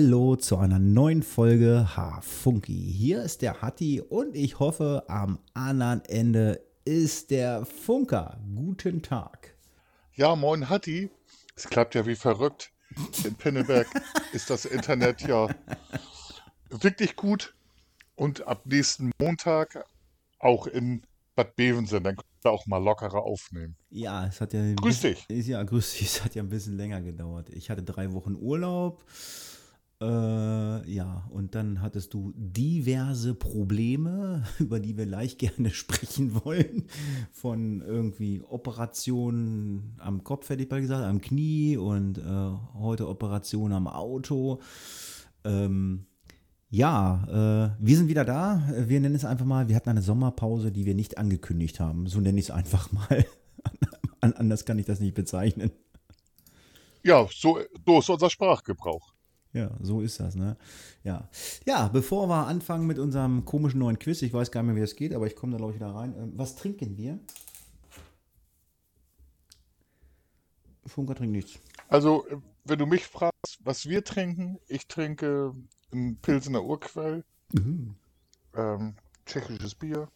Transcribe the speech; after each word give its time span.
Hallo 0.00 0.36
zu 0.36 0.56
einer 0.58 0.78
neuen 0.78 1.24
Folge 1.24 1.96
H-Funky. 1.96 2.92
Hier 2.96 3.20
ist 3.24 3.42
der 3.42 3.62
Hatti 3.62 4.00
und 4.00 4.36
ich 4.36 4.60
hoffe, 4.60 5.02
am 5.08 5.40
anderen 5.54 6.04
Ende 6.04 6.64
ist 6.84 7.32
der 7.32 7.66
Funker. 7.66 8.38
Guten 8.54 9.02
Tag. 9.02 9.56
Ja, 10.14 10.36
moin 10.36 10.68
Hatti. 10.70 11.10
Es 11.56 11.64
klappt 11.68 11.96
ja 11.96 12.06
wie 12.06 12.14
verrückt. 12.14 12.70
In 13.24 13.34
Pinneberg 13.34 13.88
ist 14.32 14.50
das 14.50 14.66
Internet 14.66 15.22
ja 15.22 15.48
wirklich 16.70 17.16
gut. 17.16 17.56
Und 18.14 18.46
ab 18.46 18.66
nächsten 18.66 19.10
Montag 19.18 19.84
auch 20.38 20.68
in 20.68 21.02
Bad 21.34 21.56
Bevensen. 21.56 22.04
Dann 22.04 22.14
können 22.14 22.28
wir 22.42 22.52
auch 22.52 22.66
mal 22.66 22.78
lockerer 22.80 23.24
aufnehmen. 23.24 23.74
Ja, 23.90 24.28
es 24.28 24.40
hat 24.40 24.52
ja. 24.52 24.60
Grüß 24.74 25.00
bisschen- 25.00 25.16
dich. 25.28 25.48
Ja, 25.48 25.60
grüß 25.64 25.94
dich. 25.94 26.02
Es 26.02 26.24
hat 26.24 26.36
ja 26.36 26.42
ein 26.44 26.50
bisschen 26.50 26.76
länger 26.76 27.00
gedauert. 27.02 27.48
Ich 27.50 27.68
hatte 27.68 27.82
drei 27.82 28.12
Wochen 28.12 28.36
Urlaub. 28.36 29.02
Äh, 30.00 30.90
ja, 30.92 31.26
und 31.30 31.56
dann 31.56 31.80
hattest 31.82 32.14
du 32.14 32.32
diverse 32.36 33.34
Probleme, 33.34 34.44
über 34.60 34.78
die 34.78 34.96
wir 34.96 35.06
gleich 35.06 35.38
gerne 35.38 35.70
sprechen 35.72 36.44
wollen. 36.44 36.84
Von 37.32 37.80
irgendwie 37.80 38.42
Operationen 38.42 39.96
am 39.98 40.22
Kopf, 40.22 40.48
hätte 40.50 40.62
ich 40.62 40.70
mal 40.70 40.80
gesagt, 40.80 41.04
am 41.04 41.20
Knie 41.20 41.76
und 41.76 42.18
äh, 42.18 42.22
heute 42.74 43.08
Operation 43.08 43.72
am 43.72 43.88
Auto. 43.88 44.60
Ähm, 45.44 46.06
ja, 46.70 47.24
äh, 47.78 47.84
wir 47.84 47.96
sind 47.96 48.08
wieder 48.08 48.24
da. 48.24 48.62
Wir 48.86 49.00
nennen 49.00 49.14
es 49.16 49.24
einfach 49.24 49.46
mal, 49.46 49.68
wir 49.68 49.74
hatten 49.74 49.88
eine 49.88 50.02
Sommerpause, 50.02 50.70
die 50.70 50.84
wir 50.86 50.94
nicht 50.94 51.18
angekündigt 51.18 51.80
haben. 51.80 52.06
So 52.06 52.20
nenne 52.20 52.38
ich 52.38 52.46
es 52.46 52.50
einfach 52.52 52.92
mal. 52.92 53.24
An- 54.20 54.34
Anders 54.34 54.64
kann 54.64 54.78
ich 54.78 54.86
das 54.86 55.00
nicht 55.00 55.14
bezeichnen. 55.14 55.72
Ja, 57.02 57.26
so, 57.32 57.58
so 57.86 57.98
ist 57.98 58.10
unser 58.10 58.30
Sprachgebrauch. 58.30 59.14
Ja, 59.52 59.70
so 59.80 60.00
ist 60.00 60.20
das, 60.20 60.34
ne? 60.34 60.56
Ja. 61.04 61.28
Ja, 61.66 61.88
bevor 61.88 62.28
wir 62.28 62.46
anfangen 62.46 62.86
mit 62.86 62.98
unserem 62.98 63.44
komischen 63.44 63.80
neuen 63.80 63.98
Quiz, 63.98 64.20
ich 64.22 64.32
weiß 64.32 64.50
gar 64.50 64.62
nicht 64.62 64.68
mehr, 64.68 64.76
wie 64.76 64.84
es 64.84 64.96
geht, 64.96 65.14
aber 65.14 65.26
ich 65.26 65.36
komme 65.36 65.52
da, 65.52 65.58
glaube 65.58 65.72
ich, 65.72 65.80
wieder 65.80 65.94
rein. 65.94 66.14
Ähm, 66.18 66.32
was 66.36 66.54
trinken 66.56 66.96
wir? 66.96 67.18
Funker 70.86 71.14
trinkt 71.14 71.32
nichts. 71.32 71.58
Also, 71.88 72.26
wenn 72.64 72.78
du 72.78 72.86
mich 72.86 73.06
fragst, 73.06 73.58
was 73.60 73.86
wir 73.86 74.04
trinken, 74.04 74.58
ich 74.68 74.86
trinke 74.86 75.54
ein 75.92 76.16
Pilsener 76.16 76.62
Urquell, 76.64 77.24
ähm, 78.54 78.94
tschechisches 79.26 79.74
Bier. 79.74 80.08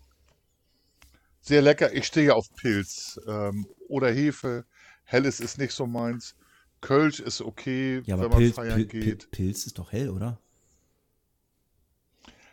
Sehr 1.41 1.62
lecker. 1.62 1.92
Ich 1.92 2.06
stehe 2.06 2.34
auf 2.34 2.52
Pilz 2.55 3.20
ähm, 3.27 3.67
oder 3.89 4.11
Hefe. 4.11 4.64
Helles 5.05 5.41
ist 5.41 5.58
nicht 5.58 5.72
so 5.72 5.86
meins. 5.86 6.36
Kölsch 6.83 7.20
ist 7.20 7.41
okay, 7.41 8.02
Ja, 8.05 8.20
wenn 8.20 8.28
man 8.28 8.38
Pilz, 8.38 8.55
feiern 8.56 8.86
Pil, 8.86 8.86
geht. 8.86 9.30
Pilz 9.30 9.64
ist 9.66 9.78
doch 9.78 9.92
hell, 9.92 10.11
oder? 10.11 10.38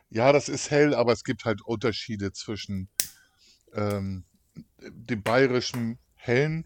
Ja, 0.09 0.31
das 0.31 0.47
ist 0.47 0.71
hell, 0.71 0.95
aber 0.95 1.11
es 1.11 1.23
gibt 1.23 1.44
halt 1.45 1.61
Unterschiede 1.61 2.31
zwischen 2.31 2.88
ähm, 3.73 4.23
dem 4.80 5.21
bayerischen 5.21 5.99
hellen 6.16 6.66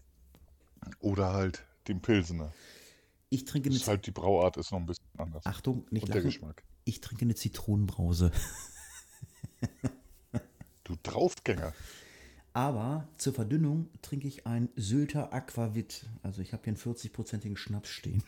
oder 1.00 1.32
halt 1.32 1.64
dem 1.88 2.00
Pilsener. 2.00 2.52
Ich 3.30 3.44
trinke 3.44 3.68
eine 3.68 3.76
ist 3.76 3.88
halt 3.88 4.06
die 4.06 4.12
Brauart 4.12 4.56
ist 4.56 4.70
noch 4.70 4.78
ein 4.78 4.86
bisschen 4.86 5.04
anders. 5.18 5.44
Achtung, 5.44 5.86
nicht 5.90 6.04
Und 6.04 6.08
der 6.10 6.16
lachen. 6.22 6.30
Geschmack. 6.30 6.62
Ich 6.84 7.00
trinke 7.00 7.24
eine 7.24 7.34
Zitronenbrause. 7.34 8.30
Du 10.84 10.96
Draufgänger. 11.02 11.72
Aber 12.54 13.08
zur 13.18 13.34
Verdünnung 13.34 13.88
trinke 14.00 14.28
ich 14.28 14.46
ein 14.46 14.68
Sylter 14.76 15.32
Aquavit. 15.32 16.06
Also 16.22 16.40
ich 16.40 16.52
habe 16.52 16.62
hier 16.64 16.70
einen 16.72 16.80
40-prozentigen 16.80 17.56
Schnaps 17.56 17.88
stehen. 17.90 18.22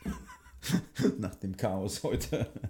Nach 1.18 1.34
dem 1.36 1.56
Chaos 1.56 2.02
heute. 2.02 2.50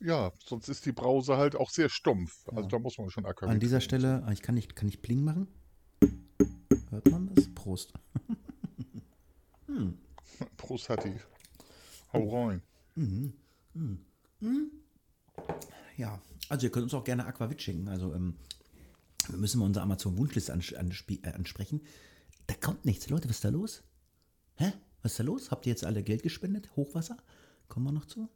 Ja, 0.00 0.30
sonst 0.46 0.68
ist 0.68 0.86
die 0.86 0.92
Brause 0.92 1.36
halt 1.38 1.56
auch 1.56 1.70
sehr 1.70 1.88
stumpf. 1.88 2.46
Also 2.50 2.62
Ja. 2.62 2.68
da 2.68 2.78
muss 2.78 2.98
man 2.98 3.10
schon 3.10 3.26
Aquavit 3.26 3.52
An 3.52 3.58
dieser 3.58 3.80
trinken. 3.80 4.00
Stelle, 4.00 4.22
ah, 4.24 4.30
ich 4.30 4.42
kann 4.42 4.54
nicht, 4.54 4.76
kann 4.76 4.86
ich 4.88 5.02
Pling 5.02 5.24
machen? 5.24 5.48
Hört 6.90 7.10
man 7.10 7.34
das? 7.34 7.52
Prost. 7.52 7.92
Prost, 10.56 10.88
Hatti. 10.88 11.12
Hau 12.12 12.28
rein. 12.46 12.62
Ja, 15.96 16.22
also 16.48 16.66
ihr 16.66 16.70
könnt 16.70 16.84
uns 16.84 16.94
auch 16.94 17.02
gerne 17.04 17.26
Aquavit 17.26 17.60
schenken. 17.60 17.88
Also 17.88 18.14
ähm, 18.14 18.36
wir 19.28 19.38
müssen 19.38 19.58
mal 19.58 19.66
unsere 19.66 19.82
Amazon-Wunschliste 19.84 20.52
äh, 20.52 21.32
ansprechen. 21.32 21.82
Da 22.46 22.54
kommt 22.54 22.84
nichts. 22.84 23.08
Leute, 23.08 23.28
was 23.28 23.36
ist 23.36 23.44
da 23.44 23.50
los? 23.50 23.82
Hä? 24.56 24.72
Was 25.02 25.12
ist 25.12 25.20
da 25.20 25.24
los? 25.24 25.50
Habt 25.50 25.66
ihr 25.66 25.70
jetzt 25.70 25.84
alle 25.84 26.02
Geld 26.02 26.22
gespendet? 26.22 26.74
Hochwasser? 26.76 27.16
Kommen 27.68 27.86
wir 27.86 27.92
noch 27.92 28.06
zu? 28.06 28.28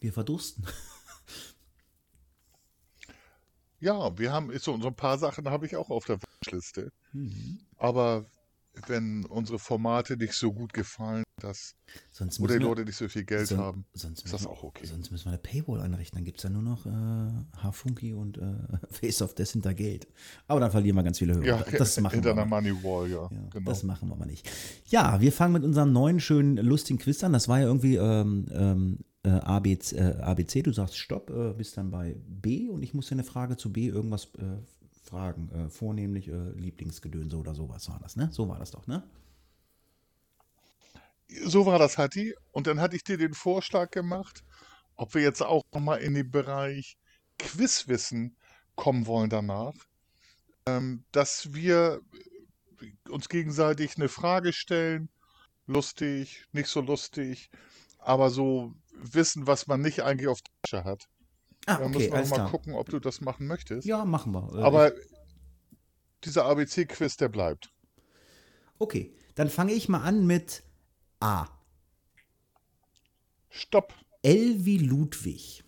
Wir 0.00 0.12
verdursten. 0.12 0.66
Ja, 3.82 4.16
wir 4.16 4.32
haben 4.32 4.56
so, 4.60 4.80
so 4.80 4.86
ein 4.86 4.94
paar 4.94 5.18
Sachen 5.18 5.50
habe 5.50 5.66
ich 5.66 5.74
auch 5.74 5.90
auf 5.90 6.04
der 6.04 6.16
Wunschliste. 6.22 6.92
Mhm. 7.12 7.58
Aber 7.78 8.26
wenn 8.86 9.24
unsre 9.26 9.58
Formate 9.58 10.16
nicht 10.16 10.32
so 10.32 10.52
gut 10.52 10.72
gefallen, 10.72 11.24
dass 11.40 11.74
Sonst 12.10 12.40
oder 12.40 12.54
die 12.54 12.60
wir- 12.60 12.68
Leute 12.68 12.84
nicht 12.84 12.96
so 12.96 13.08
viel 13.08 13.24
Geld 13.24 13.46
Son- 13.48 13.58
haben, 13.58 13.84
sonst 13.92 14.24
ist 14.24 14.32
das 14.32 14.42
müssen- 14.42 14.46
auch 14.46 14.62
okay. 14.62 14.86
Sonst 14.86 15.10
müssen 15.10 15.26
wir 15.26 15.32
eine 15.32 15.38
Paywall 15.38 15.80
einrichten. 15.80 16.16
Dann 16.16 16.24
gibt 16.24 16.38
es 16.38 16.44
ja 16.44 16.50
nur 16.50 16.62
noch 16.62 16.86
äh, 16.86 17.60
Hafunky 17.62 18.14
und 18.14 18.38
äh, 18.38 18.42
Face 18.90 19.20
of 19.22 19.34
Death 19.34 19.48
hinter 19.50 19.74
Geld. 19.74 20.06
Aber 20.46 20.60
dann 20.60 20.70
verlieren 20.70 20.96
wir 20.96 21.02
ganz 21.02 21.18
viele 21.18 21.34
Hörer. 21.34 21.44
Ja, 21.44 21.64
das 21.78 22.00
machen 22.00 22.14
hinter 22.14 22.30
wir. 22.30 22.32
einer 22.42 22.42
aber. 22.42 22.62
Money 22.62 22.82
Wall, 22.82 23.10
ja. 23.10 23.28
Ja, 23.30 23.48
genau. 23.50 23.70
Das 23.70 23.82
machen 23.82 24.08
wir 24.08 24.14
aber 24.14 24.26
nicht. 24.26 24.48
Ja, 24.86 25.20
wir 25.20 25.32
fangen 25.32 25.52
mit 25.54 25.64
unserem 25.64 25.92
neuen, 25.92 26.18
schönen, 26.20 26.56
lustigen 26.56 26.98
Quiz 26.98 27.22
an. 27.24 27.32
Das 27.32 27.48
war 27.48 27.60
ja 27.60 27.66
irgendwie 27.66 27.96
ähm, 27.96 28.46
ähm, 28.52 28.98
äh, 29.24 29.30
ABC, 29.30 29.96
äh, 29.96 30.14
ABC. 30.20 30.62
Du 30.62 30.72
sagst 30.72 30.96
Stopp, 30.96 31.30
äh, 31.30 31.52
bist 31.52 31.76
dann 31.76 31.90
bei 31.90 32.16
B 32.26 32.68
und 32.68 32.82
ich 32.82 32.94
muss 32.94 33.06
dir 33.08 33.12
eine 33.12 33.24
Frage 33.24 33.56
zu 33.56 33.72
B 33.72 33.86
irgendwas 33.88 34.26
äh, 34.38 34.58
fragen. 35.12 35.50
Äh, 35.52 35.68
vornehmlich 35.68 36.28
äh, 36.28 36.50
Lieblingsgedönse 36.56 37.36
oder 37.36 37.54
sowas 37.54 37.88
war 37.88 38.00
das, 38.00 38.16
ne? 38.16 38.28
So 38.32 38.48
war 38.48 38.58
das 38.58 38.70
doch, 38.70 38.86
ne? 38.86 39.02
So 41.44 41.66
war 41.66 41.78
das, 41.78 41.98
Hatti. 41.98 42.34
Und 42.50 42.66
dann 42.66 42.80
hatte 42.80 42.96
ich 42.96 43.04
dir 43.04 43.18
den 43.18 43.34
Vorschlag 43.34 43.90
gemacht, 43.90 44.42
ob 44.96 45.14
wir 45.14 45.22
jetzt 45.22 45.42
auch 45.42 45.62
nochmal 45.72 46.00
in 46.00 46.14
den 46.14 46.30
Bereich 46.30 46.96
Quizwissen 47.38 48.36
kommen 48.74 49.06
wollen 49.06 49.30
danach. 49.30 49.74
Ähm, 50.66 51.04
dass 51.12 51.52
wir 51.52 52.00
uns 53.08 53.28
gegenseitig 53.28 53.96
eine 53.96 54.08
Frage 54.08 54.52
stellen, 54.52 55.10
lustig, 55.66 56.46
nicht 56.52 56.68
so 56.68 56.80
lustig, 56.80 57.50
aber 57.98 58.30
so 58.30 58.74
wissen, 58.94 59.46
was 59.46 59.66
man 59.66 59.80
nicht 59.80 60.02
eigentlich 60.02 60.28
auf 60.28 60.40
der 60.40 60.52
Tasche 60.62 60.84
hat. 60.84 61.08
Ah, 61.66 61.78
okay, 61.80 61.88
müssen 61.88 62.12
wir 62.12 62.18
mal 62.18 62.26
klar. 62.26 62.50
gucken, 62.50 62.74
ob 62.74 62.88
du 62.88 62.98
das 62.98 63.20
machen 63.20 63.46
möchtest. 63.46 63.86
Ja, 63.86 64.04
machen 64.04 64.32
wir. 64.32 64.52
Äh, 64.54 64.62
Aber 64.62 64.92
dieser 66.24 66.44
ABC-Quiz, 66.46 67.16
der 67.16 67.28
bleibt. 67.28 67.70
Okay, 68.78 69.14
dann 69.34 69.48
fange 69.48 69.72
ich 69.72 69.88
mal 69.88 70.02
an 70.02 70.26
mit 70.26 70.62
A. 71.20 71.46
Stopp. 73.48 73.94
L 74.22 74.64
wie 74.64 74.78
Ludwig. 74.78 75.64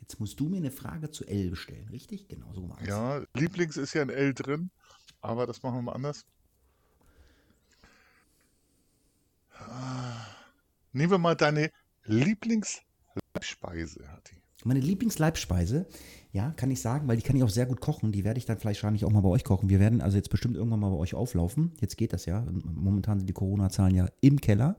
Jetzt 0.00 0.18
musst 0.18 0.40
du 0.40 0.48
mir 0.48 0.56
eine 0.56 0.72
Frage 0.72 1.10
zu 1.12 1.24
L 1.26 1.54
stellen, 1.54 1.88
richtig? 1.88 2.26
Genau, 2.28 2.52
so 2.52 2.68
es. 2.80 2.88
Ja, 2.88 3.22
Lieblings 3.34 3.76
ist 3.76 3.94
ja 3.94 4.02
ein 4.02 4.10
L 4.10 4.34
drin, 4.34 4.70
aber 5.20 5.46
das 5.46 5.62
machen 5.62 5.76
wir 5.76 5.82
mal 5.82 5.92
anders. 5.92 6.24
Ah, 9.52 10.26
Nehmen 10.92 11.12
wir 11.12 11.18
mal 11.18 11.36
deine 11.36 11.70
Lieblingsleibspeise, 12.04 14.08
Hatti. 14.08 14.39
Meine 14.64 14.80
Lieblingsleibspeise, 14.80 15.86
ja, 16.32 16.50
kann 16.52 16.70
ich 16.70 16.80
sagen, 16.80 17.08
weil 17.08 17.16
die 17.16 17.22
kann 17.22 17.36
ich 17.36 17.42
auch 17.42 17.50
sehr 17.50 17.66
gut 17.66 17.80
kochen. 17.80 18.12
Die 18.12 18.24
werde 18.24 18.38
ich 18.38 18.44
dann 18.44 18.58
vielleicht 18.58 18.82
wahrscheinlich 18.82 19.04
auch 19.04 19.10
mal 19.10 19.20
bei 19.20 19.28
euch 19.28 19.44
kochen. 19.44 19.68
Wir 19.68 19.80
werden 19.80 20.00
also 20.00 20.16
jetzt 20.16 20.30
bestimmt 20.30 20.56
irgendwann 20.56 20.80
mal 20.80 20.90
bei 20.90 20.96
euch 20.96 21.14
auflaufen. 21.14 21.72
Jetzt 21.80 21.96
geht 21.96 22.12
das 22.12 22.26
ja. 22.26 22.44
Momentan 22.64 23.18
sind 23.18 23.26
die 23.26 23.32
Corona-Zahlen 23.32 23.94
ja 23.94 24.08
im 24.20 24.40
Keller. 24.40 24.76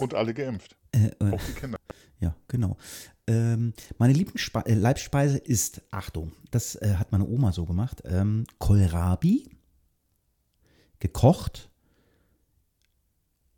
Und 0.00 0.14
alle 0.14 0.34
geimpft. 0.34 0.76
Äh, 0.92 1.10
äh, 1.20 1.32
Auch 1.32 1.42
die 1.42 1.52
Kinder. 1.52 1.78
ja, 2.20 2.36
genau. 2.48 2.76
Ähm, 3.26 3.72
meine 3.98 4.12
Lieblingsleibspeise 4.12 5.38
ist, 5.38 5.82
Achtung, 5.90 6.32
das 6.50 6.76
äh, 6.76 6.94
hat 6.96 7.12
meine 7.12 7.26
Oma 7.26 7.52
so 7.52 7.64
gemacht, 7.64 8.02
ähm, 8.04 8.44
Kohlrabi, 8.58 9.48
gekocht. 11.00 11.70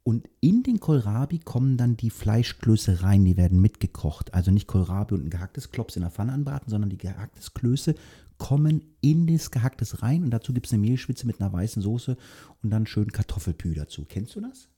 Und 0.09 0.27
in 0.41 0.63
den 0.63 0.81
Kohlrabi 0.81 1.39
kommen 1.39 1.77
dann 1.77 1.99
die 1.99 2.09
Fleischklöße 2.09 3.03
rein, 3.03 3.27
die 3.27 3.37
werden 3.37 3.61
mitgekocht. 3.61 4.33
Also 4.33 4.51
nicht 4.51 4.67
Kohlrabi 4.67 5.13
und 5.13 5.27
ein 5.27 5.29
gehacktes 5.29 5.71
Klops 5.71 5.97
in 5.97 6.01
der 6.01 6.11
Pfanne 6.11 6.33
anbraten, 6.33 6.71
sondern 6.71 6.89
die 6.89 6.97
gehacktes 6.97 7.53
Klöße 7.53 7.95
kommen 8.39 8.97
in 9.03 9.27
das 9.27 9.51
Gehacktes 9.51 10.03
rein 10.03 10.25
und 10.25 10.31
dazu 10.31 10.55
gibt 10.55 10.65
es 10.65 10.73
eine 10.73 10.81
Mehlschwitze 10.81 11.27
mit 11.27 11.43
einer 11.43 11.53
weißen 11.53 11.83
Soße 11.83 12.17
und 12.63 12.71
dann 12.71 12.87
schön 12.87 13.13
Kartoffelpü 13.13 13.75
dazu. 13.75 14.07
Kennst 14.07 14.35
du 14.35 14.41
das? 14.41 14.71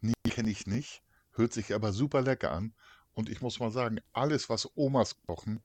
Nee, 0.00 0.14
kenne 0.28 0.50
ich 0.50 0.66
nicht. 0.66 1.04
Hört 1.34 1.52
sich 1.52 1.72
aber 1.72 1.92
super 1.92 2.20
lecker 2.20 2.50
an. 2.50 2.74
Und 3.12 3.28
ich 3.28 3.42
muss 3.42 3.60
mal 3.60 3.70
sagen, 3.70 4.00
alles, 4.12 4.48
was 4.48 4.68
Omas 4.74 5.22
kochen, 5.24 5.62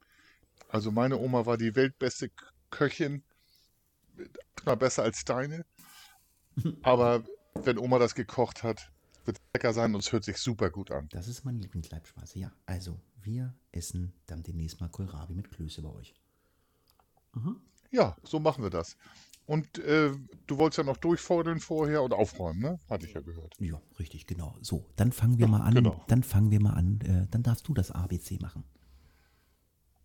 also 0.67 0.91
meine 0.91 1.17
Oma 1.17 1.47
war 1.47 1.57
die 1.57 1.75
weltbeste 1.75 2.29
Köchin, 2.69 3.23
mal 4.65 4.77
besser 4.77 5.01
als 5.01 5.25
deine. 5.25 5.65
Aber 6.81 7.23
wenn 7.55 7.77
Oma 7.77 7.99
das 7.99 8.15
gekocht 8.15 8.63
hat. 8.63 8.91
Wird 9.25 9.37
lecker 9.53 9.73
sein 9.73 9.93
und 9.93 9.99
es 9.99 10.11
hört 10.11 10.23
sich 10.23 10.37
super 10.37 10.69
gut 10.69 10.91
an. 10.91 11.07
Das 11.11 11.27
ist 11.27 11.43
meine 11.43 11.59
Lieblingsleibspeise. 11.59 12.39
Ja, 12.39 12.51
also 12.65 12.99
wir 13.21 13.53
essen 13.71 14.13
dann 14.25 14.43
demnächst 14.43 14.79
mal 14.79 14.87
Kohlrabi 14.87 15.35
mit 15.35 15.51
Klöße 15.51 15.81
bei 15.81 15.89
euch. 15.89 16.15
Ja, 17.91 18.15
so 18.23 18.39
machen 18.39 18.63
wir 18.63 18.69
das. 18.69 18.97
Und 19.45 19.77
äh, 19.79 20.11
du 20.47 20.57
wolltest 20.57 20.77
ja 20.77 20.83
noch 20.83 20.97
durchfordern 20.97 21.59
vorher 21.59 22.01
und 22.01 22.13
aufräumen, 22.13 22.59
ne? 22.59 22.79
Hatte 22.89 23.05
ich 23.07 23.13
ja 23.13 23.21
gehört. 23.21 23.55
Ja, 23.59 23.81
richtig, 23.99 24.25
genau. 24.25 24.55
So, 24.61 24.85
dann 24.95 25.11
fangen 25.11 25.37
wir 25.37 25.47
mal 25.47 25.61
an. 25.61 25.73
genau. 25.73 26.03
Dann 26.07 26.23
fangen 26.23 26.49
wir 26.49 26.61
mal 26.61 26.73
an. 26.73 27.01
Äh, 27.01 27.27
dann 27.29 27.43
darfst 27.43 27.67
du 27.67 27.73
das 27.73 27.91
ABC 27.91 28.39
machen. 28.39 28.63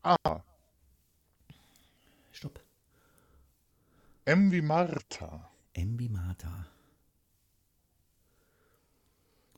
Ah, 0.03 0.43
Stopp. 2.33 2.61
M 4.25 4.51
wie 4.51 4.61
Martha. 4.61 5.51
Martha. 6.09 6.67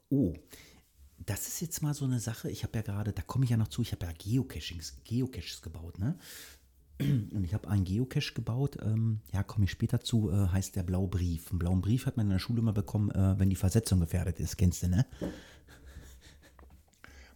Oh, 0.09 0.35
das 1.19 1.49
ist 1.49 1.61
jetzt 1.61 1.83
mal 1.83 1.95
so 1.95 2.05
eine 2.05 2.21
Sache. 2.21 2.51
Ich 2.51 2.63
habe 2.63 2.79
ja 2.79 2.83
gerade, 2.83 3.13
da 3.13 3.23
komme 3.23 3.45
ich 3.45 3.51
ja 3.51 3.57
noch 3.57 3.69
zu, 3.69 3.83
ich 3.83 3.93
habe 3.93 4.07
ja 4.07 4.13
Geocachings, 4.13 4.99
Geocaches 5.05 5.63
gebaut, 5.63 5.99
ne? 5.99 6.19
Und 6.99 7.45
ich 7.45 7.53
habe 7.53 7.69
einen 7.69 7.85
Geocache 7.85 8.33
gebaut, 8.33 8.79
ähm, 8.81 9.21
ja, 9.33 9.43
komme 9.43 9.67
ich 9.67 9.71
später 9.71 10.01
zu, 10.01 10.31
äh, 10.31 10.49
heißt 10.49 10.77
der 10.77 10.83
Blaubrief. 10.83 11.51
Einen 11.51 11.59
blauen 11.59 11.83
Brief 11.83 12.07
hat 12.07 12.17
man 12.17 12.27
in 12.27 12.33
der 12.33 12.39
Schule 12.39 12.61
immer 12.61 12.73
bekommen, 12.73 13.11
äh, 13.11 13.39
wenn 13.39 13.51
die 13.51 13.57
Versetzung 13.57 14.01
gefährdet 14.01 14.41
ist, 14.41 14.57
kennst 14.57 14.83
du, 14.83 14.89
ne? 14.89 15.07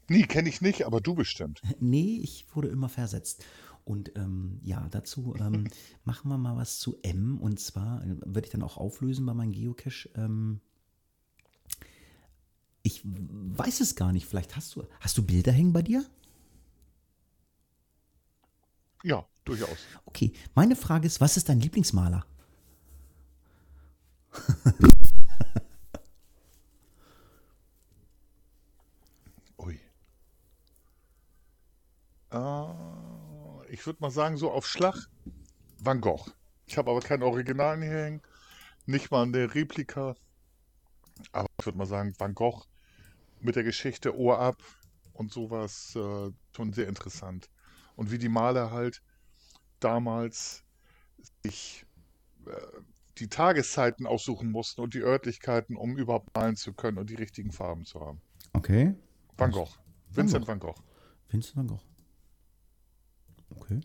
Nee, 0.09 0.23
kenne 0.23 0.49
ich 0.49 0.61
nicht, 0.61 0.87
aber 0.87 1.01
du 1.01 1.15
bestimmt. 1.15 1.63
Nee, 1.79 2.21
ich 2.23 2.47
wurde 2.53 2.69
immer 2.69 2.89
versetzt. 2.89 3.45
Und 3.85 4.17
ähm, 4.17 4.61
ja, 4.63 4.89
dazu 4.91 5.35
ähm, 5.39 5.69
machen 6.05 6.29
wir 6.29 6.39
mal 6.39 6.57
was 6.57 6.79
zu 6.79 6.99
M. 7.03 7.39
Und 7.39 7.61
zwar 7.61 8.05
äh, 8.05 8.17
würde 8.25 8.47
ich 8.47 8.53
dann 8.53 8.63
auch 8.63 8.77
auflösen 8.77 9.27
bei 9.27 9.35
meinem 9.35 9.53
Geocache. 9.53 10.11
Ähm, 10.15 10.61
ich 12.83 13.03
weiß 13.05 13.81
es 13.81 13.97
gar 13.97 14.13
nicht. 14.13 14.27
Vielleicht 14.27 14.57
hast 14.57 14.77
du. 14.77 14.85
Hast 15.01 15.19
du 15.19 15.25
Bilder 15.25 15.53
hängen 15.53 15.73
bei 15.73 15.83
dir? 15.83 16.05
Ja, 19.03 19.27
durchaus. 19.45 19.79
Okay. 20.05 20.33
Meine 20.55 20.77
Frage 20.77 21.07
ist, 21.07 21.21
was 21.21 21.37
ist 21.37 21.49
dein 21.49 21.61
Lieblingsmaler? 21.61 22.25
Ui. 29.59 29.81
Äh, 32.31 32.37
ich 33.71 33.87
würde 33.87 34.01
mal 34.01 34.11
sagen, 34.11 34.37
so 34.37 34.51
auf 34.51 34.67
Schlag 34.67 35.09
Van 35.79 36.01
Gogh. 36.01 36.31
Ich 36.67 36.77
habe 36.77 36.91
aber 36.91 37.01
keinen 37.01 37.23
Originalen 37.23 37.83
hier 37.83 37.91
hängen, 37.91 38.23
nicht 38.87 39.11
mal 39.11 39.23
eine 39.23 39.55
Replika. 39.55 40.15
Aber 41.33 41.49
ich 41.59 41.67
würde 41.67 41.79
mal 41.79 41.87
sagen, 41.87 42.15
Van 42.19 42.35
Gogh 42.35 42.65
mit 43.41 43.57
der 43.57 43.65
Geschichte 43.65 44.17
Ohr 44.17 44.39
ab 44.39 44.63
und 45.13 45.33
sowas 45.33 45.95
äh, 45.97 46.31
schon 46.55 46.73
sehr 46.73 46.89
interessant. 46.89 47.51
Und 47.97 48.11
wie 48.11 48.19
die 48.19 48.29
Maler 48.29 48.71
halt 48.71 49.03
damals 49.81 50.65
sich 51.43 51.87
äh, 52.47 52.53
die 53.19 53.29
Tageszeiten 53.29 54.07
aussuchen 54.07 54.51
mussten 54.51 54.81
und 54.81 54.95
die 54.95 55.01
Örtlichkeiten, 55.01 55.77
um 55.77 55.99
überhaupt 55.99 56.35
malen 56.35 56.57
zu 56.57 56.73
können 56.73 56.99
und 56.99 57.11
die 57.11 57.17
richtigen 57.17 57.53
Farben 57.53 57.85
zu 57.85 58.01
haben. 58.01 58.21
Okay. 58.53 58.95
Van 59.37 59.51
Gogh. 59.51 59.71
Vincent 60.11 60.47
Van 60.47 60.59
Gogh. 60.59 60.79
Vincent 61.29 61.57
van 61.57 61.67
Gogh. 61.67 61.90
Okay. 63.51 63.81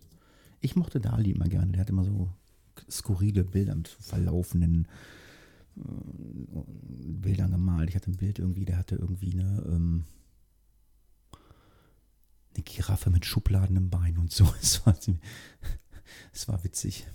Ich 0.62 0.76
mochte 0.76 1.00
Dali 1.00 1.32
immer 1.32 1.48
gerne. 1.48 1.72
Der 1.74 1.82
hat 1.82 1.90
immer 1.90 2.04
so 2.04 2.32
skurrile 2.90 3.44
Bilder 3.44 3.76
mit 3.76 3.88
verlaufenden 3.88 4.88
äh, 5.78 5.82
Bildern 5.82 7.52
gemalt. 7.52 7.90
Ich 7.90 7.96
hatte 7.96 8.12
ein 8.12 8.18
Bild 8.18 8.40
irgendwie, 8.40 8.66
der 8.66 8.78
hatte 8.78 8.96
irgendwie 8.96 9.34
eine, 9.34 9.64
ähm, 9.68 10.06
eine 12.54 12.64
Giraffe 12.64 13.10
mit 13.10 13.26
Schubladen 13.26 13.76
im 13.76 13.90
Bein 13.90 14.18
und 14.18 14.32
so. 14.32 14.46
Es 14.62 14.86
war, 14.86 14.98
es 16.34 16.48
war 16.48 16.64
witzig. 16.64 17.08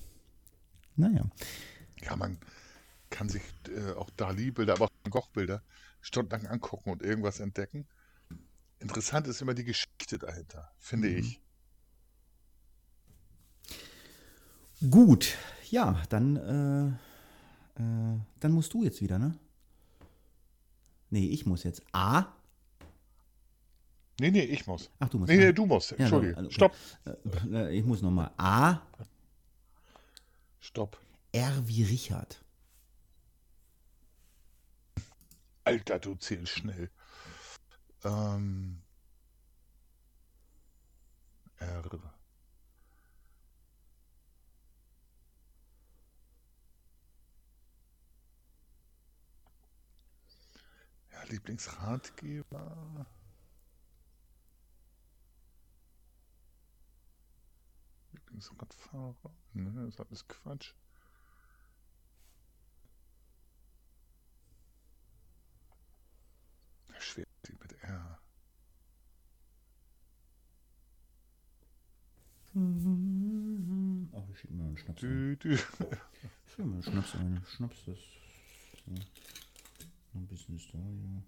Naja. 0.96 1.28
Ja, 2.02 2.16
man 2.16 2.38
kann 3.10 3.28
sich 3.28 3.42
äh, 3.74 3.92
auch 3.92 4.10
Dali-Bilder, 4.10 4.74
aber 4.74 4.86
auch 4.86 4.90
Van 5.02 5.10
Gogh-Bilder 5.10 5.62
stundenlang 6.00 6.46
angucken 6.46 6.90
und 6.90 7.02
irgendwas 7.02 7.40
entdecken. 7.40 7.86
Interessant 8.78 9.26
ist 9.26 9.42
immer 9.42 9.54
die 9.54 9.64
Geschichte 9.64 10.18
dahinter, 10.18 10.70
finde 10.78 11.08
Mhm. 11.08 11.16
ich. 11.18 11.40
Gut. 14.88 15.36
Ja, 15.70 16.02
dann, 16.08 16.36
äh, 16.36 17.80
äh, 17.82 18.18
dann 18.40 18.52
musst 18.52 18.72
du 18.72 18.82
jetzt 18.82 19.00
wieder, 19.00 19.18
ne? 19.18 19.38
Nee, 21.10 21.26
ich 21.26 21.44
muss 21.44 21.64
jetzt. 21.64 21.82
A. 21.92 22.26
Nee, 24.20 24.30
nee, 24.30 24.42
ich 24.44 24.66
muss. 24.66 24.90
Ach, 24.98 25.08
du 25.08 25.18
musst. 25.18 25.30
Nee, 25.30 25.38
nee, 25.38 25.52
du 25.52 25.66
musst. 25.66 25.92
Ja, 25.92 25.96
Entschuldige. 25.98 26.36
also, 26.36 26.46
okay. 26.46 26.54
Stopp. 26.54 26.76
Äh, 27.52 27.76
Ich 27.78 27.84
muss 27.84 28.02
nochmal. 28.02 28.30
A. 28.36 28.80
Stopp. 30.60 30.98
R 31.32 31.62
wie 31.66 31.82
Richard. 31.84 32.42
Alter, 35.64 35.98
du 35.98 36.14
zählst 36.16 36.52
schnell. 36.52 36.90
Ähm, 38.04 38.80
R. 41.58 41.82
Lieblingsratgeber. 51.30 53.06
Lieblingsradfahrer. 58.12 59.34
Ne, 59.52 59.72
das 59.72 59.94
ist 59.94 60.00
alles 60.00 60.28
Quatsch. 60.28 60.74
Schwer 66.98 67.26
die 67.46 67.52
mit 67.52 67.72
R. 67.82 68.20
Ach, 74.12 74.28
ich 74.28 74.38
schieb 74.40 74.50
mir 74.50 74.64
einen 74.64 74.76
Schnaps 74.76 75.02
ein. 75.04 75.38
Dü. 75.38 75.56
Schieb 75.56 76.58
mir 76.58 76.74
einen 76.74 76.82
Schnaps 76.82 77.14
ein. 77.14 77.42
Schnaps, 77.46 77.84
das. 77.86 77.98
So. 78.84 78.94
Ein 80.14 80.26
bisschen 80.26 80.56
Historie. 80.56 81.22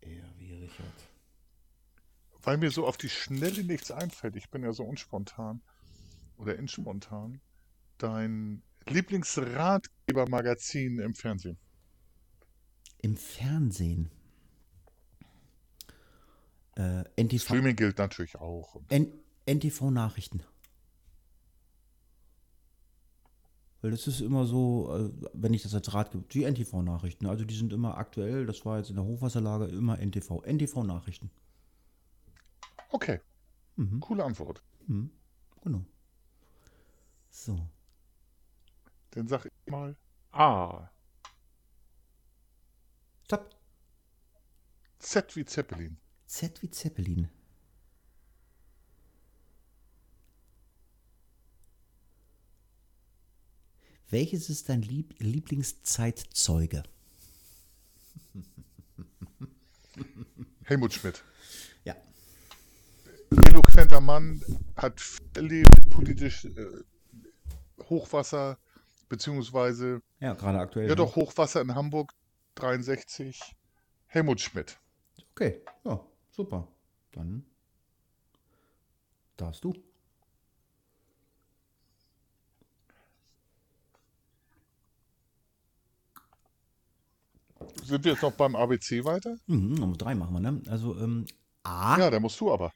R 0.00 0.24
wie 0.38 0.54
Richard. 0.54 1.10
Weil 2.42 2.56
mir 2.56 2.70
so 2.70 2.86
auf 2.86 2.96
die 2.96 3.10
Schnelle 3.10 3.64
nichts 3.64 3.90
einfällt. 3.90 4.36
Ich 4.36 4.48
bin 4.50 4.62
ja 4.62 4.72
so 4.72 4.84
unspontan 4.84 5.60
oder 6.36 6.54
inspontan. 6.56 7.40
Dein 7.98 8.62
Lieblingsratgebermagazin 8.88 11.00
im 11.00 11.14
Fernsehen. 11.14 11.58
Im 13.02 13.16
Fernsehen. 13.16 14.10
Äh, 16.76 17.04
NTV, 17.16 17.42
Streaming 17.42 17.74
gilt 17.76 17.98
natürlich 17.98 18.36
auch. 18.36 18.80
N 18.88 19.12
NTV 19.46 19.90
Nachrichten. 19.90 20.42
Weil 23.82 23.90
das 23.92 24.06
ist 24.06 24.20
immer 24.20 24.44
so, 24.44 24.94
äh, 24.94 25.10
wenn 25.32 25.54
ich 25.54 25.62
das 25.62 25.74
als 25.74 25.92
Rat 25.94 26.10
gebe, 26.12 26.24
die 26.28 26.44
NTV 26.44 26.82
Nachrichten. 26.82 27.26
Also 27.26 27.44
die 27.44 27.56
sind 27.56 27.72
immer 27.72 27.96
aktuell, 27.96 28.44
das 28.46 28.64
war 28.66 28.78
jetzt 28.78 28.90
in 28.90 28.96
der 28.96 29.04
Hochwasserlage 29.04 29.64
immer 29.66 29.98
NTV. 29.98 30.42
NTV 30.44 30.82
Nachrichten. 30.84 31.30
Okay, 32.90 33.20
Mhm. 33.76 34.00
coole 34.00 34.24
Antwort. 34.24 34.62
Mhm. 34.86 35.10
Genau. 35.62 35.84
So. 37.30 37.58
Dann 39.12 39.26
sag 39.26 39.46
ich 39.46 39.52
mal 39.72 39.96
A. 40.32 40.90
Stopp. 43.24 43.56
Z 44.98 45.36
wie 45.36 45.44
Zeppelin. 45.44 45.96
Z 46.26 46.60
wie 46.62 46.70
Zeppelin. 46.70 47.28
Welches 54.10 54.50
ist 54.50 54.68
dein 54.68 54.82
Lieb 54.82 55.14
Lieblingszeitzeuge? 55.18 56.82
Helmut 60.64 60.92
Schmidt. 60.92 61.22
Ja. 61.84 61.94
Eloquenter 63.46 64.00
Mann, 64.00 64.42
hat 64.76 65.00
erlebt, 65.36 65.90
politisch 65.90 66.44
äh, 66.44 66.66
Hochwasser, 67.88 68.58
beziehungsweise, 69.08 70.02
Ja, 70.18 70.34
gerade 70.34 70.58
aktuell. 70.58 70.88
ja 70.88 70.94
doch, 70.94 71.14
Hochwasser 71.16 71.60
in 71.60 71.74
Hamburg 71.74 72.12
63. 72.56 73.40
Helmut 74.06 74.40
Schmidt. 74.40 74.78
Okay, 75.32 75.62
ja, 75.84 76.04
super. 76.30 76.66
Dann 77.12 77.44
darfst 79.36 79.62
du. 79.64 79.74
Sind 87.90 88.04
wir 88.04 88.12
jetzt 88.12 88.22
noch 88.22 88.32
beim 88.32 88.54
ABC 88.54 89.04
weiter? 89.04 89.36
Mhm, 89.46 89.74
Nummer 89.74 89.96
drei 89.96 90.14
machen 90.14 90.32
wir, 90.34 90.40
ne? 90.40 90.62
Also 90.68 90.96
ähm, 90.98 91.26
A, 91.64 91.98
Ja, 91.98 92.08
der 92.10 92.20
musst 92.20 92.40
du 92.40 92.52
aber. 92.52 92.72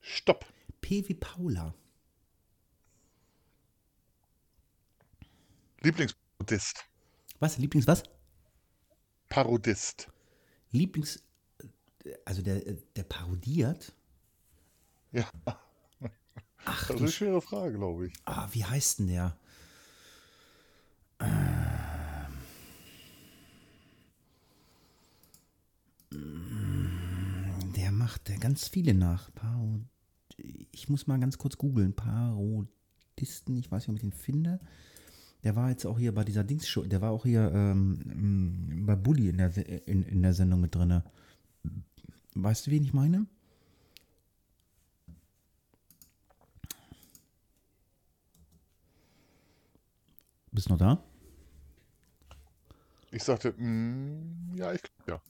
Stopp. 0.00 0.46
P 0.80 1.06
wie 1.08 1.14
Paula. 1.14 1.74
Lieblingsparodist. 5.80 6.84
Was? 7.40 7.58
Lieblings 7.58 7.86
was? 7.86 8.04
Parodist. 9.28 10.08
Lieblings. 10.70 11.22
äh, 12.04 12.14
Also 12.24 12.42
der, 12.42 12.64
äh, 12.66 12.76
der 12.94 13.02
parodiert. 13.04 13.92
Ja, 15.12 15.28
Ach, 16.68 16.86
das 16.86 16.96
ist 16.96 17.00
eine 17.00 17.08
Sch 17.10 17.14
schwere 17.16 17.40
Frage, 17.42 17.74
glaube 17.78 18.06
ich. 18.06 18.12
ah, 18.26 18.48
wie 18.52 18.64
heißt 18.64 18.98
denn 19.00 19.08
der? 19.08 19.36
Ähm, 21.20 22.32
Der 27.76 27.90
macht 28.06 28.28
der 28.28 28.38
ganz 28.38 28.68
viele 28.68 28.94
nach. 28.94 29.34
Parod 29.34 29.80
ich 30.70 30.88
muss 30.88 31.08
mal 31.08 31.18
ganz 31.18 31.38
kurz 31.38 31.58
googeln. 31.58 31.92
Parodisten, 31.92 33.56
ich 33.56 33.68
weiß 33.72 33.82
nicht, 33.82 33.88
ob 33.88 33.96
ich 33.96 34.02
den 34.02 34.12
finde. 34.12 34.60
Der 35.42 35.56
war 35.56 35.70
jetzt 35.70 35.84
auch 35.86 35.98
hier 35.98 36.14
bei 36.14 36.22
dieser 36.22 36.44
Dings-Show, 36.44 36.84
der 36.84 37.00
war 37.00 37.10
auch 37.10 37.24
hier 37.24 37.50
ähm, 37.52 38.84
bei 38.86 38.94
Bully 38.94 39.28
in 39.28 39.38
der, 39.38 39.88
in, 39.88 40.04
in 40.04 40.22
der 40.22 40.34
Sendung 40.34 40.60
mit 40.60 40.72
drin. 40.72 41.02
Weißt 42.34 42.66
du, 42.66 42.70
wen 42.70 42.84
ich 42.84 42.92
meine? 42.92 43.26
Bist 50.52 50.68
du 50.68 50.74
noch 50.74 50.78
da? 50.78 51.02
Ich 53.10 53.24
sagte, 53.24 53.52
mm, 53.52 54.54
ja, 54.54 54.72
ich 54.72 54.82
glaube, 54.82 55.10
ja. 55.10 55.20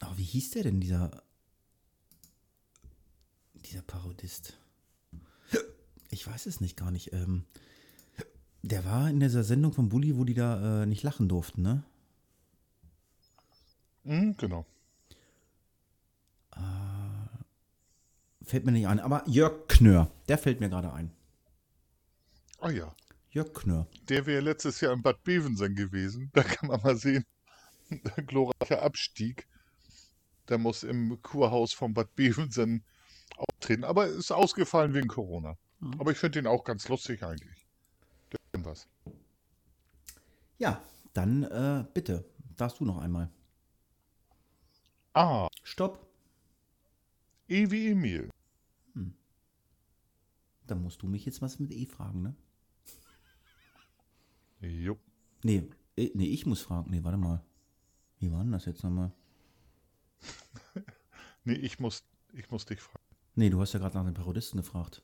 Aber 0.00 0.18
wie 0.18 0.22
hieß 0.22 0.50
der 0.50 0.64
denn, 0.64 0.80
dieser, 0.80 1.25
dieser 3.68 3.82
Parodist? 3.82 4.58
Ich 6.10 6.26
weiß 6.26 6.46
es 6.46 6.60
nicht 6.60 6.76
gar 6.76 6.90
nicht. 6.90 7.12
Ähm, 7.12 7.44
der 8.62 8.84
war 8.84 9.10
in 9.10 9.20
dieser 9.20 9.44
Sendung 9.44 9.72
von 9.72 9.88
Bully, 9.88 10.16
wo 10.16 10.24
die 10.24 10.34
da 10.34 10.82
äh, 10.82 10.86
nicht 10.86 11.02
lachen 11.02 11.28
durften, 11.28 11.62
ne? 11.62 11.84
Mm, 14.04 14.32
genau. 14.38 14.66
Fällt 18.46 18.64
mir 18.64 18.70
nicht 18.70 18.86
ein. 18.86 19.00
Aber 19.00 19.24
Jörg 19.26 19.66
Knör, 19.66 20.08
der 20.28 20.38
fällt 20.38 20.60
mir 20.60 20.68
gerade 20.68 20.92
ein. 20.92 21.10
Ah 22.60 22.70
ja. 22.70 22.94
Jörg 23.30 23.52
Knör. 23.52 23.88
Der 24.08 24.24
wäre 24.24 24.40
letztes 24.40 24.80
Jahr 24.80 24.92
in 24.92 25.02
Bad 25.02 25.24
Bevensen 25.24 25.74
gewesen. 25.74 26.30
Da 26.32 26.44
kann 26.44 26.68
man 26.68 26.80
mal 26.80 26.96
sehen. 26.96 27.24
Glorreicher 28.26 28.82
Abstieg. 28.82 29.48
Der 30.48 30.58
muss 30.58 30.84
im 30.84 31.20
Kurhaus 31.22 31.72
von 31.72 31.92
Bad 31.92 32.14
Bevensen 32.14 32.84
auftreten. 33.36 33.84
Aber 33.84 34.06
ist 34.06 34.30
ausgefallen 34.30 34.94
wegen 34.94 35.08
Corona. 35.08 35.56
Aber 35.98 36.10
ich 36.10 36.18
finde 36.18 36.38
ihn 36.38 36.46
auch 36.46 36.64
ganz 36.64 36.88
lustig 36.88 37.22
eigentlich. 37.22 37.66
Der 38.30 38.64
was. 38.64 38.88
Ja, 40.58 40.82
dann 41.12 41.44
äh, 41.44 41.84
bitte, 41.92 42.24
darfst 42.56 42.80
du 42.80 42.84
noch 42.84 42.98
einmal. 42.98 43.30
Ah, 45.12 45.48
Stopp. 45.62 46.06
E 47.48 47.70
wie 47.70 47.90
Emil. 47.90 48.30
Dann 50.66 50.82
musst 50.82 51.02
du 51.02 51.06
mich 51.06 51.24
jetzt 51.24 51.42
was 51.42 51.58
mit 51.58 51.70
E 51.70 51.86
fragen, 51.86 52.22
ne? 52.22 52.34
Jupp. 54.60 54.98
Nee, 55.42 55.68
eh, 55.96 56.10
nee, 56.14 56.26
ich 56.26 56.46
muss 56.46 56.60
fragen. 56.60 56.90
Nee, 56.90 57.04
warte 57.04 57.18
mal. 57.18 57.44
Wie 58.18 58.32
war 58.32 58.42
denn 58.42 58.52
das 58.52 58.66
jetzt 58.66 58.82
nochmal? 58.82 59.12
Nee, 61.48 61.54
ich 61.54 61.78
muss, 61.78 62.02
ich 62.32 62.50
muss 62.50 62.66
dich 62.66 62.80
fragen. 62.80 63.05
Nee, 63.36 63.50
du 63.50 63.60
hast 63.60 63.72
ja 63.74 63.78
gerade 63.78 63.96
nach 63.96 64.04
den 64.04 64.14
Parodisten 64.14 64.58
gefragt. 64.58 65.02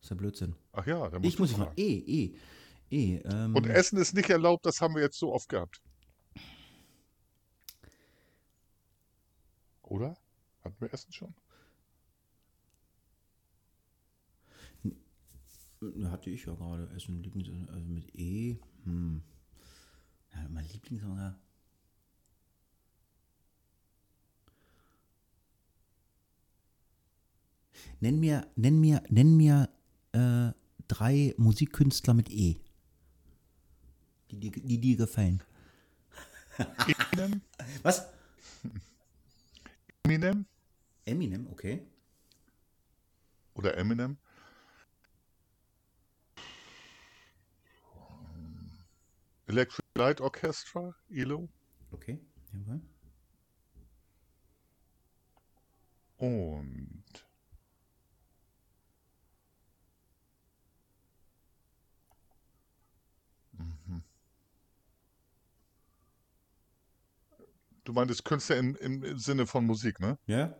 ist 0.00 0.10
ja 0.10 0.16
Blödsinn. 0.16 0.54
Ach 0.72 0.86
ja, 0.86 1.08
da 1.10 1.18
musst 1.18 1.28
Ich 1.28 1.38
muss 1.38 1.48
dich 1.48 1.58
fragen. 1.58 1.72
E, 1.76 1.98
E, 1.98 2.36
E. 2.90 3.16
Ähm, 3.16 3.54
Und 3.56 3.66
Essen 3.66 3.98
ist 3.98 4.14
nicht 4.14 4.30
erlaubt, 4.30 4.64
das 4.64 4.80
haben 4.80 4.94
wir 4.94 5.02
jetzt 5.02 5.18
so 5.18 5.32
oft 5.32 5.48
gehabt. 5.48 5.82
Oder? 9.82 10.16
Hatten 10.62 10.80
wir 10.80 10.92
Essen 10.92 11.12
schon? 11.12 11.34
Ja, 15.80 16.10
Hatte 16.10 16.30
ich 16.30 16.44
ja 16.44 16.54
gerade. 16.54 16.88
Essen, 16.94 17.22
Lieblings, 17.22 17.48
also 17.70 17.88
mit 17.88 18.14
E. 18.14 18.58
Hm. 18.84 19.22
Ja, 20.32 20.48
mein 20.48 20.66
Lieblings 20.68 21.02
Nenn 28.00 28.20
mir, 28.20 28.46
nenn 28.56 28.80
mir, 28.80 29.02
nenn 29.08 29.36
mir 29.36 29.68
äh, 30.12 30.52
drei 30.86 31.34
Musikkünstler 31.36 32.14
mit 32.14 32.30
E. 32.30 32.56
Die 34.30 34.38
dir, 34.38 34.50
die 34.50 34.78
dir 34.78 34.96
gefallen. 34.96 35.42
Eminem? 37.12 37.40
Was? 37.82 38.08
Eminem? 40.04 40.46
Eminem, 41.04 41.46
okay. 41.48 41.82
Oder 43.54 43.76
Eminem? 43.76 44.16
Electric 49.46 49.86
Light 49.94 50.20
Orchestra? 50.20 50.94
ELO? 51.10 51.48
Okay. 51.90 52.18
Jawohl. 52.52 52.80
Und 56.18 56.97
Du 67.88 67.94
meintest 67.94 68.22
Künstler 68.22 68.58
im, 68.58 68.76
im 68.76 69.18
Sinne 69.18 69.46
von 69.46 69.64
Musik, 69.64 69.98
ne? 69.98 70.18
Ja? 70.26 70.54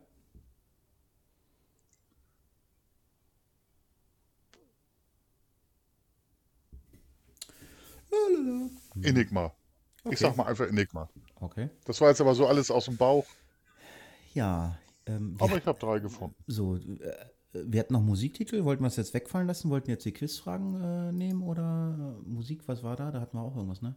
Enigma. 9.03 9.53
Okay. 10.05 10.15
Ich 10.15 10.21
sag 10.21 10.39
mal 10.39 10.47
einfach 10.47 10.69
Enigma. 10.69 11.11
Okay. 11.35 11.69
Das 11.85 12.01
war 12.01 12.09
jetzt 12.09 12.23
aber 12.23 12.35
so 12.35 12.47
alles 12.47 12.71
aus 12.71 12.87
dem 12.87 12.97
Bauch, 12.97 13.27
Ja. 14.33 14.79
Ähm, 15.05 15.37
aber 15.39 15.59
ich 15.59 15.67
habe 15.67 15.79
drei 15.79 15.99
gefunden. 15.99 16.35
So, 16.47 16.77
äh, 16.77 17.27
wir 17.53 17.81
hatten 17.81 17.93
noch 17.93 18.01
Musiktitel. 18.01 18.65
Wollten 18.65 18.83
wir 18.83 18.89
es 18.89 18.97
jetzt 18.97 19.13
wegfallen 19.13 19.47
lassen? 19.47 19.69
Wollten 19.69 19.91
jetzt 19.91 20.07
die 20.07 20.13
Quizfragen 20.13 20.81
äh, 20.81 21.13
nehmen 21.13 21.43
oder 21.43 22.23
äh, 22.25 22.27
Musik? 22.27 22.67
Was 22.69 22.83
war 22.83 22.97
da? 22.97 23.11
Da 23.11 23.21
hatten 23.21 23.37
wir 23.37 23.43
auch 23.43 23.55
irgendwas, 23.55 23.83
ne? 23.83 23.97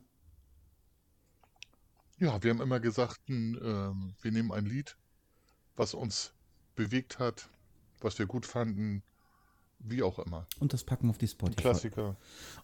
Ja, 2.22 2.42
wir 2.44 2.51
haben 2.51 2.62
immer 2.62 2.80
gesagt, 2.80 3.20
ein, 3.30 3.58
ähm, 3.63 4.13
wir 4.22 4.32
nehmen 4.32 4.51
ein 4.51 4.68
Lied, 4.68 4.96
was 5.75 5.96
uns 5.96 6.34
bewegt 6.75 7.18
hat, 7.18 7.50
was 8.00 8.20
wir 8.20 8.28
gut 8.28 8.46
fanden, 8.46 9.01
wie 9.80 10.04
auch 10.04 10.20
immer. 10.20 10.46
Und 10.60 10.72
das 10.72 10.84
packen 10.84 11.08
wir 11.08 11.10
auf 11.10 11.18
die 11.18 11.28
Spotify. 11.28 11.62
Klassiker. 11.62 12.16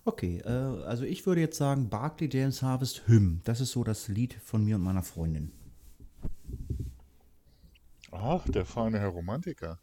Okay, 0.06 0.42
äh, 0.46 0.50
also 0.86 1.06
ich 1.06 1.26
würde 1.26 1.42
jetzt 1.42 1.58
sagen, 1.58 1.90
Barclay 1.90 2.30
James 2.32 2.62
Harvest 2.62 3.08
Hymn. 3.08 3.42
Das 3.46 3.60
ist 3.60 3.72
so 3.72 3.84
das 3.84 4.08
Lied 4.08 4.36
von 4.44 4.64
mir 4.64 4.76
und 4.76 4.84
meiner 4.84 5.02
Freundin. 5.02 5.52
Ach, 8.12 8.48
der 8.48 8.66
feine 8.68 9.00
Herr 9.00 9.10
Romantiker. 9.10 9.80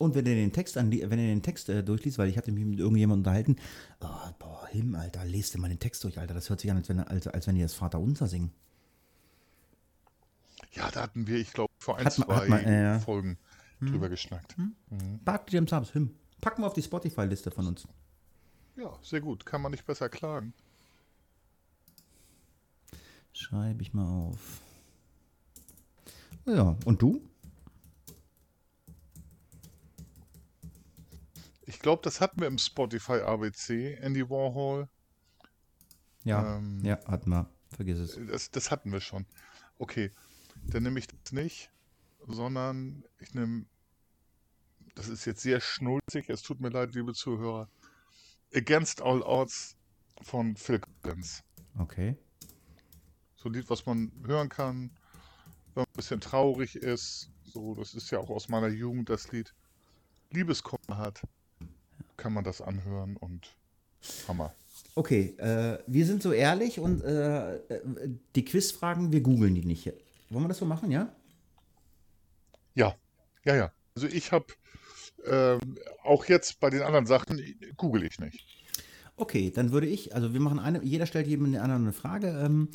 Und 0.00 0.14
wenn 0.14 0.24
ihr 0.24 0.34
den 0.34 0.50
Text, 0.52 0.78
an, 0.78 0.90
wenn 0.90 1.18
ihr 1.18 1.26
den 1.28 1.42
Text 1.42 1.68
äh, 1.68 1.84
durchliest, 1.84 2.16
weil 2.16 2.30
ich 2.30 2.38
hatte 2.38 2.50
mich 2.52 2.64
mit 2.64 2.78
irgendjemandem 2.78 3.20
unterhalten, 3.20 3.56
oh, 4.00 4.06
boah, 4.38 4.66
Hymn, 4.70 4.94
Alter, 4.94 5.26
lest 5.26 5.52
dir 5.52 5.58
mal 5.58 5.68
den 5.68 5.78
Text 5.78 6.02
durch, 6.04 6.18
Alter. 6.18 6.32
Das 6.32 6.48
hört 6.48 6.60
sich 6.60 6.70
an, 6.70 6.78
als 6.78 6.88
wenn, 6.88 7.00
als, 7.00 7.26
als 7.26 7.46
wenn 7.46 7.54
die 7.54 7.60
das 7.60 7.74
Vaterunser 7.74 8.26
singen. 8.26 8.50
Ja, 10.72 10.90
da 10.90 11.02
hatten 11.02 11.26
wir, 11.26 11.36
ich 11.36 11.52
glaube, 11.52 11.70
vor 11.78 11.98
ein, 11.98 12.06
Hat 12.06 12.16
man- 12.18 12.26
zwei 12.28 12.34
hat 12.36 12.48
man, 12.48 12.64
äh. 12.64 12.98
Folgen 13.00 13.36
drüber 13.80 14.08
geschnackt. 14.08 14.56
Barclay 15.24 15.56
James 15.56 15.70
Harvest 15.72 15.94
Hymn. 15.94 16.14
Packen 16.40 16.62
wir 16.62 16.66
auf 16.66 16.72
die 16.74 16.82
Spotify-Liste 16.82 17.50
von 17.50 17.66
uns. 17.66 17.86
Ja, 18.76 18.96
sehr 19.02 19.20
gut. 19.20 19.44
Kann 19.44 19.60
man 19.60 19.70
nicht 19.72 19.84
besser 19.84 20.08
klagen. 20.08 20.54
Schreibe 23.34 23.82
ich 23.82 23.92
mal 23.92 24.06
auf. 24.28 24.60
Ja, 26.46 26.74
und 26.86 27.02
du? 27.02 27.20
Ich 31.70 31.78
glaube, 31.78 32.02
das 32.02 32.20
hatten 32.20 32.40
wir 32.40 32.48
im 32.48 32.58
Spotify 32.58 33.20
ABC, 33.20 33.94
Andy 34.00 34.28
Warhol. 34.28 34.88
Ja, 36.24 36.56
Ähm, 36.56 36.84
ja, 36.84 36.98
hat 37.06 37.28
mal. 37.28 37.48
Vergiss 37.70 37.98
es. 37.98 38.18
Das, 38.26 38.50
das 38.50 38.72
hatten 38.72 38.90
wir 38.90 39.00
schon. 39.00 39.24
Okay, 39.78 40.10
dann 40.66 40.82
nehme 40.82 40.98
ich 40.98 41.06
das 41.06 41.30
nicht, 41.30 41.70
sondern 42.26 43.04
ich 43.20 43.34
nehme, 43.34 43.66
das 44.96 45.08
ist 45.08 45.24
jetzt 45.26 45.42
sehr 45.42 45.60
schnulzig, 45.60 46.28
es 46.28 46.42
tut 46.42 46.60
mir 46.60 46.70
leid, 46.70 46.92
liebe 46.96 47.14
Zuhörer, 47.14 47.68
Against 48.52 49.00
All 49.00 49.22
Odds 49.22 49.76
von 50.22 50.56
Phil 50.56 50.80
Collins. 50.80 51.44
Okay. 51.78 52.16
So 53.36 53.48
ein 53.48 53.54
Lied, 53.54 53.70
was 53.70 53.86
man 53.86 54.10
hören 54.26 54.48
kann, 54.48 54.90
wenn 55.74 55.82
man 55.82 55.86
ein 55.86 55.96
bisschen 55.96 56.20
traurig 56.20 56.74
ist. 56.74 57.30
So, 57.44 57.76
das 57.76 57.94
ist 57.94 58.10
ja 58.10 58.18
auch 58.18 58.28
aus 58.28 58.48
meiner 58.48 58.68
Jugend 58.68 59.08
das 59.08 59.30
Lied. 59.30 59.54
Liebeskummer 60.32 60.98
hat, 60.98 61.22
kann 62.20 62.32
man 62.32 62.44
das 62.44 62.60
anhören 62.60 63.16
und 63.16 63.48
Hammer. 64.28 64.54
Okay, 64.94 65.34
äh, 65.38 65.78
wir 65.86 66.06
sind 66.06 66.22
so 66.22 66.32
ehrlich 66.32 66.78
und 66.78 67.02
äh, 67.02 67.56
äh, 67.56 67.60
die 68.36 68.44
Quizfragen, 68.44 69.12
wir 69.12 69.20
googeln 69.20 69.54
die 69.54 69.64
nicht. 69.64 69.92
Wollen 70.28 70.44
wir 70.44 70.48
das 70.48 70.58
so 70.58 70.66
machen, 70.66 70.90
ja? 70.90 71.10
Ja, 72.74 72.94
ja, 73.44 73.56
ja. 73.56 73.72
Also 73.94 74.06
ich 74.06 74.32
habe 74.32 74.46
ähm, 75.26 75.78
auch 76.02 76.26
jetzt 76.26 76.60
bei 76.60 76.70
den 76.70 76.82
anderen 76.82 77.06
Sachen 77.06 77.42
google 77.76 78.04
ich 78.04 78.18
nicht. 78.18 78.46
Okay, 79.16 79.50
dann 79.50 79.72
würde 79.72 79.86
ich, 79.86 80.14
also 80.14 80.32
wir 80.32 80.40
machen 80.40 80.58
eine, 80.58 80.82
jeder 80.82 81.06
stellt 81.06 81.26
jedem 81.26 81.46
eine 81.46 81.62
andere 81.62 81.92
Frage. 81.92 82.28
Ähm, 82.28 82.68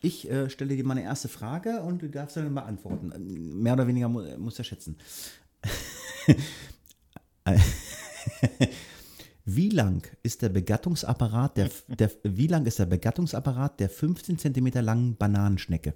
ich 0.00 0.28
äh, 0.30 0.50
stelle 0.50 0.76
dir 0.76 0.84
meine 0.84 1.02
erste 1.02 1.28
Frage 1.28 1.80
und 1.82 2.02
du 2.02 2.08
darfst 2.08 2.36
dann 2.36 2.54
beantworten. 2.54 3.12
Mehr 3.62 3.74
oder 3.74 3.86
weniger 3.86 4.08
mu 4.08 4.22
muss 4.38 4.58
er 4.58 4.64
schätzen. 4.64 4.96
wie 9.44 9.70
lang 9.70 10.06
ist 10.22 10.42
der 10.42 10.48
Begattungsapparat 10.48 11.56
der, 11.56 11.70
der 11.88 12.10
wie 12.22 12.46
lang 12.46 12.66
ist 12.66 12.78
der 12.78 12.86
Begattungsapparat 12.86 13.80
der 13.80 13.88
15 13.88 14.38
cm 14.38 14.66
langen 14.80 15.16
Bananenschnecke? 15.16 15.94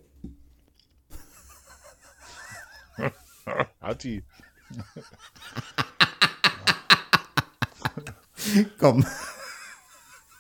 Hat 3.81 4.05
die. 4.05 4.25
Komm. 8.79 9.05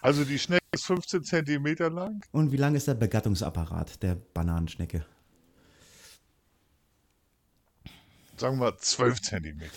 Also 0.00 0.24
die 0.24 0.38
Schnecke 0.38 0.64
ist 0.72 0.86
15 0.86 1.24
Zentimeter 1.24 1.90
lang. 1.90 2.24
Und 2.32 2.52
wie 2.52 2.56
lang 2.56 2.74
ist 2.74 2.86
der 2.86 2.94
Begattungsapparat 2.94 4.02
der 4.02 4.14
Bananenschnecke? 4.14 5.04
Sagen 8.38 8.58
wir 8.58 8.76
12 8.76 9.22
Zentimeter. 9.22 9.70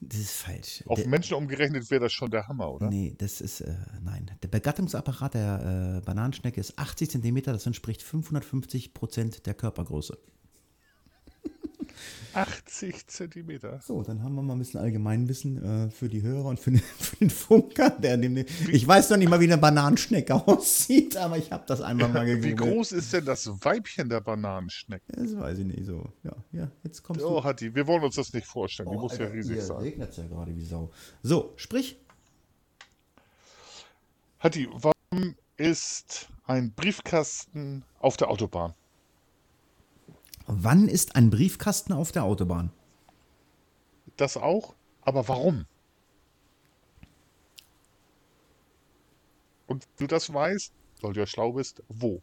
Das 0.00 0.18
ist 0.18 0.32
falsch. 0.32 0.82
Auf 0.86 0.98
der, 0.98 1.08
Menschen 1.08 1.34
umgerechnet 1.34 1.90
wäre 1.90 2.02
das 2.02 2.12
schon 2.12 2.30
der 2.30 2.48
Hammer, 2.48 2.72
oder? 2.72 2.88
Nee, 2.88 3.14
das 3.18 3.40
ist, 3.40 3.60
äh, 3.60 3.74
nein. 4.02 4.30
Der 4.42 4.48
Begattungsapparat 4.48 5.34
der 5.34 5.98
äh, 5.98 6.04
Bananenschnecke 6.04 6.60
ist 6.60 6.78
80 6.78 7.10
Zentimeter, 7.10 7.52
das 7.52 7.66
entspricht 7.66 8.02
550 8.02 8.94
Prozent 8.94 9.46
der 9.46 9.54
Körpergröße. 9.54 10.18
80 12.36 13.06
Zentimeter. 13.06 13.80
So, 13.82 14.02
dann 14.02 14.22
haben 14.22 14.34
wir 14.34 14.42
mal 14.42 14.52
ein 14.54 14.58
bisschen 14.58 14.80
Allgemeinwissen 14.80 15.86
äh, 15.86 15.90
für 15.90 16.08
die 16.08 16.22
Hörer 16.22 16.44
und 16.46 16.60
für 16.60 16.70
den, 16.70 16.80
für 16.98 17.16
den 17.16 17.30
Funker. 17.30 17.90
Der, 17.90 18.16
dem, 18.18 18.36
ich 18.36 18.86
weiß 18.86 19.10
noch 19.10 19.16
nicht 19.16 19.28
mal, 19.28 19.40
wie 19.40 19.44
eine 19.44 19.58
Bananenschnecke 19.58 20.34
aussieht, 20.46 21.16
aber 21.16 21.38
ich 21.38 21.50
habe 21.52 21.64
das 21.66 21.80
einmal 21.80 22.08
mal 22.10 22.26
gegoogelt. 22.26 22.44
Wie 22.44 22.54
groß 22.72 22.92
ist 22.92 23.12
denn 23.12 23.24
das 23.24 23.46
Weibchen 23.64 24.08
der 24.08 24.20
Bananenschnecke? 24.20 25.04
Das 25.12 25.36
weiß 25.36 25.58
ich 25.58 25.64
nicht 25.64 25.86
so. 25.86 26.12
Ja, 26.22 26.32
ja 26.52 26.70
jetzt 26.84 27.02
kommst 27.02 27.24
Oh, 27.24 27.40
du. 27.40 27.44
Hatti, 27.44 27.74
wir 27.74 27.86
wollen 27.86 28.02
uns 28.04 28.16
das 28.16 28.32
nicht 28.32 28.46
vorstellen. 28.46 28.90
Die 28.90 28.96
Oh, 28.96 29.00
muss 29.00 29.16
ja 29.16 29.24
Alter, 29.24 29.34
riesig 29.34 29.54
hier 29.54 29.62
sein. 29.64 29.78
regnet 29.78 30.16
ja 30.16 30.26
gerade 30.26 30.54
wie 30.54 30.64
Sau. 30.64 30.90
So, 31.22 31.54
sprich. 31.56 31.98
Hatti, 34.40 34.68
warum 34.72 35.34
ist 35.56 36.28
ein 36.44 36.72
Briefkasten 36.72 37.82
auf 37.98 38.18
der 38.18 38.28
Autobahn? 38.28 38.74
Wann 40.46 40.88
ist 40.88 41.16
ein 41.16 41.30
Briefkasten 41.30 41.92
auf 41.92 42.12
der 42.12 42.24
Autobahn? 42.24 42.70
Das 44.16 44.36
auch? 44.36 44.74
Aber 45.02 45.26
warum? 45.28 45.66
Und 49.66 49.86
du 49.98 50.06
das 50.06 50.32
weißt, 50.32 50.72
weil 51.00 51.12
du 51.12 51.20
ja 51.20 51.26
schlau 51.26 51.52
bist, 51.52 51.82
wo? 51.88 52.22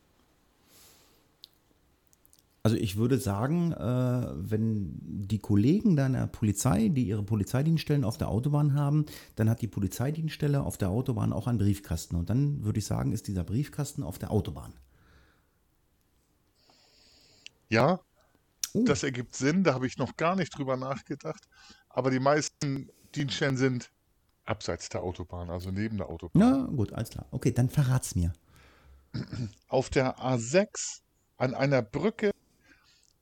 Also 2.65 2.77
ich 2.77 2.95
würde 2.95 3.17
sagen, 3.17 3.73
äh, 3.73 4.27
wenn 4.35 4.97
die 5.01 5.39
Kollegen 5.39 5.97
deiner 5.97 6.27
Polizei, 6.27 6.87
die 6.87 7.03
ihre 7.03 7.23
Polizeidienststellen 7.23 8.05
auf 8.05 8.17
der 8.17 8.29
Autobahn 8.29 8.73
haben, 8.73 9.05
dann 9.35 9.49
hat 9.49 9.61
die 9.61 9.67
Polizeidienststelle 9.67 10.63
auf 10.63 10.77
der 10.77 10.89
Autobahn 10.89 11.33
auch 11.33 11.47
einen 11.47 11.57
Briefkasten. 11.57 12.15
Und 12.15 12.29
dann 12.29 12.63
würde 12.63 12.79
ich 12.79 12.85
sagen, 12.85 13.11
ist 13.11 13.27
dieser 13.27 13.43
Briefkasten 13.43 14.01
auf 14.01 14.17
der 14.17 14.31
Autobahn. 14.31 14.73
Ja, 17.67 17.99
Oh. 18.73 18.83
das 18.85 19.03
ergibt 19.03 19.35
Sinn, 19.35 19.63
da 19.63 19.73
habe 19.73 19.87
ich 19.87 19.97
noch 19.97 20.17
gar 20.17 20.35
nicht 20.35 20.57
drüber 20.57 20.77
nachgedacht. 20.77 21.47
Aber 21.89 22.09
die 22.11 22.19
meisten 22.19 22.89
Dienststellen 23.15 23.57
sind 23.57 23.91
abseits 24.45 24.89
der 24.89 25.03
Autobahn, 25.03 25.49
also 25.49 25.71
neben 25.71 25.97
der 25.97 26.09
Autobahn. 26.09 26.39
Na 26.39 26.75
gut, 26.75 26.93
alles 26.93 27.09
klar. 27.09 27.25
Okay, 27.31 27.51
dann 27.51 27.69
verrat's 27.69 28.15
mir. 28.15 28.33
Auf 29.67 29.89
der 29.89 30.17
A6 30.17 31.01
an 31.37 31.53
einer 31.53 31.81
Brücke 31.81 32.31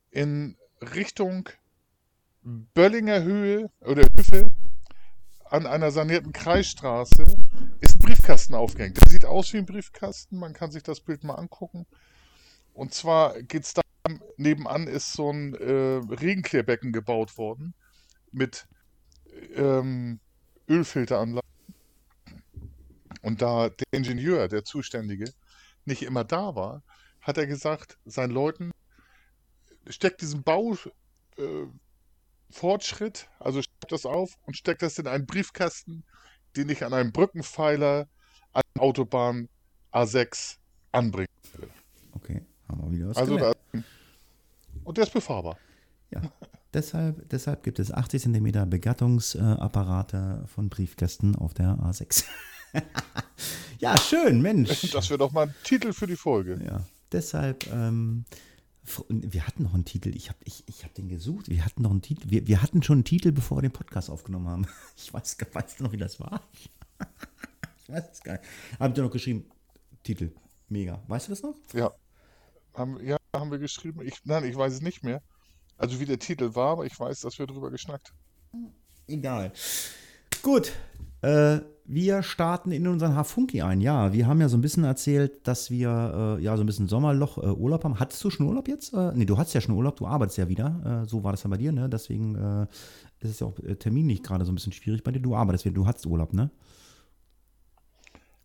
in 0.09 0.57
Richtung 0.81 1.49
Böllinger 2.43 3.21
Höhe 3.21 3.69
oder 3.81 4.03
Hüffe 4.17 4.51
an 5.51 5.67
einer 5.67 5.91
sanierten 5.91 6.31
Kreisstraße 6.31 7.23
ist 7.81 7.95
ein 7.95 7.99
Briefkasten 7.99 8.55
aufgehängt. 8.55 8.99
Der 9.01 9.11
sieht 9.11 9.25
aus 9.25 9.51
wie 9.53 9.57
ein 9.57 9.65
Briefkasten, 9.65 10.39
man 10.39 10.53
kann 10.53 10.71
sich 10.71 10.81
das 10.81 11.01
Bild 11.01 11.23
mal 11.23 11.35
angucken. 11.35 11.85
Und 12.73 12.93
zwar 12.93 13.41
geht 13.43 13.63
es 13.63 13.73
da, 13.73 13.81
nebenan 14.37 14.87
ist 14.87 15.13
so 15.13 15.31
ein 15.31 15.53
äh, 15.55 16.01
Regenklärbecken 16.13 16.91
gebaut 16.91 17.37
worden 17.37 17.73
mit 18.31 18.67
ähm, 19.55 20.19
Ölfilteranlage. 20.67 21.45
Und 23.21 23.41
da 23.41 23.69
der 23.69 23.85
Ingenieur, 23.91 24.47
der 24.47 24.63
Zuständige, 24.63 25.31
nicht 25.85 26.03
immer 26.03 26.23
da 26.23 26.55
war, 26.55 26.83
hat 27.21 27.37
er 27.37 27.45
gesagt, 27.45 27.97
seinen 28.05 28.31
Leuten, 28.31 28.71
steckt 29.87 30.21
diesen 30.21 30.43
Bau 30.43 30.75
äh, 31.37 31.67
also 33.39 33.61
schreibt 33.61 33.91
das 33.91 34.05
auf 34.05 34.37
und 34.45 34.57
steckt 34.57 34.81
das 34.81 34.99
in 34.99 35.07
einen 35.07 35.25
Briefkasten, 35.25 36.03
den 36.57 36.67
ich 36.67 36.83
an 36.83 36.93
einem 36.93 37.13
Brückenpfeiler 37.13 38.09
an 38.51 38.61
der 38.75 38.83
Autobahn 38.83 39.47
A6 39.93 40.57
anbringe. 40.91 41.27
Okay, 42.11 42.41
haben 42.71 42.81
wir 42.83 42.91
wieder 42.97 43.09
was 43.09 43.17
Also 43.17 43.37
da, 43.37 43.53
und 44.83 44.97
der 44.97 45.03
ist 45.05 45.13
befahrbar. 45.13 45.57
Ja, 46.11 46.21
deshalb, 46.73 47.29
deshalb 47.29 47.63
gibt 47.63 47.79
es 47.79 47.91
80 47.91 48.23
cm 48.23 48.69
Begattungsapparate 48.69 50.43
von 50.47 50.69
Briefkästen 50.69 51.35
auf 51.35 51.53
der 51.53 51.75
A6. 51.77 52.25
ja, 53.79 53.97
schön, 53.97 54.41
Mensch. 54.41 54.81
Das 54.93 55.09
wäre 55.09 55.19
doch 55.19 55.31
mal 55.31 55.47
ein 55.47 55.53
Titel 55.63 55.93
für 55.93 56.07
die 56.07 56.15
Folge. 56.15 56.59
Ja, 56.65 56.81
deshalb, 57.11 57.71
ähm, 57.71 58.25
wir 59.09 59.45
hatten 59.47 59.63
noch 59.63 59.73
einen 59.73 59.85
Titel, 59.85 60.15
ich 60.15 60.29
habe 60.29 60.39
ich, 60.43 60.63
ich 60.67 60.83
hab 60.83 60.93
den 60.95 61.07
gesucht, 61.07 61.49
wir 61.49 61.63
hatten 61.63 61.83
noch 61.83 61.91
einen 61.91 62.01
Titel, 62.01 62.29
wir, 62.29 62.47
wir 62.47 62.61
hatten 62.61 62.81
schon 62.83 62.97
einen 62.97 63.03
Titel, 63.05 63.31
bevor 63.31 63.57
wir 63.57 63.61
den 63.61 63.71
Podcast 63.71 64.09
aufgenommen 64.09 64.47
haben. 64.47 64.67
Ich 64.97 65.13
weiß, 65.13 65.37
gar- 65.37 65.53
weißt 65.53 65.79
du 65.79 65.83
noch, 65.83 65.91
wie 65.91 65.97
das 65.97 66.19
war? 66.19 66.41
Ich 67.83 67.89
weiß 67.89 68.03
es 68.11 68.21
gar 68.21 68.33
nicht. 68.33 68.43
Habt 68.79 68.97
ihr 68.97 69.03
noch 69.03 69.11
geschrieben, 69.11 69.45
Titel, 70.03 70.31
mega. 70.69 71.01
Weißt 71.07 71.27
du 71.27 71.31
das 71.31 71.43
noch? 71.43 71.55
Ja. 71.73 71.91
Haben, 72.73 73.05
ja, 73.05 73.17
haben 73.35 73.51
wir 73.51 73.59
geschrieben. 73.59 74.01
Ich, 74.01 74.21
nein, 74.25 74.43
ich 74.45 74.55
weiß 74.55 74.73
es 74.73 74.81
nicht 74.81 75.03
mehr. 75.03 75.21
Also 75.77 75.99
wie 75.99 76.05
der 76.05 76.19
Titel 76.19 76.55
war, 76.55 76.73
aber 76.73 76.85
ich 76.85 76.99
weiß, 76.99 77.21
dass 77.21 77.39
wir 77.39 77.47
drüber 77.47 77.71
geschnackt. 77.71 78.13
Egal. 79.07 79.51
Gut, 80.41 80.71
äh, 81.21 81.59
wir 81.85 82.23
starten 82.23 82.71
in 82.71 82.87
unseren 82.87 83.15
Hafunki 83.15 83.61
ein. 83.61 83.81
Ja, 83.81 84.13
wir 84.13 84.27
haben 84.27 84.39
ja 84.39 84.47
so 84.47 84.57
ein 84.57 84.61
bisschen 84.61 84.83
erzählt, 84.83 85.45
dass 85.47 85.69
wir 85.69 86.37
äh, 86.39 86.43
ja 86.43 86.55
so 86.55 86.63
ein 86.63 86.65
bisschen 86.65 86.87
Sommerloch 86.87 87.37
äh, 87.37 87.47
Urlaub 87.47 87.83
haben. 87.83 87.99
Hattest 87.99 88.23
du 88.23 88.29
schon 88.29 88.47
Urlaub 88.47 88.67
jetzt? 88.67 88.93
Äh, 88.93 89.11
nee, 89.15 89.25
du 89.25 89.37
hast 89.37 89.53
ja 89.53 89.61
schon 89.61 89.75
Urlaub, 89.75 89.97
du 89.97 90.07
arbeitest 90.07 90.37
ja 90.37 90.47
wieder. 90.47 91.03
Äh, 91.03 91.09
so 91.09 91.23
war 91.23 91.31
das 91.31 91.43
ja 91.43 91.49
bei 91.49 91.57
dir, 91.57 91.71
ne? 91.71 91.89
Deswegen 91.89 92.35
äh, 92.35 92.67
ist 93.19 93.31
es 93.31 93.39
ja 93.39 93.47
auch 93.47 93.59
äh, 93.59 93.75
terminlich 93.75 94.23
gerade 94.23 94.45
so 94.45 94.51
ein 94.51 94.55
bisschen 94.55 94.71
schwierig 94.71 95.03
bei 95.03 95.11
dir. 95.11 95.19
Du 95.19 95.35
arbeitest 95.35 95.65
wieder, 95.65 95.75
du 95.75 95.85
hattest 95.85 96.05
Urlaub, 96.05 96.33
ne? 96.33 96.49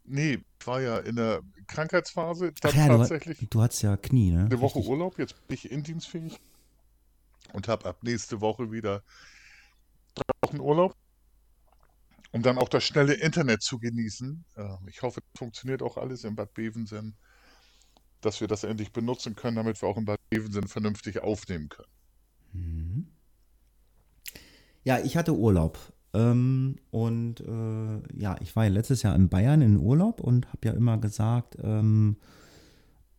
Nee, 0.05 0.39
ich 0.59 0.67
war 0.67 0.81
ja 0.81 0.99
in 0.99 1.17
der 1.17 1.41
Krankheitsphase, 1.67 2.53
dann 2.61 2.75
ja, 2.75 2.89
du, 2.89 2.99
tatsächlich 2.99 3.47
du 3.51 3.63
hattest 3.63 3.83
ja 3.83 3.97
Knie, 3.97 4.31
ne? 4.31 4.45
eine 4.47 4.61
Woche 4.61 4.79
Richtig. 4.79 4.91
Urlaub, 4.91 5.19
jetzt 5.19 5.47
bin 5.47 5.55
ich 5.55 5.71
indienstfähig 5.71 6.41
und 7.53 7.69
habe 7.69 7.87
ab 7.87 8.03
nächste 8.03 8.41
Woche 8.41 8.71
wieder 8.73 9.03
drei 10.15 10.25
Wochen 10.43 10.61
Urlaub, 10.61 10.97
um 12.33 12.43
dann 12.43 12.59
auch 12.59 12.69
das 12.69 12.85
schnelle 12.85 13.15
Internet 13.15 13.63
zu 13.63 13.79
genießen. 13.79 14.45
Ähm, 14.57 14.79
Ich 14.89 15.03
hoffe, 15.03 15.21
es 15.21 15.39
funktioniert 15.39 15.83
auch 15.83 15.97
alles 15.97 16.25
in 16.25 16.35
Bad 16.35 16.55
Bevensen, 16.55 17.17
dass 18.21 18.41
wir 18.41 18.49
das 18.49 18.65
endlich 18.65 18.93
benutzen 18.93 19.37
können, 19.37 19.57
damit 19.57 19.81
wir 19.81 19.89
auch 19.89 19.97
in 19.97 20.05
Bad 20.05 20.21
Bevensen 20.31 20.69
vernünftig 20.69 21.23
aufnehmen 21.23 21.69
können. 21.69 21.93
Mhm. 22.53 23.07
Ja, 24.85 24.99
ich 25.01 25.17
hatte 25.17 25.35
Urlaub. 25.35 25.79
Ähm, 26.17 26.77
und 26.91 27.41
äh, 27.41 28.19
ja, 28.19 28.37
ich 28.41 28.57
war 28.57 28.65
ja 28.65 28.71
letztes 28.71 29.03
Jahr 29.03 29.15
in 29.15 29.29
Bayern 29.29 29.61
in 29.61 29.77
Urlaub 29.77 30.21
und 30.21 30.47
habe 30.47 30.69
ja 30.69 30.73
immer 30.73 30.97
gesagt, 30.97 31.59
ähm, 31.63 32.17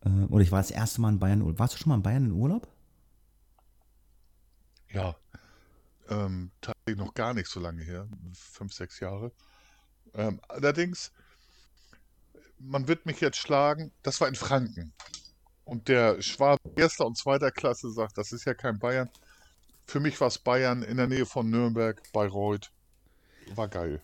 äh, 0.04 0.24
oder 0.28 0.42
ich 0.42 0.50
war 0.50 0.58
das 0.58 0.72
erste 0.72 1.00
Mal 1.00 1.10
in 1.10 1.18
Bayern. 1.20 1.58
Warst 1.58 1.74
du 1.74 1.78
schon 1.78 1.90
mal 1.90 1.96
in 1.96 2.02
Bayern 2.02 2.24
in 2.24 2.32
Urlaub? 2.32 2.66
Ja, 4.90 5.14
ähm, 6.08 6.50
tatsächlich 6.60 6.96
noch 6.96 7.14
gar 7.14 7.34
nicht 7.34 7.48
so 7.48 7.60
lange 7.60 7.82
her, 7.84 8.08
fünf, 8.32 8.72
sechs 8.72 8.98
Jahre. 8.98 9.30
Ähm, 10.14 10.40
allerdings, 10.48 11.12
man 12.58 12.88
wird 12.88 13.06
mich 13.06 13.20
jetzt 13.20 13.36
schlagen, 13.36 13.92
das 14.02 14.20
war 14.20 14.26
in 14.26 14.34
Franken. 14.34 14.92
Und 15.64 15.86
der 15.86 16.20
Schwabe 16.22 16.58
erster 16.74 17.06
und 17.06 17.16
zweiter 17.16 17.52
Klasse 17.52 17.92
sagt, 17.92 18.18
das 18.18 18.32
ist 18.32 18.44
ja 18.46 18.54
kein 18.54 18.80
Bayern. 18.80 19.10
Für 19.86 20.00
mich 20.00 20.20
war 20.20 20.28
es 20.28 20.38
Bayern 20.38 20.82
in 20.82 20.96
der 20.96 21.06
Nähe 21.06 21.26
von 21.26 21.48
Nürnberg, 21.48 22.02
Bayreuth. 22.12 22.72
War 23.56 23.68
geil. 23.68 24.00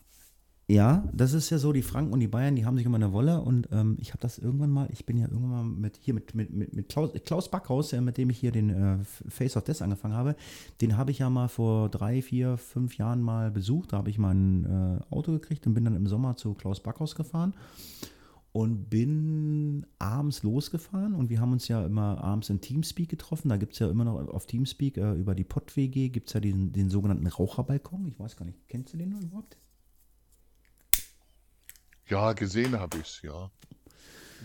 Ja, 0.66 1.04
das 1.12 1.34
ist 1.34 1.50
ja 1.50 1.58
so, 1.58 1.74
die 1.74 1.82
Franken 1.82 2.14
und 2.14 2.20
die 2.20 2.28
Bayern, 2.28 2.56
die 2.56 2.64
haben 2.64 2.78
sich 2.78 2.86
immer 2.86 2.96
eine 2.96 3.12
Wolle 3.12 3.42
und 3.42 3.68
ähm, 3.70 3.98
ich 4.00 4.10
habe 4.12 4.20
das 4.20 4.38
irgendwann 4.38 4.70
mal, 4.70 4.88
ich 4.90 5.04
bin 5.04 5.18
ja 5.18 5.26
irgendwann 5.26 5.50
mal 5.50 5.64
mit 5.64 5.98
hier 6.00 6.14
mit, 6.14 6.34
mit, 6.34 6.54
mit, 6.54 6.72
mit 6.72 6.88
Klaus, 6.88 7.10
Klaus 7.26 7.50
Backhaus, 7.50 7.90
ja, 7.90 8.00
mit 8.00 8.16
dem 8.16 8.30
ich 8.30 8.38
hier 8.38 8.50
den 8.50 8.70
äh, 8.70 8.96
Face 9.28 9.58
of 9.58 9.64
Death 9.64 9.82
angefangen 9.82 10.14
habe, 10.14 10.36
den 10.80 10.96
habe 10.96 11.10
ich 11.10 11.18
ja 11.18 11.28
mal 11.28 11.48
vor 11.48 11.90
drei, 11.90 12.22
vier, 12.22 12.56
fünf 12.56 12.96
Jahren 12.96 13.20
mal 13.20 13.50
besucht. 13.50 13.92
Da 13.92 13.98
habe 13.98 14.08
ich 14.08 14.16
mal 14.16 14.34
ein 14.34 14.64
äh, 14.64 15.14
Auto 15.14 15.32
gekriegt 15.32 15.66
und 15.66 15.74
bin 15.74 15.84
dann 15.84 15.96
im 15.96 16.06
Sommer 16.06 16.36
zu 16.36 16.54
Klaus 16.54 16.80
Backhaus 16.80 17.14
gefahren 17.14 17.52
und 18.54 18.88
bin 18.88 19.84
abends 19.98 20.44
losgefahren 20.44 21.16
und 21.16 21.28
wir 21.28 21.40
haben 21.40 21.50
uns 21.50 21.66
ja 21.66 21.84
immer 21.84 22.22
abends 22.22 22.50
in 22.50 22.60
Teamspeak 22.60 23.08
getroffen. 23.08 23.48
Da 23.48 23.56
gibt 23.56 23.72
es 23.72 23.80
ja 23.80 23.90
immer 23.90 24.04
noch 24.04 24.28
auf 24.28 24.46
Teamspeak 24.46 24.96
äh, 24.96 25.12
über 25.14 25.34
die 25.34 25.42
Pott-WG 25.42 26.08
gibt 26.10 26.28
es 26.28 26.34
ja 26.34 26.40
den, 26.40 26.72
den 26.72 26.88
sogenannten 26.88 27.26
Raucherbalkon. 27.26 28.06
Ich 28.06 28.16
weiß 28.16 28.36
gar 28.36 28.44
nicht, 28.44 28.56
kennst 28.68 28.92
du 28.92 28.96
den 28.96 29.10
überhaupt? 29.10 29.58
Ja, 32.06 32.32
gesehen 32.32 32.78
habe 32.78 32.98
ich 32.98 33.02
es, 33.02 33.22
ja. 33.22 33.50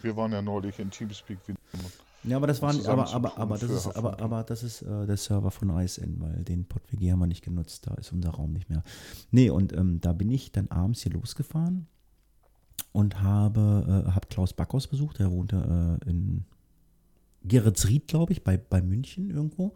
Wir 0.01 0.17
waren 0.17 0.31
ja 0.31 0.41
neulich 0.41 0.79
in 0.79 0.89
Teamspeak 0.89 1.47
wieder. 1.47 1.59
Ja, 2.23 2.37
aber 2.37 2.47
das 2.47 2.63
waren, 2.63 2.83
aber, 2.87 3.13
aber, 3.13 3.37
aber 3.37 3.57
das 3.59 3.69
ist, 3.69 3.95
aber, 3.95 4.19
aber 4.19 4.43
das 4.43 4.63
ist 4.63 4.81
äh, 4.81 5.05
der 5.05 5.17
Server 5.17 5.51
von 5.51 5.69
ISN, 5.69 6.19
weil 6.19 6.43
den 6.43 6.65
PodWG 6.65 7.11
haben 7.11 7.19
wir 7.19 7.27
nicht 7.27 7.43
genutzt, 7.43 7.85
da 7.85 7.93
ist 7.93 8.11
unser 8.11 8.31
Raum 8.31 8.53
nicht 8.53 8.71
mehr. 8.71 8.81
Nee, 9.29 9.51
und 9.51 9.71
ähm, 9.71 10.01
da 10.01 10.13
bin 10.13 10.31
ich 10.31 10.51
dann 10.51 10.67
abends 10.69 11.03
hier 11.03 11.11
losgefahren 11.11 11.87
und 12.91 13.21
habe, 13.21 14.05
äh, 14.07 14.11
habe 14.11 14.27
Klaus 14.29 14.53
Backhaus 14.53 14.87
besucht, 14.87 15.19
der 15.19 15.31
wohnte 15.31 15.99
äh, 16.05 16.09
in 16.09 16.45
Geretsried, 17.43 18.07
glaube 18.07 18.33
ich, 18.33 18.43
bei, 18.43 18.57
bei 18.57 18.81
München 18.81 19.29
irgendwo. 19.29 19.73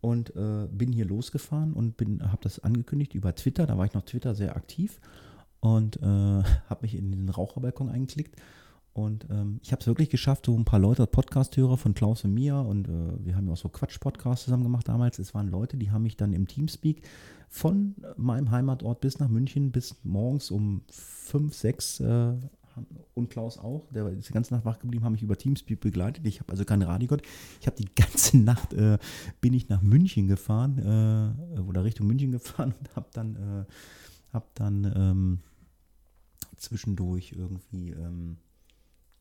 Und 0.00 0.34
äh, 0.34 0.66
bin 0.70 0.92
hier 0.92 1.04
losgefahren 1.04 1.74
und 1.74 2.00
habe 2.22 2.38
das 2.40 2.58
angekündigt 2.60 3.14
über 3.14 3.34
Twitter, 3.34 3.66
da 3.66 3.76
war 3.76 3.84
ich 3.84 3.92
noch 3.92 4.02
Twitter 4.02 4.34
sehr 4.34 4.56
aktiv 4.56 4.98
und 5.60 5.98
äh, 5.98 6.00
habe 6.02 6.82
mich 6.82 6.94
in 6.94 7.10
den 7.10 7.28
Raucherbalkon 7.28 7.90
eingeklickt. 7.90 8.36
Und 8.92 9.26
ähm, 9.30 9.60
ich 9.62 9.72
habe 9.72 9.80
es 9.80 9.86
wirklich 9.86 10.10
geschafft, 10.10 10.46
so 10.46 10.56
ein 10.56 10.64
paar 10.64 10.80
Leute, 10.80 11.06
Podcast-Hörer 11.06 11.76
von 11.76 11.94
Klaus 11.94 12.24
und 12.24 12.34
mir 12.34 12.56
und 12.56 12.88
äh, 12.88 13.24
wir 13.24 13.36
haben 13.36 13.46
ja 13.46 13.52
auch 13.52 13.58
so 13.58 13.68
Quatsch-Podcasts 13.68 14.46
zusammen 14.46 14.64
gemacht 14.64 14.88
damals. 14.88 15.18
Es 15.18 15.32
waren 15.32 15.48
Leute, 15.48 15.76
die 15.76 15.90
haben 15.90 16.02
mich 16.02 16.16
dann 16.16 16.32
im 16.32 16.48
Teamspeak 16.48 17.02
von 17.50 17.96
meinem 18.16 18.50
Heimatort 18.52 19.00
bis 19.00 19.18
nach 19.18 19.28
München 19.28 19.72
bis 19.72 19.96
morgens 20.04 20.50
um 20.50 20.82
fünf, 20.88 21.54
sechs 21.54 21.98
äh, 22.00 22.34
und 23.14 23.28
Klaus 23.28 23.58
auch, 23.58 23.88
der 23.90 24.06
ist 24.08 24.28
die 24.28 24.32
ganze 24.32 24.54
Nacht 24.54 24.64
wach 24.64 24.78
geblieben, 24.78 25.04
haben 25.04 25.12
mich 25.12 25.22
über 25.22 25.36
Teamspeak 25.36 25.80
begleitet. 25.80 26.24
Ich 26.26 26.40
habe 26.40 26.52
also 26.52 26.64
keine 26.64 26.86
Radio 26.86 27.08
gehört. 27.08 27.26
Ich 27.60 27.66
habe 27.66 27.76
die 27.76 27.92
ganze 27.94 28.38
Nacht, 28.38 28.72
äh, 28.72 28.98
bin 29.40 29.52
ich 29.52 29.68
nach 29.68 29.82
München 29.82 30.28
gefahren 30.28 30.78
äh, 31.56 31.60
oder 31.60 31.84
Richtung 31.84 32.06
München 32.06 32.30
gefahren 32.30 32.72
und 32.78 32.96
habe 32.96 33.08
dann, 33.12 33.36
äh, 33.36 33.64
hab 34.32 34.54
dann 34.54 34.92
ähm, 34.96 35.38
zwischendurch 36.56 37.32
irgendwie 37.36 37.90
ähm, 37.90 38.36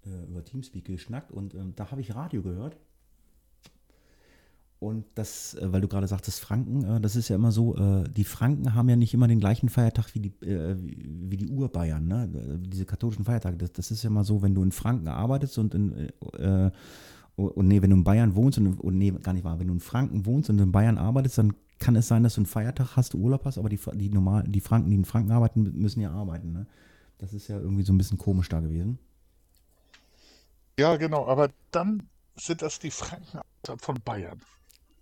äh, 0.06 0.30
über 0.30 0.44
Teamspeak 0.44 0.86
geschnackt 0.86 1.32
und 1.32 1.56
ähm, 1.56 1.74
da 1.76 1.90
habe 1.90 2.02
ich 2.02 2.14
Radio 2.14 2.44
gehört. 2.44 2.78
Und 4.80 5.06
das, 5.16 5.56
äh, 5.56 5.74
weil 5.74 5.82
du 5.82 5.90
gerade 5.90 6.08
sagtest, 6.08 6.40
Franken, 6.40 6.86
äh, 6.86 7.02
das 7.02 7.18
ist 7.18 7.28
ja 7.28 7.36
immer 7.36 7.52
so, 7.52 7.76
äh, 7.76 8.10
die 8.10 8.24
Franken 8.24 8.74
haben 8.76 8.88
ja 8.88 8.96
nicht 8.96 9.14
immer 9.14 9.28
den 9.28 9.42
gleichen 9.42 9.68
Feiertag 9.68 10.16
wie 10.16 10.20
die, 10.20 10.46
äh, 10.46 10.76
wie 10.80 11.36
die 11.36 11.50
Urbayern, 11.50 12.08
ne? 12.08 12.30
Äh, 12.34 12.58
diese 12.60 12.86
katholischen 12.86 13.26
Feiertage. 13.26 13.58
Das, 13.58 13.74
das, 13.74 13.92
ist 13.92 14.04
ja 14.04 14.10
immer 14.10 14.24
so, 14.24 14.42
wenn 14.42 14.56
du 14.56 14.64
in 14.64 14.72
Franken 14.72 15.10
arbeitest 15.10 15.58
und 15.58 15.74
in, 15.76 16.10
und 17.36 17.68
nee, 17.68 17.82
wenn 17.82 17.90
du 17.90 17.98
in 17.98 18.04
Bayern 18.04 18.36
wohnst 18.36 18.58
und, 18.58 18.80
und 18.80 18.98
nee, 18.98 19.12
gar 19.12 19.34
nicht 19.34 19.44
wahr, 19.44 19.60
wenn 19.60 19.68
du 19.68 19.74
in 19.74 19.80
Franken 19.82 20.26
wohnst 20.26 20.50
und 20.50 20.60
in 20.60 20.72
Bayern 20.72 20.98
arbeitest, 20.98 21.38
dann 21.38 21.54
kann 21.78 21.96
es 21.96 22.08
sein, 22.08 22.24
dass 22.24 22.36
du 22.36 22.42
einen 22.42 22.46
Feiertag 22.46 22.96
hast, 22.96 23.14
du 23.14 23.18
Urlaub 23.18 23.46
hast, 23.46 23.58
aber 23.58 23.70
die, 23.70 23.80
die 23.96 24.10
normal, 24.10 24.44
die 24.44 24.62
Franken, 24.62 24.92
die 24.92 24.98
in 24.98 25.06
Franken 25.06 25.32
arbeiten, 25.32 25.64
müssen 25.80 26.02
ja 26.02 26.12
arbeiten, 26.12 26.52
ne? 26.52 26.68
Das 27.18 27.34
ist 27.34 27.50
ja 27.50 27.60
irgendwie 27.60 27.84
so 27.84 27.92
ein 27.92 27.98
bisschen 27.98 28.18
komisch 28.18 28.48
da 28.48 28.62
gewesen. 28.62 28.98
Ja, 30.80 30.96
genau, 30.96 31.28
aber 31.28 31.50
dann 31.72 32.08
sind 32.38 32.62
das 32.62 32.80
die 32.80 32.92
Franken 32.92 33.40
von 33.78 34.00
Bayern. 34.06 34.42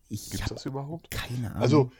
Gibt 0.10 0.34
es 0.34 0.50
das 0.50 0.66
überhaupt? 0.66 1.12
Keine 1.12 1.50
Ahnung. 1.50 1.62
Also, 1.62 1.92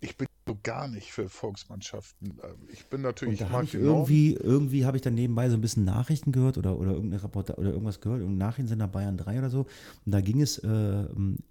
ich 0.00 0.16
bin 0.16 0.28
so 0.46 0.58
gar 0.62 0.88
nicht 0.88 1.12
für 1.12 1.28
Volksmannschaften. 1.28 2.34
Ich 2.72 2.86
bin 2.86 3.00
natürlich, 3.00 3.40
ich 3.40 3.48
mag 3.48 3.64
ich 3.64 3.74
irgendwie, 3.74 4.34
irgendwie 4.34 4.84
habe 4.84 4.96
ich 4.96 5.02
dann 5.02 5.14
nebenbei 5.14 5.48
so 5.48 5.56
ein 5.56 5.60
bisschen 5.60 5.84
Nachrichten 5.84 6.32
gehört 6.32 6.58
oder, 6.58 6.78
oder 6.78 6.92
irgendeine 6.92 7.22
Reporter 7.22 7.58
oder 7.58 7.70
irgendwas 7.70 8.00
gehört, 8.00 8.20
irgendein 8.20 8.46
Nachrichtensender 8.46 8.86
Bayern 8.86 9.16
3 9.16 9.38
oder 9.38 9.50
so. 9.50 9.60
Und 10.04 10.12
da 10.12 10.20
ging 10.20 10.42
es 10.42 10.58
äh, 10.58 11.04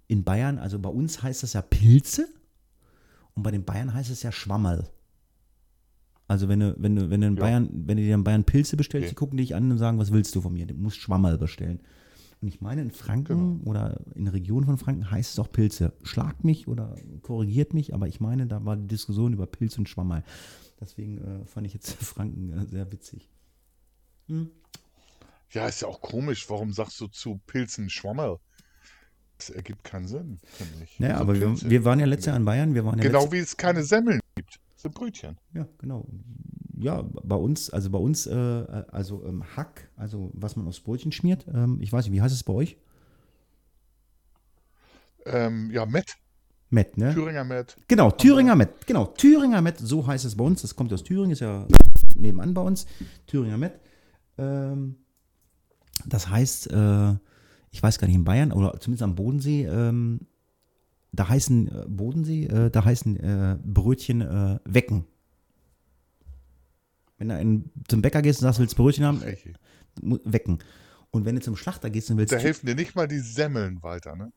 in 0.06 0.24
Bayern, 0.24 0.58
also 0.58 0.78
bei 0.78 0.90
uns 0.90 1.22
heißt 1.22 1.42
das 1.42 1.54
ja 1.54 1.62
Pilze 1.62 2.28
und 3.34 3.42
bei 3.42 3.50
den 3.50 3.64
Bayern 3.64 3.92
heißt 3.92 4.10
es 4.10 4.22
ja 4.22 4.30
Schwammerl. 4.30 4.88
Also 6.28 6.48
wenn 6.48 6.60
du, 6.60 6.74
wenn 6.78 6.96
du, 6.96 7.10
wenn 7.10 7.20
du 7.20 7.26
in 7.26 7.36
ja. 7.36 7.42
Bayern, 7.42 7.68
wenn 7.72 7.96
du 7.96 8.02
dir 8.02 8.14
in 8.14 8.24
Bayern 8.24 8.44
Pilze 8.44 8.76
bestellst, 8.76 9.06
okay. 9.06 9.10
die 9.10 9.16
gucken 9.16 9.36
dich 9.36 9.54
an 9.54 9.70
und 9.70 9.78
sagen, 9.78 9.98
was 9.98 10.12
willst 10.12 10.34
du 10.34 10.40
von 10.40 10.52
mir? 10.52 10.66
Du 10.66 10.74
musst 10.74 10.98
Schwammerl 10.98 11.36
bestellen. 11.36 11.80
Und 12.44 12.48
ich 12.48 12.60
meine, 12.60 12.82
in 12.82 12.90
Franken 12.90 13.60
genau. 13.60 13.70
oder 13.70 14.02
in 14.14 14.26
der 14.26 14.34
Region 14.34 14.66
von 14.66 14.76
Franken 14.76 15.10
heißt 15.10 15.32
es 15.32 15.38
auch 15.38 15.50
Pilze. 15.50 15.94
Schlagt 16.02 16.44
mich 16.44 16.68
oder 16.68 16.94
korrigiert 17.22 17.72
mich, 17.72 17.94
aber 17.94 18.06
ich 18.06 18.20
meine, 18.20 18.46
da 18.46 18.62
war 18.66 18.76
die 18.76 18.86
Diskussion 18.86 19.32
über 19.32 19.46
Pilz 19.46 19.78
und 19.78 19.88
Schwammerl. 19.88 20.22
Deswegen 20.78 21.16
äh, 21.16 21.46
fand 21.46 21.66
ich 21.66 21.72
jetzt 21.72 21.92
Franken 22.04 22.52
äh, 22.52 22.66
sehr 22.66 22.92
witzig. 22.92 23.30
Hm? 24.26 24.50
Ja, 25.52 25.68
ist 25.68 25.80
ja 25.80 25.88
auch 25.88 26.02
komisch. 26.02 26.50
Warum 26.50 26.70
sagst 26.70 27.00
du 27.00 27.06
zu 27.06 27.40
Pilzen 27.46 27.88
Schwammerl? 27.88 28.36
Das 29.38 29.48
ergibt 29.48 29.82
keinen 29.82 30.06
Sinn, 30.06 30.38
finde 30.42 30.84
ich. 30.84 31.00
Naja, 31.00 31.14
also 31.14 31.22
aber 31.22 31.40
wir, 31.40 31.70
wir, 31.70 31.84
waren 31.86 31.98
ja 31.98 32.04
letztes 32.04 32.26
Jahr 32.26 32.36
in 32.36 32.44
Bayern. 32.44 32.74
Wir 32.74 32.84
waren 32.84 32.98
ja 32.98 33.04
genau 33.04 33.32
wie 33.32 33.38
es 33.38 33.56
keine 33.56 33.84
Semmeln 33.84 34.20
gibt 34.34 34.60
sind 34.76 34.94
Brötchen. 34.94 35.38
Ja, 35.54 35.66
genau. 35.78 36.06
Ja, 36.84 37.02
bei 37.22 37.36
uns, 37.36 37.70
also 37.70 37.88
bei 37.88 37.98
uns, 37.98 38.26
äh, 38.26 38.34
also 38.34 39.24
ähm, 39.26 39.42
Hack, 39.56 39.88
also 39.96 40.30
was 40.34 40.54
man 40.54 40.66
aufs 40.68 40.80
Brötchen 40.80 41.12
schmiert. 41.12 41.46
Ähm, 41.48 41.78
ich 41.80 41.90
weiß 41.90 42.04
nicht, 42.04 42.12
wie 42.12 42.20
heißt 42.20 42.34
es 42.34 42.42
bei 42.42 42.52
euch? 42.52 42.76
Ähm, 45.24 45.70
ja, 45.70 45.86
Met. 45.86 46.14
Met, 46.68 46.98
ne? 46.98 47.14
Thüringer 47.14 47.44
Met. 47.44 47.78
Genau, 47.88 48.10
Thüringer 48.10 48.54
Met. 48.54 48.86
Genau, 48.86 49.06
Thüringer 49.06 49.62
Met, 49.62 49.78
so 49.78 50.06
heißt 50.06 50.26
es 50.26 50.36
bei 50.36 50.44
uns. 50.44 50.60
Das 50.60 50.76
kommt 50.76 50.92
aus 50.92 51.02
Thüringen, 51.02 51.30
ist 51.30 51.40
ja 51.40 51.66
nebenan 52.16 52.52
bei 52.52 52.60
uns. 52.60 52.84
Thüringer 53.26 53.56
Met. 53.56 53.80
Ähm, 54.36 54.96
das 56.04 56.28
heißt, 56.28 56.70
äh, 56.70 57.12
ich 57.70 57.82
weiß 57.82 57.98
gar 57.98 58.08
nicht, 58.08 58.16
in 58.16 58.24
Bayern 58.24 58.52
oder 58.52 58.78
zumindest 58.78 59.04
am 59.04 59.14
Bodensee 59.14 59.64
ähm, 59.64 60.20
da 61.12 61.28
heißen 61.28 61.68
äh, 61.68 61.84
Bodensee, 61.88 62.44
äh, 62.44 62.70
da 62.70 62.84
heißen 62.84 63.16
äh, 63.16 63.58
Brötchen 63.64 64.20
äh, 64.20 64.58
Wecken. 64.64 65.06
Wenn 67.28 67.36
du 67.36 67.40
in, 67.40 67.70
zum 67.88 68.02
Bäcker 68.02 68.22
gehst 68.22 68.40
und 68.40 68.44
sagst, 68.44 68.60
willst 68.60 68.78
du 68.78 68.82
Brötchen 68.82 69.04
haben, 69.04 69.22
wecken. 70.02 70.58
Und 71.10 71.24
wenn 71.24 71.36
du 71.36 71.40
zum 71.40 71.56
Schlachter 71.56 71.90
gehst 71.90 72.10
und 72.10 72.18
willst. 72.18 72.32
Da 72.32 72.38
helfen 72.38 72.66
dir 72.66 72.74
nicht 72.74 72.96
mal 72.96 73.06
die 73.06 73.20
Semmeln 73.20 73.82
weiter, 73.84 74.16
ne? 74.16 74.32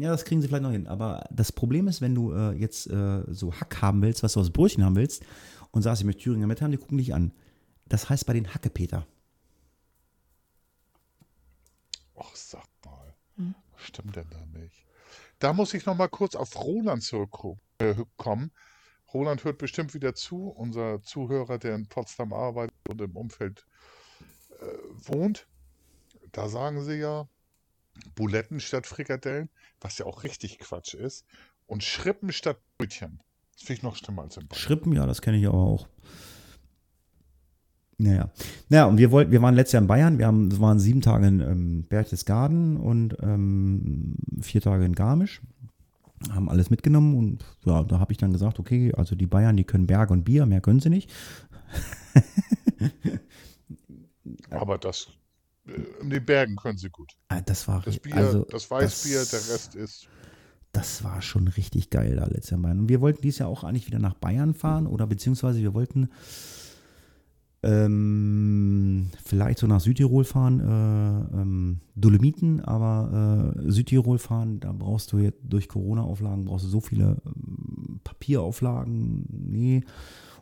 Ja, 0.00 0.10
das 0.10 0.24
kriegen 0.24 0.40
sie 0.40 0.46
vielleicht 0.46 0.62
noch 0.62 0.70
hin. 0.70 0.86
Aber 0.86 1.26
das 1.32 1.50
Problem 1.50 1.88
ist, 1.88 2.00
wenn 2.00 2.14
du 2.14 2.32
äh, 2.32 2.52
jetzt 2.52 2.88
äh, 2.88 3.22
so 3.28 3.52
Hack 3.52 3.82
haben 3.82 4.00
willst, 4.00 4.22
was 4.22 4.34
du 4.34 4.40
aus 4.40 4.50
Brötchen 4.50 4.84
haben 4.84 4.94
willst, 4.94 5.24
und 5.72 5.82
sagst, 5.82 6.02
ich 6.02 6.06
möchte 6.06 6.22
Thüringer 6.22 6.46
mit 6.46 6.62
haben, 6.62 6.70
die 6.70 6.76
gucken 6.78 6.98
dich 6.98 7.12
an. 7.12 7.32
Das 7.88 8.08
heißt 8.08 8.26
bei 8.26 8.32
den 8.32 8.54
Hackepeter. 8.54 9.08
Ach, 12.16 12.36
sag 12.36 12.64
mal. 12.84 13.14
Hm? 13.36 13.56
Was 13.72 13.82
stimmt 13.82 14.14
denn 14.14 14.30
da 14.30 14.46
nicht? 14.56 14.86
Da 15.40 15.52
muss 15.52 15.74
ich 15.74 15.84
noch 15.84 15.96
mal 15.96 16.08
kurz 16.08 16.36
auf 16.36 16.56
Roland 16.56 17.02
zurückkommen. 17.02 17.60
Äh, 17.78 17.96
Roland 19.14 19.44
hört 19.44 19.58
bestimmt 19.58 19.94
wieder 19.94 20.14
zu, 20.14 20.48
unser 20.48 21.00
Zuhörer, 21.02 21.58
der 21.58 21.76
in 21.76 21.86
Potsdam 21.86 22.32
arbeitet 22.32 22.74
und 22.88 23.00
im 23.00 23.16
Umfeld 23.16 23.64
äh, 24.60 24.64
wohnt. 25.06 25.46
Da 26.32 26.48
sagen 26.48 26.82
sie 26.82 26.96
ja 26.96 27.28
Buletten 28.16 28.58
statt 28.58 28.86
Frikadellen, 28.86 29.48
was 29.80 29.98
ja 29.98 30.06
auch 30.06 30.24
richtig 30.24 30.58
Quatsch 30.58 30.94
ist. 30.94 31.24
Und 31.66 31.84
Schrippen 31.84 32.32
statt 32.32 32.58
Brötchen. 32.76 33.20
Das 33.54 33.62
finde 33.62 33.74
ich 33.74 33.82
noch 33.84 33.96
schlimmer 33.96 34.22
als 34.22 34.36
im 34.36 34.48
Bayern. 34.48 34.60
Schrippen, 34.60 34.92
ja, 34.92 35.06
das 35.06 35.22
kenne 35.22 35.38
ich 35.38 35.46
aber 35.46 35.58
auch. 35.58 35.88
Naja. 37.96 38.30
Naja, 38.68 38.86
und 38.86 38.98
wir 38.98 39.12
wollten, 39.12 39.30
wir 39.30 39.40
waren 39.40 39.54
letztes 39.54 39.74
Jahr 39.74 39.82
in 39.82 39.88
Bayern, 39.88 40.18
wir 40.18 40.26
haben, 40.26 40.60
waren 40.60 40.80
sieben 40.80 41.00
Tage 41.00 41.28
in 41.28 41.40
ähm, 41.40 41.82
Berchtesgaden 41.88 42.76
und 42.76 43.16
ähm, 43.22 44.16
vier 44.42 44.60
Tage 44.60 44.84
in 44.84 44.94
Garmisch. 44.94 45.40
Haben 46.32 46.48
alles 46.48 46.70
mitgenommen 46.70 47.16
und 47.16 47.44
ja, 47.64 47.82
da 47.82 47.98
habe 47.98 48.12
ich 48.12 48.18
dann 48.18 48.32
gesagt, 48.32 48.58
okay, 48.58 48.92
also 48.94 49.14
die 49.14 49.26
Bayern, 49.26 49.56
die 49.56 49.64
können 49.64 49.86
Berg 49.86 50.10
und 50.10 50.24
Bier, 50.24 50.46
mehr 50.46 50.60
können 50.60 50.80
sie 50.80 50.90
nicht. 50.90 51.10
Aber 54.50 54.78
das 54.78 55.08
äh, 55.66 55.72
in 56.00 56.10
den 56.10 56.24
Bergen 56.24 56.56
können 56.56 56.78
sie 56.78 56.90
gut. 56.90 57.12
Ah, 57.28 57.40
das 57.40 57.66
war 57.68 57.82
das 57.82 57.98
Bier, 57.98 58.16
also, 58.16 58.44
das 58.44 58.70
Weißbier, 58.70 59.18
das, 59.18 59.30
der 59.30 59.54
Rest 59.54 59.74
ist. 59.74 60.08
Das 60.72 61.04
war 61.04 61.22
schon 61.22 61.46
richtig 61.48 61.90
geil 61.90 62.16
da 62.16 62.26
letztes 62.26 62.50
Jahr. 62.50 62.60
Und 62.60 62.88
wir 62.88 63.00
wollten 63.00 63.22
dieses 63.22 63.38
Jahr 63.38 63.48
auch 63.48 63.62
eigentlich 63.62 63.86
wieder 63.86 64.00
nach 64.00 64.14
Bayern 64.14 64.54
fahren 64.54 64.86
oder 64.88 65.06
beziehungsweise 65.06 65.60
wir 65.60 65.72
wollten 65.72 66.08
Ähm, 67.64 69.08
vielleicht 69.24 69.58
so 69.58 69.66
nach 69.66 69.80
Südtirol 69.80 70.24
fahren, 70.24 70.60
äh, 70.60 71.40
ähm, 71.40 71.80
Dolomiten, 71.94 72.60
aber 72.60 73.54
äh, 73.56 73.70
Südtirol 73.70 74.18
fahren, 74.18 74.60
da 74.60 74.72
brauchst 74.72 75.12
du 75.12 75.18
jetzt 75.18 75.40
durch 75.42 75.68
Corona-Auflagen, 75.68 76.44
brauchst 76.44 76.66
du 76.66 76.68
so 76.68 76.80
viele 76.80 77.16
ähm, 77.24 78.00
Papierauflagen, 78.04 79.24
nee. 79.30 79.82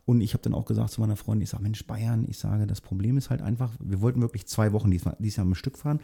Und 0.05 0.21
ich 0.21 0.35
habe 0.35 0.43
dann 0.43 0.53
auch 0.53 0.65
gesagt 0.65 0.91
zu 0.91 1.01
meiner 1.01 1.15
Freundin, 1.15 1.45
ich 1.45 1.51
sage, 1.51 1.63
Mensch, 1.63 1.87
Bayern, 1.87 2.27
ich 2.29 2.39
sage, 2.39 2.67
das 2.67 2.81
Problem 2.81 3.17
ist 3.17 3.31
halt 3.31 3.41
einfach, 3.41 3.71
wir 3.79 4.01
wollten 4.01 4.21
wirklich 4.21 4.47
zwei 4.49 4.73
Wochen 4.73 4.91
diesmal, 4.91 5.17
dieses 5.21 5.37
Jahr 5.37 5.47
am 5.47 5.55
Stück 5.55 5.79
fahren. 5.79 6.01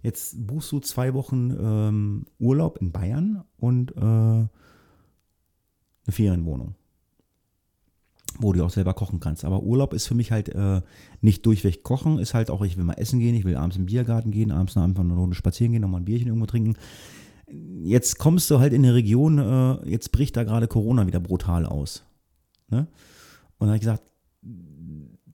Jetzt 0.00 0.46
buchst 0.46 0.70
du 0.70 0.78
zwei 0.78 1.12
Wochen 1.12 1.52
ähm, 1.60 2.24
Urlaub 2.38 2.78
in 2.78 2.92
Bayern 2.92 3.42
und 3.58 3.96
äh, 3.96 4.00
eine 4.00 4.48
Ferienwohnung 6.08 6.76
wo 8.42 8.52
du 8.52 8.64
auch 8.64 8.70
selber 8.70 8.94
kochen 8.94 9.20
kannst. 9.20 9.44
Aber 9.44 9.62
Urlaub 9.62 9.94
ist 9.94 10.06
für 10.06 10.14
mich 10.14 10.32
halt 10.32 10.48
äh, 10.48 10.82
nicht 11.20 11.46
durchweg 11.46 11.82
kochen, 11.82 12.18
ist 12.18 12.34
halt 12.34 12.50
auch, 12.50 12.62
ich 12.62 12.76
will 12.76 12.84
mal 12.84 12.94
essen 12.94 13.20
gehen, 13.20 13.34
ich 13.34 13.44
will 13.44 13.56
abends 13.56 13.76
im 13.76 13.86
Biergarten 13.86 14.30
gehen, 14.30 14.50
abends 14.50 14.76
noch 14.76 14.84
eine 14.84 15.14
Runde 15.14 15.36
spazieren 15.36 15.72
gehen, 15.72 15.82
nochmal 15.82 16.00
ein 16.00 16.04
Bierchen 16.04 16.28
irgendwo 16.28 16.46
trinken. 16.46 16.76
Jetzt 17.82 18.18
kommst 18.18 18.50
du 18.50 18.60
halt 18.60 18.72
in 18.72 18.84
eine 18.84 18.94
Region, 18.94 19.38
äh, 19.38 19.88
jetzt 19.88 20.12
bricht 20.12 20.36
da 20.36 20.44
gerade 20.44 20.68
Corona 20.68 21.06
wieder 21.06 21.20
brutal 21.20 21.66
aus. 21.66 22.04
Ne? 22.68 22.86
Und 23.58 23.68
dann 23.68 23.68
habe 23.68 23.76
ich 23.76 23.82
gesagt, 23.82 24.02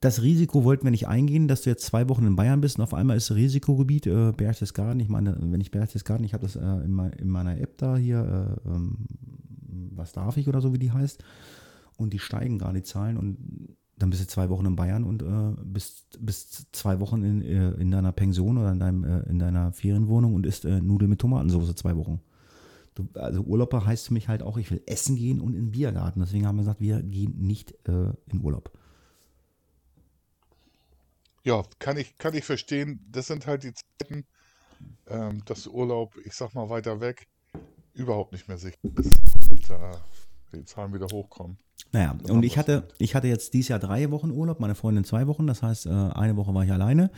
das 0.01 0.23
Risiko 0.23 0.65
wollten 0.65 0.85
wir 0.85 0.91
nicht 0.91 1.09
eingehen, 1.09 1.49
dass 1.49 1.63
du 1.63 1.71
jetzt 1.71 1.85
zwei 1.85 2.09
Wochen 2.09 2.27
in 2.27 2.37
Bayern 2.37 2.61
bist 2.61 2.79
und 2.79 2.85
auf 2.85 2.95
einmal 2.95 3.17
ist 3.17 3.35
Risikogebiet 3.35 4.07
äh, 4.07 4.33
Berchtesgaden. 4.33 5.01
Ich 5.01 5.09
meine, 5.09 5.37
wenn 5.41 5.61
ich 5.61 5.71
Berchtesgaden, 5.71 6.25
ich 6.25 6.35
habe 6.35 6.43
das 6.43 6.57
äh, 6.57 6.85
in, 6.85 6.93
mein, 6.93 7.13
in, 7.13 7.29
meiner 7.29 7.59
App 7.59 7.79
da 7.79 7.97
hier, 7.97 8.59
äh, 8.65 8.69
ähm, 8.69 8.97
was 9.95 10.13
darf 10.13 10.37
ich 10.37 10.49
oder 10.49 10.61
so, 10.61 10.73
wie 10.73 10.79
die 10.79 10.93
heißt 10.93 11.25
und 11.99 12.13
die 12.13 12.19
steigen 12.19 12.59
gerade 12.59 12.79
die 12.79 12.85
Zahlen 12.85 13.17
und 13.19 13.77
dann 13.99 14.11
bist 14.11 14.23
du 14.23 14.27
zwei 14.29 14.49
Wochen 14.49 14.67
in 14.67 14.77
Bayern 14.77 15.05
und 15.05 15.23
äh, 15.23 15.61
bist, 15.65 16.19
bist 16.21 16.69
zwei 16.73 17.01
Wochen 17.01 17.25
in, 17.25 17.43
äh, 17.43 17.71
in 17.73 17.91
deiner 17.91 18.13
Pension 18.13 18.57
oder 18.57 18.73
in, 18.73 18.79
deinem, 18.79 19.05
äh, 19.05 19.29
in 19.29 19.39
deiner 19.39 19.73
Ferienwohnung 19.73 20.35
und 20.35 20.47
isst 20.47 20.65
äh, 20.65 20.81
Nudeln 20.81 21.11
mit 21.11 21.21
Tomatensauce 21.21 21.75
zwei 21.75 21.97
Wochen. 21.97 22.21
Du, 22.95 23.09
also 23.15 23.43
Urlauber 23.43 23.85
heißt 23.85 24.07
für 24.07 24.15
mich 24.15 24.29
halt 24.29 24.43
auch, 24.43 24.57
ich 24.57 24.71
will 24.71 24.83
essen 24.87 25.17
gehen 25.17 25.41
und 25.41 25.55
in 25.55 25.67
den 25.67 25.71
Biergarten. 25.73 26.21
Deswegen 26.21 26.47
haben 26.47 26.57
wir 26.57 26.63
gesagt, 26.63 26.81
wir 26.81 27.03
gehen 27.03 27.35
nicht 27.39 27.73
äh, 27.89 28.13
in 28.27 28.41
Urlaub. 28.41 28.71
Ja, 31.43 31.63
kann 31.79 31.97
ich, 31.97 32.17
kann 32.19 32.35
ich 32.35 32.45
verstehen. 32.45 33.01
Das 33.11 33.27
sind 33.27 33.47
halt 33.47 33.65
die 33.65 33.73
Zeiten, 33.75 34.27
ähm, 35.09 35.45
dass 35.45 35.67
Urlaub, 35.67 36.15
ich 36.25 36.35
sag 36.35 36.55
mal 36.55 36.69
weiter 36.69 37.01
weg, 37.01 37.27
überhaupt 37.95 38.33
nicht 38.33 38.47
mehr 38.47 38.59
sicher 38.59 38.77
ist 38.97 39.21
und 39.51 39.71
äh, 39.71 39.97
die 40.55 40.65
Zahlen 40.65 40.95
wieder 40.95 41.07
hochkommen. 41.11 41.59
Naja, 41.93 42.17
und 42.29 42.45
ich 42.45 42.59
hatte, 42.59 42.85
ich 42.99 43.15
hatte 43.15 43.29
jetzt 43.29 43.55
dieses 43.55 43.69
Jahr 43.69 43.79
drei 43.79 44.11
Wochen 44.11 44.31
Urlaub, 44.31 44.61
meine 44.61 44.75
Freundin 44.75 45.05
zwei 45.05 45.27
Wochen, 45.27 45.47
das 45.47 45.63
heißt, 45.63 45.87
äh, 45.87 45.91
eine 45.91 46.37
Woche 46.37 46.53
war 46.53 46.65
ich 46.65 46.73
alleine. 46.73 47.11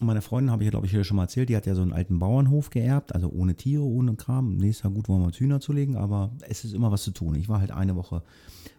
Und 0.00 0.06
meine 0.06 0.22
Freundin, 0.22 0.52
habe 0.52 0.62
ich 0.62 0.66
ja, 0.66 0.70
glaube 0.70 0.86
ich, 0.86 0.92
hier 0.92 1.02
schon 1.02 1.16
mal 1.16 1.24
erzählt, 1.24 1.48
die 1.48 1.56
hat 1.56 1.66
ja 1.66 1.74
so 1.74 1.82
einen 1.82 1.92
alten 1.92 2.18
Bauernhof 2.18 2.70
geerbt, 2.70 3.14
also 3.14 3.28
ohne 3.30 3.56
Tiere, 3.56 3.82
ohne 3.82 4.14
Kram. 4.14 4.56
Nächstes 4.56 4.84
Jahr 4.84 4.92
gut, 4.92 5.08
wollen 5.08 5.20
wir 5.20 5.26
uns 5.26 5.40
Hühner 5.40 5.60
zulegen, 5.60 5.96
aber 5.96 6.30
es 6.48 6.64
ist 6.64 6.72
immer 6.72 6.92
was 6.92 7.02
zu 7.02 7.10
tun. 7.10 7.34
Ich 7.34 7.48
war 7.48 7.60
halt 7.60 7.72
eine 7.72 7.96
Woche, 7.96 8.22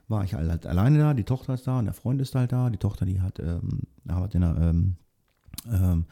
war 0.08 0.24
ich 0.24 0.34
halt 0.34 0.66
alleine 0.66 0.98
da, 0.98 1.14
die 1.14 1.26
Tochter 1.26 1.56
ist 1.56 1.68
da 1.68 1.80
und 1.80 1.86
der 1.86 1.94
Freund 1.94 2.22
ist 2.22 2.36
halt 2.36 2.54
da. 2.54 2.70
Die 2.70 2.78
Tochter, 2.78 3.06
die 3.06 3.22
hat, 3.22 3.40
ähm, 3.40 3.82
arbeitet, 4.08 4.36
in 4.36 4.44
einer, 4.44 4.70
ähm, 4.70 4.96
ähm, 5.70 6.06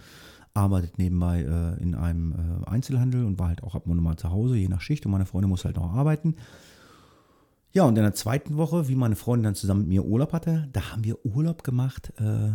arbeitet 0.54 0.98
nebenbei 0.98 1.42
äh, 1.42 1.82
in 1.82 1.96
einem 1.96 2.34
äh, 2.34 2.70
Einzelhandel 2.70 3.24
und 3.24 3.40
war 3.40 3.48
halt 3.48 3.64
auch 3.64 3.76
ab 3.76 3.88
und 3.88 4.02
mal 4.02 4.18
zu 4.18 4.30
Hause, 4.30 4.58
je 4.58 4.68
nach 4.68 4.82
Schicht. 4.82 5.06
Und 5.06 5.14
meine 5.14 5.26
Freundin 5.26 5.50
muss 5.50 5.64
halt 5.64 5.78
noch 5.78 5.94
arbeiten. 5.94 6.36
Ja, 7.72 7.84
und 7.84 7.98
in 7.98 8.04
der 8.04 8.14
zweiten 8.14 8.58
Woche, 8.58 8.88
wie 8.88 8.96
meine 8.96 9.16
Freundin 9.16 9.44
dann 9.44 9.56
zusammen 9.56 9.82
mit 9.82 9.90
mir 9.90 10.06
Urlaub 10.06 10.34
hatte, 10.34 10.70
da 10.74 10.92
haben 10.92 11.04
wir 11.04 11.26
Urlaub 11.26 11.64
gemacht, 11.64 12.14
äh, 12.18 12.54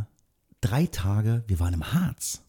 drei 0.60 0.86
Tage, 0.86 1.44
wir 1.46 1.60
waren 1.60 1.74
im 1.74 1.92
Harz. 1.92 2.42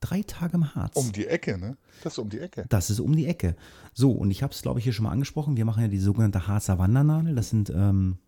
Drei 0.00 0.22
Tage 0.22 0.56
im 0.56 0.74
Harz. 0.74 0.96
Um 0.96 1.12
die 1.12 1.26
Ecke, 1.26 1.56
ne? 1.56 1.78
Das 2.02 2.14
ist 2.14 2.18
um 2.18 2.28
die 2.28 2.40
Ecke. 2.40 2.66
Das 2.68 2.90
ist 2.90 3.00
um 3.00 3.16
die 3.16 3.26
Ecke. 3.26 3.56
So, 3.94 4.10
und 4.10 4.30
ich 4.30 4.42
habe 4.42 4.52
es, 4.52 4.60
glaube 4.60 4.78
ich, 4.78 4.84
hier 4.84 4.92
schon 4.92 5.04
mal 5.04 5.12
angesprochen. 5.12 5.56
Wir 5.56 5.64
machen 5.64 5.82
ja 5.82 5.88
die 5.88 5.98
sogenannte 5.98 6.46
Harzer 6.46 6.78
Wandernadel. 6.78 7.34
Das 7.34 7.48
sind, 7.48 7.70
ähm, 7.70 8.18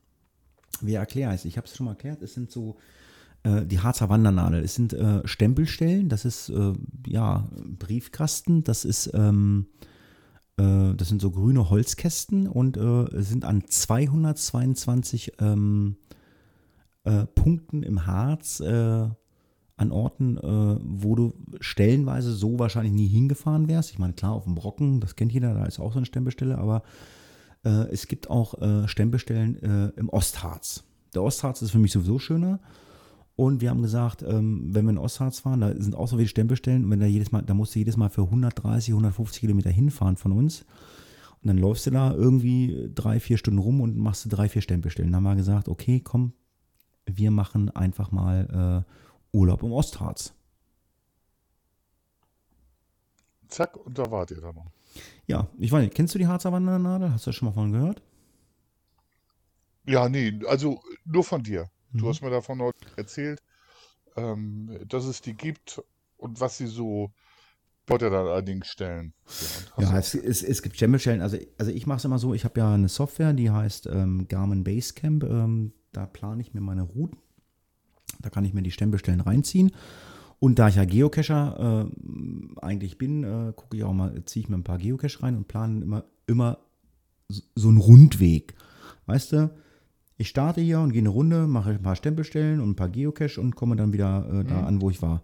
wie 0.81 0.95
erkläre 0.95 1.35
ich 1.35 1.41
es? 1.41 1.45
Ich 1.45 1.59
habe 1.59 1.67
es 1.67 1.77
schon 1.77 1.85
mal 1.85 1.93
erklärt. 1.93 2.23
Es 2.23 2.33
sind 2.33 2.51
so 2.51 2.79
äh, 3.43 3.67
die 3.67 3.81
Harzer 3.81 4.09
Wandernadel. 4.09 4.65
Es 4.65 4.75
sind 4.75 4.95
äh, 4.95 5.21
Stempelstellen. 5.27 6.09
Das 6.09 6.25
ist, 6.25 6.49
äh, 6.49 6.73
ja, 7.07 7.47
Briefkasten. 7.53 8.65
Das 8.65 8.87
ist, 8.87 9.11
ähm, 9.13 9.67
äh, 10.59 10.95
das 10.95 11.09
sind 11.09 11.21
so 11.21 11.31
grüne 11.31 11.71
Holzkästen 11.71 12.49
und 12.49 12.77
äh, 12.77 13.23
sind 13.23 13.45
an 13.45 13.65
222 13.67 15.35
ähm, 15.41 15.97
äh, 17.05 17.27
Punkten 17.27 17.83
im 17.83 18.07
Harz 18.07 18.61
äh, 18.61 19.09
an 19.79 19.93
Orten, 19.93 20.39
äh, 20.39 20.81
wo 20.83 21.15
du 21.15 21.35
stellenweise 21.61 22.33
so 22.33 22.59
wahrscheinlich 22.59 22.95
nie 22.95 23.09
hingefahren 23.09 23.69
wärst. 23.69 23.91
Ich 23.91 23.99
meine, 23.99 24.15
klar, 24.15 24.33
auf 24.33 24.45
dem 24.45 24.55
Brocken, 24.55 25.01
das 25.01 25.17
kennt 25.17 25.33
jeder, 25.33 25.55
da 25.55 25.67
ist 25.67 25.79
auch 25.79 25.93
so 25.93 25.99
eine 25.99 26.07
Stempelstelle, 26.07 26.59
aber 26.59 26.83
äh, 27.65 27.89
es 27.91 28.09
gibt 28.09 28.31
auch 28.31 28.55
Stempelstellen 28.89 29.93
im 29.97 30.09
Ostharz. 30.09 30.85
Der 31.15 31.23
Ostharz 31.23 31.63
ist 31.63 31.71
für 31.71 31.79
mich 31.79 31.93
sowieso 31.93 32.19
schöner. 32.19 32.61
Und 33.37 33.61
wir 33.61 33.69
haben 33.69 33.83
gesagt, 33.83 34.23
ähm, 34.23 34.75
wenn 34.75 34.87
wir 34.87 34.93
in 34.93 34.99
Ostharz 34.99 35.41
fahren, 35.41 35.61
da 35.61 35.75
sind 35.75 35.95
auch 35.95 36.09
so 36.09 36.17
viele 36.17 36.29
Stempelstellen, 36.29 36.85
und 36.85 36.91
wenn 36.91 37.01
da 37.01 37.07
jedes 37.07 37.33
Mal, 37.33 37.43
da 37.43 37.53
musst 37.53 37.75
du 37.75 37.79
jedes 37.79 37.99
Mal 37.99 38.09
für 38.09 38.23
130, 38.23 38.93
150 38.93 39.41
Kilometer 39.41 39.71
hinfahren 39.71 40.17
von 40.17 40.33
uns. 40.33 40.65
Und 41.43 41.49
dann 41.49 41.59
läufst 41.59 41.87
du 41.87 41.91
da 41.91 42.13
irgendwie 42.13 42.91
drei, 42.95 43.21
vier 43.21 43.37
Stunden 43.37 43.59
rum 43.59 43.83
und 43.83 43.97
machst 43.99 44.25
du 44.25 44.31
drei, 44.31 44.49
vier 44.49 44.63
Stempelstellen. 44.63 45.13
Dann 45.13 45.25
haben 45.25 45.33
wir 45.33 45.37
gesagt, 45.37 45.69
okay, 45.69 46.01
komm, 46.01 46.33
wir 47.05 47.31
machen 47.31 47.69
einfach 47.71 48.11
mal 48.11 48.85
äh, 48.87 49.37
Urlaub 49.37 49.63
im 49.63 49.73
Ostharz. 49.73 50.33
Zack, 53.49 53.77
und 53.77 53.99
da 53.99 54.11
wart 54.11 54.31
ihr 54.31 54.41
dann 54.41 54.55
noch. 54.55 54.73
Ja, 55.27 55.47
ich 55.59 55.71
weiß 55.71 55.83
nicht, 55.83 55.95
kennst 55.95 56.15
du 56.15 56.19
die 56.19 56.27
Harzer 56.27 56.53
Wandernadel? 56.53 57.13
Hast 57.13 57.27
du 57.27 57.33
schon 57.33 57.49
mal 57.49 57.53
von 57.53 57.71
gehört? 57.71 58.03
Ja, 59.85 60.09
nee, 60.09 60.41
also 60.49 60.81
nur 61.05 61.23
von 61.23 61.43
dir. 61.43 61.71
Du 61.97 62.05
mhm. 62.05 62.09
hast 62.09 62.23
mir 62.23 62.31
davon 62.31 62.61
heute 62.61 62.79
erzählt, 62.97 63.43
ähm, 64.17 64.79
dass 64.87 65.05
es 65.05 65.21
die 65.21 65.35
gibt 65.35 65.83
und 66.17 66.41
was 66.41 66.59
sie 66.59 66.67
so 66.67 67.11
Leute 67.89 68.11
da 68.11 68.21
allerdings 68.21 68.69
stellen. 68.69 69.13
Ja, 69.79 69.91
ja 69.91 69.99
es, 69.99 70.15
es, 70.15 70.43
es, 70.43 70.63
gibt 70.63 70.77
Stempelstellen. 70.77 71.21
Also, 71.21 71.39
also 71.59 71.71
ich 71.71 71.87
mache 71.87 71.99
es 71.99 72.05
immer 72.05 72.19
so, 72.19 72.35
ich 72.35 72.45
habe 72.45 72.59
ja 72.61 72.75
eine 72.75 72.89
Software, 72.89 73.33
die 73.33 73.51
heißt 73.51 73.87
ähm, 73.87 74.27
Garmin 74.29 74.65
Basecamp. 74.65 75.25
Ähm, 75.25 75.73
da 75.93 76.07
plane 76.07 76.43
ich 76.43 76.53
mir 76.53 76.61
meine 76.61 76.83
Routen. 76.83 77.19
Da 78.21 78.31
kann 78.31 78.45
ich 78.45 78.55
mir 78.55 78.63
die 78.63 78.71
Stempelstellen 78.71 79.21
reinziehen. 79.21 79.73
Und 80.39 80.59
da 80.59 80.69
ich 80.69 80.77
ja 80.77 80.85
Geocacher 80.85 81.89
äh, 81.89 82.61
eigentlich 82.61 82.99
bin, 82.99 83.25
äh, 83.25 83.53
gucke 83.55 83.77
ich 83.77 83.85
auch 83.85 83.93
mal, 83.93 84.23
ziehe 84.25 84.45
ich 84.45 84.49
mir 84.49 84.57
ein 84.57 84.65
paar 84.65 84.79
Geocache 84.79 85.23
rein 85.23 85.37
und 85.37 85.49
plane 85.49 85.83
immer, 85.83 86.05
immer 86.27 86.59
so 87.29 87.69
einen 87.69 87.79
Rundweg. 87.79 88.55
Weißt 89.07 89.33
du, 89.33 89.51
ich 90.17 90.29
starte 90.29 90.61
hier 90.61 90.81
und 90.81 90.93
gehe 90.93 91.03
eine 91.03 91.11
Runde, 91.11 91.47
mache 91.47 91.71
ein 91.71 91.83
paar 91.83 91.97
Stempelstellen 91.97 92.61
und 92.61 92.71
ein 92.71 92.77
paar 92.77 92.89
Geocache 92.89 93.41
und 93.41 93.55
komme 93.55 93.77
dann 93.77 93.93
wieder 93.93 94.27
äh, 94.31 94.45
da 94.45 94.61
mhm. 94.61 94.67
an, 94.67 94.81
wo 94.81 94.91
ich 94.91 95.03
war. 95.03 95.23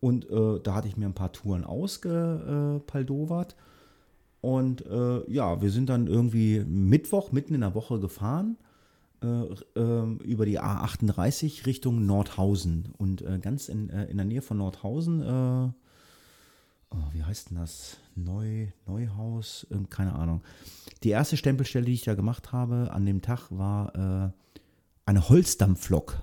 Und 0.00 0.28
äh, 0.30 0.60
da 0.62 0.74
hatte 0.74 0.88
ich 0.88 0.96
mir 0.96 1.06
ein 1.06 1.14
paar 1.14 1.32
Touren 1.32 1.64
ausgepaldowert. 1.64 3.56
Und 4.40 4.86
äh, 4.86 5.30
ja, 5.30 5.60
wir 5.62 5.70
sind 5.70 5.88
dann 5.88 6.06
irgendwie 6.06 6.60
Mittwoch, 6.60 7.32
mitten 7.32 7.54
in 7.54 7.62
der 7.62 7.74
Woche 7.74 7.98
gefahren 7.98 8.56
äh, 9.22 9.26
ähm, 9.76 10.18
über 10.18 10.44
die 10.44 10.60
A38 10.60 11.66
Richtung 11.66 12.04
Nordhausen. 12.06 12.92
Und 12.98 13.22
äh, 13.22 13.38
ganz 13.40 13.68
in, 13.68 13.90
äh, 13.90 14.04
in 14.06 14.16
der 14.16 14.26
Nähe 14.26 14.42
von 14.42 14.58
Nordhausen 14.58 15.72
oh, 16.90 17.12
wie 17.12 17.22
heißt 17.22 17.50
denn 17.50 17.58
das? 17.58 17.98
Neu, 18.14 18.68
Neuhaus, 18.86 19.66
keine 19.90 20.14
Ahnung. 20.14 20.42
Die 21.02 21.10
erste 21.10 21.36
Stempelstelle, 21.36 21.86
die 21.86 21.92
ich 21.92 22.04
da 22.04 22.14
gemacht 22.14 22.52
habe 22.52 22.90
an 22.92 23.04
dem 23.06 23.22
Tag, 23.22 23.50
war 23.50 23.94
äh, 23.94 24.30
eine 25.04 25.28
Holzdampflok. 25.28 26.22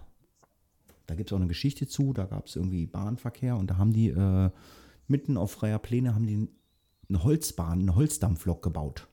Da 1.05 1.15
gibt 1.15 1.29
es 1.29 1.33
auch 1.33 1.37
eine 1.37 1.47
Geschichte 1.47 1.87
zu, 1.87 2.13
da 2.13 2.25
gab 2.25 2.47
es 2.47 2.55
irgendwie 2.55 2.85
Bahnverkehr 2.85 3.57
und 3.57 3.67
da 3.67 3.77
haben 3.77 3.93
die 3.93 4.09
äh, 4.09 4.49
mitten 5.07 5.37
auf 5.37 5.51
freier 5.51 5.79
Pläne 5.79 6.15
haben 6.15 6.27
die 6.27 6.49
eine 7.09 7.23
Holzbahn, 7.23 7.81
eine 7.81 7.95
Holzdampflok 7.95 8.61
gebaut. 8.61 9.07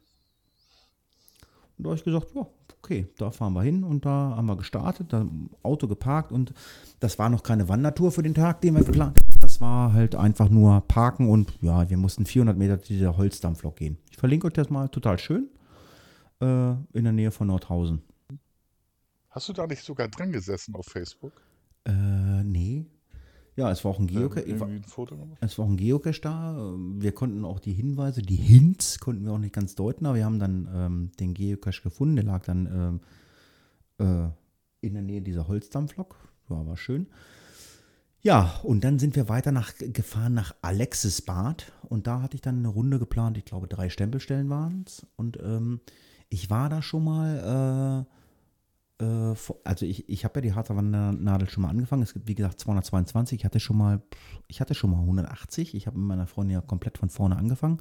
Und 1.76 1.84
da 1.84 1.90
habe 1.90 1.98
ich 1.98 2.04
gesagt, 2.04 2.34
ja, 2.34 2.46
okay, 2.78 3.08
da 3.18 3.30
fahren 3.30 3.52
wir 3.52 3.62
hin 3.62 3.84
und 3.84 4.04
da 4.04 4.34
haben 4.36 4.46
wir 4.46 4.56
gestartet, 4.56 5.12
da 5.12 5.26
Auto 5.62 5.88
geparkt 5.88 6.32
und 6.32 6.52
das 7.00 7.18
war 7.18 7.28
noch 7.28 7.42
keine 7.42 7.68
Wandertour 7.68 8.12
für 8.12 8.22
den 8.22 8.34
Tag, 8.34 8.60
den 8.60 8.74
wir 8.74 8.84
geplant 8.84 9.18
haben. 9.18 9.40
Das 9.40 9.60
war 9.60 9.92
halt 9.92 10.14
einfach 10.14 10.48
nur 10.48 10.80
parken 10.82 11.28
und 11.28 11.52
ja, 11.60 11.88
wir 11.88 11.96
mussten 11.96 12.26
400 12.26 12.56
Meter 12.56 12.76
dieser 12.76 13.16
Holzdampflok 13.16 13.76
gehen. 13.76 13.98
Ich 14.10 14.18
verlinke 14.18 14.46
euch 14.46 14.52
das 14.52 14.70
mal, 14.70 14.88
total 14.88 15.18
schön, 15.18 15.48
äh, 16.40 16.70
in 16.92 17.04
der 17.04 17.12
Nähe 17.12 17.30
von 17.30 17.46
Nordhausen. 17.46 18.02
Hast 19.30 19.48
du 19.48 19.52
da 19.52 19.66
nicht 19.66 19.84
sogar 19.84 20.08
dran 20.08 20.32
gesessen 20.32 20.74
auf 20.74 20.86
Facebook? 20.86 21.32
Äh, 21.84 22.42
nee. 22.44 22.86
Ja, 23.60 23.70
es 23.70 23.84
war 23.84 23.90
auch 23.90 23.98
ein 23.98 24.06
Geocache. 24.06 24.46
Ähm, 24.46 24.80
es 25.42 25.58
war 25.58 25.66
auch 25.66 25.68
ein 25.68 25.76
Geocache 25.76 26.22
da. 26.22 26.74
Wir 26.94 27.12
konnten 27.12 27.44
auch 27.44 27.60
die 27.60 27.74
Hinweise, 27.74 28.22
die 28.22 28.36
Hints 28.36 29.00
konnten 29.00 29.26
wir 29.26 29.32
auch 29.32 29.38
nicht 29.38 29.54
ganz 29.54 29.74
deuten, 29.74 30.06
aber 30.06 30.16
wir 30.16 30.24
haben 30.24 30.38
dann 30.38 30.66
ähm, 30.74 31.10
den 31.20 31.34
Geocache 31.34 31.82
gefunden. 31.82 32.16
Der 32.16 32.24
lag 32.24 32.42
dann 32.42 33.00
ähm, 33.98 34.32
äh, 34.32 34.86
in 34.86 34.94
der 34.94 35.02
Nähe 35.02 35.20
dieser 35.20 35.46
Holzdampflok. 35.46 36.16
Ja, 36.48 36.66
war 36.66 36.78
schön. 36.78 37.08
Ja, 38.22 38.58
und 38.62 38.82
dann 38.82 38.98
sind 38.98 39.14
wir 39.14 39.28
weiter 39.28 39.52
nach, 39.52 39.74
gefahren 39.76 40.32
nach 40.32 40.54
Alexisbad 40.62 41.70
und 41.90 42.06
da 42.06 42.22
hatte 42.22 42.36
ich 42.36 42.40
dann 42.40 42.60
eine 42.60 42.68
Runde 42.68 42.98
geplant. 42.98 43.36
Ich 43.36 43.44
glaube, 43.44 43.68
drei 43.68 43.90
Stempelstellen 43.90 44.48
waren 44.48 44.84
es. 44.86 45.06
Und 45.16 45.38
ähm, 45.42 45.80
ich 46.30 46.48
war 46.48 46.70
da 46.70 46.80
schon 46.80 47.04
mal, 47.04 48.06
äh, 48.08 48.19
äh, 49.00 49.34
also 49.64 49.86
ich, 49.86 50.08
ich 50.08 50.24
habe 50.24 50.38
ja 50.38 50.42
die 50.42 50.52
harte 50.54 50.76
Wandernadel 50.76 51.48
schon 51.48 51.62
mal 51.62 51.68
angefangen. 51.68 52.02
Es 52.02 52.12
gibt, 52.12 52.28
wie 52.28 52.34
gesagt, 52.34 52.60
222. 52.60 53.40
Ich 53.40 53.44
hatte 53.44 53.60
schon 53.60 53.76
mal, 53.76 54.02
ich 54.48 54.60
hatte 54.60 54.74
schon 54.74 54.90
mal 54.90 55.00
180. 55.00 55.74
Ich 55.74 55.86
habe 55.86 55.98
mit 55.98 56.08
meiner 56.08 56.26
Freundin 56.26 56.54
ja 56.54 56.60
komplett 56.60 56.98
von 56.98 57.10
vorne 57.10 57.36
angefangen. 57.36 57.78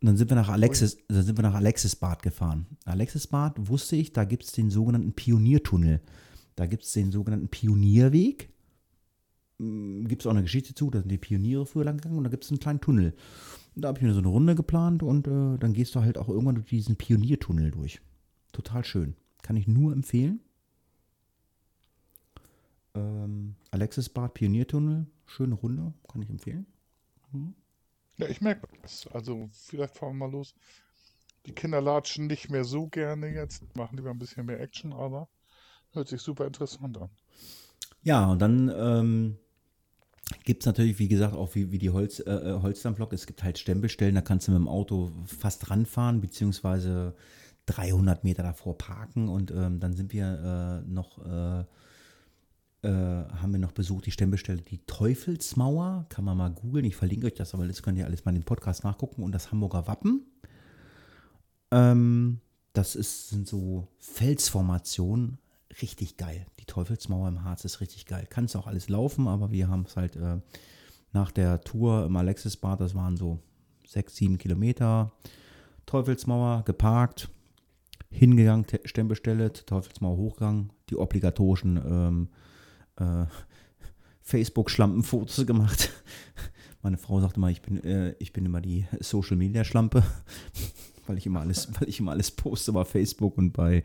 Und 0.00 0.06
dann 0.06 0.16
sind 0.16 0.30
wir 0.30 0.36
nach 0.36 0.48
Alexis, 0.48 0.96
dann 1.08 1.24
sind 1.24 1.36
wir 1.36 1.42
nach 1.42 1.54
Alexisbad 1.54 2.22
gefahren. 2.22 2.66
Alexisbad 2.84 3.68
wusste 3.68 3.96
ich, 3.96 4.12
da 4.12 4.24
gibt 4.24 4.44
es 4.44 4.52
den 4.52 4.70
sogenannten 4.70 5.12
Pioniertunnel. 5.12 6.00
Da 6.54 6.66
gibt 6.66 6.84
es 6.84 6.92
den 6.92 7.10
sogenannten 7.10 7.48
Pionierweg 7.48 8.50
gibt 9.58 10.22
es 10.22 10.26
auch 10.26 10.30
eine 10.30 10.42
Geschichte 10.42 10.74
zu, 10.74 10.90
da 10.90 11.00
sind 11.00 11.10
die 11.10 11.18
Pioniere 11.18 11.66
früher 11.66 11.84
lang 11.84 11.96
gegangen 11.96 12.18
und 12.18 12.24
da 12.24 12.30
gibt 12.30 12.44
es 12.44 12.50
einen 12.50 12.60
kleinen 12.60 12.80
Tunnel. 12.80 13.14
Und 13.74 13.82
da 13.82 13.88
habe 13.88 13.98
ich 13.98 14.04
mir 14.04 14.12
so 14.12 14.20
eine 14.20 14.28
Runde 14.28 14.54
geplant 14.54 15.02
und 15.02 15.26
äh, 15.26 15.58
dann 15.58 15.72
gehst 15.72 15.94
du 15.94 16.00
halt 16.00 16.16
auch 16.16 16.28
irgendwann 16.28 16.54
durch 16.54 16.68
diesen 16.68 16.96
Pioniertunnel 16.96 17.72
durch. 17.72 18.00
Total 18.52 18.84
schön. 18.84 19.14
Kann 19.42 19.56
ich 19.56 19.66
nur 19.66 19.92
empfehlen. 19.92 20.40
Ähm, 22.94 23.54
Alexis 23.70 24.08
Bad 24.08 24.34
Pioniertunnel, 24.34 25.06
schöne 25.26 25.54
Runde, 25.54 25.92
kann 26.08 26.22
ich 26.22 26.30
empfehlen. 26.30 26.66
Mhm. 27.32 27.54
Ja, 28.16 28.28
ich 28.28 28.40
merke 28.40 28.66
das. 28.82 29.06
Also 29.08 29.48
vielleicht 29.52 29.96
fahren 29.96 30.18
wir 30.18 30.26
mal 30.26 30.32
los. 30.32 30.54
Die 31.46 31.52
Kinder 31.52 31.80
latschen 31.80 32.26
nicht 32.26 32.50
mehr 32.50 32.64
so 32.64 32.88
gerne 32.88 33.28
jetzt, 33.28 33.62
machen 33.76 33.96
lieber 33.96 34.10
ein 34.10 34.18
bisschen 34.18 34.46
mehr 34.46 34.60
Action, 34.60 34.92
aber 34.92 35.28
hört 35.92 36.08
sich 36.08 36.20
super 36.20 36.46
interessant 36.46 36.98
an. 36.98 37.10
Ja, 38.02 38.30
und 38.30 38.40
dann 38.40 38.70
ähm, 38.74 39.38
Gibt 40.44 40.62
es 40.62 40.66
natürlich, 40.66 40.98
wie 40.98 41.08
gesagt, 41.08 41.34
auch 41.34 41.54
wie, 41.54 41.72
wie 41.72 41.78
die 41.78 41.90
Holz, 41.90 42.20
äh, 42.20 42.30
äh, 42.30 42.60
Holzdampflok. 42.60 43.12
Es 43.12 43.26
gibt 43.26 43.42
halt 43.42 43.58
Stempelstellen, 43.58 44.14
da 44.14 44.20
kannst 44.20 44.48
du 44.48 44.52
mit 44.52 44.60
dem 44.60 44.68
Auto 44.68 45.12
fast 45.26 45.70
ranfahren, 45.70 46.20
beziehungsweise 46.20 47.14
300 47.68 48.24
Meter 48.24 48.42
davor 48.42 48.76
parken. 48.76 49.28
Und 49.28 49.50
ähm, 49.50 49.78
dann 49.80 49.94
sind 49.94 50.12
wir 50.12 50.82
äh, 50.84 50.90
noch, 50.90 51.24
äh, 51.24 51.60
äh, 52.82 52.88
haben 52.88 53.52
wir 53.52 53.58
noch 53.58 53.72
besucht, 53.72 54.06
die 54.06 54.10
Stempelstelle, 54.10 54.62
die 54.62 54.78
Teufelsmauer. 54.86 56.06
Kann 56.08 56.24
man 56.24 56.36
mal 56.36 56.50
googeln. 56.50 56.84
Ich 56.84 56.96
verlinke 56.96 57.26
euch 57.26 57.34
das, 57.34 57.54
aber 57.54 57.66
das 57.66 57.82
könnt 57.82 57.98
ihr 57.98 58.06
alles 58.06 58.24
mal 58.24 58.30
in 58.30 58.40
den 58.40 58.44
Podcast 58.44 58.84
nachgucken. 58.84 59.22
Und 59.22 59.32
das 59.32 59.52
Hamburger 59.52 59.86
Wappen. 59.86 60.22
Ähm, 61.70 62.40
das 62.72 62.96
ist, 62.96 63.28
sind 63.28 63.46
so 63.46 63.88
Felsformationen 63.98 65.38
richtig 65.82 66.16
geil. 66.16 66.46
Die 66.58 66.64
Teufelsmauer 66.64 67.28
im 67.28 67.44
Harz 67.44 67.64
ist 67.64 67.80
richtig 67.80 68.06
geil. 68.06 68.26
Kannst 68.28 68.56
auch 68.56 68.66
alles 68.66 68.88
laufen, 68.88 69.28
aber 69.28 69.50
wir 69.50 69.68
haben 69.68 69.84
es 69.86 69.96
halt 69.96 70.16
äh, 70.16 70.38
nach 71.12 71.30
der 71.30 71.60
Tour 71.62 72.06
im 72.06 72.16
Alexisbad, 72.16 72.80
das 72.80 72.94
waren 72.94 73.16
so 73.16 73.40
sechs, 73.86 74.16
sieben 74.16 74.38
Kilometer. 74.38 75.12
Teufelsmauer 75.86 76.64
geparkt, 76.64 77.30
hingegangen, 78.10 78.66
Stempelstelle, 78.84 79.52
Teufelsmauer 79.52 80.16
hochgegangen, 80.16 80.72
die 80.90 80.96
obligatorischen 80.96 81.76
ähm, 81.76 82.28
äh, 82.96 83.26
Facebook-Schlampenfotos 84.22 85.46
gemacht. 85.46 85.90
Meine 86.82 86.98
Frau 86.98 87.20
sagte 87.20 87.40
mal, 87.40 87.50
ich 87.50 87.62
bin, 87.62 87.82
äh, 87.84 88.14
ich 88.18 88.32
bin 88.32 88.44
immer 88.44 88.60
die 88.60 88.86
Social-Media-Schlampe 89.00 90.02
weil 91.08 91.18
ich 91.18 91.26
immer 91.26 91.40
alles, 91.40 91.68
weil 91.80 91.88
ich 91.88 92.00
immer 92.00 92.12
alles 92.12 92.30
poste 92.30 92.72
bei 92.72 92.84
Facebook 92.84 93.36
und 93.38 93.52
bei 93.52 93.82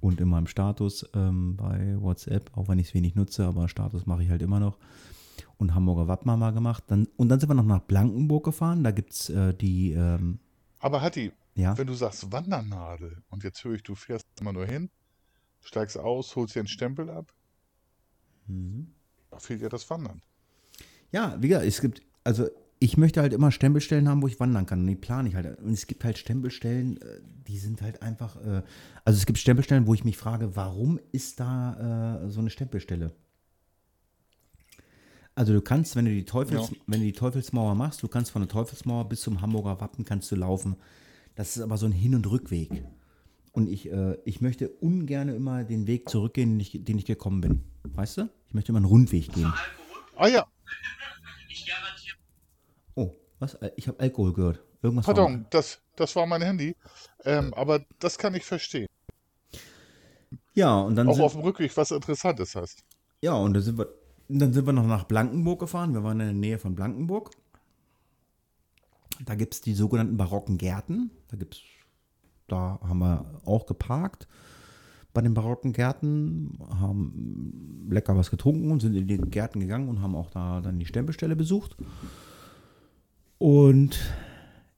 und 0.00 0.20
in 0.20 0.28
meinem 0.28 0.46
Status 0.46 1.08
ähm, 1.14 1.56
bei 1.56 1.96
WhatsApp, 2.00 2.50
auch 2.56 2.68
wenn 2.68 2.78
ich 2.78 2.88
es 2.88 2.94
wenig 2.94 3.14
nutze, 3.14 3.44
aber 3.44 3.68
Status 3.68 4.06
mache 4.06 4.22
ich 4.22 4.30
halt 4.30 4.42
immer 4.42 4.60
noch. 4.60 4.78
Und 5.56 5.74
Hamburger 5.74 6.08
Wappen 6.08 6.38
mal 6.38 6.52
gemacht. 6.52 6.84
Dann, 6.86 7.06
und 7.16 7.28
dann 7.28 7.38
sind 7.38 7.50
wir 7.50 7.54
noch 7.54 7.64
nach 7.64 7.80
Blankenburg 7.80 8.44
gefahren. 8.44 8.82
Da 8.82 8.92
gibt 8.92 9.12
es 9.12 9.28
äh, 9.28 9.52
die. 9.52 9.92
Ähm, 9.92 10.38
aber 10.78 11.02
Hatti, 11.02 11.32
ja? 11.54 11.76
wenn 11.76 11.86
du 11.86 11.94
sagst 11.94 12.30
Wandernadel 12.32 13.22
und 13.28 13.44
jetzt 13.44 13.62
höre 13.64 13.74
ich, 13.74 13.82
du 13.82 13.94
fährst 13.94 14.26
immer 14.40 14.52
nur 14.52 14.66
hin, 14.66 14.90
steigst 15.60 15.98
aus, 15.98 16.36
holst 16.36 16.54
dir 16.54 16.60
einen 16.60 16.68
Stempel 16.68 17.10
ab. 17.10 17.32
Mhm. 18.46 18.92
Da 19.30 19.38
fehlt 19.38 19.62
ja 19.62 19.68
das 19.68 19.88
Wandern. 19.90 20.22
Ja, 21.12 21.36
wie 21.40 21.48
gesagt, 21.48 21.66
es 21.66 21.80
gibt, 21.80 22.02
also 22.24 22.48
ich 22.82 22.96
möchte 22.96 23.20
halt 23.20 23.34
immer 23.34 23.52
Stempelstellen 23.52 24.08
haben, 24.08 24.22
wo 24.22 24.26
ich 24.26 24.40
wandern 24.40 24.64
kann. 24.64 24.80
Und 24.80 24.86
die 24.86 24.96
plane 24.96 25.28
ich 25.28 25.34
halt. 25.34 25.58
Und 25.60 25.72
es 25.72 25.86
gibt 25.86 26.02
halt 26.02 26.16
Stempelstellen, 26.16 27.00
äh, 27.02 27.20
die 27.46 27.58
sind 27.58 27.82
halt 27.82 28.02
einfach. 28.02 28.36
Äh, 28.36 28.62
also 29.04 29.18
es 29.18 29.26
gibt 29.26 29.38
Stempelstellen, 29.38 29.86
wo 29.86 29.94
ich 29.94 30.04
mich 30.04 30.16
frage, 30.16 30.56
warum 30.56 30.98
ist 31.12 31.40
da 31.40 32.22
äh, 32.24 32.30
so 32.30 32.40
eine 32.40 32.48
Stempelstelle? 32.48 33.12
Also 35.34 35.52
du 35.52 35.60
kannst, 35.60 35.94
wenn 35.94 36.06
du 36.06 36.10
die 36.10 36.24
Teufels, 36.24 36.70
ja. 36.70 36.76
wenn 36.86 37.00
du 37.00 37.06
die 37.06 37.12
Teufelsmauer 37.12 37.74
machst, 37.74 38.02
du 38.02 38.08
kannst 38.08 38.30
von 38.30 38.42
der 38.42 38.48
Teufelsmauer 38.48 39.08
bis 39.08 39.20
zum 39.20 39.40
Hamburger 39.42 39.80
Wappen 39.80 40.04
kannst 40.04 40.30
du 40.32 40.36
laufen. 40.36 40.76
Das 41.40 41.56
ist 41.56 41.62
aber 41.62 41.78
so 41.78 41.86
ein 41.86 41.92
Hin- 41.92 42.14
und 42.14 42.30
Rückweg. 42.30 42.84
Und 43.52 43.66
ich, 43.66 43.90
äh, 43.90 44.18
ich 44.26 44.42
möchte 44.42 44.68
ungern 44.68 45.30
immer 45.30 45.64
den 45.64 45.86
Weg 45.86 46.10
zurückgehen, 46.10 46.50
den 46.50 46.60
ich, 46.60 46.84
den 46.84 46.98
ich 46.98 47.06
gekommen 47.06 47.40
bin. 47.40 47.64
Weißt 47.82 48.18
du? 48.18 48.28
Ich 48.48 48.52
möchte 48.52 48.72
immer 48.72 48.76
einen 48.76 48.84
Rundweg 48.84 49.32
gehen. 49.32 49.50
Ah 50.16 50.28
ja. 50.28 50.46
Was? 53.38 53.54
Äh, 53.54 53.70
ich 53.76 53.88
habe 53.88 53.98
Alkohol 54.00 54.34
gehört. 54.34 54.62
Irgendwas 54.82 55.06
Pardon, 55.06 55.46
das, 55.48 55.80
das 55.96 56.14
war 56.14 56.26
mein 56.26 56.42
Handy. 56.42 56.76
Ähm, 57.24 57.54
aber 57.54 57.86
das 58.00 58.18
kann 58.18 58.34
ich 58.34 58.44
verstehen. 58.44 58.86
Ja, 60.52 60.78
und 60.80 60.94
dann. 60.94 61.08
Auch 61.08 61.14
sind, 61.14 61.24
auf 61.24 61.32
dem 61.32 61.40
Rückweg 61.40 61.74
was 61.74 61.90
Interessantes 61.90 62.54
hast. 62.54 62.84
Ja, 63.22 63.32
und 63.32 63.54
dann 63.54 63.62
sind, 63.62 63.78
wir, 63.78 63.88
dann 64.28 64.52
sind 64.52 64.66
wir 64.66 64.74
noch 64.74 64.86
nach 64.86 65.04
Blankenburg 65.04 65.60
gefahren. 65.60 65.94
Wir 65.94 66.04
waren 66.04 66.20
in 66.20 66.26
der 66.26 66.34
Nähe 66.34 66.58
von 66.58 66.74
Blankenburg. 66.74 67.30
Da 69.24 69.34
gibt 69.34 69.54
es 69.54 69.60
die 69.60 69.74
sogenannten 69.74 70.16
barocken 70.16 70.58
Gärten. 70.58 71.10
Da 71.28 71.36
gibt's, 71.36 71.60
da 72.46 72.78
haben 72.82 72.98
wir 72.98 73.40
auch 73.44 73.66
geparkt 73.66 74.26
bei 75.12 75.20
den 75.22 75.34
barocken 75.34 75.72
Gärten, 75.72 76.58
haben 76.80 77.88
lecker 77.90 78.16
was 78.16 78.30
getrunken 78.30 78.70
und 78.70 78.80
sind 78.80 78.94
in 78.94 79.08
die 79.08 79.18
Gärten 79.18 79.60
gegangen 79.60 79.88
und 79.88 80.02
haben 80.02 80.14
auch 80.14 80.30
da 80.30 80.60
dann 80.60 80.78
die 80.78 80.86
Stempelstelle 80.86 81.36
besucht. 81.36 81.76
Und 83.38 83.98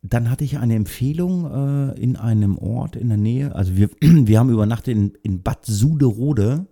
dann 0.02 0.30
hatte 0.30 0.44
ich 0.44 0.58
eine 0.58 0.74
Empfehlung 0.74 1.44
äh, 1.50 2.00
in 2.00 2.16
einem 2.16 2.56
Ort 2.58 2.96
in 2.96 3.08
der 3.08 3.18
Nähe. 3.18 3.54
Also 3.54 3.76
wir, 3.76 3.90
wir 4.00 4.38
haben 4.38 4.50
übernachtet 4.50 4.96
in, 4.96 5.12
in 5.22 5.42
Bad 5.42 5.66
Suderode. 5.66 6.66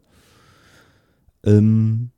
Ähm, 1.44 2.10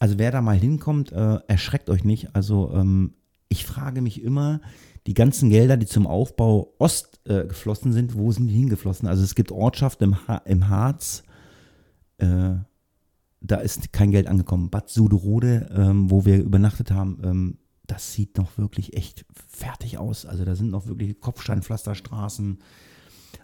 also 0.00 0.18
wer 0.18 0.30
da 0.30 0.40
mal 0.42 0.56
hinkommt, 0.56 1.12
äh, 1.12 1.38
erschreckt 1.46 1.88
euch 1.88 2.04
nicht. 2.04 2.34
Also 2.34 2.72
ähm, 2.74 3.14
ich 3.48 3.64
frage 3.64 4.02
mich 4.02 4.22
immer, 4.22 4.60
die 5.06 5.14
ganzen 5.14 5.50
Gelder, 5.50 5.76
die 5.76 5.86
zum 5.86 6.06
Aufbau 6.06 6.74
Ost 6.78 7.20
äh, 7.24 7.46
geflossen 7.46 7.92
sind, 7.92 8.14
wo 8.14 8.30
sind 8.30 8.48
die 8.48 8.54
hingeflossen? 8.54 9.08
Also 9.08 9.22
es 9.22 9.34
gibt 9.34 9.52
Ortschaften 9.52 10.04
im, 10.04 10.28
ha 10.28 10.36
im 10.44 10.68
Harz, 10.68 11.22
äh, 12.18 12.56
da 13.40 13.56
ist 13.56 13.92
kein 13.92 14.10
Geld 14.10 14.26
angekommen. 14.26 14.70
Bad 14.70 14.90
Suderode, 14.90 15.68
ähm, 15.74 16.10
wo 16.10 16.24
wir 16.24 16.42
übernachtet 16.42 16.90
haben, 16.90 17.20
ähm, 17.24 17.58
das 17.86 18.12
sieht 18.12 18.36
noch 18.36 18.58
wirklich 18.58 18.94
echt 18.96 19.24
fertig 19.48 19.98
aus. 19.98 20.26
Also 20.26 20.44
da 20.44 20.54
sind 20.54 20.70
noch 20.70 20.86
wirklich 20.86 21.20
Kopfsteinpflasterstraßen. 21.20 22.58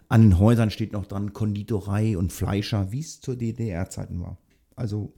An 0.07 0.21
den 0.21 0.37
Häusern 0.37 0.69
steht 0.69 0.93
noch 0.93 1.07
dran 1.07 1.33
Konditorei 1.33 2.17
und 2.17 2.31
Fleischer, 2.31 2.91
wie 2.91 2.99
es 2.99 3.21
zur 3.21 3.35
DDR-Zeiten 3.35 4.21
war. 4.21 4.37
Also 4.75 5.13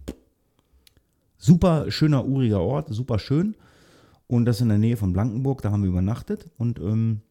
super 1.38 1.92
schöner, 1.92 2.26
uriger 2.26 2.62
Ort, 2.62 2.88
super 2.94 3.20
schön. 3.20 3.56
Und 4.28 4.46
das 4.46 4.62
in 4.62 4.70
der 4.70 4.78
Nähe 4.78 4.98
von 4.98 5.14
Blankenburg, 5.14 5.62
da 5.62 5.72
haben 5.72 5.84
wir 5.84 5.90
übernachtet. 5.90 6.52
Und 6.58 6.80
ähm, 6.80 7.22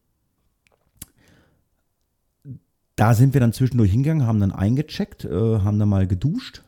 da 2.95 3.13
sind 3.13 3.33
wir 3.33 3.41
dann 3.41 3.53
zwischendurch 3.53 3.91
hingegangen, 3.91 4.25
haben 4.25 4.39
dann 4.39 4.51
eingecheckt, 4.51 5.23
äh, 5.25 5.59
haben 5.59 5.77
dann 5.77 5.89
mal 5.89 6.07
geduscht. 6.07 6.63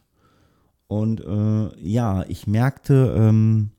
Und 0.87 1.21
äh, 1.21 1.79
ja, 1.81 2.23
ich 2.27 2.45
merkte, 2.47 3.15
ähm, 3.17 3.71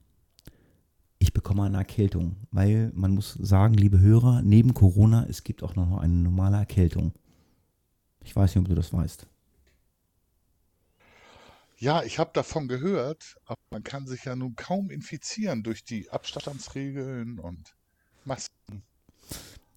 ich 1.18 1.32
bekomme 1.32 1.64
eine 1.64 1.78
Erkältung, 1.78 2.36
weil 2.50 2.90
man 2.94 3.14
muss 3.14 3.34
sagen, 3.34 3.74
liebe 3.74 4.00
Hörer, 4.00 4.42
neben 4.42 4.74
Corona, 4.74 5.26
es 5.28 5.44
gibt 5.44 5.62
auch 5.62 5.76
noch 5.76 5.98
eine 5.98 6.14
normale 6.14 6.56
Erkältung. 6.56 7.12
Ich 8.24 8.34
weiß 8.34 8.54
nicht, 8.54 8.62
ob 8.62 8.68
du 8.68 8.74
das 8.74 8.92
weißt. 8.92 9.26
Ja, 11.80 12.02
ich 12.02 12.18
habe 12.18 12.30
davon 12.34 12.68
gehört, 12.68 13.36
aber 13.46 13.58
man 13.70 13.82
kann 13.82 14.06
sich 14.06 14.26
ja 14.26 14.36
nun 14.36 14.54
kaum 14.54 14.90
infizieren 14.90 15.62
durch 15.62 15.82
die 15.82 16.10
Abstandsregeln 16.10 17.38
und 17.38 17.74
Masken. 18.26 18.82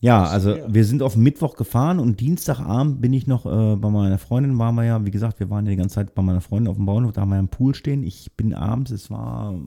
Ja, 0.01 0.26
also 0.26 0.58
wir 0.68 0.84
sind 0.84 1.01
auf 1.01 1.16
Mittwoch 1.16 1.56
gefahren 1.56 1.99
und 1.99 2.20
Dienstagabend 2.20 2.99
bin 2.99 3.14
ich 3.14 3.26
noch 3.26 3.45
äh, 3.45 3.78
bei 3.78 3.89
meiner 3.89 4.18
Freundin, 4.18 4.60
waren 4.60 4.76
wir 4.76 4.84
ja, 4.84 5.06
wie 5.06 5.12
gesagt, 5.12 5.39
wir 5.39 5.49
waren 5.49 5.66
ja 5.66 5.72
die 5.72 5.78
ganze 5.78 5.95
Zeit 5.95 6.14
bei 6.14 6.22
meiner 6.22 6.41
Freundin 6.41 6.70
auf 6.70 6.76
dem 6.76 6.86
Bauernhof, 6.86 7.14
da 7.14 7.22
haben 7.22 7.30
wir 7.30 7.38
einen 7.38 7.47
Pool 7.47 7.74
stehen. 7.74 8.04
Ich 8.04 8.34
bin 8.36 8.54
abends, 8.54 8.91
es 8.91 9.10
war 9.10 9.58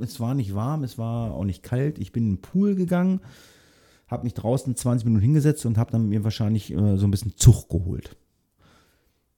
es 0.00 0.18
war 0.18 0.34
nicht 0.34 0.54
warm, 0.54 0.82
es 0.82 0.98
war 0.98 1.32
auch 1.32 1.44
nicht 1.44 1.62
kalt. 1.62 1.98
Ich 1.98 2.10
bin 2.10 2.24
in 2.24 2.30
den 2.34 2.40
Pool 2.40 2.74
gegangen, 2.74 3.20
habe 4.08 4.24
mich 4.24 4.34
draußen 4.34 4.74
20 4.74 5.04
Minuten 5.04 5.22
hingesetzt 5.22 5.64
und 5.64 5.78
habe 5.78 5.92
dann 5.92 6.08
mir 6.08 6.24
wahrscheinlich 6.24 6.72
äh, 6.72 6.96
so 6.96 7.06
ein 7.06 7.10
bisschen 7.12 7.36
Zug 7.36 7.68
geholt. 7.68 8.16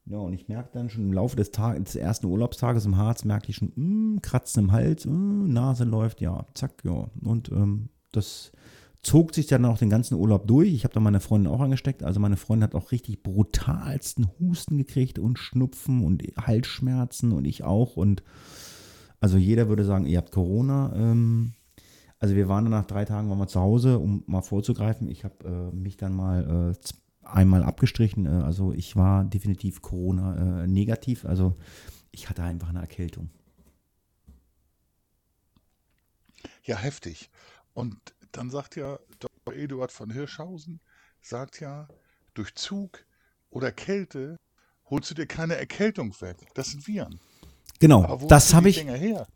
Ja, 0.06 0.18
und 0.18 0.32
ich 0.32 0.48
merke 0.48 0.70
dann 0.72 0.90
schon 0.90 1.04
im 1.04 1.12
Laufe 1.12 1.36
des, 1.36 1.50
Tag, 1.50 1.84
des 1.84 1.94
ersten 1.94 2.26
Urlaubstages 2.26 2.84
im 2.84 2.96
Harz, 2.96 3.24
merke 3.24 3.50
ich 3.50 3.56
schon, 3.56 3.72
mh, 3.74 4.16
mm, 4.16 4.22
Kratzen 4.22 4.64
im 4.64 4.72
Hals, 4.72 5.04
mh, 5.04 5.12
mm, 5.12 5.52
Nase 5.52 5.84
läuft, 5.84 6.20
ja, 6.20 6.46
zack, 6.54 6.82
ja. 6.84 7.08
Und 7.22 7.50
ähm, 7.50 7.90
das 8.12 8.52
zog 9.02 9.34
sich 9.34 9.46
dann 9.46 9.64
auch 9.64 9.78
den 9.78 9.90
ganzen 9.90 10.14
Urlaub 10.14 10.46
durch. 10.46 10.72
Ich 10.72 10.84
habe 10.84 10.94
da 10.94 11.00
meine 11.00 11.20
Freundin 11.20 11.52
auch 11.52 11.60
angesteckt. 11.60 12.02
Also 12.02 12.20
meine 12.20 12.36
Freundin 12.36 12.64
hat 12.64 12.74
auch 12.74 12.92
richtig 12.92 13.22
brutalsten 13.22 14.28
Husten 14.38 14.78
gekriegt 14.78 15.18
und 15.18 15.38
Schnupfen 15.38 16.04
und 16.04 16.22
Halsschmerzen 16.36 17.32
und 17.32 17.44
ich 17.46 17.64
auch. 17.64 17.96
Und 17.96 18.22
also 19.20 19.38
jeder 19.38 19.68
würde 19.68 19.84
sagen, 19.84 20.06
ihr 20.06 20.18
habt 20.18 20.32
Corona. 20.32 20.92
Ähm, 20.94 21.54
also 22.18 22.34
wir 22.34 22.48
waren 22.48 22.64
dann 22.64 22.72
nach 22.72 22.86
drei 22.86 23.06
Tagen 23.06 23.30
waren 23.30 23.38
wir 23.38 23.46
zu 23.46 23.60
Hause, 23.60 23.98
um 23.98 24.22
mal 24.26 24.42
vorzugreifen. 24.42 25.08
Ich 25.08 25.24
habe 25.24 25.72
äh, 25.72 25.74
mich 25.74 25.96
dann 25.96 26.14
mal 26.14 26.74
äh, 26.74 26.80
einmal 27.32 27.62
abgestrichen. 27.62 28.26
Äh, 28.26 28.44
also 28.44 28.72
ich 28.72 28.96
war 28.96 29.24
definitiv 29.24 29.82
Corona 29.82 30.62
äh, 30.62 30.66
negativ. 30.66 31.24
Also 31.24 31.56
ich 32.10 32.28
hatte 32.28 32.42
einfach 32.42 32.68
eine 32.68 32.80
Erkältung. 32.80 33.30
Ja, 36.64 36.76
heftig. 36.76 37.30
Und 37.74 37.96
dann 38.32 38.50
sagt 38.50 38.76
ja 38.76 38.98
Dr. 39.18 39.54
Eduard 39.54 39.92
von 39.92 40.10
Hirschhausen, 40.10 40.80
sagt 41.20 41.60
ja, 41.60 41.88
durch 42.34 42.54
Zug 42.54 43.04
oder 43.50 43.72
Kälte 43.72 44.36
holst 44.86 45.10
du 45.10 45.14
dir 45.14 45.26
keine 45.26 45.56
Erkältung 45.56 46.14
weg. 46.20 46.36
Das 46.54 46.70
sind 46.70 46.86
Viren. 46.86 47.18
Genau, 47.78 48.20
das 48.28 48.52
habe 48.52 48.68
ich, 48.68 48.84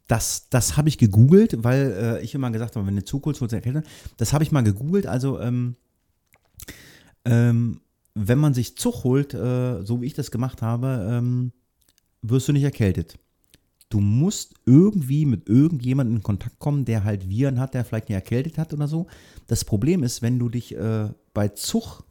das, 0.06 0.50
das 0.50 0.76
habe 0.76 0.90
ich 0.90 0.98
gegoogelt, 0.98 1.64
weil 1.64 2.18
äh, 2.20 2.22
ich 2.22 2.34
immer 2.34 2.50
gesagt 2.50 2.76
habe, 2.76 2.86
wenn 2.86 2.94
du 2.94 3.02
Zug 3.02 3.24
holst, 3.24 3.40
holst 3.40 3.52
du 3.52 3.56
Erkältung. 3.56 3.84
Das 4.18 4.34
habe 4.34 4.44
ich 4.44 4.52
mal 4.52 4.62
gegoogelt. 4.62 5.06
Also 5.06 5.40
ähm, 5.40 5.76
ähm, 7.24 7.80
wenn 8.14 8.38
man 8.38 8.54
sich 8.54 8.76
Zug 8.76 9.04
holt, 9.04 9.34
äh, 9.34 9.82
so 9.84 10.00
wie 10.00 10.06
ich 10.06 10.14
das 10.14 10.30
gemacht 10.30 10.62
habe, 10.62 11.06
ähm, 11.10 11.52
wirst 12.22 12.48
du 12.48 12.52
nicht 12.52 12.64
erkältet 12.64 13.18
du 13.94 14.00
musst 14.00 14.54
irgendwie 14.66 15.24
mit 15.24 15.48
irgendjemandem 15.48 16.16
in 16.16 16.22
Kontakt 16.24 16.58
kommen, 16.58 16.84
der 16.84 17.04
halt 17.04 17.28
Viren 17.28 17.60
hat, 17.60 17.74
der 17.74 17.84
vielleicht 17.84 18.08
nicht 18.08 18.16
erkältet 18.16 18.58
hat 18.58 18.72
oder 18.72 18.88
so. 18.88 19.06
Das 19.46 19.64
Problem 19.64 20.02
ist, 20.02 20.20
wenn 20.20 20.40
du 20.40 20.48
dich 20.48 20.74
äh, 20.74 21.10
bei 21.32 21.48
Zug 21.48 22.02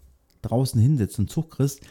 draußen 0.44 0.80
hinsetzt 0.80 1.20
und 1.20 1.30
Zug 1.30 1.52
kriegst, 1.52 1.82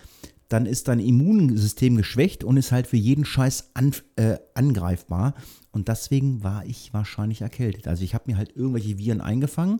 dann 0.49 0.65
ist 0.65 0.89
dein 0.89 0.99
Immunsystem 0.99 1.97
geschwächt 1.97 2.43
und 2.43 2.57
ist 2.57 2.73
halt 2.73 2.87
für 2.87 2.97
jeden 2.97 3.27
Scheiß 3.27 3.71
an, 3.75 3.93
äh, 4.17 4.39
angreifbar. 4.55 5.35
Und 5.73 5.89
deswegen 5.89 6.43
war 6.43 6.65
ich 6.65 6.95
wahrscheinlich 6.95 7.43
erkältet. 7.43 7.87
Also 7.87 8.03
ich 8.03 8.15
habe 8.15 8.25
mir 8.31 8.39
halt 8.39 8.57
irgendwelche 8.57 8.97
Viren 8.97 9.21
eingefangen 9.21 9.79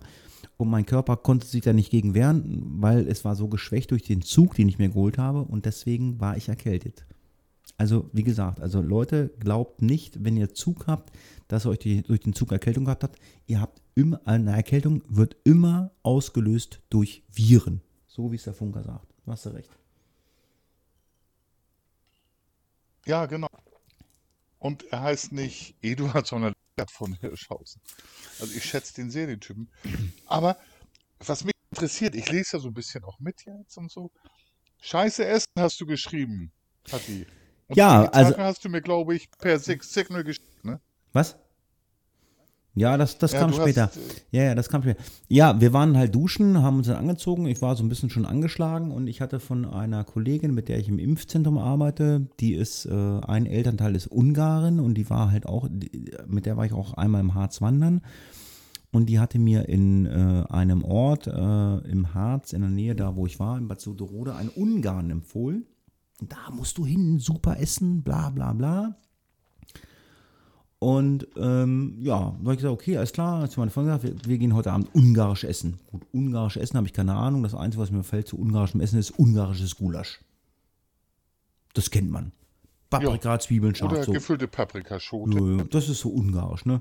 und 0.57 0.69
mein 0.69 0.87
Körper 0.87 1.17
konnte 1.17 1.47
sich 1.47 1.63
da 1.63 1.73
nicht 1.73 1.91
gegen 1.91 2.15
wehren, 2.15 2.63
weil 2.81 3.07
es 3.09 3.25
war 3.25 3.37
so 3.37 3.49
geschwächt 3.49 3.91
durch 3.91 4.03
den 4.03 4.23
Zug, 4.23 4.55
den 4.55 4.69
ich 4.69 4.79
mir 4.79 4.89
geholt 4.89 5.19
habe. 5.19 5.43
Und 5.43 5.67
deswegen 5.67 6.21
war 6.21 6.37
ich 6.37 6.49
erkältet. 6.49 7.07
Also, 7.79 8.11
wie 8.13 8.23
gesagt, 8.23 8.61
also 8.61 8.81
Leute, 8.81 9.31
glaubt 9.41 9.83
nicht, 9.83 10.25
wenn 10.25 10.37
ihr 10.37 10.55
Zug 10.55 10.87
habt, 10.87 11.11
dass 11.49 11.67
ihr 11.67 11.71
euch 11.71 11.79
die, 11.81 12.03
durch 12.03 12.21
den 12.21 12.33
Zug 12.33 12.53
Erkältung 12.53 12.85
gehabt 12.85 13.03
habt. 13.03 13.19
Ihr 13.47 13.61
habt 13.61 13.83
immer, 13.95 14.21
eine 14.25 14.53
Erkältung 14.53 15.03
wird 15.09 15.37
immer 15.45 15.91
ausgelöst 16.03 16.81
durch 16.91 17.25
Viren. 17.33 17.81
So 18.07 18.31
wie 18.31 18.37
es 18.37 18.45
der 18.45 18.55
Funker 18.55 18.83
sagt. 18.85 19.13
Du 19.25 19.33
hast 19.33 19.47
du 19.47 19.51
recht. 19.51 19.71
Ja, 23.07 23.27
genau. 23.27 23.49
Und 24.59 24.85
er 24.93 25.03
heißt 25.03 25.33
nicht 25.33 25.75
Eduard, 25.83 26.27
sondern 26.27 26.53
von 26.91 27.15
Hirschhausen. 27.15 27.81
Also 28.41 28.55
ich 28.55 28.65
schätze 28.65 28.95
den 28.95 29.11
sehr, 29.11 29.27
den 29.27 29.41
Typen. 29.41 29.71
Aber 30.27 30.57
was 31.21 31.45
mich 31.45 31.55
interessiert, 31.71 32.15
ich 32.15 32.31
lese 32.31 32.57
ja 32.57 32.61
so 32.61 32.69
ein 32.69 32.75
bisschen 32.75 33.05
auch 33.05 33.19
mit 33.21 33.45
jetzt 33.45 33.77
und 33.77 33.91
so. 33.91 34.11
Scheiße 34.81 35.25
Essen 35.25 35.47
hast 35.57 35.81
du 35.81 35.87
geschrieben, 35.87 36.53
Tati. 36.85 37.27
Und 37.69 37.77
ja, 37.77 38.05
also. 38.11 38.37
hast 38.39 38.65
du 38.65 38.69
mir, 38.69 38.83
glaube 38.83 39.15
ich, 39.15 39.31
per 39.31 39.59
Signal 39.59 40.25
geschickt, 40.25 40.65
ne? 40.65 40.81
Was? 41.13 41.37
Ja, 42.75 42.97
das, 42.97 43.19
das 43.19 43.33
ja, 43.33 43.41
kam 43.41 43.53
später. 43.53 43.89
Hast, 43.89 43.97
äh, 43.97 44.01
ja, 44.31 44.43
ja, 44.45 44.55
das 44.55 44.69
kam 44.69 44.83
später. 44.83 45.03
Ja, 45.29 45.61
wir 45.61 45.73
waren 45.73 45.97
halt 45.97 46.15
duschen, 46.15 46.63
haben 46.63 46.79
uns 46.79 46.87
dann 46.87 46.97
angezogen. 46.97 47.47
Ich 47.47 47.61
war 47.61 47.77
so 47.77 47.85
ein 47.85 47.89
bisschen 47.89 48.09
schon 48.09 48.25
angeschlagen 48.25 48.91
und 48.91 49.07
ich 49.07 49.21
hatte 49.21 49.41
von 49.41 49.67
einer 49.67 50.05
Kollegin, 50.05 50.55
mit 50.55 50.69
der 50.69 50.79
ich 50.79 50.89
im 50.89 50.99
Impfzentrum 50.99 51.59
arbeite, 51.59 52.29
die 52.41 52.55
ist, 52.55 52.87
äh, 52.87 52.93
ein 52.93 53.47
Elternteil 53.47 53.95
ist 53.95 54.07
Ungarin 54.07 54.81
und 54.81 54.95
die 54.95 55.11
war 55.11 55.31
halt 55.31 55.47
auch, 55.47 55.69
die, 55.71 56.13
mit 56.27 56.47
der 56.47 56.57
war 56.57 56.65
ich 56.65 56.73
auch 56.73 56.95
einmal 56.95 57.21
im 57.21 57.35
Harz 57.35 57.61
wandern. 57.61 58.01
Und 58.91 59.07
die 59.07 59.19
hatte 59.19 59.39
mir 59.39 59.69
in 59.69 60.07
äh, 60.07 60.45
einem 60.51 60.85
Ort 60.85 61.27
äh, 61.27 61.79
im 61.91 62.15
Harz, 62.15 62.53
in 62.53 62.61
der 62.61 62.71
Nähe 62.71 62.95
da, 62.95 63.17
wo 63.17 63.27
ich 63.27 63.39
war, 63.39 63.57
in 63.57 63.69
Bad 63.69 63.81
Soderode, 63.81 64.35
einen 64.35 64.51
Ungarn 64.51 65.11
empfohlen 65.11 65.67
da 66.29 66.51
musst 66.51 66.79
du 66.79 66.87
hin, 66.87 67.19
super 67.19 67.59
essen, 67.59 68.03
bla 68.03 68.31
bla 68.31 68.53
bla. 68.53 68.97
Und 70.83 71.29
ähm, 71.37 71.95
ja, 72.01 72.19
da 72.19 72.39
habe 72.41 72.55
ich 72.55 72.57
gesagt, 72.57 72.75
okay, 72.75 72.97
alles 72.97 73.13
klar, 73.13 73.41
als 73.41 73.57
meine 73.57 73.71
Freundin 73.71 73.95
gesagt, 73.95 74.25
wir, 74.25 74.29
wir, 74.29 74.39
gehen 74.39 74.53
heute 74.53 74.73
Abend 74.73 74.93
ungarisch 74.93 75.45
essen. 75.45 75.79
Gut, 75.93 76.03
ungarisch 76.11 76.57
essen 76.57 76.77
habe 76.77 76.89
ich 76.89 76.93
keine 76.93 77.15
Ahnung. 77.15 77.45
Das 77.45 77.55
Einzige, 77.55 77.85
was 77.85 77.93
mir 77.93 78.03
fällt 78.03 78.27
zu 78.27 78.37
ungarischem 78.37 78.81
Essen, 78.81 78.99
ist 78.99 79.13
ungarisches 79.13 79.77
Gulasch. 79.77 80.19
Das 81.73 81.93
kennt 81.93 82.11
man. 82.11 82.33
Paprika, 82.91 83.35
ja. 83.35 83.39
Zwiebeln, 83.39 83.77
scharf. 83.77 83.93
Oder 83.93 84.03
so. 84.03 84.11
gefüllte 84.11 84.49
Paprikaschote. 84.49 85.69
Das 85.71 85.89
ist 85.89 86.01
so 86.01 86.09
ungarisch, 86.09 86.67
ne? 86.67 86.81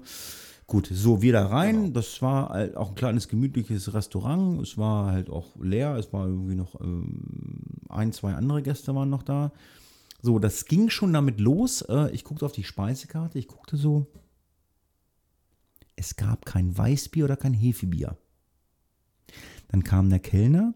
Gut, 0.65 0.89
so 0.91 1.21
wir 1.21 1.33
da 1.33 1.45
rein. 1.45 1.75
Genau. 1.75 1.93
Das 1.93 2.23
war 2.23 2.49
halt 2.49 2.75
auch 2.77 2.89
ein 2.89 2.95
kleines 2.95 3.27
gemütliches 3.27 3.93
Restaurant. 3.93 4.63
Es 4.63 4.79
war 4.79 5.11
halt 5.11 5.29
auch 5.29 5.55
leer. 5.61 5.95
Es 5.97 6.11
war 6.11 6.25
irgendwie 6.25 6.55
noch 6.55 6.81
ähm, 6.81 7.19
ein, 7.87 8.13
zwei 8.13 8.33
andere 8.33 8.63
Gäste 8.63 8.95
waren 8.95 9.11
noch 9.11 9.21
da. 9.21 9.51
So, 10.21 10.39
das 10.39 10.65
ging 10.65 10.89
schon 10.89 11.13
damit 11.13 11.39
los. 11.39 11.81
Äh, 11.81 12.11
ich 12.11 12.23
guckte 12.23 12.45
auf 12.45 12.51
die 12.51 12.63
Speisekarte. 12.63 13.39
Ich 13.39 13.47
guckte 13.47 13.77
so. 13.77 14.07
Es 15.95 16.15
gab 16.15 16.45
kein 16.45 16.77
Weißbier 16.77 17.25
oder 17.25 17.37
kein 17.37 17.53
Hefebier. 17.53 18.17
Dann 19.67 19.83
kam 19.83 20.09
der 20.09 20.19
Kellner. 20.19 20.73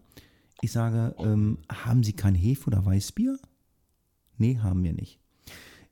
Ich 0.62 0.72
sage, 0.72 1.14
ähm, 1.18 1.58
haben 1.70 2.02
Sie 2.02 2.14
kein 2.14 2.34
Hefe- 2.34 2.66
oder 2.66 2.84
Weißbier? 2.84 3.38
Nee, 4.38 4.58
haben 4.58 4.82
wir 4.82 4.92
nicht. 4.92 5.20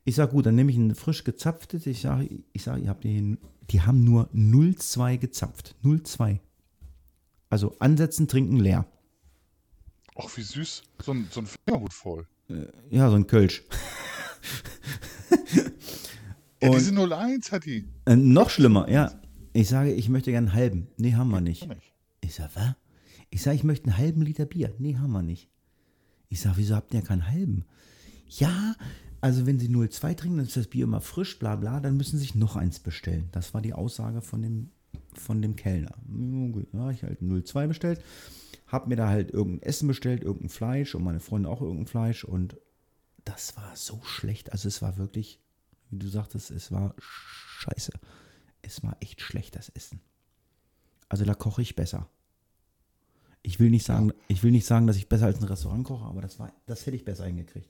Ich 0.03 0.15
sage, 0.15 0.31
gut, 0.31 0.45
dann 0.45 0.55
nehme 0.55 0.71
ich 0.71 0.77
ein 0.77 0.95
frisch 0.95 1.23
gezapftes. 1.23 1.85
Ich 1.85 2.01
sage, 2.01 2.43
ich 2.53 2.63
sage, 2.63 2.81
ihr 2.81 2.89
habt 2.89 3.03
hier 3.03 3.37
die 3.71 3.81
haben 3.81 4.03
nur 4.03 4.29
0,2 4.33 5.17
gezapft. 5.17 5.75
0,2. 5.83 6.39
Also 7.49 7.75
ansetzen, 7.79 8.27
trinken, 8.27 8.57
leer. 8.57 8.85
Ach, 10.15 10.29
wie 10.37 10.43
süß. 10.43 10.83
So 11.03 11.11
ein, 11.11 11.27
so 11.31 11.41
ein 11.41 11.47
Fingerhut 11.47 11.93
voll. 11.93 12.27
Ja, 12.89 13.09
so 13.09 13.15
ein 13.15 13.27
Kölsch. 13.27 13.63
ja, 16.61 16.69
diese 16.69 16.93
01 16.93 17.51
hat 17.51 17.65
die. 17.65 17.85
Äh, 18.05 18.15
noch 18.15 18.49
schlimmer, 18.49 18.89
ja. 18.89 19.11
Ich 19.53 19.69
sage, 19.69 19.93
ich 19.93 20.09
möchte 20.09 20.31
gerne 20.31 20.47
einen 20.47 20.55
halben. 20.55 20.87
Nee, 20.97 21.13
haben 21.13 21.29
wir 21.29 21.41
nicht. 21.41 21.67
Ich 22.21 22.35
sage, 22.35 22.51
was? 22.55 22.75
Ich 23.29 23.41
sage, 23.41 23.55
ich 23.55 23.63
möchte 23.63 23.87
einen 23.87 23.97
halben 23.97 24.21
Liter 24.21 24.45
Bier. 24.45 24.73
Nee, 24.77 24.95
haben 24.95 25.11
wir 25.11 25.21
nicht. 25.21 25.49
Ich 26.29 26.41
sage, 26.41 26.57
wieso 26.57 26.75
habt 26.75 26.93
ihr 26.93 27.01
keinen 27.01 27.29
halben? 27.29 27.65
Ja, 28.27 28.75
also 29.21 29.45
wenn 29.45 29.59
Sie 29.59 29.69
02 29.69 30.13
trinken, 30.13 30.37
dann 30.37 30.45
ist 30.45 30.57
das 30.57 30.67
Bier 30.67 30.83
immer 30.83 31.01
frisch, 31.01 31.39
bla 31.39 31.55
bla, 31.55 31.79
dann 31.79 31.97
müssen 31.97 32.17
Sie 32.17 32.23
sich 32.23 32.35
noch 32.35 32.55
eins 32.55 32.79
bestellen. 32.79 33.29
Das 33.31 33.53
war 33.53 33.61
die 33.61 33.73
Aussage 33.73 34.21
von 34.21 34.41
dem, 34.41 34.69
von 35.13 35.41
dem 35.41 35.55
Kellner. 35.55 35.95
Ja, 36.73 36.91
ich 36.91 37.03
halt 37.03 37.19
02 37.21 37.67
bestellt, 37.67 38.01
habe 38.67 38.89
mir 38.89 38.95
da 38.95 39.09
halt 39.09 39.31
irgendein 39.31 39.67
Essen 39.67 39.87
bestellt, 39.87 40.23
irgendein 40.23 40.49
Fleisch 40.49 40.95
und 40.95 41.03
meine 41.03 41.19
Freunde 41.19 41.49
auch 41.49 41.61
irgendein 41.61 41.87
Fleisch 41.87 42.23
und 42.23 42.57
das 43.23 43.57
war 43.57 43.75
so 43.75 44.01
schlecht. 44.03 44.51
Also 44.51 44.67
es 44.67 44.81
war 44.81 44.97
wirklich, 44.97 45.39
wie 45.89 45.97
du 45.97 46.07
sagtest, 46.07 46.51
es 46.51 46.71
war 46.71 46.95
scheiße. 46.99 47.91
Es 48.61 48.83
war 48.83 48.97
echt 48.99 49.21
schlecht, 49.21 49.55
das 49.55 49.69
Essen. 49.69 50.01
Also 51.09 51.25
da 51.25 51.33
koche 51.33 51.61
ich 51.61 51.75
besser. 51.75 52.09
Ich 53.41 53.59
will 53.59 53.69
nicht 53.69 53.85
sagen, 53.85 54.11
ich 54.27 54.41
will 54.41 54.51
nicht 54.51 54.65
sagen, 54.65 54.87
dass 54.87 54.95
ich 54.95 55.07
besser 55.07 55.27
als 55.27 55.39
ein 55.39 55.43
Restaurant 55.43 55.85
koche, 55.85 56.05
aber 56.05 56.21
das 56.21 56.39
war, 56.39 56.51
das 56.65 56.85
hätte 56.85 56.97
ich 56.97 57.05
besser 57.05 57.25
hingekriegt. 57.25 57.69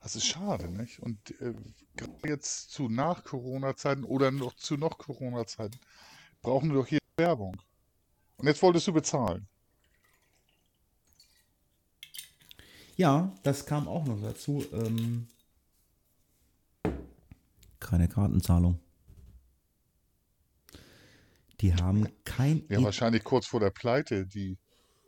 Das 0.00 0.14
ist 0.14 0.26
schade, 0.26 0.68
nicht? 0.68 1.00
Und 1.00 1.30
äh, 1.40 1.54
gerade 1.96 2.28
jetzt 2.28 2.70
zu 2.70 2.88
Nach-Corona-Zeiten 2.88 4.04
oder 4.04 4.30
noch 4.30 4.54
zu 4.54 4.76
noch 4.76 4.98
Corona-Zeiten 4.98 5.78
brauchen 6.42 6.70
wir 6.70 6.76
doch 6.76 6.86
hier 6.86 6.98
Werbung. 7.16 7.56
Und 8.36 8.46
jetzt 8.46 8.62
wolltest 8.62 8.86
du 8.86 8.92
bezahlen. 8.92 9.48
Ja, 12.96 13.32
das 13.42 13.66
kam 13.66 13.88
auch 13.88 14.04
noch 14.06 14.20
dazu. 14.20 14.64
Ähm, 14.72 15.26
keine 17.80 18.08
Kartenzahlung. 18.08 18.78
Die 21.60 21.74
haben 21.74 22.08
kein. 22.24 22.64
Ja, 22.68 22.82
wahrscheinlich 22.82 23.24
kurz 23.24 23.46
vor 23.46 23.60
der 23.60 23.70
Pleite, 23.70 24.26
die 24.26 24.58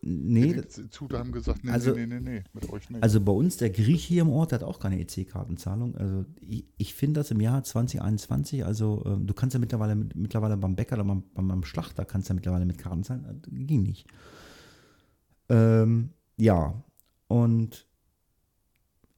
Nee. 0.09 0.53
Die 0.53 1.17
haben 1.17 1.33
gesagt, 1.33 1.65
nee, 1.65 1.71
also, 1.73 1.93
nee, 1.93 2.07
nee, 2.07 2.21
nee, 2.21 2.45
mit 2.53 2.71
euch 2.71 2.89
nicht. 2.91 3.03
Also 3.03 3.21
bei 3.21 3.33
uns, 3.33 3.57
der 3.57 3.71
Griech 3.71 4.05
hier 4.05 4.23
im 4.23 4.29
Ort, 4.29 4.53
hat 4.53 4.63
auch 4.63 4.79
keine 4.79 5.01
EC-Kartenzahlung. 5.01 5.97
Also 5.97 6.25
ich, 6.41 6.65
ich 6.77 6.95
finde 6.95 7.21
das 7.21 7.33
im 7.33 7.41
Jahr 7.41 7.65
2021, 7.65 8.65
also 8.65 9.03
äh, 9.05 9.25
du 9.25 9.35
kannst 9.35 9.55
ja 9.55 9.61
mittlerweile, 9.61 9.97
mittlerweile 9.97 10.57
beim 10.57 10.77
Bäcker 10.77 10.95
oder 10.95 11.05
beim, 11.05 11.25
beim 11.35 11.65
Schlachter 11.65 12.05
kannst 12.05 12.29
ja 12.29 12.37
mittlerweile 12.37 12.67
mit 12.67 12.79
Karten 12.79 13.03
zahlen. 13.03 13.25
Das 13.43 13.51
ging 13.53 13.83
nicht. 13.83 14.07
Ähm, 15.49 16.11
ja, 16.37 16.85
und 17.29 17.87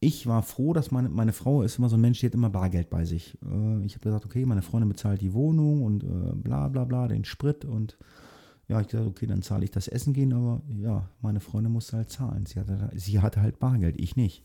ich 0.00 0.26
war 0.26 0.42
froh, 0.42 0.72
dass 0.72 0.90
meine, 0.90 1.08
meine 1.08 1.32
Frau 1.32 1.62
ist 1.62 1.78
immer 1.78 1.88
so 1.88 1.96
ein 1.96 2.00
Mensch, 2.00 2.20
die 2.20 2.26
hat 2.26 2.34
immer 2.34 2.50
Bargeld 2.50 2.88
bei 2.88 3.04
sich. 3.04 3.36
Äh, 3.42 3.84
ich 3.84 3.94
habe 3.94 4.04
gesagt, 4.04 4.24
okay, 4.26 4.46
meine 4.46 4.62
Freundin 4.62 4.88
bezahlt 4.88 5.20
die 5.20 5.32
Wohnung 5.32 5.82
und 5.82 6.04
äh, 6.04 6.34
bla 6.34 6.68
bla 6.68 6.84
bla, 6.84 7.08
den 7.08 7.24
Sprit 7.24 7.64
und 7.64 7.98
ja, 8.68 8.80
ich 8.80 8.88
gesagt, 8.88 9.08
okay, 9.08 9.26
dann 9.26 9.42
zahle 9.42 9.64
ich 9.64 9.70
das 9.70 9.88
Essen 9.88 10.12
gehen, 10.12 10.32
aber 10.32 10.62
ja, 10.78 11.08
meine 11.20 11.40
Freundin 11.40 11.72
musste 11.72 11.96
halt 11.96 12.10
zahlen. 12.10 12.46
Sie 12.46 12.60
hatte, 12.60 12.90
sie 12.94 13.20
hatte 13.20 13.40
halt 13.40 13.58
Bargeld, 13.58 13.98
ich 13.98 14.14
nicht. 14.14 14.44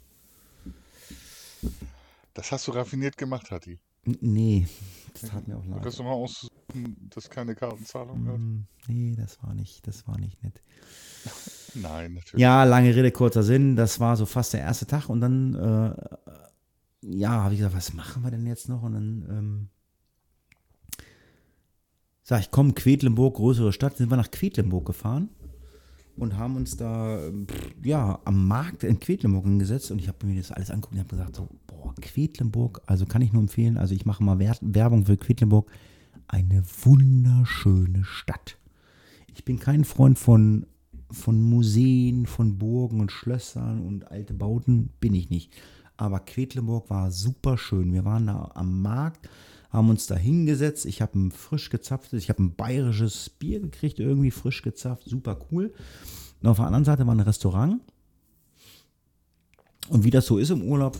Das 2.34 2.52
hast 2.52 2.68
du 2.68 2.72
raffiniert 2.72 3.18
gemacht, 3.18 3.52
Hatti. 3.52 3.80
Nee, 4.06 4.68
das 5.14 5.30
tat 5.30 5.48
mir 5.48 5.58
auch 5.58 5.66
leid. 5.66 5.84
Kannst 5.84 6.00
du 6.00 6.04
mal 6.04 6.12
aussuchen, 6.12 7.10
dass 7.10 7.30
keine 7.30 7.54
Kartenzahlung 7.56 8.28
hat? 8.28 8.40
Mm, 8.40 8.66
Nee, 8.88 9.16
das 9.16 9.42
war 9.44 9.54
nicht, 9.54 9.86
das 9.88 10.08
war 10.08 10.20
nicht 10.20 10.42
nett. 10.44 10.62
Nein, 11.76 12.14
natürlich. 12.14 12.42
Ja, 12.42 12.64
lange 12.64 12.96
Rede, 12.96 13.12
kurzer 13.12 13.44
Sinn. 13.44 13.76
Das 13.76 14.00
war 14.00 14.16
so 14.16 14.26
fast 14.26 14.54
der 14.54 14.62
erste 14.62 14.86
Tag 14.86 15.10
und 15.10 15.22
dann, 15.22 15.54
äh, 15.56 15.96
ja, 17.02 17.32
habe 17.32 17.54
ich 17.54 17.60
gesagt, 17.60 17.76
was 17.76 17.94
machen 17.94 18.24
wir 18.24 18.32
denn 18.32 18.46
jetzt 18.46 18.70
noch? 18.70 18.84
Und 18.84 18.94
dann 18.94 19.28
ähm, 19.30 19.70
sag 22.24 22.42
ich, 22.42 22.52
komm, 22.52 22.76
Quedlinburg, 22.76 23.36
größere 23.36 23.74
Stadt, 23.74 23.98
sind 23.98 24.10
wir 24.10 24.18
nach 24.18 24.32
Quedlinburg 24.32 24.86
gefahren 24.86 25.30
und 26.16 26.38
haben 26.38 26.56
uns 26.56 26.78
da, 26.78 27.20
ja, 27.84 28.20
am 28.26 28.48
Markt 28.48 28.84
in 28.84 29.00
Quedlinburg 29.00 29.46
hingesetzt 29.46 29.92
und 29.92 30.00
ich 30.00 30.08
habe 30.08 30.26
mir 30.26 30.38
das 30.38 30.52
alles 30.52 30.70
angeguckt 30.70 30.94
und 30.94 31.00
habe 31.00 31.10
gesagt, 31.10 31.36
so, 31.36 31.50
boah, 31.68 31.94
Quedlinburg, 32.02 32.82
also 32.86 33.06
kann 33.06 33.22
ich 33.22 33.34
nur 33.34 33.42
empfehlen, 33.42 33.78
also 33.78 33.96
ich 33.96 34.06
mache 34.06 34.24
mal 34.24 34.40
Wer 34.40 34.56
Werbung 34.62 35.06
für 35.06 35.18
Quedlinburg, 35.18 35.72
eine 36.28 36.64
wunderschöne 36.84 38.04
Stadt. 38.04 38.58
Ich 39.34 39.44
bin 39.44 39.60
kein 39.60 39.84
Freund 39.84 40.20
von, 40.20 40.66
von 41.14 41.42
Museen, 41.42 42.26
von 42.26 42.58
Burgen 42.58 43.00
und 43.00 43.12
Schlössern 43.12 43.82
und 43.86 44.12
alte 44.12 44.34
Bauten, 44.34 44.90
bin 45.00 45.14
ich 45.14 45.30
nicht. 45.30 45.52
Aber 45.96 46.20
Quedlinburg 46.20 46.90
war 46.90 47.12
super 47.12 47.58
schön. 47.58 47.94
Wir 47.94 48.04
waren 48.04 48.28
da 48.28 48.52
am 48.56 48.82
Markt, 48.82 49.30
haben 49.70 49.90
uns 49.90 50.08
da 50.08 50.16
hingesetzt. 50.16 50.86
Ich 50.86 51.02
habe 51.02 51.18
ein 51.18 51.32
frisch 51.32 51.70
gezapftes, 51.70 52.22
ich 52.24 52.30
habe 52.30 52.44
ein 52.44 52.56
bayerisches 52.56 53.30
Bier 53.30 53.60
gekriegt, 53.60 54.00
irgendwie 54.00 54.32
frisch 54.32 54.62
gezapft, 54.62 55.08
super 55.08 55.40
cool. 55.52 55.74
Und 56.42 56.50
auf 56.50 56.58
der 56.58 56.66
anderen 56.66 56.86
Seite 56.86 57.08
war 57.08 57.16
ein 57.16 57.20
Restaurant. 57.20 57.82
Und 59.90 60.04
wie 60.04 60.10
das 60.10 60.26
so 60.26 60.38
ist 60.38 60.50
im 60.50 60.64
Urlaub, 60.64 60.98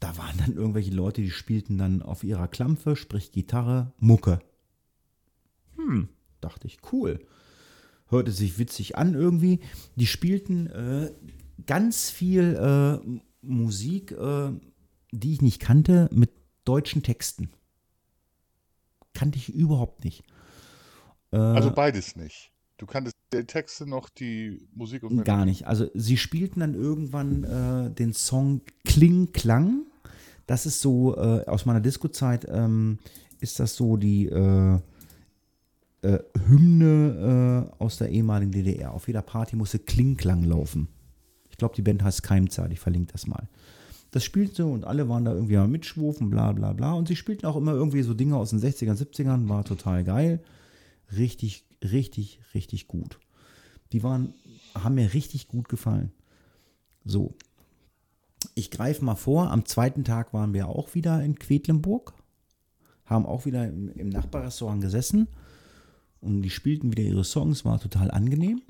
da 0.00 0.16
waren 0.18 0.36
dann 0.38 0.54
irgendwelche 0.54 0.90
Leute, 0.90 1.22
die 1.22 1.30
spielten 1.30 1.78
dann 1.78 2.02
auf 2.02 2.24
ihrer 2.24 2.48
Klampfe, 2.48 2.96
sprich 2.96 3.32
Gitarre, 3.32 3.92
Mucke. 3.98 4.40
Hm, 5.76 6.08
dachte 6.40 6.66
ich, 6.66 6.78
cool. 6.92 7.20
Hörte 8.08 8.32
sich 8.32 8.58
witzig 8.58 8.96
an 8.96 9.14
irgendwie. 9.14 9.60
Die 9.96 10.06
spielten 10.06 10.66
äh, 10.68 11.10
ganz 11.66 12.10
viel 12.10 12.54
äh, 12.54 13.20
Musik, 13.42 14.12
äh, 14.12 14.50
die 15.12 15.32
ich 15.32 15.42
nicht 15.42 15.60
kannte, 15.60 16.08
mit 16.12 16.30
deutschen 16.64 17.02
Texten. 17.02 17.50
Kannte 19.12 19.38
ich 19.38 19.48
überhaupt 19.48 20.04
nicht. 20.04 20.24
Äh, 21.32 21.36
Also 21.36 21.70
beides 21.70 22.16
nicht. 22.16 22.50
Du 22.76 22.86
kanntest 22.86 23.16
die 23.32 23.44
Texte 23.44 23.86
noch, 23.86 24.08
die 24.08 24.66
Musik 24.74 25.04
und 25.04 25.24
Gar 25.24 25.44
nicht. 25.44 25.66
Also 25.66 25.88
sie 25.94 26.16
spielten 26.16 26.60
dann 26.60 26.74
irgendwann 26.74 27.44
äh, 27.44 27.90
den 27.90 28.12
Song 28.12 28.62
Kling 28.84 29.32
Klang. 29.32 29.86
Das 30.46 30.66
ist 30.66 30.80
so, 30.80 31.16
äh, 31.16 31.44
aus 31.46 31.66
meiner 31.66 31.80
Disco-Zeit 31.80 32.46
ähm, 32.48 32.98
ist 33.40 33.60
das 33.60 33.76
so 33.76 33.96
die 33.96 34.26
äh, 36.04 36.22
Hymne 36.46 37.70
äh, 37.78 37.82
aus 37.82 37.96
der 37.96 38.10
ehemaligen 38.10 38.52
DDR. 38.52 38.92
Auf 38.92 39.06
jeder 39.06 39.22
Party 39.22 39.56
musste 39.56 39.78
Kling 39.78 40.16
Klang 40.16 40.42
laufen. 40.44 40.88
Ich 41.50 41.56
glaube, 41.56 41.74
die 41.74 41.82
Band 41.82 42.02
heißt 42.02 42.22
Keimzahl, 42.22 42.72
ich 42.72 42.80
verlinke 42.80 43.12
das 43.12 43.26
mal. 43.26 43.48
Das 44.10 44.22
spielte 44.22 44.66
und 44.66 44.84
alle 44.84 45.08
waren 45.08 45.24
da 45.24 45.32
irgendwie 45.32 45.56
am 45.56 45.70
Mitschwufen, 45.72 46.30
bla 46.30 46.52
bla 46.52 46.72
bla. 46.72 46.92
Und 46.92 47.08
sie 47.08 47.16
spielten 47.16 47.46
auch 47.46 47.56
immer 47.56 47.72
irgendwie 47.72 48.02
so 48.02 48.14
Dinge 48.14 48.36
aus 48.36 48.50
den 48.50 48.60
60ern, 48.60 48.96
70ern, 48.96 49.48
war 49.48 49.64
total 49.64 50.04
geil. 50.04 50.42
Richtig, 51.16 51.64
richtig, 51.82 52.40
richtig 52.54 52.86
gut. 52.86 53.18
Die 53.92 54.02
waren, 54.02 54.34
haben 54.74 54.96
mir 54.96 55.14
richtig 55.14 55.48
gut 55.48 55.68
gefallen. 55.68 56.12
So. 57.04 57.34
Ich 58.54 58.70
greife 58.70 59.04
mal 59.04 59.16
vor, 59.16 59.50
am 59.50 59.64
zweiten 59.64 60.04
Tag 60.04 60.32
waren 60.34 60.52
wir 60.54 60.68
auch 60.68 60.94
wieder 60.94 61.22
in 61.24 61.38
Quedlinburg, 61.38 62.12
haben 63.06 63.26
auch 63.26 63.46
wieder 63.46 63.66
im, 63.66 63.88
im 63.90 64.10
Nachbarrestaurant 64.10 64.82
gesessen 64.82 65.28
und 66.24 66.42
die 66.42 66.50
spielten 66.50 66.90
wieder 66.90 67.02
ihre 67.02 67.24
Songs, 67.24 67.64
war 67.64 67.78
total 67.78 68.10
angenehm. 68.10 68.62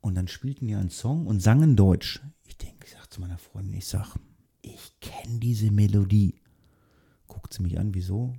Und 0.00 0.14
dann 0.14 0.28
spielten 0.28 0.66
die 0.66 0.74
einen 0.74 0.90
Song 0.90 1.26
und 1.26 1.40
sangen 1.40 1.76
Deutsch. 1.76 2.20
Ich 2.46 2.56
denke, 2.56 2.86
ich 2.86 2.92
sag 2.92 3.12
zu 3.12 3.20
meiner 3.20 3.38
Freundin, 3.38 3.74
ich 3.74 3.86
sag, 3.86 4.16
ich 4.62 4.98
kenne 5.00 5.38
diese 5.38 5.70
Melodie. 5.70 6.40
Guckt 7.26 7.52
sie 7.52 7.62
mich 7.62 7.78
an, 7.78 7.94
wieso? 7.94 8.34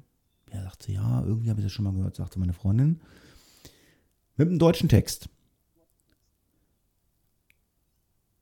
Ja, 0.54 0.64
sagt 0.64 0.84
sie, 0.84 0.94
ja, 0.94 1.24
irgendwie 1.24 1.50
habe 1.50 1.60
ich 1.60 1.66
das 1.66 1.74
schon 1.74 1.86
mal 1.86 1.94
gehört, 1.94 2.16
sagte 2.16 2.40
meine 2.40 2.54
Freundin. 2.54 3.02
Mit 4.38 4.48
einem 4.48 4.60
deutschen 4.60 4.90
Text. 4.90 5.30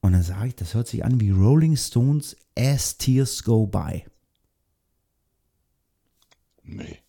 Und 0.02 0.12
dann 0.12 0.22
sage 0.22 0.50
ich, 0.50 0.56
das 0.56 0.74
hört 0.74 0.88
sich 0.88 1.06
an 1.06 1.22
wie 1.22 1.30
Rolling 1.30 1.78
Stones 1.78 2.36
As 2.58 2.98
Tears 2.98 3.44
Go 3.44 3.66
By. 3.66 4.06
Nee. 6.64 7.00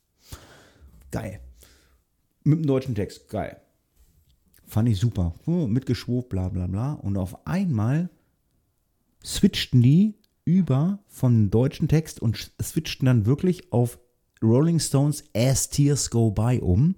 Geil. 1.10 1.43
Mit 2.44 2.58
dem 2.58 2.66
deutschen 2.66 2.94
Text, 2.94 3.28
geil. 3.30 3.56
Fand 4.66 4.88
ich 4.88 4.98
super. 4.98 5.34
Oh, 5.46 5.66
mitgeschwobt, 5.66 6.28
bla 6.28 6.48
bla 6.50 6.66
bla. 6.66 6.92
Und 6.92 7.16
auf 7.16 7.46
einmal 7.46 8.10
switchten 9.24 9.82
die 9.82 10.14
über 10.44 10.98
vom 11.08 11.50
deutschen 11.50 11.88
Text 11.88 12.20
und 12.20 12.52
switchten 12.62 13.06
dann 13.06 13.24
wirklich 13.24 13.72
auf 13.72 13.98
Rolling 14.42 14.78
Stones 14.78 15.24
As 15.34 15.70
Tears 15.70 16.10
Go 16.10 16.30
By 16.30 16.60
um 16.60 16.96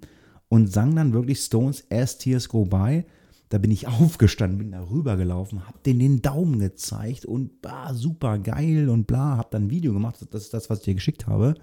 und 0.49 0.71
sang 0.71 0.95
dann 0.95 1.13
wirklich 1.13 1.39
Stones 1.39 1.85
As 1.89 2.17
Tears 2.17 2.49
Go 2.49 2.65
By. 2.65 3.05
Da 3.47 3.57
bin 3.57 3.71
ich 3.71 3.87
aufgestanden, 3.87 4.57
bin 4.57 4.71
da 4.71 4.81
rübergelaufen, 4.89 5.65
hab 5.65 5.81
denen 5.83 5.99
den 5.99 6.21
Daumen 6.21 6.59
gezeigt 6.59 7.25
und 7.25 7.61
bah, 7.61 7.93
super 7.93 8.37
geil 8.37 8.89
und 8.89 9.07
bla, 9.07 9.37
hab 9.37 9.51
dann 9.51 9.65
ein 9.65 9.69
Video 9.69 9.93
gemacht. 9.93 10.17
Das 10.31 10.43
ist 10.43 10.53
das, 10.53 10.69
was 10.69 10.79
ich 10.79 10.85
dir 10.85 10.95
geschickt 10.95 11.27
habe, 11.27 11.55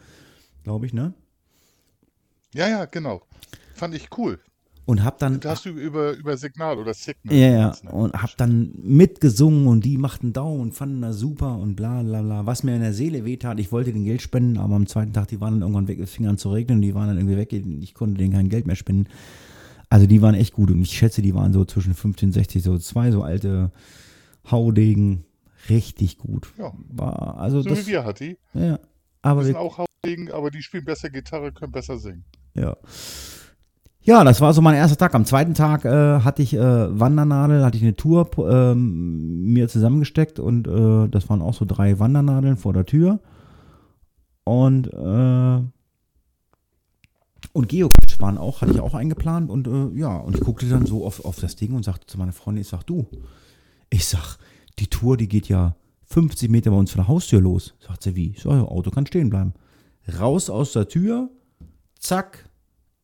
glaube 0.62 0.87
ich, 0.87 0.95
ne? 0.95 1.12
Ja, 2.55 2.69
ja, 2.69 2.85
genau. 2.87 3.23
Fand 3.75 3.95
ich 3.95 4.09
cool. 4.17 4.41
Und 4.87 5.03
hab 5.03 5.19
dann 5.19 5.41
Da 5.41 5.51
hast 5.51 5.65
du 5.65 5.71
über, 5.71 6.13
über 6.13 6.37
Signal 6.37 6.79
oder 6.79 6.93
Signal. 6.93 7.35
Ja, 7.35 7.51
ja. 7.51 7.77
ne? 7.83 7.91
Und 7.91 8.13
hab 8.15 8.37
dann 8.37 8.73
mitgesungen 8.83 9.67
und 9.67 9.85
die 9.85 9.97
machten 9.97 10.33
Daumen 10.35 10.61
und 10.61 10.73
fanden 10.75 11.01
das 11.01 11.17
super 11.17 11.57
und 11.57 11.75
bla 11.75 12.03
bla 12.03 12.21
bla. 12.21 12.47
Was 12.47 12.63
mir 12.65 12.75
in 12.75 12.83
der 12.83 12.93
Seele 12.93 13.25
wehtat, 13.25 13.59
ich 13.59 13.73
wollte 13.73 13.93
den 13.93 14.05
Geld 14.05 14.21
spenden, 14.21 14.59
aber 14.59 14.75
am 14.75 14.87
zweiten 14.87 15.15
Tag, 15.15 15.29
die 15.29 15.41
waren 15.41 15.55
dann 15.55 15.63
irgendwann 15.63 15.89
weg, 15.89 16.01
es 16.01 16.11
fing 16.11 16.27
an 16.27 16.37
zu 16.37 16.51
regnen 16.51 16.79
und 16.79 16.83
die 16.83 16.95
waren 16.95 17.09
dann 17.09 17.17
irgendwie 17.17 17.37
weg. 17.39 17.53
Ich 17.53 17.95
konnte 17.95 18.19
denen 18.19 18.35
kein 18.35 18.51
Geld 18.51 18.67
mehr 18.67 18.77
spenden. 18.77 19.09
Also 19.89 20.07
die 20.07 20.21
waren 20.21 20.35
echt 20.35 20.53
gut 20.53 20.71
und 20.71 20.83
ich 20.83 20.91
schätze, 20.91 21.23
die 21.23 21.35
waren 21.35 21.53
so 21.53 21.65
zwischen 21.65 21.95
15 21.95 22.29
und 22.29 22.33
60, 22.33 22.63
so 22.63 22.77
zwei 22.79 23.11
so 23.11 23.23
alte 23.23 23.71
Haudegen. 24.51 25.25
Richtig 25.71 26.19
gut. 26.19 26.53
Ja. 26.59 26.73
War, 26.89 27.39
also 27.39 27.63
So 27.63 27.71
das, 27.71 27.87
wie 27.87 27.93
wir, 27.93 28.05
Hatti. 28.05 28.37
ja, 28.53 28.79
aber 29.23 29.41
Wir 29.41 29.47
sind 29.47 29.55
wir, 29.55 29.61
auch 29.61 29.79
Haudegen, 29.79 30.31
aber 30.31 30.51
die 30.51 30.63
spielen 30.63 30.85
besser 30.85 31.09
Gitarre, 31.09 31.53
können 31.53 31.73
besser 31.73 31.97
singen. 31.97 32.25
Ja. 32.55 32.77
Ja, 34.03 34.23
das 34.23 34.43
war 34.43 34.53
so 34.53 34.61
mein 34.61 34.75
erster 34.75 34.99
Tag. 34.99 35.15
Am 35.15 35.25
zweiten 35.25 35.55
Tag 35.55 35.87
äh, 35.87 36.21
hatte 36.21 36.43
ich 36.43 36.55
äh, 36.55 37.01
Wandernadel, 37.01 37.65
hatte 37.65 37.79
ich 37.79 37.83
eine 37.83 37.97
Tour 37.97 38.29
ähm, 38.39 39.53
mir 39.53 39.67
zusammengesteckt 39.67 40.39
und 40.39 40.69
äh, 40.69 41.09
das 41.09 41.31
waren 41.31 41.41
auch 41.41 41.55
so 41.55 41.65
drei 41.65 41.99
Wandernadeln 41.99 42.59
vor 42.59 42.75
der 42.75 42.85
Tür. 42.85 43.21
Und 44.45 44.93
äh, 44.93 45.63
und 47.53 47.69
Geocache 47.69 48.21
waren 48.21 48.37
auch, 48.37 48.61
hatte 48.61 48.73
ich 48.73 48.81
auch 48.81 48.95
eingeplant 48.95 49.49
und 49.49 49.69
äh, 49.69 49.99
ja, 49.99 50.17
und 50.17 50.35
ich 50.35 50.43
guckte 50.43 50.69
dann 50.69 50.87
so 50.87 51.07
auf, 51.07 51.25
auf 51.25 51.39
das 51.39 51.57
Ding 51.57 51.73
und 51.73 51.85
sagte 51.85 52.07
zu 52.07 52.19
meiner 52.19 52.33
Freundin, 52.33 52.63
ich 52.63 52.69
sag, 52.69 52.83
du, 52.83 53.07
ich 53.91 54.07
sag, 54.07 54.39
die 54.81 54.89
Tour, 54.89 55.17
die 55.17 55.29
geht 55.29 55.49
ja 55.49 55.77
50 56.07 56.51
Meter 56.51 56.73
bei 56.73 56.77
uns 56.77 56.91
von 56.91 57.03
der 57.03 57.09
Haustür 57.09 57.41
los. 57.41 57.75
Sagt 57.79 58.03
sie, 58.03 58.17
wie? 58.17 58.31
Ich 58.31 58.43
sag, 58.43 58.51
Auto 58.53 58.91
kann 58.91 59.07
stehen 59.07 59.31
bleiben. 59.31 59.55
Raus 60.19 60.51
aus 60.51 60.73
der 60.73 60.89
Tür, 60.89 61.31
zack, 62.05 62.49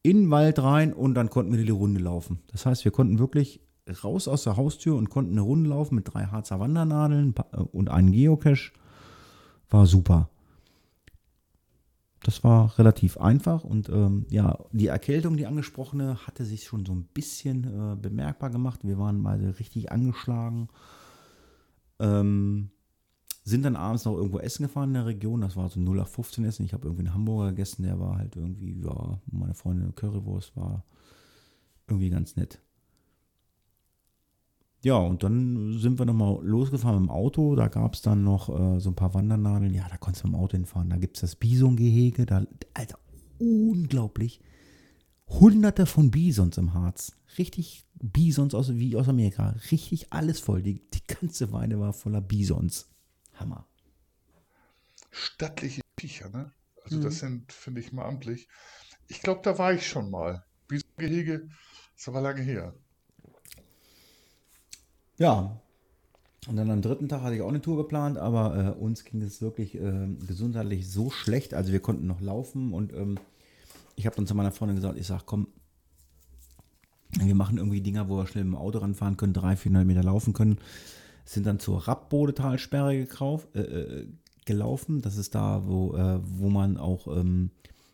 in 0.02 0.22
den 0.22 0.30
Wald 0.30 0.58
rein 0.58 0.92
und 0.92 1.14
dann 1.14 1.30
konnten 1.30 1.56
wir 1.56 1.64
die 1.64 1.70
Runde 1.70 2.00
laufen. 2.00 2.40
Das 2.52 2.64
heißt, 2.64 2.84
wir 2.84 2.92
konnten 2.92 3.18
wirklich 3.18 3.60
raus 4.04 4.28
aus 4.28 4.44
der 4.44 4.56
Haustür 4.56 4.96
und 4.96 5.10
konnten 5.10 5.32
eine 5.32 5.40
Runde 5.40 5.70
laufen 5.70 5.96
mit 5.96 6.12
drei 6.12 6.26
Harzer 6.26 6.60
Wandernadeln 6.60 7.34
äh, 7.52 7.56
und 7.58 7.90
einem 7.90 8.12
Geocache. 8.12 8.72
War 9.68 9.86
super. 9.86 10.30
Das 12.22 12.44
war 12.44 12.78
relativ 12.78 13.16
einfach 13.16 13.64
und 13.64 13.88
ähm, 13.88 14.26
ja, 14.28 14.58
die 14.72 14.88
Erkältung, 14.88 15.38
die 15.38 15.46
angesprochene, 15.46 16.26
hatte 16.26 16.44
sich 16.44 16.64
schon 16.64 16.84
so 16.84 16.92
ein 16.92 17.08
bisschen 17.14 17.64
äh, 17.64 17.96
bemerkbar 17.96 18.50
gemacht. 18.50 18.80
Wir 18.82 18.98
waren 18.98 19.22
beide 19.22 19.58
richtig 19.58 19.90
angeschlagen. 19.90 20.68
Ähm, 21.98 22.70
sind 23.42 23.64
dann 23.64 23.76
abends 23.76 24.04
noch 24.04 24.16
irgendwo 24.16 24.38
essen 24.38 24.64
gefahren 24.64 24.90
in 24.90 24.94
der 24.94 25.06
Region. 25.06 25.40
Das 25.40 25.56
war 25.56 25.68
so 25.68 25.80
0 25.80 26.00
auf 26.00 26.10
15 26.10 26.44
Essen. 26.44 26.64
Ich 26.64 26.72
habe 26.72 26.86
irgendwie 26.86 27.06
einen 27.06 27.14
Hamburger 27.14 27.50
gegessen, 27.50 27.82
der 27.82 27.98
war 27.98 28.18
halt 28.18 28.36
irgendwie, 28.36 28.80
ja, 28.82 29.20
meine 29.30 29.54
Freundin 29.54 29.94
Currywurst 29.94 30.56
war 30.56 30.84
irgendwie 31.88 32.10
ganz 32.10 32.36
nett. 32.36 32.60
ja, 34.82 34.96
und 34.96 35.22
dann 35.22 35.78
sind 35.78 35.98
wir 35.98 36.06
nochmal 36.06 36.38
losgefahren 36.42 37.00
mit 37.00 37.10
dem 37.10 37.14
Auto. 37.14 37.54
Da 37.54 37.68
gab 37.68 37.94
es 37.94 38.02
dann 38.02 38.24
noch 38.24 38.48
äh, 38.48 38.80
so 38.80 38.90
ein 38.90 38.94
paar 38.94 39.14
Wandernadeln. 39.14 39.74
Ja, 39.74 39.86
da 39.88 39.96
konntest 39.96 40.24
du 40.24 40.28
mit 40.28 40.36
dem 40.36 40.40
Auto 40.40 40.56
hinfahren. 40.56 40.90
Da 40.90 40.96
gibt 40.96 41.16
es 41.16 41.20
das 41.22 41.36
Bisongehege. 41.36 42.26
Da, 42.26 42.44
Alter, 42.74 42.98
unglaublich. 43.38 44.40
Hunderte 45.28 45.86
von 45.86 46.10
Bisons 46.10 46.58
im 46.58 46.74
Harz. 46.74 47.12
Richtig 47.38 47.86
Bisons 47.94 48.54
aus, 48.54 48.74
wie 48.74 48.96
aus 48.96 49.08
Amerika. 49.08 49.54
Richtig 49.70 50.12
alles 50.12 50.40
voll. 50.40 50.62
Die, 50.62 50.80
die 50.90 51.06
ganze 51.06 51.52
Weide 51.52 51.78
war 51.78 51.92
voller 51.92 52.20
Bisons. 52.20 52.89
Hammer. 53.40 53.66
Stattliche 55.10 55.82
Viecher, 55.98 56.28
ne? 56.28 56.52
Also 56.84 56.98
mhm. 56.98 57.02
das 57.02 57.18
sind, 57.18 57.52
finde 57.52 57.80
ich 57.80 57.92
mal 57.92 58.06
amtlich. 58.06 58.48
Ich 59.08 59.22
glaube, 59.22 59.40
da 59.42 59.58
war 59.58 59.72
ich 59.72 59.86
schon 59.86 60.10
mal. 60.10 60.44
Bisongehege, 60.68 61.48
das 61.96 62.12
war 62.12 62.20
lange 62.20 62.42
her. 62.42 62.74
Ja. 65.18 65.60
Und 66.48 66.56
dann 66.56 66.70
am 66.70 66.80
dritten 66.80 67.08
Tag 67.08 67.20
hatte 67.20 67.34
ich 67.34 67.42
auch 67.42 67.48
eine 67.48 67.60
Tour 67.60 67.76
geplant, 67.76 68.16
aber 68.16 68.56
äh, 68.56 68.70
uns 68.70 69.04
ging 69.04 69.20
es 69.20 69.42
wirklich 69.42 69.74
äh, 69.74 70.08
gesundheitlich 70.26 70.90
so 70.90 71.10
schlecht. 71.10 71.52
Also 71.52 71.72
wir 71.72 71.80
konnten 71.80 72.06
noch 72.06 72.20
laufen 72.20 72.72
und 72.72 72.94
ähm, 72.94 73.18
ich 73.96 74.06
habe 74.06 74.16
dann 74.16 74.26
zu 74.26 74.34
meiner 74.34 74.52
Freundin 74.52 74.76
gesagt, 74.76 74.96
ich 74.96 75.06
sage, 75.06 75.24
komm, 75.26 75.48
wir 77.18 77.34
machen 77.34 77.58
irgendwie 77.58 77.82
Dinger, 77.82 78.08
wo 78.08 78.16
wir 78.16 78.26
schnell 78.26 78.44
mit 78.44 78.54
dem 78.54 78.58
Auto 78.58 78.78
ranfahren 78.78 79.16
können, 79.16 79.34
drei, 79.34 79.56
400 79.56 79.86
Meter 79.86 80.02
laufen 80.02 80.32
können. 80.32 80.58
Sind 81.30 81.46
dann 81.46 81.60
zur 81.60 81.86
Rappbodetalsperre 81.86 82.96
gekauft, 82.96 83.54
äh, 83.54 83.60
äh, 83.60 84.08
gelaufen. 84.46 85.00
Das 85.00 85.16
ist 85.16 85.36
da, 85.36 85.64
wo, 85.64 85.94
äh, 85.94 86.18
wo 86.24 86.50
man 86.50 86.76
auch, 86.76 87.06
ähm, 87.06 87.52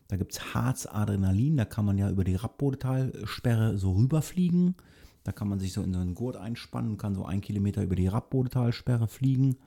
da 0.08 0.16
gibt 0.16 0.32
es 0.32 0.54
Harz-Adrenalin, 0.54 1.58
da 1.58 1.66
kann 1.66 1.84
man 1.84 1.98
ja 1.98 2.08
über 2.08 2.24
die 2.24 2.34
Rappbodetalsperre 2.34 3.76
so 3.76 3.92
rüberfliegen. 3.92 4.74
Da 5.22 5.32
kann 5.32 5.48
man 5.48 5.58
sich 5.58 5.74
so 5.74 5.82
in 5.82 5.92
so 5.92 6.00
einen 6.00 6.14
Gurt 6.14 6.38
einspannen 6.38 6.92
und 6.92 6.96
kann 6.96 7.14
so 7.14 7.26
ein 7.26 7.42
Kilometer 7.42 7.82
über 7.82 7.94
die 7.94 8.08
Rappbodetalsperre 8.08 9.06
fliegen. 9.06 9.58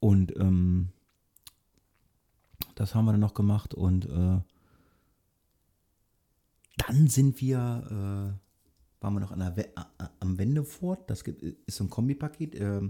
Und 0.00 0.34
ähm, 0.36 0.88
das 2.74 2.94
haben 2.94 3.04
wir 3.04 3.12
dann 3.12 3.20
noch 3.20 3.34
gemacht 3.34 3.74
und 3.74 4.06
äh, 4.06 4.40
dann 6.78 7.06
sind 7.08 7.38
wir, 7.42 8.32
äh, 8.32 8.45
waren 9.06 9.14
wir 9.14 9.20
noch 9.20 9.30
an 9.30 9.38
der 9.38 9.56
We 9.56 9.68
am 10.20 10.36
Wendefort. 10.36 11.08
Das 11.08 11.22
ist 11.22 11.76
so 11.76 11.84
ein 11.84 11.90
Kombipaket. 11.90 12.56
Äh, 12.56 12.80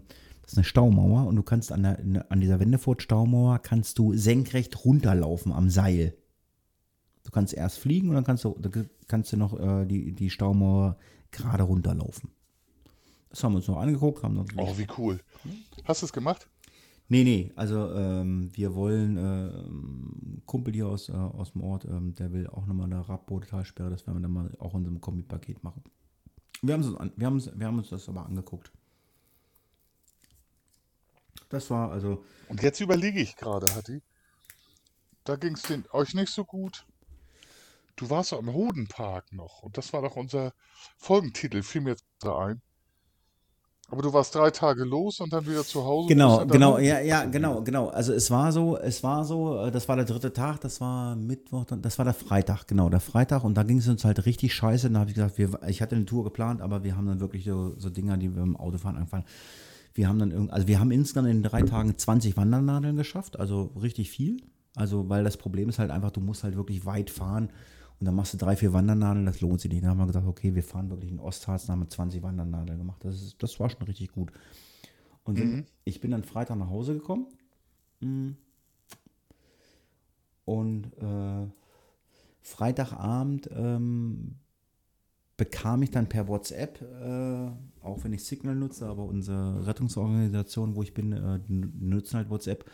das 0.42 0.52
ist 0.52 0.58
eine 0.58 0.64
Staumauer 0.64 1.26
und 1.26 1.36
du 1.36 1.42
kannst 1.42 1.72
an, 1.72 1.82
der, 1.82 2.26
an 2.30 2.40
dieser 2.40 2.58
Wendefort-Staumauer 2.58 3.58
kannst 3.58 3.98
du 3.98 4.14
senkrecht 4.14 4.84
runterlaufen 4.84 5.52
am 5.52 5.68
Seil. 5.68 6.16
Du 7.24 7.30
kannst 7.32 7.52
erst 7.52 7.78
fliegen 7.78 8.08
und 8.08 8.14
dann 8.14 8.24
kannst 8.24 8.44
du, 8.44 8.56
dann 8.58 8.88
kannst 9.08 9.32
du 9.32 9.36
noch 9.36 9.58
äh, 9.58 9.84
die, 9.84 10.12
die 10.12 10.30
Staumauer 10.30 10.96
gerade 11.32 11.64
runterlaufen. 11.64 12.30
Das 13.28 13.44
haben 13.44 13.52
wir 13.52 13.56
uns 13.56 13.68
noch 13.68 13.78
angeguckt. 13.78 14.22
Haben 14.22 14.34
noch 14.34 14.46
oh, 14.56 14.78
wie 14.78 14.86
cool. 14.96 15.20
Hast 15.84 16.00
du 16.00 16.06
es 16.06 16.12
gemacht? 16.12 16.48
Nee, 17.08 17.22
nee, 17.22 17.52
also 17.54 17.92
ähm, 17.92 18.50
wir 18.52 18.74
wollen, 18.74 19.16
äh, 19.16 19.48
ein 19.48 20.42
Kumpel 20.44 20.74
hier 20.74 20.88
aus, 20.88 21.08
äh, 21.08 21.12
aus 21.12 21.52
dem 21.52 21.62
Ort, 21.62 21.84
ähm, 21.84 22.16
der 22.16 22.32
will 22.32 22.48
auch 22.48 22.66
nochmal 22.66 22.86
eine 22.86 23.08
Rappbodetalsperre, 23.08 23.90
das 23.90 24.06
werden 24.06 24.18
wir 24.18 24.22
dann 24.22 24.32
mal 24.32 24.50
auch 24.58 24.72
in 24.72 24.78
unserem 24.78 25.00
Kombipaket 25.00 25.62
machen. 25.62 25.84
Wir 26.62 26.74
haben, 26.74 26.84
uns, 26.84 27.12
wir, 27.16 27.26
haben 27.26 27.58
wir 27.60 27.66
haben 27.66 27.78
uns 27.78 27.90
das 27.90 28.08
aber 28.08 28.26
angeguckt. 28.26 28.72
Das 31.48 31.70
war 31.70 31.92
also. 31.92 32.24
Und 32.48 32.62
jetzt 32.62 32.80
überlege 32.80 33.20
ich 33.20 33.36
gerade, 33.36 33.72
Hatti. 33.74 34.02
Da 35.24 35.36
ging 35.36 35.54
es 35.54 35.64
euch 35.92 36.14
nicht 36.14 36.32
so 36.32 36.44
gut. 36.44 36.86
Du 37.96 38.10
warst 38.10 38.32
am 38.32 38.52
Hodenpark 38.52 39.32
noch 39.32 39.62
und 39.62 39.78
das 39.78 39.92
war 39.92 40.02
doch 40.02 40.16
unser 40.16 40.52
Folgentitel, 40.98 41.62
fiel 41.62 41.80
mir 41.80 41.90
jetzt 41.90 42.04
ein. 42.22 42.60
Aber 43.88 44.02
du 44.02 44.12
warst 44.12 44.34
drei 44.34 44.50
Tage 44.50 44.84
los 44.84 45.20
und 45.20 45.32
dann 45.32 45.46
wieder 45.46 45.62
zu 45.62 45.84
Hause. 45.84 46.08
Genau, 46.08 46.44
genau, 46.44 46.78
ja, 46.78 46.98
ja, 47.00 47.24
genau, 47.24 47.62
genau. 47.62 47.88
Also 47.88 48.12
es 48.12 48.32
war 48.32 48.50
so, 48.50 48.76
es 48.76 49.04
war 49.04 49.24
so, 49.24 49.60
äh, 49.60 49.70
das 49.70 49.88
war 49.88 49.94
der 49.94 50.04
dritte 50.04 50.32
Tag, 50.32 50.60
das 50.60 50.80
war 50.80 51.14
Mittwoch, 51.14 51.64
das 51.66 51.96
war 51.98 52.04
der 52.04 52.14
Freitag, 52.14 52.66
genau, 52.66 52.88
der 52.88 52.98
Freitag 52.98 53.44
und 53.44 53.54
da 53.54 53.62
ging 53.62 53.78
es 53.78 53.86
uns 53.86 54.04
halt 54.04 54.26
richtig 54.26 54.54
scheiße. 54.54 54.90
Dann 54.90 54.98
habe 54.98 55.10
ich 55.10 55.14
gesagt, 55.14 55.38
wir, 55.38 55.50
ich 55.68 55.82
hatte 55.82 55.94
eine 55.94 56.04
Tour 56.04 56.24
geplant, 56.24 56.62
aber 56.62 56.82
wir 56.82 56.96
haben 56.96 57.06
dann 57.06 57.20
wirklich 57.20 57.44
so, 57.44 57.74
so 57.78 57.88
Dinger, 57.88 58.16
die 58.16 58.34
wir 58.34 58.42
im 58.42 58.56
Autofahren 58.56 58.96
anfangen. 58.96 59.24
Wir 59.94 60.08
haben 60.08 60.18
dann 60.18 60.32
irgendwie, 60.32 60.52
also 60.52 60.66
wir 60.66 60.80
haben 60.80 60.90
insgesamt 60.90 61.28
in 61.28 61.44
drei 61.44 61.62
Tagen 61.62 61.96
20 61.96 62.36
Wandernadeln 62.36 62.96
geschafft, 62.96 63.38
also 63.38 63.70
richtig 63.80 64.10
viel. 64.10 64.38
Also, 64.74 65.08
weil 65.08 65.24
das 65.24 65.38
Problem 65.38 65.70
ist 65.70 65.78
halt 65.78 65.90
einfach, 65.90 66.10
du 66.10 66.20
musst 66.20 66.44
halt 66.44 66.56
wirklich 66.56 66.84
weit 66.84 67.08
fahren 67.08 67.50
und 67.98 68.06
dann 68.06 68.14
machst 68.14 68.34
du 68.34 68.38
drei, 68.38 68.56
vier 68.56 68.72
Wandernadeln, 68.72 69.24
das 69.24 69.40
lohnt 69.40 69.60
sich 69.60 69.70
nicht. 69.70 69.82
Dann 69.82 69.90
haben 69.90 69.98
wir 69.98 70.06
gesagt, 70.06 70.26
okay, 70.26 70.54
wir 70.54 70.62
fahren 70.62 70.90
wirklich 70.90 71.10
in 71.10 71.18
Ostharz, 71.18 71.66
dann 71.66 71.74
haben 71.74 71.82
wir 71.84 71.88
20 71.88 72.22
Wandernadeln 72.22 72.78
gemacht. 72.78 73.02
Das, 73.02 73.14
ist, 73.14 73.42
das 73.42 73.58
war 73.58 73.70
schon 73.70 73.82
richtig 73.82 74.12
gut. 74.12 74.32
Und 75.24 75.38
mhm. 75.38 75.64
ich 75.84 76.00
bin 76.00 76.10
dann 76.10 76.22
Freitag 76.22 76.58
nach 76.58 76.68
Hause 76.68 76.94
gekommen. 76.94 77.26
Mm. 78.00 78.32
Und 80.44 80.86
äh, 80.98 81.50
Freitagabend 82.42 83.50
ähm, 83.52 84.36
bekam 85.36 85.82
ich 85.82 85.90
dann 85.90 86.08
per 86.08 86.28
WhatsApp, 86.28 86.80
äh, 86.82 87.50
auch 87.82 88.04
wenn 88.04 88.12
ich 88.12 88.24
Signal 88.24 88.54
nutze, 88.54 88.86
aber 88.86 89.04
unsere 89.04 89.66
Rettungsorganisation, 89.66 90.76
wo 90.76 90.82
ich 90.82 90.94
bin, 90.94 91.12
äh, 91.12 91.40
nutzen 91.48 92.16
halt 92.16 92.30
WhatsApp, 92.30 92.70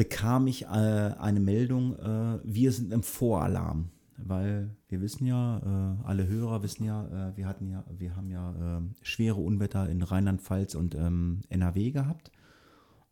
bekam 0.00 0.46
ich 0.46 0.62
äh, 0.62 0.66
eine 0.66 1.40
Meldung, 1.40 1.94
äh, 1.98 2.40
wir 2.42 2.72
sind 2.72 2.90
im 2.90 3.02
Voralarm. 3.02 3.90
Weil 4.16 4.74
wir 4.88 5.02
wissen 5.02 5.26
ja, 5.26 5.58
äh, 5.58 6.06
alle 6.06 6.26
Hörer 6.26 6.62
wissen 6.62 6.84
ja, 6.84 7.04
äh, 7.28 7.36
wir 7.36 7.46
hatten 7.46 7.68
ja, 7.68 7.84
wir 7.98 8.16
haben 8.16 8.30
ja 8.30 8.54
ähm, 8.58 8.94
schwere 9.02 9.34
Unwetter 9.34 9.90
in 9.90 10.00
Rheinland-Pfalz 10.00 10.74
und 10.74 10.94
ähm, 10.94 11.42
NRW 11.50 11.90
gehabt. 11.90 12.32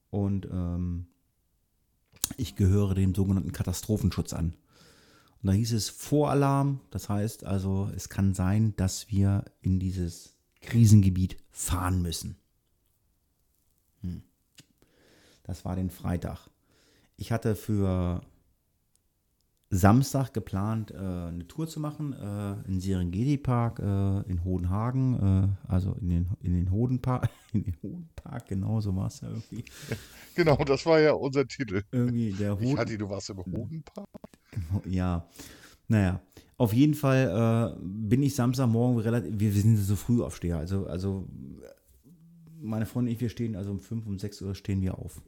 Und 0.08 0.48
ähm, 0.50 1.08
ich 2.38 2.56
gehöre 2.56 2.94
dem 2.94 3.14
sogenannten 3.14 3.52
Katastrophenschutz 3.52 4.32
an. 4.32 4.54
Und 5.42 5.46
da 5.48 5.52
hieß 5.52 5.74
es 5.74 5.90
Voralarm, 5.90 6.80
das 6.88 7.10
heißt 7.10 7.44
also, 7.44 7.90
es 7.94 8.08
kann 8.08 8.32
sein, 8.32 8.74
dass 8.76 9.10
wir 9.10 9.44
in 9.60 9.78
dieses 9.78 10.38
Krisengebiet 10.62 11.36
fahren 11.50 12.00
müssen. 12.00 12.38
Hm. 14.00 14.22
Das 15.42 15.66
war 15.66 15.76
den 15.76 15.90
Freitag. 15.90 16.48
Ich 17.18 17.32
hatte 17.32 17.56
für 17.56 18.22
Samstag 19.70 20.32
geplant, 20.32 20.92
äh, 20.92 20.96
eine 20.96 21.46
Tour 21.46 21.68
zu 21.68 21.80
machen 21.80 22.14
äh, 22.14 22.68
in 22.68 22.80
Serengeti 22.80 23.36
Park 23.36 23.80
äh, 23.80 24.20
in 24.30 24.44
Hodenhagen, 24.44 25.58
äh, 25.66 25.70
also 25.70 25.94
in 26.00 26.08
den, 26.08 26.28
in 26.40 26.54
den 26.54 26.70
Hodenpark, 26.70 27.28
in 27.52 27.64
den 27.64 27.76
Hodenpark, 27.82 28.46
genau 28.46 28.80
so 28.80 28.94
war 28.96 29.08
es 29.08 29.20
ja 29.20 29.28
irgendwie. 29.28 29.64
Genau, 30.34 30.54
das 30.58 30.86
war 30.86 31.00
ja 31.00 31.14
unser 31.14 31.48
Titel. 31.48 31.82
Irgendwie 31.90 32.30
der 32.30 32.54
Hoden. 32.54 32.66
Ich 32.66 32.76
hatte, 32.76 32.96
du 32.96 33.10
warst 33.10 33.28
im 33.30 33.38
Hodenpark? 33.38 34.06
Genau, 34.52 34.82
ja, 34.86 35.28
naja. 35.88 36.20
Auf 36.56 36.72
jeden 36.72 36.94
Fall 36.94 37.74
äh, 37.76 37.80
bin 37.82 38.22
ich 38.22 38.36
Samstagmorgen 38.36 39.00
relativ, 39.00 39.32
wir, 39.32 39.52
wir 39.52 39.62
sind 39.62 39.76
so 39.76 39.96
früh 39.96 40.22
aufsteher, 40.22 40.58
also, 40.58 40.86
also 40.86 41.26
meine 42.60 42.86
Freundin 42.86 43.10
und 43.10 43.14
ich, 43.16 43.20
wir 43.20 43.28
stehen, 43.28 43.56
also 43.56 43.72
um 43.72 43.80
5, 43.80 44.06
um 44.06 44.18
6 44.18 44.42
Uhr 44.42 44.54
stehen 44.54 44.80
wir 44.80 44.96
auf. 44.96 45.20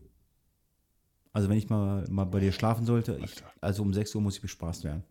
Also 1.32 1.48
wenn 1.48 1.58
ich 1.58 1.68
mal, 1.68 2.04
mal 2.08 2.24
bei 2.24 2.40
dir 2.40 2.52
schlafen 2.52 2.84
sollte, 2.84 3.18
ich, 3.22 3.42
also 3.60 3.82
um 3.82 3.94
6 3.94 4.14
Uhr 4.14 4.20
muss 4.20 4.36
ich 4.36 4.42
bespaßt 4.42 4.84
werden. 4.84 5.04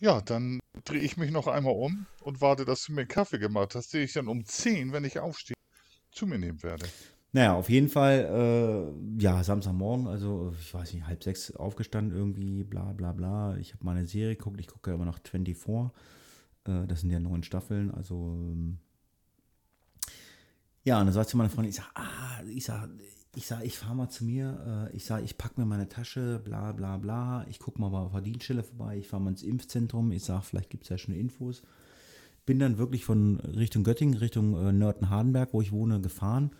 Ja, 0.00 0.20
dann 0.20 0.60
drehe 0.84 1.00
ich 1.02 1.16
mich 1.16 1.30
noch 1.30 1.46
einmal 1.46 1.74
um 1.74 2.06
und 2.22 2.40
warte, 2.40 2.64
dass 2.64 2.84
du 2.84 2.92
mir 2.92 3.02
einen 3.02 3.08
Kaffee 3.08 3.38
gemacht 3.38 3.74
hast, 3.74 3.92
den 3.92 4.02
ich 4.02 4.12
dann 4.12 4.28
um 4.28 4.44
10, 4.44 4.92
wenn 4.92 5.04
ich 5.04 5.18
aufstehe, 5.18 5.54
zu 6.10 6.26
mir 6.26 6.38
nehmen 6.38 6.62
werde. 6.62 6.86
Naja, 7.32 7.54
auf 7.54 7.70
jeden 7.70 7.88
Fall, 7.88 8.24
äh, 8.24 9.22
ja, 9.22 9.44
Samstagmorgen, 9.44 10.08
also 10.08 10.52
ich 10.58 10.74
weiß 10.74 10.94
nicht, 10.94 11.06
halb 11.06 11.22
sechs 11.22 11.54
aufgestanden 11.54 12.16
irgendwie, 12.16 12.64
bla 12.64 12.92
bla 12.92 13.12
bla. 13.12 13.56
Ich 13.58 13.72
habe 13.72 13.84
meine 13.84 14.06
Serie 14.06 14.34
geguckt, 14.34 14.58
ich 14.58 14.66
gucke 14.66 14.90
ja 14.90 14.96
immer 14.96 15.04
noch 15.04 15.20
24. 15.22 15.92
Äh, 16.66 16.86
das 16.88 17.02
sind 17.02 17.10
ja 17.10 17.20
neun 17.20 17.44
Staffeln, 17.44 17.92
also 17.92 18.36
ähm, 18.36 18.78
ja, 20.82 20.98
und 20.98 21.06
dann 21.06 21.12
sagt 21.12 21.28
sie 21.30 21.36
meine 21.36 21.50
Freundin, 21.50 21.70
ich 21.70 21.76
sag, 21.76 21.90
ah, 21.94 22.42
ich 22.48 22.64
sag, 22.64 22.88
ich 23.36 23.46
sage, 23.46 23.64
ich 23.64 23.78
fahre 23.78 23.94
mal 23.94 24.08
zu 24.08 24.24
mir, 24.24 24.88
äh, 24.92 24.96
ich 24.96 25.04
sage, 25.04 25.24
ich 25.24 25.38
packe 25.38 25.60
mir 25.60 25.66
meine 25.66 25.88
Tasche, 25.88 26.40
bla 26.44 26.72
bla 26.72 26.96
bla, 26.96 27.46
ich 27.48 27.58
gucke 27.60 27.80
mal 27.80 27.94
auf 27.94 28.12
der 28.12 28.22
Dienststelle 28.22 28.62
vorbei, 28.62 28.98
ich 28.98 29.08
fahre 29.08 29.22
mal 29.22 29.30
ins 29.30 29.42
Impfzentrum, 29.42 30.10
ich 30.12 30.24
sage, 30.24 30.42
vielleicht 30.42 30.70
gibt 30.70 30.84
es 30.84 30.88
ja 30.88 30.98
schon 30.98 31.14
Infos. 31.14 31.62
Bin 32.46 32.58
dann 32.58 32.78
wirklich 32.78 33.04
von 33.04 33.38
Richtung 33.40 33.84
Göttingen, 33.84 34.16
Richtung 34.16 34.54
äh, 34.54 34.72
Nörten-Hardenberg, 34.72 35.52
wo 35.52 35.60
ich 35.60 35.70
wohne, 35.70 36.00
gefahren. 36.00 36.50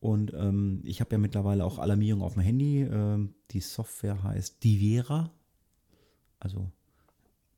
Und 0.00 0.34
ähm, 0.34 0.82
ich 0.84 1.00
habe 1.00 1.12
ja 1.12 1.18
mittlerweile 1.18 1.64
auch 1.64 1.78
Alarmierung 1.78 2.20
auf 2.20 2.34
dem 2.34 2.42
Handy. 2.42 2.82
Ähm, 2.82 3.34
die 3.52 3.60
Software 3.60 4.22
heißt 4.22 4.62
Divera. 4.62 5.30
Also 6.38 6.70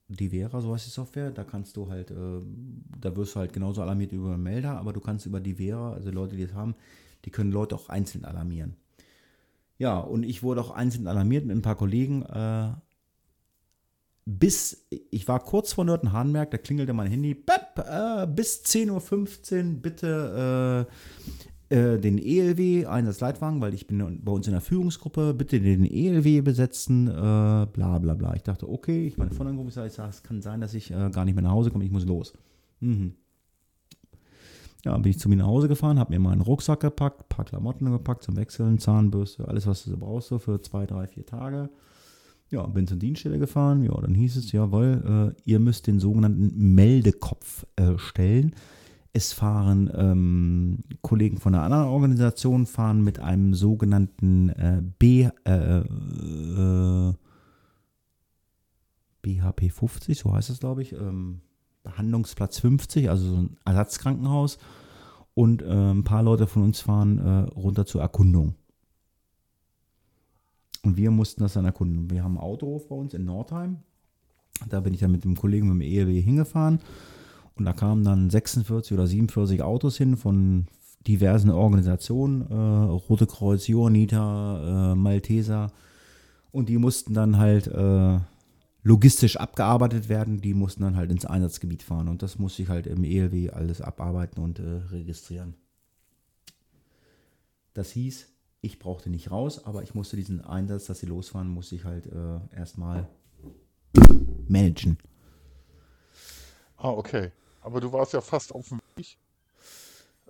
Divera, 0.06 0.60
so 0.60 0.72
heißt 0.72 0.86
die 0.86 0.90
Software. 0.90 1.32
Da 1.32 1.42
kannst 1.42 1.76
du 1.76 1.88
halt, 1.88 2.12
äh, 2.12 2.40
da 3.00 3.16
wirst 3.16 3.34
du 3.34 3.40
halt 3.40 3.52
genauso 3.52 3.82
alarmiert 3.82 4.12
über 4.12 4.34
einen 4.34 4.44
Melder, 4.44 4.78
aber 4.78 4.92
du 4.92 5.00
kannst 5.00 5.26
über 5.26 5.40
Divera, 5.40 5.94
also 5.94 6.12
Leute, 6.12 6.36
die 6.36 6.42
es 6.42 6.54
haben, 6.54 6.76
die 7.26 7.30
können 7.30 7.52
Leute 7.52 7.74
auch 7.74 7.90
einzeln 7.90 8.24
alarmieren. 8.24 8.76
Ja, 9.78 9.98
und 9.98 10.22
ich 10.22 10.42
wurde 10.42 10.62
auch 10.62 10.70
einzeln 10.70 11.06
alarmiert 11.06 11.44
mit 11.44 11.54
ein 11.54 11.62
paar 11.62 11.76
Kollegen. 11.76 12.22
Äh, 12.22 12.72
bis, 14.24 14.86
ich 15.10 15.28
war 15.28 15.40
kurz 15.40 15.72
vor 15.74 15.84
Nürtenhahnberg, 15.84 16.50
da 16.50 16.58
klingelte 16.58 16.92
mein 16.92 17.10
Handy, 17.10 17.34
Bep, 17.34 17.78
äh, 17.78 18.26
bis 18.26 18.64
10.15 18.64 18.90
Uhr 19.74 19.80
bitte 19.82 20.86
äh, 21.70 21.74
äh, 21.74 21.98
den 21.98 22.18
ELW, 22.18 22.86
Einsatzleitwagen, 22.86 23.60
weil 23.60 23.74
ich 23.74 23.86
bin 23.86 24.20
bei 24.24 24.32
uns 24.32 24.46
in 24.46 24.52
der 24.52 24.60
Führungsgruppe, 24.60 25.34
bitte 25.34 25.60
den 25.60 25.84
ELW 25.84 26.40
besetzen, 26.40 27.08
äh, 27.08 27.10
bla 27.12 27.98
bla 27.98 28.14
bla. 28.14 28.34
Ich 28.34 28.42
dachte, 28.42 28.68
okay, 28.68 29.06
ich 29.06 29.16
meine 29.16 29.32
von 29.32 29.46
der 29.46 29.54
Gruppe, 29.54 29.68
ich 29.68 29.74
sage, 29.74 30.10
es 30.10 30.22
kann 30.22 30.42
sein, 30.42 30.60
dass 30.60 30.74
ich 30.74 30.90
äh, 30.90 31.10
gar 31.10 31.24
nicht 31.24 31.34
mehr 31.34 31.44
nach 31.44 31.52
Hause 31.52 31.70
komme, 31.70 31.84
ich 31.84 31.90
muss 31.90 32.06
los. 32.06 32.32
Mhm. 32.80 33.14
Ja, 34.86 34.96
bin 34.98 35.10
ich 35.10 35.18
zu 35.18 35.28
mir 35.28 35.34
nach 35.34 35.46
Hause 35.46 35.66
gefahren, 35.66 35.98
habe 35.98 36.12
mir 36.12 36.20
meinen 36.20 36.42
Rucksack 36.42 36.78
gepackt, 36.78 37.22
ein 37.22 37.28
paar 37.28 37.44
Klamotten 37.44 37.90
gepackt 37.90 38.22
zum 38.22 38.36
Wechseln, 38.36 38.78
Zahnbürste, 38.78 39.48
alles, 39.48 39.66
was 39.66 39.82
du 39.82 39.90
so 39.90 39.96
brauchst, 39.96 40.28
so 40.28 40.38
für 40.38 40.62
zwei, 40.62 40.86
drei, 40.86 41.08
vier 41.08 41.26
Tage. 41.26 41.70
Ja, 42.50 42.64
bin 42.68 42.86
zur 42.86 42.96
Dienststelle 42.96 43.40
gefahren. 43.40 43.82
Ja, 43.82 44.00
dann 44.00 44.14
hieß 44.14 44.36
es, 44.36 44.52
jawohl, 44.52 45.34
äh, 45.36 45.42
ihr 45.44 45.58
müsst 45.58 45.88
den 45.88 45.98
sogenannten 45.98 46.76
Meldekopf 46.76 47.66
äh, 47.74 47.98
stellen. 47.98 48.54
Es 49.12 49.32
fahren 49.32 49.90
ähm, 49.92 50.84
Kollegen 51.02 51.38
von 51.38 51.52
einer 51.52 51.64
anderen 51.64 51.88
Organisation, 51.88 52.64
fahren 52.64 53.02
mit 53.02 53.18
einem 53.18 53.54
sogenannten 53.54 54.50
äh, 54.50 54.82
B, 55.00 55.28
äh, 55.44 55.80
äh, 55.80 57.12
BHP 59.22 59.68
50, 59.68 60.16
so 60.16 60.32
heißt 60.32 60.50
es, 60.50 60.60
glaube 60.60 60.82
ich, 60.82 60.92
ähm, 60.92 61.40
Behandlungsplatz 61.86 62.58
50, 62.58 63.08
also 63.08 63.28
so 63.28 63.36
ein 63.36 63.56
Ersatzkrankenhaus. 63.64 64.58
Und 65.34 65.62
äh, 65.62 65.66
ein 65.66 66.04
paar 66.04 66.22
Leute 66.22 66.46
von 66.46 66.62
uns 66.62 66.80
fahren 66.80 67.18
runter 67.54 67.86
zur 67.86 68.00
Erkundung. 68.00 68.54
Und 70.82 70.96
wir 70.96 71.10
mussten 71.10 71.42
das 71.42 71.54
dann 71.54 71.64
erkunden. 71.64 72.10
Wir 72.10 72.22
haben 72.22 72.38
einen 72.38 72.46
Autohof 72.46 72.88
bei 72.88 72.94
uns 72.94 73.12
in 73.12 73.24
Nordheim. 73.24 73.78
Da 74.68 74.80
bin 74.80 74.94
ich 74.94 75.00
dann 75.00 75.10
mit 75.10 75.24
dem 75.24 75.36
Kollegen 75.36 75.68
mit 75.68 75.86
dem 75.86 75.92
ELW 75.92 76.22
hingefahren. 76.22 76.78
Und 77.56 77.64
da 77.64 77.72
kamen 77.72 78.04
dann 78.04 78.30
46 78.30 78.92
oder 78.92 79.06
47 79.06 79.62
Autos 79.62 79.96
hin 79.96 80.16
von 80.16 80.66
diversen 81.06 81.50
Organisationen, 81.50 82.42
äh, 82.50 82.54
Rote 82.54 83.26
Kreuz, 83.26 83.66
Johanniter, 83.66 84.92
äh, 84.92 84.94
Malteser. 84.94 85.72
Und 86.52 86.68
die 86.68 86.78
mussten 86.78 87.14
dann 87.14 87.36
halt 87.36 87.66
äh, 87.66 88.18
logistisch 88.86 89.36
abgearbeitet 89.36 90.08
werden. 90.08 90.40
Die 90.40 90.54
mussten 90.54 90.82
dann 90.84 90.94
halt 90.94 91.10
ins 91.10 91.26
Einsatzgebiet 91.26 91.82
fahren. 91.82 92.08
Und 92.08 92.22
das 92.22 92.38
musste 92.38 92.62
ich 92.62 92.68
halt 92.68 92.86
im 92.86 93.02
ELW 93.02 93.50
alles 93.50 93.80
abarbeiten 93.80 94.40
und 94.40 94.60
äh, 94.60 94.80
registrieren. 94.92 95.54
Das 97.74 97.90
hieß, 97.90 98.28
ich 98.60 98.78
brauchte 98.78 99.10
nicht 99.10 99.32
raus, 99.32 99.66
aber 99.66 99.82
ich 99.82 99.96
musste 99.96 100.14
diesen 100.14 100.40
Einsatz, 100.40 100.86
dass 100.86 101.00
sie 101.00 101.06
losfahren, 101.06 101.48
musste 101.48 101.74
ich 101.74 101.84
halt 101.84 102.06
äh, 102.06 102.38
erstmal 102.54 103.08
managen. 104.46 104.98
Ah, 106.76 106.90
okay. 106.90 107.32
Aber 107.62 107.80
du 107.80 107.92
warst 107.92 108.12
ja 108.12 108.20
fast 108.20 108.54
auf 108.54 108.68
dem 108.68 108.80
Weg. 108.94 109.18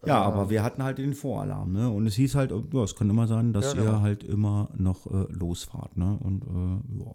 Ja, 0.06 0.22
äh, 0.22 0.24
aber 0.24 0.48
wir 0.48 0.62
hatten 0.62 0.82
halt 0.82 0.96
den 0.96 1.12
Voralarm, 1.12 1.72
ne? 1.72 1.90
Und 1.90 2.06
es 2.06 2.14
hieß 2.14 2.34
halt, 2.34 2.52
ja, 2.72 2.82
es 2.82 2.96
kann 2.96 3.10
immer 3.10 3.26
sein, 3.26 3.52
dass 3.52 3.74
ja, 3.74 3.80
genau. 3.80 3.92
ihr 3.92 4.00
halt 4.00 4.24
immer 4.24 4.70
noch 4.74 5.06
äh, 5.08 5.30
losfahrt, 5.30 5.98
ne? 5.98 6.18
Und 6.22 6.42
äh, 6.44 7.04
ja. 7.04 7.14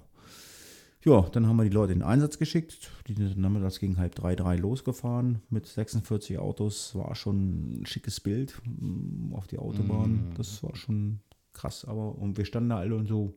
Ja, 1.04 1.22
dann 1.22 1.48
haben 1.48 1.58
wir 1.58 1.64
die 1.64 1.70
Leute 1.70 1.94
in 1.94 2.00
den 2.00 2.08
Einsatz 2.08 2.38
geschickt. 2.38 2.92
Die 3.08 3.16
sind 3.16 3.38
nachmittags 3.38 3.80
gegen 3.80 3.98
halb 3.98 4.14
drei, 4.14 4.36
drei 4.36 4.56
losgefahren 4.56 5.42
mit 5.50 5.66
46 5.66 6.38
Autos. 6.38 6.94
War 6.94 7.16
schon 7.16 7.82
ein 7.82 7.86
schickes 7.88 8.20
Bild 8.20 8.62
mm, 8.64 9.34
auf 9.34 9.48
die 9.48 9.58
Autobahn. 9.58 10.30
Mm. 10.30 10.34
Das 10.36 10.62
war 10.62 10.76
schon 10.76 11.20
krass. 11.54 11.86
Aber 11.86 12.16
und 12.20 12.38
wir 12.38 12.46
standen 12.46 12.70
da 12.70 12.78
alle 12.78 12.96
und 12.96 13.08
so, 13.08 13.34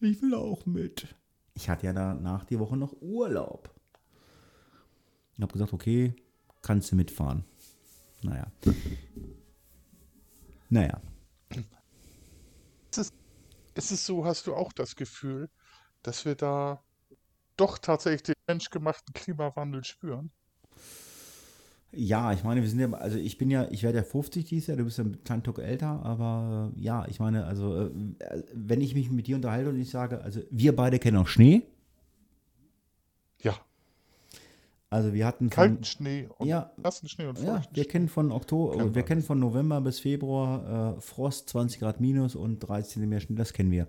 ich 0.00 0.20
will 0.20 0.34
auch 0.34 0.66
mit. 0.66 1.14
Ich 1.54 1.70
hatte 1.70 1.86
ja 1.86 1.94
danach 1.94 2.44
die 2.44 2.58
Woche 2.58 2.76
noch 2.76 2.94
Urlaub. 3.00 3.74
Ich 5.34 5.42
habe 5.42 5.52
gesagt, 5.52 5.72
okay, 5.72 6.14
kannst 6.60 6.92
du 6.92 6.96
mitfahren. 6.96 7.44
Naja. 8.22 8.52
Naja. 10.68 11.00
Ist 12.90 12.98
es, 12.98 13.12
ist 13.74 13.92
es 13.92 14.04
so, 14.04 14.26
hast 14.26 14.46
du 14.46 14.54
auch 14.54 14.72
das 14.74 14.94
Gefühl, 14.94 15.48
dass 16.02 16.26
wir 16.26 16.34
da 16.34 16.82
doch 17.58 17.78
tatsächlich 17.78 18.22
den 18.22 18.34
menschgemachten 18.46 19.12
Klimawandel 19.12 19.84
spüren? 19.84 20.30
Ja, 21.90 22.32
ich 22.32 22.44
meine, 22.44 22.60
wir 22.60 22.68
sind 22.68 22.80
ja, 22.80 22.90
also 22.92 23.16
ich 23.16 23.38
bin 23.38 23.50
ja, 23.50 23.66
ich 23.70 23.82
werde 23.82 23.98
ja 23.98 24.04
50 24.04 24.44
dieses 24.44 24.66
Jahr, 24.66 24.76
du 24.76 24.84
bist 24.84 24.98
ja 24.98 25.04
ein 25.04 25.24
kleinen 25.24 25.42
Tuck 25.42 25.58
älter, 25.58 26.02
aber 26.04 26.70
äh, 26.76 26.80
ja, 26.80 27.06
ich 27.08 27.18
meine, 27.18 27.46
also 27.46 27.86
äh, 27.86 27.90
wenn 28.52 28.82
ich 28.82 28.94
mich 28.94 29.10
mit 29.10 29.26
dir 29.26 29.36
unterhalte 29.36 29.70
und 29.70 29.80
ich 29.80 29.88
sage, 29.88 30.20
also 30.20 30.40
wir 30.50 30.76
beide 30.76 30.98
kennen 30.98 31.16
auch 31.16 31.26
Schnee. 31.26 31.62
Ja. 33.40 33.54
Also 34.90 35.14
wir 35.14 35.26
hatten 35.26 35.50
von, 35.50 35.50
kalten 35.50 35.84
Schnee 35.84 36.28
und 36.36 36.46
ja, 36.46 36.72
nassen 36.76 37.08
Schnee 37.08 37.26
und 37.26 37.38
Ja, 37.40 37.62
wir 37.72 37.86
kennen 37.86 38.08
von 38.08 38.32
Oktober, 38.32 38.76
kennen 38.76 38.94
wir 38.94 39.02
kennen 39.02 39.22
von 39.22 39.38
November 39.38 39.80
bis 39.80 39.98
Februar 39.98 40.96
äh, 40.96 41.00
Frost, 41.00 41.48
20 41.48 41.80
Grad 41.80 42.00
minus 42.00 42.36
und 42.36 42.60
13 42.60 43.02
cm 43.02 43.20
Schnee, 43.20 43.36
das 43.36 43.54
kennen 43.54 43.70
wir. 43.70 43.86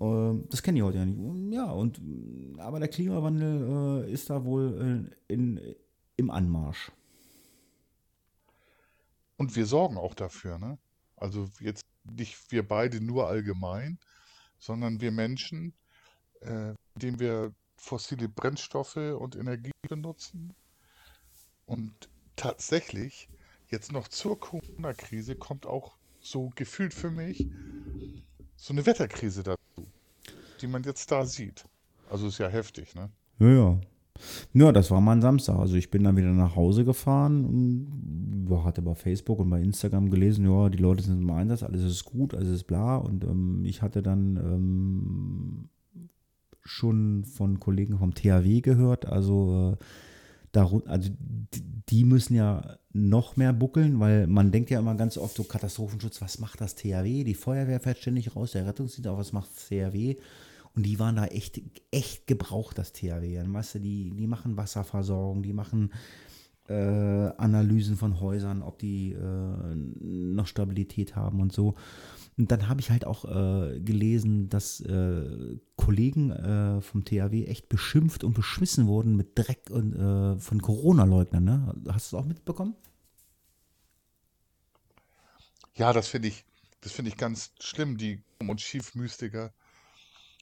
Ähm, 0.00 0.46
das 0.50 0.62
kennen 0.62 0.76
die 0.76 0.82
heute 0.82 0.98
ja 0.98 1.04
nicht. 1.04 1.54
Ja, 1.54 1.70
und 1.70 2.00
aber 2.58 2.78
der 2.78 2.88
Klimawandel 2.88 4.04
äh, 4.06 4.12
ist 4.12 4.30
da 4.30 4.44
wohl 4.44 5.10
äh, 5.28 5.32
in, 5.32 5.60
im 6.16 6.30
Anmarsch. 6.30 6.92
Und 9.36 9.54
wir 9.54 9.66
sorgen 9.66 9.96
auch 9.96 10.14
dafür, 10.14 10.58
ne? 10.58 10.78
Also 11.16 11.48
jetzt 11.60 11.84
nicht 12.04 12.50
wir 12.50 12.66
beide 12.66 13.00
nur 13.00 13.28
allgemein, 13.28 13.98
sondern 14.58 15.00
wir 15.00 15.12
Menschen, 15.12 15.74
äh, 16.40 16.74
indem 16.94 17.20
wir 17.20 17.52
fossile 17.76 18.28
Brennstoffe 18.28 18.96
und 18.96 19.36
Energie 19.36 19.72
benutzen. 19.88 20.54
Und 21.66 22.08
tatsächlich, 22.36 23.28
jetzt 23.68 23.92
noch 23.92 24.08
zur 24.08 24.38
Corona-Krise 24.38 25.36
kommt 25.36 25.66
auch 25.66 25.96
so 26.20 26.50
gefühlt 26.54 26.94
für 26.94 27.10
mich 27.10 27.48
so 28.60 28.74
eine 28.74 28.84
Wetterkrise 28.84 29.42
dazu 29.42 29.58
die 30.60 30.66
man 30.66 30.82
jetzt 30.82 31.10
da 31.10 31.24
sieht. 31.24 31.64
Also 32.10 32.28
ist 32.28 32.38
ja 32.38 32.48
heftig, 32.48 32.94
ne? 32.94 33.10
Ja, 33.38 33.48
ja. 33.48 33.80
Ja, 34.52 34.72
das 34.72 34.90
war 34.90 35.00
mal 35.00 35.12
ein 35.12 35.22
Samstag. 35.22 35.58
Also 35.58 35.76
ich 35.76 35.90
bin 35.90 36.02
dann 36.02 36.16
wieder 36.16 36.32
nach 36.32 36.56
Hause 36.56 36.84
gefahren 36.84 37.44
und 37.44 38.64
hatte 38.64 38.82
bei 38.82 38.94
Facebook 38.94 39.38
und 39.38 39.50
bei 39.50 39.60
Instagram 39.60 40.10
gelesen, 40.10 40.50
ja, 40.50 40.68
die 40.68 40.78
Leute 40.78 41.04
sind 41.04 41.20
im 41.20 41.30
Einsatz, 41.30 41.62
alles 41.62 41.84
ist 41.84 42.04
gut, 42.04 42.34
alles 42.34 42.48
ist 42.48 42.64
bla. 42.64 42.96
Und 42.96 43.24
ähm, 43.24 43.62
ich 43.64 43.82
hatte 43.82 44.02
dann 44.02 44.36
ähm, 44.36 45.68
schon 46.64 47.24
von 47.24 47.60
Kollegen 47.60 47.98
vom 47.98 48.14
THW 48.14 48.60
gehört, 48.60 49.06
also 49.06 49.76
äh, 49.80 49.84
also 50.52 51.10
die 51.88 52.04
müssen 52.04 52.34
ja 52.34 52.78
noch 52.92 53.36
mehr 53.36 53.52
buckeln, 53.52 54.00
weil 54.00 54.26
man 54.26 54.50
denkt 54.50 54.70
ja 54.70 54.78
immer 54.78 54.94
ganz 54.94 55.16
oft 55.16 55.36
so 55.36 55.44
Katastrophenschutz, 55.44 56.20
was 56.20 56.38
macht 56.38 56.60
das 56.60 56.74
THW? 56.74 57.24
Die 57.24 57.34
Feuerwehr 57.34 57.80
fährt 57.80 57.98
ständig 57.98 58.34
raus, 58.34 58.52
der 58.52 58.66
Rettungsdienst, 58.66 59.08
auch 59.08 59.18
was 59.18 59.32
macht 59.32 59.50
das 59.54 59.68
THW? 59.68 60.16
Und 60.74 60.84
die 60.84 60.98
waren 60.98 61.16
da 61.16 61.26
echt, 61.26 61.60
echt 61.90 62.26
gebraucht, 62.26 62.78
das 62.78 62.92
THW. 62.92 63.42
Weißt 63.46 63.76
du, 63.76 63.78
die, 63.80 64.10
die 64.10 64.26
machen 64.26 64.56
Wasserversorgung, 64.56 65.42
die 65.42 65.52
machen 65.52 65.92
äh, 66.68 66.74
Analysen 66.74 67.96
von 67.96 68.20
Häusern, 68.20 68.62
ob 68.62 68.78
die 68.78 69.12
äh, 69.12 69.74
noch 70.00 70.46
Stabilität 70.46 71.16
haben 71.16 71.40
und 71.40 71.52
so. 71.52 71.74
Und 72.38 72.52
dann 72.52 72.68
habe 72.68 72.80
ich 72.80 72.90
halt 72.90 73.04
auch 73.04 73.24
äh, 73.24 73.80
gelesen, 73.80 74.48
dass 74.48 74.80
äh, 74.80 75.58
Kollegen 75.74 76.30
äh, 76.30 76.80
vom 76.80 77.04
THW 77.04 77.46
echt 77.46 77.68
beschimpft 77.68 78.22
und 78.22 78.34
beschmissen 78.34 78.86
wurden 78.86 79.16
mit 79.16 79.36
Dreck 79.36 79.68
und, 79.70 79.92
äh, 79.94 80.38
von 80.38 80.62
Corona-Leugnern. 80.62 81.42
Ne? 81.42 81.74
Hast 81.88 82.12
du 82.12 82.16
es 82.16 82.22
auch 82.22 82.26
mitbekommen? 82.26 82.76
Ja, 85.74 85.92
das 85.92 86.06
finde 86.06 86.28
ich, 86.28 86.44
das 86.80 86.96
ich 86.96 87.16
ganz 87.16 87.50
schlimm, 87.58 87.96
die 87.96 88.22
und 88.38 88.60
Schiefmystiker 88.60 89.52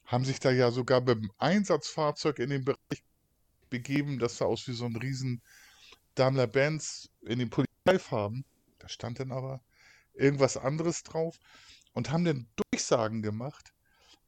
haben 0.05 0.27
sich 0.27 0.39
da 0.39 0.51
ja 0.51 0.71
sogar 0.71 1.01
dem 1.01 1.33
Einsatzfahrzeug 1.39 2.39
in 2.39 2.51
den 2.51 2.65
Bereich 2.65 3.03
begeben, 3.71 4.19
das 4.19 4.37
sah 4.37 4.45
aus 4.45 4.69
wie 4.69 4.73
so 4.73 4.85
ein 4.85 4.97
riesen 4.97 5.41
Daimler-Benz 6.15 7.09
in 7.23 7.39
den 7.39 7.49
Polizeifarben. 7.49 8.45
Da 8.79 8.89
stand 8.89 9.19
dann 9.19 9.33
aber 9.33 9.63
irgendwas 10.15 10.57
anderes 10.57 11.03
drauf 11.03 11.39
und 11.97 12.11
haben 12.13 12.27
dann 12.27 12.47
Durchsagen 12.71 13.23
gemacht, 13.23 13.73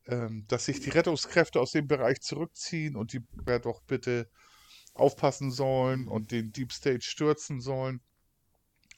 ähm, 0.07 0.47
dass 0.49 0.65
sich 0.65 0.81
die 0.81 0.89
Rettungskräfte 0.89 1.61
aus 1.61 1.73
dem 1.73 1.87
Bereich 1.87 2.23
zurückziehen 2.23 2.97
und 2.97 3.13
die 3.13 3.21
ja 3.47 3.59
doch 3.59 3.83
bitte 3.83 4.31
aufpassen 4.95 5.51
sollen 5.51 6.09
und 6.09 6.31
den 6.31 6.51
Deep 6.51 6.73
Stage 6.73 7.03
stürzen 7.03 7.61
sollen. 7.61 8.01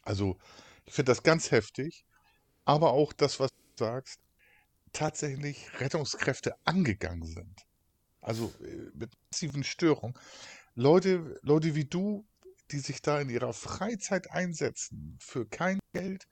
Also, 0.03 0.39
ich 0.85 0.95
finde 0.95 1.11
das 1.11 1.25
ganz 1.25 1.51
heftig. 1.51 2.05
Aber 2.65 2.93
auch 2.93 3.13
das, 3.13 3.41
was 3.41 3.51
du 3.51 3.85
sagst, 3.85 4.21
tatsächlich 4.93 5.81
Rettungskräfte 5.81 6.55
angegangen 6.65 7.27
sind. 7.27 7.67
Also 8.21 8.55
äh, 8.63 8.91
mit 8.95 9.11
massiven 9.33 9.65
Störungen. 9.65 10.17
Leute, 10.77 11.41
Leute 11.43 11.75
wie 11.75 11.87
du, 11.87 12.25
die 12.71 12.79
sich 12.79 13.03
da 13.03 13.21
in 13.21 13.31
ihrer 13.31 13.53
Freizeit 13.53 14.31
einsetzen, 14.31 15.19
für 15.21 15.45
kein 15.45 15.81
Geld, 15.93 16.29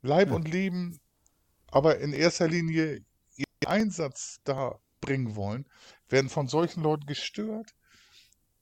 Leib 0.00 0.28
ja. 0.28 0.34
und 0.34 0.48
Leben, 0.48 1.00
aber 1.74 1.98
in 1.98 2.12
erster 2.12 2.46
Linie 2.48 3.04
ihren 3.36 3.66
Einsatz 3.66 4.40
da 4.44 4.78
bringen 5.00 5.34
wollen, 5.36 5.66
werden 6.08 6.30
von 6.30 6.46
solchen 6.48 6.82
Leuten 6.82 7.06
gestört 7.06 7.74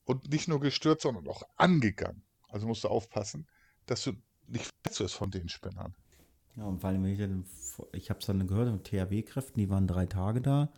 und 0.04 0.30
nicht 0.30 0.48
nur 0.48 0.60
gestört, 0.60 1.00
sondern 1.02 1.28
auch 1.28 1.42
angegangen. 1.56 2.22
Also 2.48 2.66
musst 2.66 2.84
du 2.84 2.88
aufpassen, 2.88 3.46
dass 3.86 4.04
du 4.04 4.12
nicht 4.46 4.66
verletzt 4.82 5.00
wirst 5.00 5.14
von 5.14 5.30
den 5.30 5.48
Spinnern. 5.48 5.94
Ja, 6.56 6.64
und 6.64 6.80
vor 6.80 6.90
allem, 6.90 7.04
ich, 7.06 7.18
ich 7.92 8.10
habe 8.10 8.20
es 8.20 8.26
dann 8.26 8.46
gehört, 8.46 8.72
mit 8.72 8.84
THW-Kräften, 8.84 9.58
die 9.60 9.70
waren 9.70 9.86
drei 9.86 10.06
Tage 10.06 10.40
da. 10.40 10.72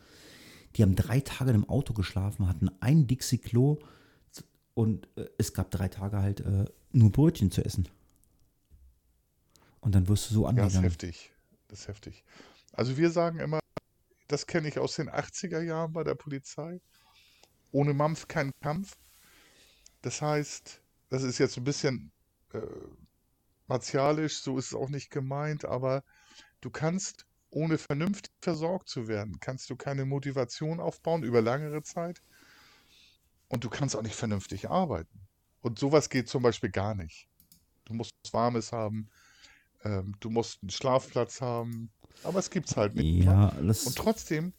Die 0.77 0.83
haben 0.83 0.97
drei 0.97 1.21
Tage 1.21 1.53
im 1.53 1.69
Auto 1.69 1.95
geschlafen, 1.95 2.49
hatten 2.49 2.69
ein 2.81 3.07
Dixie-Klo 3.07 3.79
und 4.75 5.09
äh, 5.17 5.27
es 5.39 5.53
gab 5.55 5.71
drei 5.71 5.89
Tage 5.89 6.19
halt 6.19 6.41
äh, 6.41 6.65
nur 6.93 7.13
Brötchen 7.13 7.51
zu 7.53 7.65
essen. 7.65 7.89
Und 9.81 9.95
dann 9.95 10.09
wirst 10.09 10.31
du 10.31 10.35
so 10.35 10.43
Ja, 10.43 10.49
angegangen. 10.49 10.77
ist 10.77 10.83
heftig. 10.83 11.34
Das 11.75 11.81
ist 11.81 11.89
heftig. 11.89 12.25
Also 12.73 12.97
wir 12.97 13.11
sagen 13.11 13.41
immer, 13.41 13.59
das 14.29 14.47
kenne 14.47 14.69
ich 14.69 14.79
aus 14.79 14.95
den 14.95 15.11
80er 15.11 15.61
Jahren 15.61 15.93
bei 15.93 16.05
der 16.05 16.15
Polizei. 16.15 16.81
Ohne 17.73 17.93
Mampf 17.95 18.29
kein 18.29 18.53
Kampf. 18.63 18.97
Das 20.01 20.23
heißt, 20.23 20.81
das 21.09 21.25
ist 21.25 21.39
jetzt 21.39 21.57
ein 21.57 21.65
bisschen 21.65 22.13
äh, 22.53 22.61
martialisch, 23.67 24.41
so 24.41 24.57
ist 24.57 24.67
es 24.67 24.75
auch 24.75 24.89
nicht 24.89 25.11
gemeint, 25.11 25.65
aber 25.65 26.05
du 26.61 26.71
kannst, 26.71 27.27
ohne 27.51 27.77
vernünftig 27.77 28.33
versorgt 28.41 28.89
zu 28.89 29.09
werden, 29.09 29.41
kannst 29.41 29.69
du 29.69 29.75
keine 29.75 30.05
Motivation 30.05 30.79
aufbauen 30.79 31.25
über 31.25 31.43
langere 31.43 31.83
Zeit 31.83 32.21
und 33.49 33.65
du 33.65 33.69
kannst 33.69 33.97
auch 33.97 34.03
nicht 34.03 34.15
vernünftig 34.15 34.71
arbeiten. 34.71 35.27
Und 35.61 35.81
sowas 35.81 36.09
geht 36.09 36.29
zum 36.29 36.45
Beispiel 36.45 36.71
gar 36.71 36.95
nicht. 36.95 37.29
Du 37.85 37.95
musst 37.95 38.13
was 38.23 38.33
Warmes 38.33 38.71
haben, 38.71 39.11
ähm, 39.85 40.15
du 40.21 40.31
musst 40.31 40.63
einen 40.63 40.71
Schlafplatz 40.71 41.41
haben, 41.41 41.91
aber 42.23 42.39
es 42.39 42.51
gibt's 42.51 42.77
halt 42.77 42.95
nicht. 42.95 43.25
Ja, 43.25 43.49
Und 43.49 43.97
trotzdem 43.97 44.53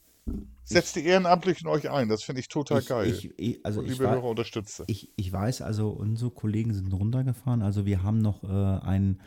setzt 0.63 0.95
die 0.95 1.05
Ehrenamtlichen 1.05 1.67
euch 1.67 1.89
ein. 1.89 2.09
Das 2.09 2.23
finde 2.23 2.41
ich 2.41 2.47
total 2.47 2.79
Ich, 2.81 2.87
geil. 2.87 3.09
ich, 3.09 3.39
ich, 3.39 3.65
also 3.65 3.79
Und 3.79 3.85
ich, 3.85 3.93
liebe 3.93 4.09
Hörer, 4.09 4.23
unterstützt 4.23 4.79
das. 4.79 4.87
ich, 4.89 5.11
ich 5.15 5.31
weiß, 5.31 5.61
also 5.61 5.89
unsere 5.89 6.31
Kollegen 6.31 6.73
sind 6.73 6.91
runtergefahren. 6.93 7.61
Also 7.61 7.85
wir 7.85 8.03
haben 8.03 8.19
noch 8.19 8.43
äh, 8.43 8.47
einen 8.85 9.21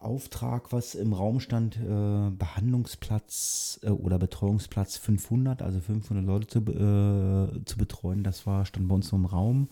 Auftrag, 0.00 0.70
was 0.72 0.94
im 0.94 1.12
Raum 1.14 1.40
stand, 1.40 1.76
äh, 1.76 2.30
Behandlungsplatz 2.30 3.80
äh, 3.82 3.88
oder 3.88 4.18
Betreuungsplatz 4.18 4.98
500, 4.98 5.62
also 5.62 5.80
500 5.80 6.24
Leute 6.24 6.46
zu, 6.46 6.58
äh, 6.60 7.64
zu 7.64 7.78
betreuen. 7.78 8.22
Das 8.22 8.46
war, 8.46 8.66
stand 8.66 8.86
bei 8.88 8.94
uns 8.94 9.10
noch 9.10 9.18
im 9.18 9.24
Raum. 9.24 9.68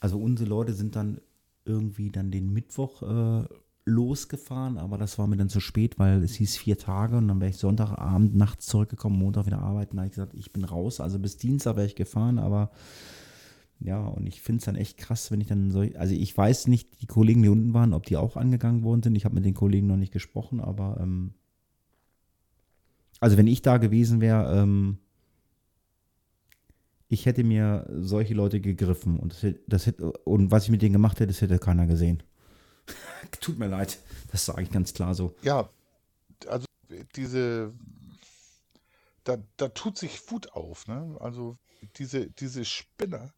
Also 0.00 0.18
unsere 0.18 0.48
Leute 0.48 0.74
sind 0.74 0.96
dann 0.96 1.20
irgendwie 1.64 2.10
dann 2.10 2.30
den 2.30 2.52
Mittwoch 2.52 3.02
äh, 3.02 3.44
losgefahren, 3.86 4.78
aber 4.78 4.98
das 4.98 5.16
war 5.16 5.28
mir 5.28 5.36
dann 5.36 5.48
zu 5.48 5.60
spät, 5.60 5.98
weil 5.98 6.22
es 6.24 6.34
hieß 6.34 6.56
vier 6.56 6.76
Tage 6.76 7.16
und 7.16 7.28
dann 7.28 7.40
wäre 7.40 7.50
ich 7.50 7.56
Sonntagabend 7.56 8.34
nachts 8.34 8.66
zurückgekommen, 8.66 9.16
Montag 9.16 9.46
wieder 9.46 9.62
arbeiten. 9.62 9.96
Da 9.96 10.02
habe 10.02 10.08
ich 10.08 10.14
gesagt, 10.14 10.34
ich 10.34 10.52
bin 10.52 10.64
raus. 10.64 11.00
Also 11.00 11.20
bis 11.20 11.36
Dienstag 11.36 11.76
wäre 11.76 11.86
ich 11.86 11.94
gefahren, 11.94 12.38
aber 12.38 12.72
ja, 13.78 14.04
und 14.04 14.26
ich 14.26 14.42
finde 14.42 14.58
es 14.58 14.64
dann 14.64 14.74
echt 14.74 14.98
krass, 14.98 15.30
wenn 15.30 15.40
ich 15.40 15.46
dann 15.46 15.70
so, 15.70 15.80
also 15.80 16.14
ich 16.14 16.36
weiß 16.36 16.66
nicht, 16.66 17.00
die 17.00 17.06
Kollegen, 17.06 17.42
die 17.42 17.48
unten 17.48 17.74
waren, 17.74 17.92
ob 17.92 18.06
die 18.06 18.16
auch 18.16 18.36
angegangen 18.36 18.82
worden 18.82 19.02
sind. 19.02 19.14
Ich 19.14 19.24
habe 19.24 19.36
mit 19.36 19.44
den 19.44 19.54
Kollegen 19.54 19.86
noch 19.86 19.96
nicht 19.96 20.12
gesprochen, 20.12 20.60
aber 20.60 20.98
ähm, 21.00 21.34
also 23.20 23.36
wenn 23.36 23.46
ich 23.46 23.62
da 23.62 23.76
gewesen 23.76 24.20
wäre, 24.20 24.62
ähm, 24.62 24.98
ich 27.08 27.26
hätte 27.26 27.44
mir 27.44 27.86
solche 27.88 28.34
Leute 28.34 28.60
gegriffen 28.60 29.20
und 29.20 29.32
das, 29.32 29.54
das 29.68 29.86
hätte, 29.86 30.10
und 30.10 30.50
was 30.50 30.64
ich 30.64 30.70
mit 30.70 30.82
denen 30.82 30.94
gemacht 30.94 31.20
hätte, 31.20 31.28
das 31.28 31.40
hätte 31.40 31.58
keiner 31.60 31.86
gesehen. 31.86 32.22
Tut 33.40 33.58
mir 33.58 33.68
leid, 33.68 33.98
das 34.32 34.44
sage 34.44 34.62
ich 34.62 34.70
ganz 34.70 34.94
klar 34.94 35.14
so. 35.14 35.34
Ja, 35.42 35.68
also 36.46 36.66
diese, 37.16 37.72
da, 39.24 39.38
da 39.56 39.68
tut 39.68 39.98
sich 39.98 40.30
Wut 40.30 40.52
auf, 40.52 40.86
ne? 40.86 41.16
Also 41.20 41.56
diese, 41.96 42.28
diese 42.30 42.64
Spinner, 42.64 43.32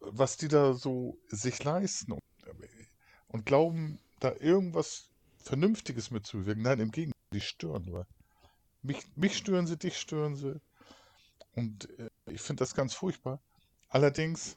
was 0.00 0.36
die 0.36 0.48
da 0.48 0.74
so 0.74 1.18
sich 1.28 1.62
leisten 1.62 2.12
und, 2.12 2.22
und 3.28 3.46
glauben, 3.46 3.98
da 4.18 4.34
irgendwas 4.34 5.08
Vernünftiges 5.38 6.10
mitzuwirken. 6.10 6.62
Nein, 6.62 6.80
im 6.80 6.90
Gegenteil, 6.90 7.20
die 7.32 7.40
stören 7.40 7.84
nur. 7.84 8.06
Mich, 8.82 9.04
mich 9.16 9.36
stören 9.36 9.66
sie, 9.66 9.76
dich 9.76 9.98
stören 9.98 10.36
sie. 10.36 10.60
Und 11.54 11.88
äh, 11.98 12.10
ich 12.26 12.40
finde 12.40 12.60
das 12.60 12.74
ganz 12.74 12.94
furchtbar. 12.94 13.40
Allerdings, 13.88 14.56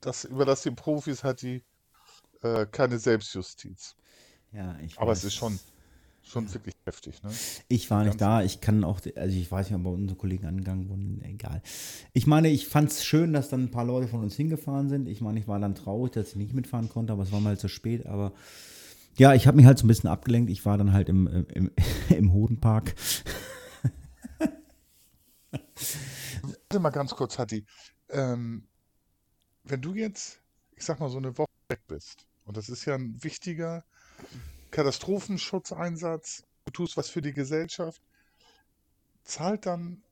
das 0.00 0.24
überlassen 0.24 0.70
die 0.70 0.82
Profis 0.82 1.24
hat 1.24 1.42
die 1.42 1.62
äh, 2.42 2.66
keine 2.66 2.98
Selbstjustiz. 2.98 3.96
Ja, 4.52 4.78
ich 4.80 4.98
Aber 4.98 5.12
es 5.12 5.18
weiß. 5.20 5.24
ist 5.24 5.34
schon, 5.34 5.58
schon 6.22 6.52
wirklich 6.52 6.74
heftig, 6.84 7.22
ne? 7.22 7.40
Ich 7.68 7.90
war 7.90 8.04
nicht 8.04 8.20
da, 8.20 8.42
ich 8.42 8.60
kann 8.60 8.84
auch, 8.84 9.00
also 9.16 9.36
ich 9.36 9.50
weiß 9.50 9.70
nicht, 9.70 9.76
ob 9.76 9.84
bei 9.84 9.90
unsere 9.90 10.18
Kollegen 10.18 10.46
angegangen 10.46 10.88
wurden, 10.88 11.22
egal. 11.22 11.62
Ich 12.12 12.26
meine, 12.26 12.48
ich 12.48 12.66
fand 12.66 12.90
es 12.90 13.04
schön, 13.04 13.32
dass 13.32 13.48
dann 13.48 13.64
ein 13.64 13.70
paar 13.70 13.84
Leute 13.84 14.08
von 14.08 14.20
uns 14.22 14.34
hingefahren 14.36 14.88
sind. 14.88 15.08
Ich 15.08 15.20
meine, 15.20 15.38
ich 15.38 15.48
war 15.48 15.58
dann 15.60 15.74
traurig, 15.74 16.12
dass 16.12 16.30
ich 16.30 16.36
nicht 16.36 16.54
mitfahren 16.54 16.88
konnte, 16.88 17.12
aber 17.12 17.22
es 17.22 17.32
war 17.32 17.40
mal 17.40 17.58
zu 17.58 17.68
spät. 17.68 18.06
Aber 18.06 18.32
ja, 19.16 19.34
ich 19.34 19.46
habe 19.46 19.56
mich 19.56 19.66
halt 19.66 19.78
so 19.78 19.84
ein 19.84 19.88
bisschen 19.88 20.10
abgelenkt. 20.10 20.50
Ich 20.50 20.64
war 20.64 20.78
dann 20.78 20.92
halt 20.92 21.08
im, 21.08 21.26
im, 21.26 21.46
im, 21.54 21.70
im 22.16 22.32
Hodenpark. 22.32 22.94
Warte 26.42 26.80
mal 26.80 26.90
ganz 26.90 27.14
kurz, 27.14 27.38
Hatti. 27.38 27.66
Ähm, 28.08 28.66
wenn 29.64 29.80
du 29.82 29.94
jetzt, 29.94 30.40
ich 30.76 30.84
sag 30.84 31.00
mal, 31.00 31.10
so 31.10 31.18
eine 31.18 31.36
Woche 31.36 31.48
weg 31.68 31.82
bist, 31.88 32.26
und 32.50 32.56
das 32.56 32.68
ist 32.68 32.84
ja 32.84 32.96
ein 32.96 33.22
wichtiger 33.22 33.84
Katastrophenschutzeinsatz, 34.72 36.42
du 36.64 36.72
tust 36.72 36.96
was 36.96 37.08
für 37.08 37.20
die 37.20 37.32
Gesellschaft, 37.32 38.02
zahlt 39.22 39.66
dann 39.66 40.02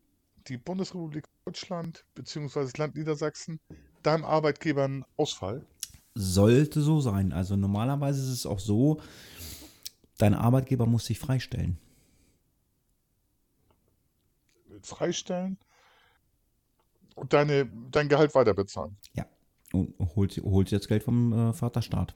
die 0.47 0.57
Bundesrepublik 0.57 1.25
Deutschland 1.45 2.05
bzw. 2.15 2.61
das 2.61 2.77
Land 2.77 2.95
Niedersachsen 2.95 3.59
deinem 4.05 4.25
Arbeitgeber 4.25 4.85
einen 4.85 5.05
Ausfall? 5.17 5.67
Sollte 6.15 6.81
so 6.81 7.01
sein. 7.01 7.33
Also 7.33 7.57
normalerweise 7.57 8.23
ist 8.23 8.29
es 8.29 8.47
auch 8.47 8.61
so, 8.61 9.01
dein 10.17 10.35
Arbeitgeber 10.35 10.87
muss 10.87 11.07
sich 11.07 11.19
freistellen. 11.19 11.77
freistellen 14.83 15.59
und 17.17 17.33
deine, 17.33 17.69
dein 17.91 18.09
Gehalt 18.09 18.33
weiter 18.37 18.55
bezahlen. 18.55 18.97
Ja. 19.15 19.27
Und 19.73 19.95
holt, 20.17 20.37
holt 20.39 20.71
jetzt 20.71 20.89
Geld 20.89 21.03
vom 21.03 21.33
äh, 21.33 21.53
Vaterstaat. 21.53 22.15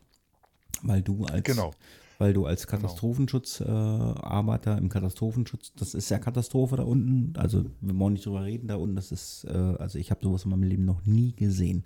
Weil 0.83 1.03
du 1.03 1.25
als 1.25 1.45
Genau. 1.45 1.73
weil 2.19 2.33
du 2.33 2.47
als 2.47 2.67
Katastrophenschutzarbeiter 2.67 4.77
äh, 4.77 4.79
im 4.79 4.89
Katastrophenschutz, 4.89 5.73
das 5.77 5.95
ist 5.95 6.11
ja 6.11 6.19
Katastrophe 6.19 6.77
da 6.77 6.83
unten, 6.85 7.35
also 7.37 7.65
wir 7.81 7.99
wollen 7.99 8.15
nicht 8.15 8.27
drüber 8.27 8.45
reden 8.45 8.69
da 8.69 8.77
unten, 8.77 8.97
das 8.97 9.13
ist, 9.13 9.45
äh, 9.45 9.57
also 9.79 9.99
ich 9.99 10.11
habe 10.11 10.21
sowas 10.23 10.45
in 10.45 10.51
meinem 10.51 10.63
Leben 10.65 10.85
noch 10.85 11.05
nie 11.05 11.33
gesehen. 11.35 11.85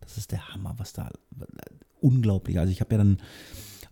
Das 0.00 0.18
ist 0.18 0.32
der 0.32 0.52
Hammer, 0.52 0.74
was 0.76 0.92
da, 0.92 1.10
unglaublich. 2.00 2.58
Also 2.58 2.70
ich 2.70 2.80
habe 2.80 2.94
ja 2.94 2.98
dann, 2.98 3.18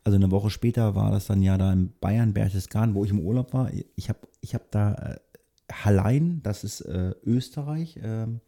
also 0.05 0.17
eine 0.17 0.31
Woche 0.31 0.51
später 0.51 0.95
war 0.95 1.11
das 1.11 1.27
dann 1.27 1.43
ja 1.43 1.57
da 1.59 1.73
in 1.73 1.93
Bayern, 2.01 2.35
Berchtesgaden, 2.35 2.95
wo 2.95 3.05
ich 3.05 3.11
im 3.11 3.21
Urlaub 3.21 3.53
war. 3.55 3.71
Ich 3.97 4.09
habe 4.09 4.19
ich 4.41 4.55
hab 4.55 4.71
da 4.71 4.95
äh, 4.95 5.17
Hallein, 5.73 6.41
das 6.43 6.65
ist 6.65 6.83
äh, 6.83 7.15
Österreich, 7.25 7.99
ähm, 8.03 8.41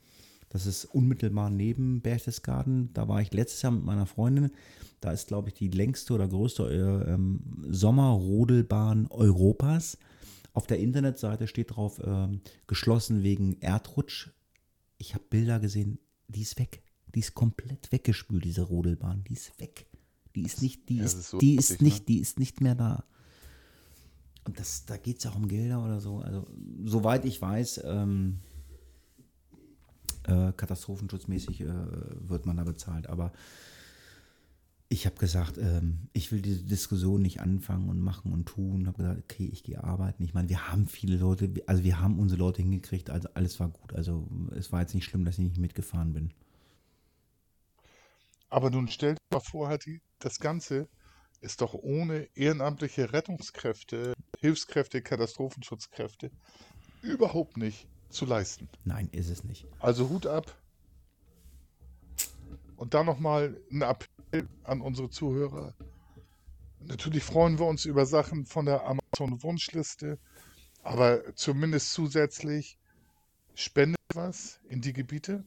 das 0.54 0.66
ist 0.66 0.84
unmittelbar 0.84 1.50
neben 1.50 2.00
Berchtesgaden. 2.00 2.92
Da 2.94 3.08
war 3.08 3.20
ich 3.20 3.32
letztes 3.32 3.62
Jahr 3.62 3.72
mit 3.72 3.82
meiner 3.82 4.06
Freundin. 4.06 4.52
Da 5.00 5.10
ist, 5.10 5.26
glaube 5.26 5.48
ich, 5.48 5.54
die 5.54 5.66
längste 5.66 6.14
oder 6.14 6.28
größte 6.28 6.62
äh, 6.70 7.12
ähm, 7.12 7.40
Sommerrodelbahn 7.68 9.08
Europas. 9.08 9.98
Auf 10.52 10.68
der 10.68 10.78
Internetseite 10.78 11.48
steht 11.48 11.74
drauf, 11.74 12.00
ähm, 12.04 12.40
geschlossen 12.68 13.24
wegen 13.24 13.60
Erdrutsch. 13.62 14.30
Ich 14.96 15.14
habe 15.14 15.24
Bilder 15.28 15.58
gesehen, 15.58 15.98
die 16.28 16.42
ist 16.42 16.56
weg. 16.60 16.84
Die 17.16 17.18
ist 17.18 17.34
komplett 17.34 17.90
weggespült, 17.90 18.44
diese 18.44 18.62
Rodelbahn. 18.62 19.24
Die 19.28 19.32
ist 19.32 19.58
weg. 19.58 19.86
Die 20.36 20.42
ist 20.42 20.62
nicht, 20.62 20.88
die 20.88 20.98
Ja, 20.98 21.04
ist, 21.04 21.14
ist 21.14 21.30
so 21.30 21.38
die 21.38 21.56
lustig, 21.56 21.74
ist 21.74 21.82
nicht, 21.82 21.98
ne? 21.98 22.04
die 22.06 22.20
ist 22.20 22.38
nicht 22.38 22.60
mehr 22.60 22.76
da. 22.76 23.02
Und 24.44 24.60
das, 24.60 24.86
da 24.86 24.98
geht 24.98 25.18
es 25.18 25.26
auch 25.26 25.34
um 25.34 25.48
Gelder 25.48 25.84
oder 25.84 26.00
so. 26.00 26.18
Also, 26.18 26.46
soweit 26.84 27.24
ich 27.24 27.42
weiß, 27.42 27.80
ähm, 27.86 28.38
äh, 30.24 30.52
katastrophenschutzmäßig 30.52 31.62
äh, 31.62 31.66
wird 32.28 32.46
man 32.46 32.56
da 32.56 32.64
bezahlt. 32.64 33.08
Aber 33.08 33.32
ich 34.88 35.06
habe 35.06 35.16
gesagt, 35.16 35.58
ähm, 35.58 36.08
ich 36.12 36.30
will 36.30 36.40
diese 36.40 36.62
Diskussion 36.62 37.22
nicht 37.22 37.40
anfangen 37.40 37.88
und 37.88 38.00
machen 38.00 38.32
und 38.32 38.46
tun. 38.46 38.86
habe 38.86 38.98
gesagt, 38.98 39.18
okay, 39.18 39.48
ich 39.52 39.62
gehe 39.62 39.82
arbeiten. 39.82 40.22
Ich 40.22 40.34
meine, 40.34 40.48
wir 40.48 40.70
haben 40.70 40.86
viele 40.86 41.16
Leute, 41.16 41.52
also 41.66 41.82
wir 41.82 42.00
haben 42.00 42.18
unsere 42.18 42.38
Leute 42.38 42.62
hingekriegt, 42.62 43.10
also 43.10 43.28
alles 43.34 43.58
war 43.60 43.68
gut. 43.68 43.94
Also 43.94 44.28
es 44.54 44.72
war 44.72 44.80
jetzt 44.80 44.94
nicht 44.94 45.04
schlimm, 45.04 45.24
dass 45.24 45.38
ich 45.38 45.44
nicht 45.44 45.58
mitgefahren 45.58 46.12
bin. 46.12 46.32
Aber 48.50 48.70
nun 48.70 48.88
stell 48.88 49.14
dir 49.14 49.20
mal 49.32 49.40
vor, 49.40 49.68
Hatti, 49.68 50.00
das 50.20 50.38
Ganze 50.38 50.88
ist 51.40 51.60
doch 51.60 51.74
ohne 51.74 52.28
ehrenamtliche 52.34 53.12
Rettungskräfte, 53.12 54.14
Hilfskräfte, 54.38 55.02
Katastrophenschutzkräfte 55.02 56.30
überhaupt 57.02 57.56
nicht 57.56 57.88
zu 58.14 58.24
leisten. 58.24 58.68
Nein, 58.84 59.08
ist 59.12 59.28
es 59.28 59.44
nicht. 59.44 59.66
Also 59.78 60.08
Hut 60.08 60.26
ab. 60.26 60.56
Und 62.76 62.94
dann 62.94 63.06
nochmal 63.06 63.60
ein 63.70 63.82
Appell 63.82 64.48
an 64.64 64.80
unsere 64.80 65.10
Zuhörer. 65.10 65.74
Natürlich 66.80 67.22
freuen 67.22 67.58
wir 67.58 67.66
uns 67.66 67.84
über 67.84 68.04
Sachen 68.04 68.46
von 68.46 68.66
der 68.66 68.84
Amazon-Wunschliste, 68.84 70.18
aber 70.82 71.34
zumindest 71.34 71.92
zusätzlich 71.92 72.78
spendet 73.54 74.00
was 74.12 74.60
in 74.68 74.80
die 74.80 74.92
Gebiete, 74.92 75.44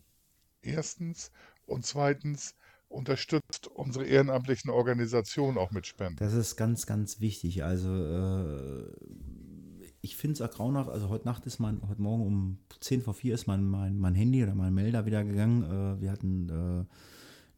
erstens. 0.61 1.31
Und 1.65 1.85
zweitens, 1.85 2.55
unterstützt 2.89 3.67
unsere 3.67 4.05
ehrenamtlichen 4.05 4.69
Organisationen 4.69 5.57
auch 5.57 5.71
mit 5.71 5.87
Spenden. 5.87 6.17
Das 6.17 6.33
ist 6.33 6.55
ganz, 6.55 6.85
ganz 6.85 7.19
wichtig. 7.19 7.63
Also 7.63 7.89
äh, 7.89 8.91
ich 10.07 10.15
finde 10.15 10.41
es 10.41 10.51
grauenhaft, 10.51 10.89
also 10.89 11.09
heute 11.09 11.25
Nacht 11.25 11.45
ist 11.45 11.59
mein, 11.59 11.81
heute 11.87 12.01
Morgen 12.01 12.25
um 12.25 12.57
10 12.79 13.01
vor 13.01 13.13
4 13.13 13.33
ist 13.33 13.45
mein, 13.45 13.65
mein, 13.65 13.99
mein 13.99 14.15
Handy 14.15 14.41
oder 14.41 14.55
mein 14.55 14.73
Melder 14.73 15.05
wieder 15.05 15.25
gegangen. 15.25 15.63
Äh, 15.63 16.01
wir 16.01 16.11
hatten 16.11 16.47
äh, 16.47 16.53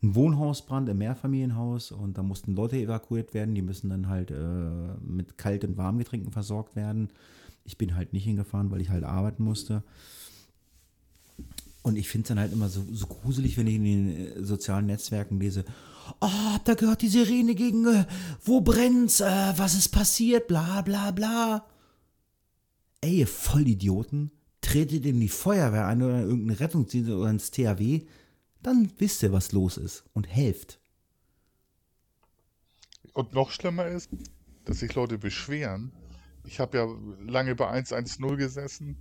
einen 0.02 0.16
Wohnhausbrand 0.16 0.90
im 0.90 0.98
Mehrfamilienhaus 0.98 1.92
und 1.92 2.18
da 2.18 2.24
mussten 2.24 2.56
Leute 2.56 2.78
evakuiert 2.78 3.36
werden. 3.36 3.54
Die 3.54 3.62
müssen 3.62 3.92
dann 3.92 4.08
halt 4.08 4.32
äh, 4.32 4.36
mit 5.06 5.38
Kalt- 5.38 5.64
und 5.64 5.78
Warmgetränken 5.78 6.32
versorgt 6.32 6.76
werden. 6.76 7.10
Ich 7.66 7.78
bin 7.78 7.96
halt 7.96 8.14
nicht 8.14 8.24
hingefahren, 8.24 8.72
weil 8.72 8.82
ich 8.82 8.90
halt 8.90 9.04
arbeiten 9.04 9.44
musste. 9.44 9.84
Und 11.84 11.98
ich 11.98 12.10
finde 12.10 12.24
es 12.24 12.28
dann 12.30 12.40
halt 12.40 12.52
immer 12.52 12.70
so, 12.70 12.84
so 12.92 13.06
gruselig, 13.06 13.58
wenn 13.58 13.68
ich 13.68 13.76
in 13.76 13.84
den 13.84 14.10
äh, 14.10 14.44
sozialen 14.44 14.88
Netzwerken 14.88 15.40
lese, 15.40 15.66
oh, 16.20 16.54
habt 16.54 16.68
ihr 16.68 16.76
gehört, 16.76 17.04
die 17.04 17.10
Sirene 17.10 17.54
gegen, 17.54 17.86
äh, 17.86 18.06
wo 18.44 18.62
brennt's, 18.62 19.20
äh, 19.20 19.54
was 19.56 19.76
ist 19.76 19.90
passiert, 19.90 20.48
bla 20.48 20.82
bla 20.82 21.12
bla. 21.12 21.64
Ey, 23.02 23.20
ihr 23.20 23.28
Vollidioten, 23.28 24.32
tretet 24.62 25.06
in 25.06 25.20
die 25.20 25.30
Feuerwehr 25.30 25.88
ein 25.88 26.04
oder 26.04 26.22
irgendeine 26.22 26.60
Rettungsdienst 26.60 27.10
oder 27.12 27.30
ins 27.30 27.52
THW, 27.52 28.06
dann 28.62 28.92
wisst 28.98 29.24
ihr, 29.24 29.32
was 29.32 29.52
los 29.52 29.78
ist 29.78 30.04
und 30.14 30.26
helft. 30.26 30.80
Und 33.14 33.34
noch 33.34 33.52
schlimmer 33.52 33.88
ist, 33.88 34.10
dass 34.66 34.80
sich 34.80 34.94
Leute 34.96 35.18
beschweren. 35.18 35.94
Ich 36.46 36.60
habe 36.60 36.78
ja 36.78 36.88
lange 37.26 37.56
bei 37.56 37.68
110 37.68 38.38
gesessen 38.38 38.98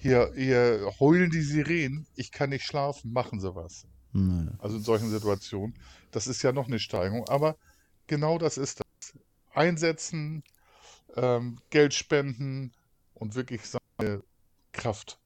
hier, 0.00 0.32
hier 0.34 0.90
heulen 0.98 1.30
die 1.30 1.42
Sirenen, 1.42 2.06
ich 2.16 2.32
kann 2.32 2.48
nicht 2.48 2.64
schlafen, 2.64 3.12
machen 3.12 3.38
sie 3.38 3.54
was. 3.54 3.86
Naja. 4.12 4.50
Also 4.58 4.78
in 4.78 4.82
solchen 4.82 5.10
Situationen. 5.10 5.74
Das 6.10 6.26
ist 6.26 6.42
ja 6.42 6.52
noch 6.52 6.68
eine 6.68 6.78
Steigerung. 6.78 7.28
Aber 7.28 7.56
genau 8.06 8.38
das 8.38 8.56
ist 8.56 8.80
das. 8.80 8.86
Einsetzen, 9.52 10.42
ähm, 11.16 11.58
Geld 11.70 11.92
spenden 11.92 12.72
und 13.20 13.36
wirklich 13.36 13.62
seine 13.64 14.24
Kraft 14.72 15.20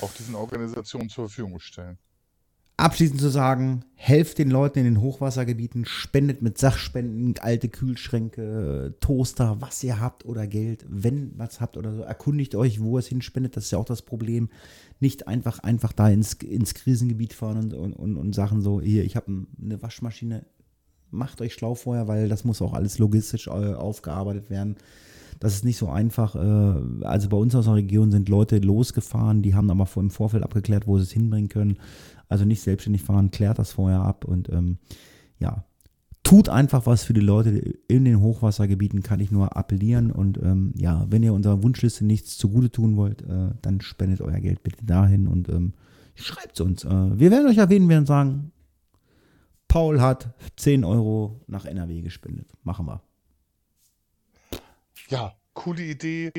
auch 0.00 0.12
diesen 0.14 0.34
Organisationen 0.34 1.10
zur 1.10 1.28
Verfügung 1.28 1.60
stellen 1.60 1.98
abschließend 2.76 3.20
zu 3.20 3.30
sagen, 3.30 3.84
helft 3.94 4.38
den 4.38 4.50
Leuten 4.50 4.80
in 4.80 4.84
den 4.84 5.00
Hochwassergebieten, 5.00 5.86
spendet 5.86 6.42
mit 6.42 6.58
Sachspenden, 6.58 7.34
alte 7.40 7.68
Kühlschränke, 7.68 8.94
Toaster, 9.00 9.56
was 9.60 9.82
ihr 9.82 9.98
habt 9.98 10.26
oder 10.26 10.46
Geld, 10.46 10.84
wenn 10.88 11.32
was 11.36 11.60
habt 11.60 11.76
oder 11.76 11.94
so. 11.94 12.02
Erkundigt 12.02 12.54
euch, 12.54 12.80
wo 12.82 12.98
es 12.98 13.06
hinspendet, 13.06 13.56
das 13.56 13.64
ist 13.64 13.70
ja 13.70 13.78
auch 13.78 13.86
das 13.86 14.02
Problem. 14.02 14.50
Nicht 15.00 15.26
einfach, 15.26 15.60
einfach 15.60 15.92
da 15.92 16.08
ins, 16.08 16.34
ins 16.34 16.74
Krisengebiet 16.74 17.32
fahren 17.32 17.58
und, 17.58 17.74
und, 17.74 17.92
und, 17.94 18.16
und 18.16 18.34
Sachen 18.34 18.60
so, 18.60 18.80
hier, 18.80 19.04
ich 19.04 19.16
habe 19.16 19.46
eine 19.60 19.82
Waschmaschine, 19.82 20.44
macht 21.10 21.40
euch 21.40 21.54
schlau 21.54 21.74
vorher, 21.74 22.08
weil 22.08 22.28
das 22.28 22.44
muss 22.44 22.60
auch 22.60 22.74
alles 22.74 22.98
logistisch 22.98 23.46
äh, 23.46 23.50
aufgearbeitet 23.50 24.50
werden. 24.50 24.76
Das 25.40 25.54
ist 25.54 25.64
nicht 25.64 25.76
so 25.76 25.88
einfach. 25.88 26.34
Äh, 26.34 27.04
also 27.04 27.28
bei 27.28 27.36
uns 27.36 27.54
aus 27.54 27.66
der 27.66 27.74
Region 27.74 28.10
sind 28.10 28.28
Leute 28.28 28.58
losgefahren, 28.58 29.42
die 29.42 29.54
haben 29.54 29.70
aber 29.70 29.88
im 29.96 30.10
Vorfeld 30.10 30.42
abgeklärt, 30.42 30.86
wo 30.86 30.98
sie 30.98 31.04
es 31.04 31.12
hinbringen 31.12 31.48
können. 31.48 31.78
Also 32.28 32.44
nicht 32.44 32.62
selbstständig 32.62 33.02
fahren, 33.02 33.30
klärt 33.30 33.58
das 33.58 33.72
vorher 33.72 34.00
ab 34.00 34.24
und 34.24 34.48
ähm, 34.48 34.78
ja, 35.38 35.64
tut 36.26 36.48
einfach 36.48 36.86
was 36.86 37.04
für 37.04 37.12
die 37.12 37.20
Leute 37.20 37.50
in 37.86 38.04
den 38.04 38.20
Hochwassergebieten, 38.20 39.02
kann 39.02 39.20
ich 39.20 39.30
nur 39.30 39.56
appellieren. 39.56 40.10
Und 40.10 40.38
ähm, 40.38 40.72
ja, 40.76 41.06
wenn 41.08 41.22
ihr 41.22 41.32
unserer 41.32 41.62
Wunschliste 41.62 42.04
nichts 42.04 42.36
zugute 42.36 42.70
tun 42.70 42.96
wollt, 42.96 43.22
äh, 43.22 43.50
dann 43.62 43.80
spendet 43.80 44.20
euer 44.20 44.40
Geld 44.40 44.64
bitte 44.64 44.84
dahin 44.84 45.28
und 45.28 45.48
ähm, 45.48 45.74
schreibt 46.16 46.54
es 46.54 46.60
uns. 46.60 46.84
Äh, 46.84 47.18
wir 47.18 47.30
werden 47.30 47.48
euch 47.48 47.58
erwähnen, 47.58 47.88
werden 47.88 48.06
sagen, 48.06 48.50
Paul 49.68 50.00
hat 50.00 50.34
10 50.56 50.84
Euro 50.84 51.40
nach 51.46 51.64
NRW 51.64 52.00
gespendet. 52.00 52.48
Machen 52.64 52.86
wir. 52.86 53.02
Ja, 55.08 55.36
coole 55.54 55.82
Idee. 55.82 56.32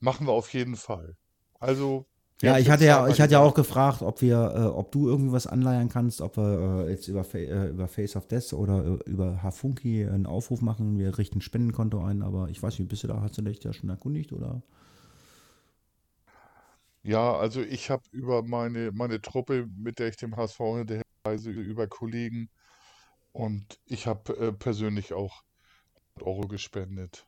Machen 0.00 0.26
wir 0.26 0.32
auf 0.32 0.52
jeden 0.52 0.76
Fall. 0.76 1.16
Also 1.58 2.06
ja, 2.42 2.58
ich 2.58 2.68
hatte 2.68 2.84
ja, 2.84 3.06
ich 3.06 3.20
hatte 3.20 3.34
ja 3.34 3.40
auch 3.40 3.54
gefragt, 3.54 4.02
ob 4.02 4.20
wir, 4.20 4.52
äh, 4.56 4.64
ob 4.64 4.90
du 4.90 5.08
irgendwie 5.08 5.30
was 5.30 5.46
anleiern 5.46 5.88
kannst, 5.88 6.20
ob 6.20 6.36
wir 6.36 6.86
äh, 6.86 6.90
jetzt 6.90 7.06
über, 7.06 7.24
äh, 7.34 7.68
über 7.68 7.86
Face 7.86 8.16
of 8.16 8.26
Death 8.26 8.52
oder 8.52 8.84
äh, 8.84 9.10
über 9.10 9.44
Hafunki 9.44 10.04
einen 10.04 10.26
Aufruf 10.26 10.60
machen. 10.60 10.98
Wir 10.98 11.16
richten 11.18 11.38
ein 11.38 11.40
Spendenkonto 11.40 12.02
ein, 12.02 12.22
aber 12.22 12.48
ich 12.48 12.60
weiß 12.60 12.80
nicht, 12.80 12.88
bist 12.88 13.04
du 13.04 13.06
da, 13.06 13.20
hast 13.20 13.38
du 13.38 13.42
dich 13.42 13.62
ja 13.62 13.72
schon 13.72 13.90
erkundigt 13.90 14.32
oder? 14.32 14.60
Ja, 17.04 17.36
also 17.36 17.62
ich 17.62 17.90
habe 17.90 18.02
über 18.10 18.42
meine, 18.42 18.90
meine 18.90 19.20
Truppe, 19.20 19.68
mit 19.76 20.00
der 20.00 20.08
ich 20.08 20.16
dem 20.16 20.36
HSV 20.36 20.58
hinterherreise, 20.58 21.50
über 21.50 21.86
Kollegen 21.86 22.50
und 23.30 23.78
ich 23.86 24.08
habe 24.08 24.36
äh, 24.36 24.52
persönlich 24.52 25.12
auch 25.12 25.44
Euro 26.20 26.48
gespendet 26.48 27.24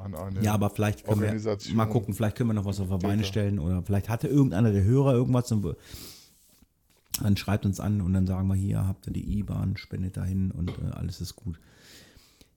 an 0.00 0.14
eine 0.14 0.42
Ja, 0.42 0.54
aber 0.54 0.70
vielleicht 0.70 1.04
können 1.04 1.20
wir 1.20 1.74
mal 1.74 1.86
gucken, 1.86 2.14
vielleicht 2.14 2.36
können 2.36 2.50
wir 2.50 2.54
noch 2.54 2.64
was 2.64 2.80
auf 2.80 2.88
die 2.88 3.06
Beine 3.06 3.24
stellen 3.24 3.58
oder 3.58 3.82
vielleicht 3.82 4.08
hatte 4.08 4.28
irgendeiner 4.28 4.72
der 4.72 4.84
Hörer 4.84 5.12
irgendwas 5.14 5.50
und 5.52 5.76
dann 7.22 7.36
schreibt 7.36 7.64
uns 7.64 7.80
an 7.80 8.00
und 8.00 8.12
dann 8.12 8.26
sagen 8.26 8.48
wir 8.48 8.54
hier, 8.54 8.86
habt 8.86 9.06
ihr 9.06 9.12
die 9.12 9.38
IBAN, 9.38 9.76
spendet 9.76 10.16
dahin 10.16 10.50
und 10.50 10.70
äh, 10.70 10.92
alles 10.92 11.20
ist 11.20 11.36
gut. 11.36 11.58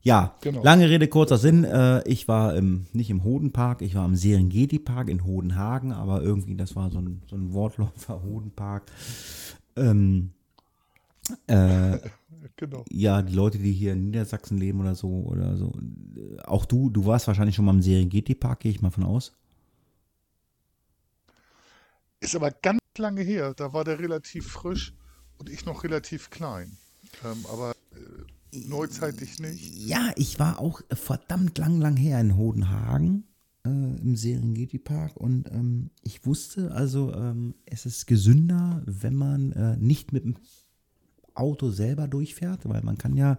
Ja, 0.01 0.35
genau. 0.41 0.63
lange 0.63 0.89
Rede, 0.89 1.07
kurzer 1.07 1.37
Sinn. 1.37 1.65
Äh, 1.65 2.07
ich 2.07 2.27
war 2.27 2.55
im, 2.55 2.87
nicht 2.93 3.09
im 3.09 3.23
Hodenpark, 3.23 3.81
ich 3.81 3.95
war 3.95 4.05
im 4.05 4.15
Serengeti-Park 4.15 5.09
in 5.09 5.25
Hodenhagen, 5.25 5.91
aber 5.91 6.21
irgendwie, 6.21 6.55
das 6.55 6.75
war 6.75 6.89
so 6.89 6.99
ein, 6.99 7.21
so 7.27 7.35
ein 7.35 7.53
Wortläufer 7.53 8.21
Hodenpark. 8.23 8.83
Ähm, 9.75 10.31
äh, 11.47 11.99
genau. 12.55 12.85
Ja, 12.89 13.21
die 13.21 13.33
Leute, 13.33 13.57
die 13.57 13.71
hier 13.71 13.93
in 13.93 14.05
Niedersachsen 14.05 14.57
leben 14.57 14.79
oder 14.79 14.95
so, 14.95 15.09
oder 15.09 15.57
so. 15.57 15.73
Auch 16.45 16.65
du, 16.65 16.89
du 16.89 17.05
warst 17.05 17.27
wahrscheinlich 17.27 17.55
schon 17.55 17.65
mal 17.65 17.73
im 17.73 17.81
Serengeti-Park, 17.81 18.61
gehe 18.61 18.71
ich 18.71 18.81
mal 18.81 18.91
von 18.91 19.03
aus. 19.03 19.33
Ist 22.19 22.35
aber 22.35 22.51
ganz 22.51 22.79
lange 22.97 23.21
her. 23.21 23.53
Da 23.53 23.73
war 23.73 23.83
der 23.83 23.99
relativ 23.99 24.47
frisch 24.47 24.93
und 25.37 25.49
ich 25.49 25.65
noch 25.65 25.83
relativ 25.83 26.29
klein. 26.29 26.77
Ähm, 27.23 27.45
aber 27.51 27.71
äh, 27.93 28.57
neuzeitlich 28.67 29.39
nicht. 29.39 29.77
Ja, 29.77 30.11
ich 30.15 30.39
war 30.39 30.59
auch 30.59 30.81
verdammt 30.91 31.57
lang, 31.57 31.79
lang 31.79 31.95
her 31.97 32.19
in 32.19 32.35
Hodenhagen 32.35 33.23
äh, 33.65 33.69
im 33.69 34.15
Serengeti-Park 34.15 35.15
und 35.17 35.49
ähm, 35.51 35.91
ich 36.01 36.25
wusste 36.25 36.71
also, 36.71 37.13
ähm, 37.13 37.55
es 37.65 37.85
ist 37.85 38.05
gesünder, 38.05 38.81
wenn 38.85 39.15
man 39.15 39.51
äh, 39.53 39.77
nicht 39.77 40.11
mit 40.13 40.23
dem 40.23 40.35
Auto 41.39 41.69
selber 41.69 42.07
durchfährt, 42.07 42.67
weil 42.67 42.81
man 42.83 42.97
kann 42.97 43.15
ja 43.15 43.37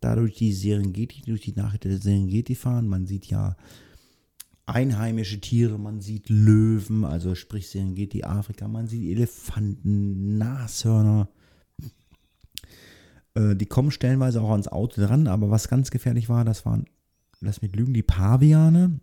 dadurch 0.00 0.34
die 0.34 0.52
Serengeti, 0.52 1.22
durch 1.22 1.40
die 1.40 1.54
Nachricht 1.54 1.84
der 1.84 1.98
Serengeti 1.98 2.54
fahren. 2.54 2.88
Man 2.88 3.06
sieht 3.06 3.26
ja 3.26 3.56
einheimische 4.66 5.40
Tiere, 5.40 5.78
man 5.78 6.00
sieht 6.00 6.28
Löwen, 6.28 7.04
also 7.04 7.34
sprich 7.34 7.68
Serengeti 7.68 8.24
Afrika, 8.24 8.68
man 8.68 8.86
sieht 8.86 9.10
Elefanten, 9.10 10.38
Nashörner. 10.38 11.28
Äh, 13.34 13.56
die 13.56 13.66
kommen 13.66 13.90
stellenweise 13.90 14.40
auch 14.40 14.50
ans 14.50 14.68
Auto 14.68 15.00
dran, 15.00 15.26
aber 15.26 15.50
was 15.50 15.68
ganz 15.68 15.90
gefährlich 15.90 16.28
war, 16.28 16.44
das 16.44 16.64
waren, 16.64 16.86
lass 17.40 17.62
mich 17.62 17.74
lügen, 17.74 17.94
die 17.94 18.02
Paviane. 18.02 19.00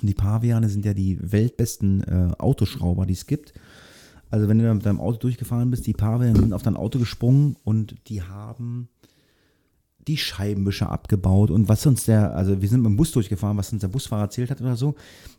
Die 0.00 0.14
Paviane 0.14 0.68
sind 0.68 0.84
ja 0.84 0.94
die 0.94 1.18
weltbesten 1.20 2.02
äh, 2.04 2.32
Autoschrauber, 2.38 3.04
die 3.04 3.14
es 3.14 3.26
gibt. 3.26 3.52
Also 4.30 4.48
wenn 4.48 4.58
du 4.58 4.74
mit 4.74 4.84
deinem 4.84 5.00
Auto 5.00 5.18
durchgefahren 5.18 5.70
bist, 5.70 5.86
die 5.86 5.92
Paare 5.92 6.34
sind 6.34 6.52
auf 6.52 6.62
dein 6.62 6.76
Auto 6.76 6.98
gesprungen 6.98 7.56
und 7.64 7.94
die 8.08 8.22
haben 8.22 8.88
die 10.06 10.16
Scheibenwischer 10.16 10.90
abgebaut 10.90 11.50
und 11.50 11.68
was 11.68 11.84
uns 11.86 12.04
der, 12.04 12.34
also 12.34 12.62
wir 12.62 12.68
sind 12.68 12.80
mit 12.80 12.90
dem 12.90 12.96
Bus 12.96 13.12
durchgefahren, 13.12 13.58
was 13.58 13.72
uns 13.72 13.82
der 13.82 13.88
Busfahrer 13.88 14.22
erzählt 14.22 14.50
hat 14.50 14.60
oder 14.60 14.76
so, 14.76 14.94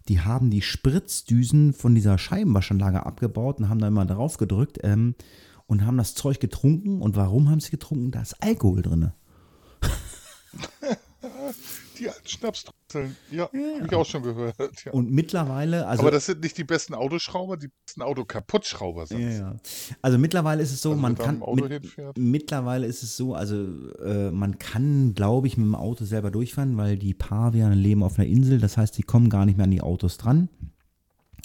die 0.08 0.22
haben 0.22 0.52
die 0.52 0.62
Spritzdüsen 0.62 1.74
von 1.74 1.96
dieser 1.96 2.18
Scheibenwaschanlage 2.18 3.06
abgebaut 3.06 3.60
und 3.60 3.70
haben 3.70 3.80
da 3.80 3.88
immer 3.88 4.06
drauf 4.06 4.38
gedrückt 4.38 4.80
ähm, 4.84 5.16
und 5.66 5.86
haben 5.86 5.98
das 5.98 6.14
Zeug 6.14 6.40
getrunken 6.40 7.02
und 7.02 7.16
warum 7.16 7.50
haben 7.50 7.60
sie 7.60 7.72
getrunken? 7.72 8.12
Da 8.12 8.22
ist 8.22 8.42
Alkohol 8.44 8.84
drin. 8.84 9.12
die 12.00 12.10
alten 12.10 12.28
Schnapsdrosseln. 12.28 13.16
Ja, 13.32 13.50
ja. 13.54 13.76
habe 13.76 13.86
ich 13.86 13.96
auch 13.96 14.06
schon 14.06 14.24
gehört. 14.24 14.56
Ja. 14.86 14.92
Und 14.92 15.12
mittlerweile, 15.12 15.88
also. 15.88 16.02
Aber 16.02 16.12
das 16.12 16.26
sind 16.26 16.42
nicht 16.42 16.58
die 16.58 16.64
besten 16.64 16.94
Autoschrauber, 16.94 17.58
die 17.58 17.70
besten 17.86 18.02
Autokaputtschrauber 18.02 19.06
sind. 19.06 19.22
Ja, 19.22 19.30
ja. 19.30 19.56
Also 20.02 20.18
mittlerweile 20.18 20.62
ist 20.64 20.72
es 20.72 20.82
so, 20.82 20.92
also 20.92 21.02
man 21.02 21.16
kann. 21.16 21.42
Mit, 21.56 22.18
mittlerweile 22.18 22.88
ist 22.88 23.04
es 23.04 23.18
so, 23.18 23.36
also 23.36 23.56
äh, 24.04 24.32
man 24.32 24.60
kann, 24.60 25.14
glaube 25.14 25.48
ich, 25.48 25.58
mit 25.58 25.66
dem 25.66 25.76
Auto 25.76 26.06
selber 26.06 26.32
durchfahren, 26.32 26.78
weil 26.78 26.98
die 26.98 27.14
Paviane 27.14 27.76
leben 27.76 28.04
auf 28.04 28.18
einer 28.18 28.28
Insel. 28.28 28.60
Das 28.60 28.78
heißt, 28.78 28.98
die 28.98 29.04
kommen 29.04 29.30
gar 29.30 29.46
nicht 29.46 29.58
mehr 29.58 29.66
an 29.66 29.72
die 29.72 29.82
Autos 29.82 30.18
dran. 30.18 30.50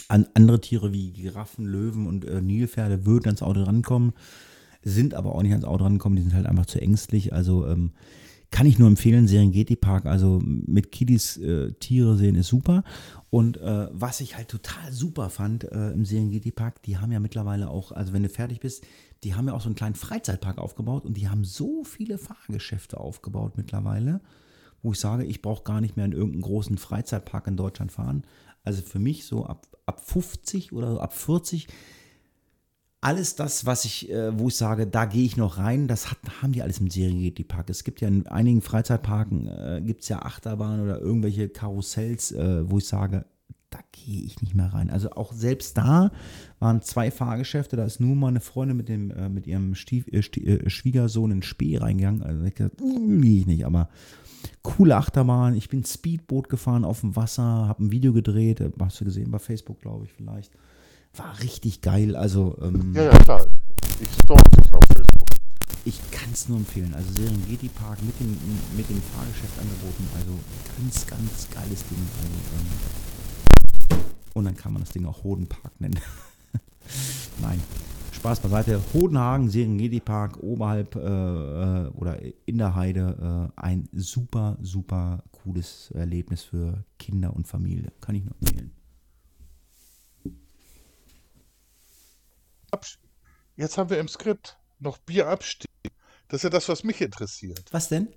An 0.09 0.27
andere 0.35 0.61
Tiere 0.61 0.93
wie 0.93 1.13
Giraffen, 1.13 1.65
Löwen 1.65 2.07
und 2.07 2.25
äh, 2.25 2.41
Nilpferde 2.41 3.07
würden 3.07 3.27
ans 3.27 3.43
Auto 3.43 3.63
rankommen, 3.63 4.13
sind 4.83 5.15
aber 5.15 5.35
auch 5.35 5.43
nicht 5.43 5.53
ans 5.53 5.65
Auto 5.65 5.85
rankommen, 5.85 6.17
die 6.17 6.23
sind 6.23 6.35
halt 6.35 6.47
einfach 6.47 6.67
zu 6.67 6.81
ängstlich. 6.81 7.33
Also 7.33 7.67
ähm, 7.67 7.93
kann 8.55 8.67
ich 8.69 8.79
nur 8.79 8.87
empfehlen, 8.87 9.27
Serengeti 9.27 9.75
Park, 9.75 10.07
also 10.07 10.41
mit 10.41 10.93
Kiddies 10.93 11.39
äh, 11.39 11.73
Tiere 11.73 12.17
sehen 12.17 12.37
ist 12.37 12.47
super. 12.47 12.85
Und 13.29 13.57
äh, 13.57 13.89
was 13.91 14.21
ich 14.21 14.37
halt 14.37 14.47
total 14.47 14.93
super 14.93 15.29
fand 15.29 15.65
äh, 15.65 15.91
im 15.91 16.05
Serengeti 16.05 16.53
Park, 16.53 16.81
die 16.85 16.99
haben 16.99 17.11
ja 17.11 17.19
mittlerweile 17.19 17.69
auch, 17.69 17.91
also 17.91 18.13
wenn 18.13 18.23
du 18.23 18.29
fertig 18.29 18.61
bist, 18.61 18.87
die 19.25 19.35
haben 19.35 19.49
ja 19.49 19.55
auch 19.55 19.61
so 19.61 19.67
einen 19.67 19.75
kleinen 19.75 19.97
Freizeitpark 19.97 20.59
aufgebaut 20.59 21.05
und 21.05 21.17
die 21.17 21.29
haben 21.29 21.43
so 21.43 21.83
viele 21.83 22.17
Fahrgeschäfte 22.17 23.01
aufgebaut 23.01 23.55
mittlerweile, 23.57 24.21
wo 24.85 24.93
ich 24.93 25.01
sage, 25.01 25.25
ich 25.25 25.43
brauche 25.43 25.65
gar 25.65 25.81
nicht 25.81 25.97
mehr 25.97 26.07
in 26.07 26.13
irgendeinen 26.13 26.43
großen 26.43 26.79
Freizeitpark 26.79 27.49
in 27.49 27.57
Deutschland 27.57 27.91
fahren. 27.91 28.23
Also 28.63 28.83
für 28.83 29.01
mich 29.01 29.25
so 29.25 29.47
ab, 29.47 29.67
ab 29.85 29.99
50 29.99 30.73
oder 30.73 31.01
ab 31.01 31.13
40 31.13 31.67
alles 33.05 33.37
das, 33.37 33.67
was 33.67 33.85
ich, 33.85 34.11
äh, 34.11 34.39
wo 34.39 34.49
ich 34.49 34.57
sage, 34.57 34.87
da 34.87 35.05
gehe 35.05 35.25
ich 35.25 35.37
noch 35.37 35.59
rein, 35.59 35.89
das 35.89 36.11
hat, 36.11 36.19
haben 36.41 36.53
die 36.53 36.63
alles 36.63 36.81
im 36.81 36.89
Serengeti-Park. 36.89 37.69
Es 37.69 37.85
gibt 37.85 38.01
ja 38.01 38.09
in 38.09 38.27
einigen 38.27 38.63
Freizeitparken, 38.63 39.47
äh, 39.47 39.83
gibt 39.85 40.03
es 40.03 40.09
ja 40.09 40.23
Achterbahnen 40.23 40.81
oder 40.81 41.01
irgendwelche 41.01 41.51
Karussells, 41.51 42.33
äh, 42.33 42.69
wo 42.69 42.79
ich 42.79 42.87
sage, 42.87 43.27
da 43.69 43.79
gehe 43.93 44.23
ich 44.23 44.41
nicht 44.41 44.55
mehr 44.55 44.73
rein. 44.73 44.89
Also 44.89 45.11
auch 45.11 45.35
selbst 45.35 45.77
da 45.77 46.13
waren 46.61 46.81
zwei 46.81 47.11
Fahrgeschäfte, 47.11 47.77
da 47.77 47.85
ist 47.85 48.01
nur 48.01 48.17
mal 48.17 48.29
eine 48.29 48.41
Freundin 48.41 48.77
mit, 48.77 48.89
dem, 48.89 49.11
äh, 49.11 49.29
mit 49.29 49.47
ihrem 49.47 49.75
Stief, 49.75 50.07
äh, 50.09 50.21
äh, 50.21 50.71
Schwiegersohn 50.71 51.31
in 51.31 51.43
Spee 51.43 51.77
reingegangen. 51.77 52.23
Also 52.23 52.43
ich 52.45 52.55
gesagt, 52.55 52.81
uh, 52.81 53.21
gehe 53.21 53.41
ich 53.41 53.47
nicht, 53.47 53.67
aber 53.67 53.91
coole 54.63 54.97
Achterbahn. 54.97 55.57
Ich 55.57 55.69
bin 55.69 55.85
Speedboot 55.85 56.49
gefahren 56.49 56.87
auf 56.87 57.01
dem 57.01 57.17
Wasser, 57.17 57.43
habe 57.43 57.85
ein 57.85 57.93
Video 57.93 58.15
gedreht, 58.15 58.63
hast 58.81 59.01
du 59.01 59.05
gesehen 59.05 59.31
bei 59.31 59.39
Facebook, 59.39 59.81
glaube 59.81 60.07
ich, 60.07 60.13
vielleicht 60.13 60.53
war 61.19 61.41
richtig 61.41 61.81
geil. 61.81 62.17
Also, 62.17 62.57
ähm, 62.63 62.93
ja, 62.95 63.05
ja, 63.05 63.19
klar. 63.19 63.47
Ich 64.01 64.09
stalk 64.23 64.51
dich 64.51 64.73
auf 64.73 64.83
Facebook. 64.93 65.29
Ich 65.85 66.01
kann 66.11 66.31
es 66.33 66.49
nur 66.49 66.59
empfehlen. 66.59 66.95
Also 66.95 67.13
Serengeti 67.13 67.69
Park 67.69 68.03
mit 68.03 68.19
dem, 68.19 68.37
mit 68.77 68.89
dem 68.89 69.01
Fahrgeschäft 69.03 69.59
angeboten. 69.59 70.09
Also 70.17 70.33
ganz, 70.79 71.07
ganz 71.07 71.49
geiles 71.51 71.85
Ding. 71.89 71.99
Also, 72.19 73.99
ähm, 73.99 74.05
und 74.35 74.45
dann 74.45 74.57
kann 74.57 74.73
man 74.73 74.83
das 74.83 74.91
Ding 74.91 75.07
auch 75.07 75.23
Hodenpark 75.23 75.81
nennen. 75.81 76.01
Nein. 77.43 77.61
Spaß 78.13 78.41
beiseite. 78.41 78.81
Hodenhagen, 78.95 79.51
Serengeti 79.51 80.01
Park, 80.01 80.39
oberhalb 80.43 80.97
äh, 80.97 81.01
äh, 81.01 81.89
oder 81.89 82.19
in 82.47 82.57
der 82.57 82.75
Heide. 82.75 83.53
Äh, 83.57 83.61
ein 83.61 83.89
super, 83.93 84.57
super 84.63 85.23
cooles 85.31 85.91
Erlebnis 85.91 86.43
für 86.43 86.85
Kinder 86.99 87.37
und 87.37 87.47
Familie. 87.47 87.93
Kann 88.01 88.15
ich 88.15 88.25
nur 88.25 88.35
empfehlen. 88.41 88.73
Jetzt 93.57 93.79
haben 93.79 93.91
wir 93.91 93.99
im 93.99 94.09
Skript 94.09 94.59
noch 94.81 94.99
Bier 94.99 95.29
abstehen. 95.29 95.71
Das 96.29 96.39
ist 96.41 96.45
ja 96.45 96.51
das, 96.51 96.69
was 96.69 96.85
mich 96.85 97.01
interessiert. 97.01 97.65
Was 97.73 97.89
denn? 97.89 98.09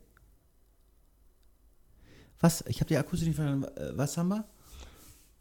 Was? 2.39 2.63
Ich 2.67 2.79
habe 2.79 2.87
die 2.87 2.97
Akustik 2.97 3.27
nicht 3.27 3.35
verstanden. 3.35 3.67
Was 3.97 4.17
haben 4.17 4.29
wir? 4.29 4.47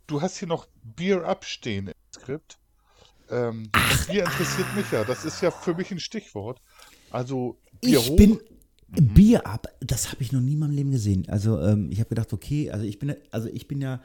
Du 0.06 0.22
hast 0.22 0.38
hier 0.38 0.48
noch 0.48 0.66
Bier 0.82 1.24
abstehen 1.24 1.88
im 1.88 1.94
Skript. 2.14 2.58
Ähm, 3.30 3.68
Ach, 3.72 4.06
Bier 4.06 4.24
interessiert 4.24 4.68
ah. 4.70 4.76
mich 4.76 4.90
ja. 4.92 5.04
Das 5.04 5.24
ist 5.24 5.40
ja 5.40 5.50
für 5.50 5.74
mich 5.74 5.90
ein 5.90 6.00
Stichwort. 6.00 6.60
Also 7.10 7.58
Bier 7.80 7.98
ich 7.98 8.10
hoch. 8.10 8.16
bin 8.16 8.40
mhm. 8.88 9.14
Bier 9.14 9.46
ab. 9.46 9.66
Das 9.80 10.12
habe 10.12 10.22
ich 10.22 10.32
noch 10.32 10.40
nie 10.40 10.52
in 10.52 10.58
meinem 10.58 10.72
Leben 10.72 10.90
gesehen. 10.90 11.28
Also 11.28 11.60
ähm, 11.60 11.90
ich 11.90 11.98
habe 11.98 12.10
gedacht, 12.10 12.32
okay, 12.32 12.70
also 12.70 12.84
ich 12.84 12.98
bin, 12.98 13.16
also 13.30 13.48
ich 13.48 13.68
bin 13.68 13.80
ja 13.80 14.00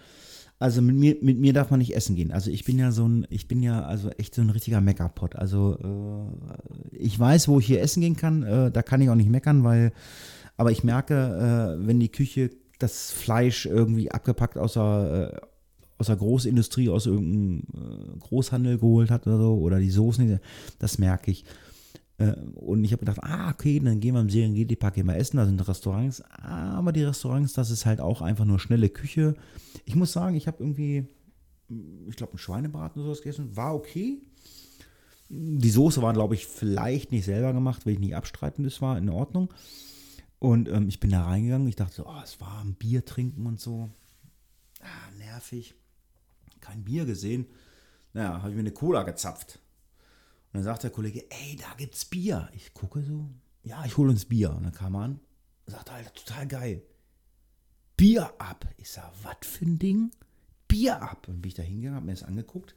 also 0.61 0.83
mit 0.83 0.95
mir, 0.95 1.17
mit 1.21 1.39
mir 1.39 1.53
darf 1.53 1.71
man 1.71 1.79
nicht 1.79 1.95
essen 1.95 2.15
gehen. 2.15 2.31
Also 2.31 2.51
ich 2.51 2.65
bin 2.65 2.77
ja 2.77 2.91
so 2.91 3.07
ein, 3.07 3.25
ich 3.31 3.47
bin 3.47 3.63
ja 3.63 3.81
also 3.81 4.11
echt 4.11 4.35
so 4.35 4.43
ein 4.43 4.51
richtiger 4.51 4.79
Meckerpot. 4.79 5.35
Also 5.35 5.75
äh, 5.83 6.95
ich 6.95 7.19
weiß, 7.19 7.47
wo 7.47 7.57
ich 7.57 7.65
hier 7.65 7.81
essen 7.81 8.01
gehen 8.01 8.15
kann. 8.15 8.43
Äh, 8.43 8.69
da 8.69 8.83
kann 8.83 9.01
ich 9.01 9.09
auch 9.09 9.15
nicht 9.15 9.31
meckern, 9.31 9.63
weil, 9.63 9.91
aber 10.57 10.69
ich 10.69 10.83
merke, 10.83 11.15
äh, 11.81 11.87
wenn 11.87 11.99
die 11.99 12.11
Küche 12.11 12.51
das 12.77 13.09
Fleisch 13.09 13.65
irgendwie 13.65 14.11
abgepackt 14.11 14.59
aus 14.59 14.73
der, 14.73 15.33
äh, 15.33 15.47
aus 15.97 16.05
der 16.05 16.17
Großindustrie, 16.17 16.89
aus 16.89 17.07
irgendeinem 17.07 17.63
äh, 17.73 18.19
Großhandel 18.19 18.77
geholt 18.77 19.09
hat 19.09 19.25
oder 19.25 19.39
so, 19.39 19.55
oder 19.55 19.79
die 19.79 19.89
Soßen, 19.89 20.39
das 20.77 20.99
merke 20.99 21.31
ich. 21.31 21.43
Äh, 22.17 22.33
und 22.55 22.83
ich 22.83 22.91
habe 22.91 23.01
gedacht, 23.01 23.23
ah, 23.23 23.51
okay, 23.51 23.79
dann 23.79 23.99
gehen 23.99 24.13
wir 24.13 24.21
im 24.21 24.29
Serengeti-Park 24.29 25.03
mal 25.03 25.15
essen, 25.15 25.37
da 25.37 25.45
sind 25.45 25.67
Restaurants. 25.67 26.21
Aber 26.21 26.91
die 26.91 27.03
Restaurants, 27.03 27.53
das 27.53 27.71
ist 27.71 27.85
halt 27.85 28.01
auch 28.01 28.21
einfach 28.21 28.45
nur 28.45 28.59
schnelle 28.59 28.89
Küche. 28.89 29.35
Ich 29.85 29.95
muss 29.95 30.13
sagen, 30.13 30.35
ich 30.35 30.47
habe 30.47 30.57
irgendwie, 30.59 31.07
ich 32.07 32.15
glaube, 32.15 32.33
ein 32.33 32.37
Schweinebraten 32.37 33.01
oder 33.01 33.07
sowas 33.11 33.21
gegessen, 33.21 33.55
war 33.55 33.75
okay. 33.75 34.21
Die 35.29 35.69
Soße 35.69 36.01
war, 36.01 36.11
glaube 36.13 36.35
ich, 36.35 36.45
vielleicht 36.45 37.11
nicht 37.11 37.25
selber 37.25 37.53
gemacht, 37.53 37.85
will 37.85 37.93
ich 37.93 37.99
nicht 37.99 38.15
abstreiten, 38.15 38.65
das 38.65 38.81
war 38.81 38.97
in 38.97 39.09
Ordnung. 39.09 39.53
Und 40.39 40.67
ähm, 40.69 40.89
ich 40.89 40.99
bin 40.99 41.11
da 41.11 41.23
reingegangen, 41.23 41.67
ich 41.67 41.75
dachte 41.75 41.95
so, 41.95 42.05
oh, 42.05 42.21
es 42.23 42.41
war 42.41 42.61
ein 42.61 42.73
Bier 42.73 43.05
trinken 43.05 43.45
und 43.45 43.59
so. 43.61 43.89
Ah, 44.81 45.15
nervig. 45.17 45.75
Kein 46.59 46.83
Bier 46.83 47.05
gesehen. 47.05 47.45
Naja, 48.13 48.39
habe 48.39 48.49
ich 48.49 48.55
mir 48.55 48.61
eine 48.61 48.71
Cola 48.71 49.03
gezapft. 49.03 49.60
Und 50.51 50.57
dann 50.57 50.63
sagt 50.63 50.83
der 50.83 50.89
Kollege, 50.89 51.25
ey, 51.29 51.55
da 51.55 51.73
gibt's 51.77 52.03
Bier. 52.03 52.49
Ich 52.53 52.73
gucke 52.73 53.01
so, 53.01 53.29
ja, 53.63 53.85
ich 53.85 53.95
hole 53.95 54.09
uns 54.09 54.25
Bier. 54.25 54.51
Und 54.51 54.63
dann 54.63 54.73
kam 54.73 54.95
er 54.95 55.01
an, 55.01 55.19
sagt 55.65 55.91
halt, 55.91 56.13
total 56.13 56.47
geil. 56.47 56.81
Bier 57.95 58.33
ab. 58.37 58.67
Ich 58.77 58.89
sag, 58.89 59.11
was 59.23 59.47
für 59.47 59.65
ein 59.65 59.79
Ding? 59.79 60.11
Bier 60.67 61.01
ab. 61.01 61.27
Und 61.29 61.41
bin 61.41 61.49
ich 61.49 61.55
da 61.55 61.63
hingegangen, 61.63 61.95
habe 61.95 62.05
mir 62.05 62.13
das 62.13 62.23
angeguckt. 62.23 62.75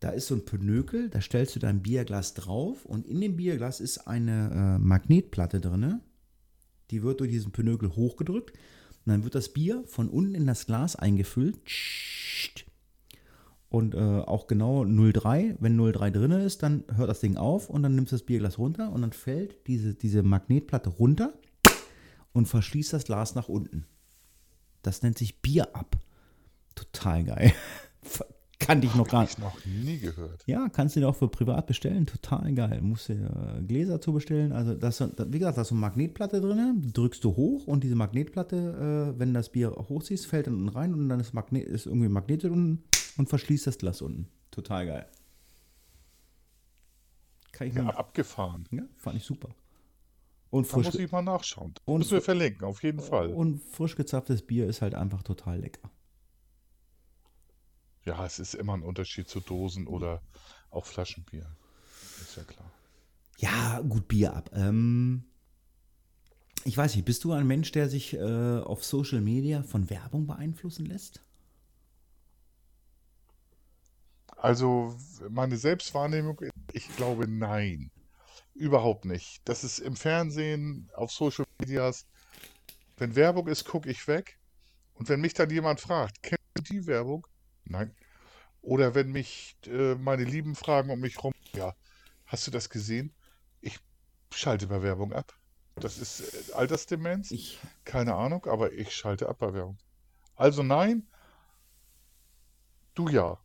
Da 0.00 0.10
ist 0.10 0.28
so 0.28 0.34
ein 0.34 0.44
Pinökel, 0.46 1.10
da 1.10 1.20
stellst 1.20 1.54
du 1.54 1.60
dein 1.60 1.82
Bierglas 1.82 2.32
drauf 2.32 2.86
und 2.86 3.06
in 3.06 3.20
dem 3.20 3.36
Bierglas 3.36 3.80
ist 3.80 4.08
eine 4.08 4.50
äh, 4.50 4.78
Magnetplatte 4.78 5.60
drin. 5.60 6.00
Die 6.90 7.02
wird 7.02 7.20
durch 7.20 7.30
diesen 7.30 7.52
Pinökel 7.52 7.94
hochgedrückt 7.94 8.56
und 9.04 9.12
dann 9.12 9.24
wird 9.24 9.34
das 9.34 9.50
Bier 9.50 9.84
von 9.86 10.08
unten 10.08 10.34
in 10.34 10.46
das 10.46 10.64
Glas 10.64 10.96
eingefüllt. 10.96 11.58
Und 13.70 13.94
äh, 13.94 13.98
auch 13.98 14.48
genau 14.48 14.82
0,3. 14.82 15.54
Wenn 15.60 15.80
0,3 15.80 16.10
drin 16.10 16.32
ist, 16.32 16.64
dann 16.64 16.84
hört 16.96 17.08
das 17.08 17.20
Ding 17.20 17.36
auf 17.36 17.70
und 17.70 17.84
dann 17.84 17.94
nimmst 17.94 18.10
du 18.10 18.16
das 18.16 18.26
Bierglas 18.26 18.58
runter 18.58 18.92
und 18.92 19.00
dann 19.00 19.12
fällt 19.12 19.68
diese, 19.68 19.94
diese 19.94 20.24
Magnetplatte 20.24 20.90
runter 20.90 21.32
und 22.32 22.46
verschließt 22.46 22.92
das 22.92 23.04
Glas 23.04 23.36
nach 23.36 23.48
unten. 23.48 23.86
Das 24.82 25.02
nennt 25.02 25.18
sich 25.18 25.40
Bier 25.40 25.74
ab. 25.74 25.96
Total 26.74 27.22
geil. 27.22 27.52
Kannte 28.58 28.86
ich 28.86 28.94
noch 28.94 29.08
gar 29.08 29.22
nicht. 29.22 29.38
noch 29.38 29.56
nie 29.64 29.98
gehört. 29.98 30.42
Ja, 30.46 30.68
kannst 30.68 30.94
du 30.94 31.00
dir 31.00 31.08
auch 31.08 31.16
für 31.16 31.28
privat 31.28 31.66
bestellen. 31.66 32.06
Total 32.06 32.52
geil. 32.52 32.80
Musst 32.82 33.08
du 33.08 33.14
äh, 33.14 33.62
Gläser 33.62 34.00
zu 34.00 34.12
bestellen. 34.12 34.52
Also, 34.52 34.74
das, 34.74 35.00
wie 35.00 35.38
gesagt, 35.38 35.56
da 35.56 35.62
ist 35.62 35.68
so 35.68 35.74
eine 35.74 35.80
Magnetplatte 35.80 36.40
drin. 36.40 36.90
Drückst 36.92 37.24
du 37.24 37.36
hoch 37.36 37.66
und 37.66 37.84
diese 37.84 37.94
Magnetplatte, 37.94 39.14
äh, 39.14 39.18
wenn 39.18 39.32
das 39.32 39.48
Bier 39.48 39.70
hochziehst, 39.70 40.26
fällt 40.26 40.46
dann 40.46 40.54
unten 40.54 40.68
rein 40.68 40.92
und 40.92 41.08
dann 41.08 41.20
ist, 41.20 41.32
Magnet, 41.32 41.66
ist 41.66 41.86
irgendwie 41.86 42.08
Magnet 42.08 42.44
unten 42.44 42.82
und 43.16 43.28
verschließt 43.28 43.66
das 43.66 43.78
Glas 43.78 44.02
unten. 44.02 44.28
Total 44.50 44.86
geil. 44.86 45.08
Kann 47.52 47.68
ich 47.68 47.74
ja, 47.74 47.82
mal 47.82 47.94
abgefahren. 47.94 48.66
Ja, 48.70 48.82
fand 48.96 49.16
ich 49.16 49.24
super. 49.24 49.54
Und 50.50 50.66
frisch 50.66 50.86
da 50.86 50.92
muss 50.92 51.00
ich 51.00 51.12
mal 51.12 51.22
nachschauen. 51.22 51.74
Und 51.84 51.98
müssen 51.98 52.12
wir 52.12 52.22
verlinken, 52.22 52.64
auf 52.64 52.82
jeden 52.82 53.00
Fall. 53.00 53.28
Und 53.32 53.62
frisch 53.62 53.94
gezapftes 53.94 54.42
Bier 54.42 54.66
ist 54.66 54.82
halt 54.82 54.94
einfach 54.94 55.22
total 55.22 55.60
lecker. 55.60 55.90
Ja, 58.04 58.24
es 58.24 58.38
ist 58.38 58.54
immer 58.54 58.74
ein 58.74 58.82
Unterschied 58.82 59.28
zu 59.28 59.40
Dosen 59.40 59.86
oder 59.86 60.22
auch 60.70 60.86
Flaschenbier. 60.86 61.46
Ist 62.20 62.36
ja 62.36 62.44
klar. 62.44 62.70
Ja, 63.38 63.80
gut, 63.80 64.08
Bier 64.08 64.34
ab. 64.34 64.50
Ähm, 64.54 65.24
ich 66.64 66.76
weiß 66.76 66.96
nicht, 66.96 67.04
bist 67.04 67.24
du 67.24 67.32
ein 67.32 67.46
Mensch, 67.46 67.72
der 67.72 67.88
sich 67.88 68.14
äh, 68.14 68.58
auf 68.58 68.84
Social 68.84 69.20
Media 69.20 69.62
von 69.62 69.88
Werbung 69.88 70.26
beeinflussen 70.26 70.86
lässt? 70.86 71.22
Also 74.40 74.96
meine 75.28 75.58
Selbstwahrnehmung, 75.58 76.40
ich 76.72 76.88
glaube 76.96 77.28
nein. 77.28 77.90
Überhaupt 78.54 79.04
nicht. 79.04 79.42
Das 79.44 79.64
ist 79.64 79.78
im 79.78 79.96
Fernsehen, 79.96 80.88
auf 80.94 81.12
Social 81.12 81.44
Medias. 81.58 82.06
Wenn 82.96 83.16
Werbung 83.16 83.48
ist, 83.48 83.66
gucke 83.66 83.90
ich 83.90 84.08
weg. 84.08 84.38
Und 84.94 85.10
wenn 85.10 85.20
mich 85.20 85.34
dann 85.34 85.50
jemand 85.50 85.80
fragt, 85.80 86.22
kennst 86.22 86.42
du 86.54 86.62
die 86.62 86.86
Werbung? 86.86 87.26
Nein. 87.64 87.94
Oder 88.62 88.94
wenn 88.94 89.12
mich 89.12 89.58
äh, 89.66 89.94
meine 89.96 90.24
Lieben 90.24 90.54
fragen 90.54 90.90
um 90.90 91.00
mich 91.00 91.22
rum, 91.22 91.34
ja, 91.54 91.74
hast 92.24 92.46
du 92.46 92.50
das 92.50 92.70
gesehen? 92.70 93.14
Ich 93.60 93.78
schalte 94.32 94.68
bei 94.68 94.82
Werbung 94.82 95.12
ab. 95.12 95.38
Das 95.74 95.98
ist 95.98 96.50
äh, 96.50 96.52
Altersdemenz. 96.54 97.30
Ich. 97.30 97.58
Keine 97.84 98.14
Ahnung, 98.14 98.46
aber 98.46 98.72
ich 98.72 98.94
schalte 98.94 99.28
ab 99.28 99.38
bei 99.38 99.52
Werbung. 99.52 99.76
Also 100.34 100.62
nein. 100.62 101.06
Du 102.94 103.08
ja. 103.08 103.38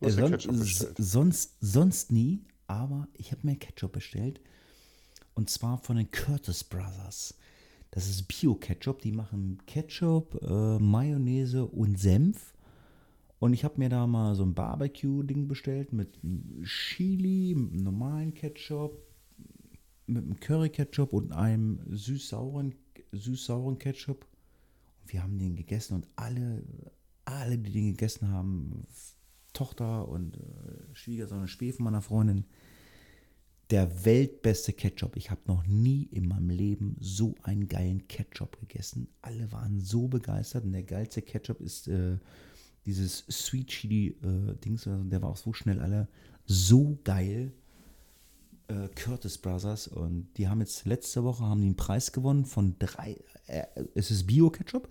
Ketchup 0.00 0.58
bestellt. 0.58 0.94
Sonst, 0.98 1.56
sonst 1.60 2.12
nie, 2.12 2.44
aber 2.66 3.08
ich 3.14 3.32
habe 3.32 3.46
mir 3.46 3.56
Ketchup 3.56 3.92
bestellt. 3.92 4.40
Und 5.34 5.50
zwar 5.50 5.78
von 5.78 5.96
den 5.96 6.10
Curtis 6.10 6.64
Brothers. 6.64 7.34
Das 7.90 8.08
ist 8.08 8.28
Bio-Ketchup. 8.28 9.00
Die 9.02 9.12
machen 9.12 9.58
Ketchup, 9.66 10.40
äh, 10.42 10.78
Mayonnaise 10.78 11.64
und 11.64 11.98
Senf. 11.98 12.54
Und 13.38 13.52
ich 13.52 13.64
habe 13.64 13.78
mir 13.78 13.88
da 13.88 14.06
mal 14.06 14.34
so 14.34 14.44
ein 14.44 14.54
Barbecue-Ding 14.54 15.46
bestellt 15.46 15.92
mit 15.92 16.18
Chili, 16.64 17.54
mit 17.54 17.82
normalen 17.82 18.34
Ketchup, 18.34 19.00
mit 20.06 20.24
einem 20.24 20.40
Curry-Ketchup 20.40 21.12
und 21.12 21.32
einem 21.32 21.80
süß-sauren 21.88 22.74
süß-sauren 23.12 23.78
Ketchup. 23.78 24.26
Und 25.02 25.12
wir 25.12 25.22
haben 25.22 25.38
den 25.38 25.56
gegessen 25.56 25.94
und 25.94 26.08
alle, 26.16 26.64
alle, 27.24 27.58
die 27.58 27.70
den 27.70 27.90
gegessen 27.92 28.28
haben, 28.28 28.86
Tochter 29.52 30.08
und 30.08 30.36
äh, 30.36 30.40
Schwiegersohn 30.94 31.40
und 31.40 31.50
von 31.50 31.84
meiner 31.84 32.02
Freundin, 32.02 32.44
der 33.70 34.04
weltbeste 34.04 34.72
Ketchup. 34.72 35.16
Ich 35.16 35.30
habe 35.30 35.42
noch 35.46 35.66
nie 35.66 36.04
in 36.04 36.26
meinem 36.26 36.50
Leben 36.50 36.96
so 37.00 37.34
einen 37.42 37.68
geilen 37.68 38.08
Ketchup 38.08 38.58
gegessen. 38.60 39.08
Alle 39.20 39.52
waren 39.52 39.80
so 39.80 40.08
begeistert 40.08 40.64
und 40.64 40.72
der 40.72 40.84
geilste 40.84 41.20
Ketchup 41.20 41.60
ist 41.60 41.88
äh, 41.88 42.16
dieses 42.86 43.24
Sweet 43.30 43.68
Chili 43.68 44.16
äh, 44.22 44.56
Dings. 44.64 44.84
Der 44.84 45.22
war 45.22 45.30
auch 45.30 45.36
so 45.36 45.52
schnell 45.52 45.80
alle 45.80 46.08
so 46.46 46.98
geil. 47.04 47.52
Äh, 48.68 48.88
Curtis 48.94 49.38
Brothers 49.38 49.88
und 49.88 50.28
die 50.36 50.48
haben 50.48 50.60
jetzt 50.60 50.86
letzte 50.86 51.24
Woche 51.24 51.44
haben 51.44 51.62
einen 51.62 51.76
Preis 51.76 52.12
gewonnen 52.12 52.46
von 52.46 52.76
drei. 52.78 53.16
Äh, 53.46 53.64
es 53.94 54.10
ist 54.10 54.26
Bio 54.26 54.50
Ketchup. 54.50 54.88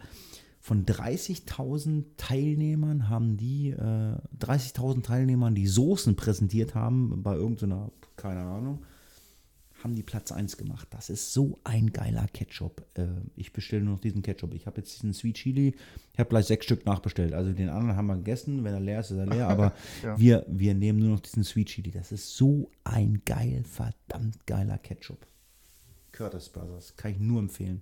Von 0.68 0.86
30.000 0.86 2.18
Teilnehmern 2.18 3.08
haben 3.08 3.38
die, 3.38 3.70
äh, 3.70 4.18
30.000 4.38 5.02
Teilnehmern, 5.02 5.56
die 5.56 5.66
Soßen 5.66 6.18
präsentiert 6.18 6.76
haben, 6.76 7.24
bei 7.24 7.36
irgendeiner, 7.36 7.90
keine 8.18 8.42
Ahnung, 8.42 8.84
haben 9.82 9.96
die 9.96 10.04
Platz 10.04 10.34
1 10.34 10.58
gemacht. 10.58 10.90
Das 10.90 11.10
ist 11.10 11.32
so 11.32 11.58
ein 11.64 11.94
geiler 11.94 12.28
Ketchup. 12.34 12.86
Äh, 12.96 13.08
ich 13.38 13.54
bestelle 13.54 13.82
nur 13.82 13.94
noch 13.94 14.02
diesen 14.02 14.22
Ketchup. 14.22 14.54
Ich 14.54 14.66
habe 14.66 14.82
jetzt 14.82 14.94
diesen 14.94 15.14
Sweet 15.14 15.38
Chili, 15.38 15.74
ich 16.12 16.20
habe 16.20 16.28
gleich 16.28 16.48
sechs 16.48 16.66
Stück 16.66 16.86
nachbestellt. 16.86 17.32
Also 17.32 17.54
den 17.54 17.70
anderen 17.70 17.96
haben 17.96 18.08
wir 18.08 18.18
gegessen, 18.18 18.66
wenn 18.66 18.74
er 18.74 18.82
leer 18.82 19.00
ist, 19.00 19.12
ist 19.12 19.20
er 19.20 19.26
leer, 19.26 19.48
aber 19.48 19.72
ja. 20.04 20.20
wir, 20.20 20.46
wir 20.50 20.74
nehmen 20.74 21.00
nur 21.00 21.12
noch 21.12 21.22
diesen 21.22 21.46
Sweet 21.46 21.70
Chili. 21.70 21.92
Das 21.92 22.12
ist 22.12 22.36
so 22.36 22.70
ein 22.84 23.22
geil, 23.24 23.64
verdammt 23.64 24.46
geiler 24.46 24.80
Ketchup. 24.80 25.26
Curtis 26.12 26.50
Brothers, 26.50 26.94
kann 26.98 27.12
ich 27.12 27.20
nur 27.20 27.40
empfehlen. 27.40 27.82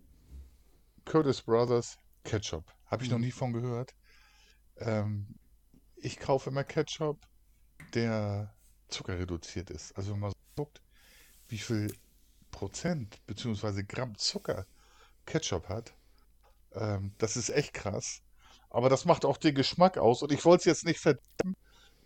Curtis 1.04 1.42
Brothers 1.42 1.98
Ketchup. 2.26 2.66
Habe 2.88 3.04
ich 3.04 3.10
noch 3.10 3.18
mhm. 3.18 3.26
nie 3.26 3.32
von 3.32 3.54
gehört. 3.54 3.96
Ähm, 4.78 5.40
ich 5.96 6.20
kaufe 6.20 6.50
immer 6.50 6.66
Ketchup, 6.66 7.26
der 7.94 8.54
zuckerreduziert 8.90 9.70
ist. 9.70 9.96
Also 9.98 10.14
wenn 10.14 10.20
man 10.20 10.34
guckt, 10.56 10.82
wie 11.48 11.58
viel 11.58 11.96
Prozent 12.52 13.26
bzw. 13.28 13.84
Gramm 13.84 14.18
Zucker 14.18 14.66
Ketchup 15.26 15.70
hat, 15.70 15.94
ähm, 16.74 17.14
das 17.18 17.38
ist 17.38 17.50
echt 17.50 17.74
krass. 17.74 18.22
Aber 18.70 18.90
das 18.90 19.06
macht 19.06 19.24
auch 19.24 19.38
den 19.38 19.56
Geschmack 19.56 19.98
aus. 19.98 20.22
Und 20.22 20.32
ich 20.32 20.44
wollte 20.44 20.62
es 20.62 20.66
jetzt 20.66 20.86
nicht 20.86 21.00
verdammen. 21.00 21.56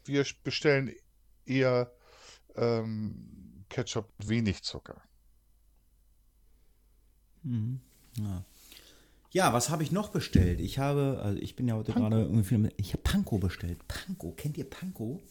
Wir 0.05 0.25
bestellen 0.43 0.95
eher 1.45 1.91
ähm, 2.55 3.65
Ketchup 3.69 4.07
mit 4.19 4.29
wenig 4.29 4.63
Zucker. 4.63 5.01
Mhm. 7.43 7.81
Ja. 8.17 8.45
Ja, 9.31 9.53
was 9.53 9.69
habe 9.69 9.83
ich 9.83 9.91
noch 9.91 10.09
bestellt? 10.09 10.59
Ich 10.59 10.79
habe, 10.79 11.19
also 11.23 11.39
ich 11.39 11.55
bin 11.55 11.67
ja 11.67 11.75
heute 11.75 11.93
gerade 11.93 12.21
irgendwie, 12.21 12.69
ich 12.77 12.93
habe 12.93 13.03
Panko 13.03 13.37
bestellt. 13.37 13.87
Panko, 13.87 14.31
kennt 14.31 14.57
ihr 14.57 14.67
Panko? 14.67 15.21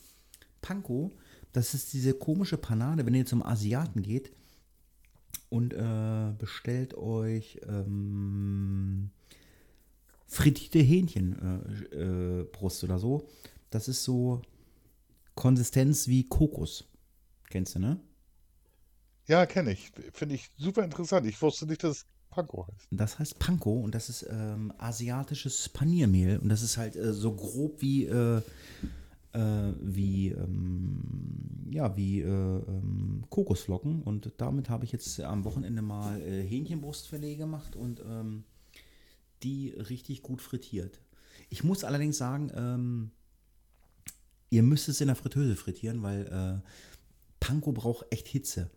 Panko, 0.60 1.12
das 1.52 1.74
ist 1.74 1.92
diese 1.92 2.14
komische 2.14 2.58
Panade, 2.58 3.06
wenn 3.06 3.14
ihr 3.14 3.26
zum 3.26 3.42
Asiaten 3.42 4.02
geht 4.02 4.32
und 5.48 5.72
äh, 5.72 6.32
bestellt 6.38 6.94
euch 6.94 7.60
ähm, 7.66 9.10
frittierte 10.26 10.78
Hähnchenbrust 10.78 12.82
äh, 12.82 12.86
äh, 12.86 12.88
oder 12.88 12.98
so. 12.98 13.28
Das 13.70 13.88
ist 13.88 14.04
so 14.04 14.42
Konsistenz 15.34 16.06
wie 16.06 16.28
Kokos. 16.28 16.84
Kennst 17.50 17.74
du, 17.74 17.80
ne? 17.80 18.00
Ja, 19.26 19.44
kenne 19.46 19.72
ich. 19.72 19.90
Finde 20.12 20.36
ich 20.36 20.50
super 20.56 20.84
interessant. 20.84 21.26
Ich 21.26 21.40
wusste 21.42 21.66
nicht, 21.66 21.82
dass 21.82 21.98
es 21.98 22.06
Panko 22.30 22.66
heißt. 22.66 22.88
Das 22.90 23.18
heißt 23.18 23.38
Panko 23.38 23.80
und 23.80 23.94
das 23.94 24.09
ist 24.09 24.26
ähm, 24.30 24.72
asiatisches 24.78 25.68
Paniermehl 25.68 26.38
und 26.38 26.48
das 26.48 26.62
ist 26.62 26.76
halt 26.76 26.96
äh, 26.96 27.12
so 27.12 27.34
grob 27.34 27.80
wie 27.80 28.06
äh, 28.06 28.42
äh, 29.32 29.72
wie 29.80 30.28
ähm, 30.28 31.68
ja 31.70 31.96
wie 31.96 32.20
äh, 32.20 32.26
ähm, 32.26 33.24
Kokosflocken 33.30 34.02
und 34.02 34.32
damit 34.38 34.68
habe 34.68 34.84
ich 34.84 34.92
jetzt 34.92 35.20
am 35.20 35.44
Wochenende 35.44 35.82
mal 35.82 36.20
äh, 36.20 36.42
Hähnchenbrustfilet 36.42 37.36
gemacht 37.36 37.76
und 37.76 38.00
ähm, 38.00 38.44
die 39.42 39.70
richtig 39.70 40.22
gut 40.22 40.42
frittiert. 40.42 41.00
Ich 41.50 41.64
muss 41.64 41.84
allerdings 41.84 42.18
sagen, 42.18 42.50
ähm, 42.55 43.10
ihr 44.50 44.62
müsst 44.62 44.88
es 44.88 45.00
in 45.00 45.06
der 45.06 45.16
Fritteuse 45.16 45.56
frittieren, 45.56 46.02
weil 46.02 46.26
äh, 46.26 46.68
Panko 47.40 47.72
braucht 47.72 48.06
echt 48.10 48.28
Hitze, 48.28 48.70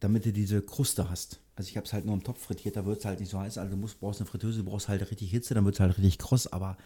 damit 0.00 0.24
du 0.24 0.32
diese 0.32 0.62
Kruste 0.62 1.08
hast. 1.08 1.40
Also 1.56 1.70
ich 1.70 1.76
habe 1.76 1.86
es 1.86 1.92
halt 1.94 2.04
nur 2.04 2.14
im 2.14 2.22
Topf 2.22 2.44
frittiert, 2.44 2.76
da 2.76 2.84
wird 2.84 2.98
es 2.98 3.04
halt 3.06 3.18
nicht 3.18 3.30
so 3.30 3.40
heiß. 3.40 3.56
Also 3.56 3.70
du 3.70 3.76
musst, 3.76 3.98
brauchst 3.98 4.20
eine 4.20 4.28
Fritteuse, 4.28 4.58
du 4.58 4.64
brauchst 4.64 4.88
halt 4.88 5.10
richtig 5.10 5.30
Hitze, 5.30 5.54
dann 5.54 5.64
wird 5.64 5.74
es 5.74 5.80
halt 5.80 5.96
richtig 5.96 6.18
kross. 6.18 6.46
Aber 6.46 6.76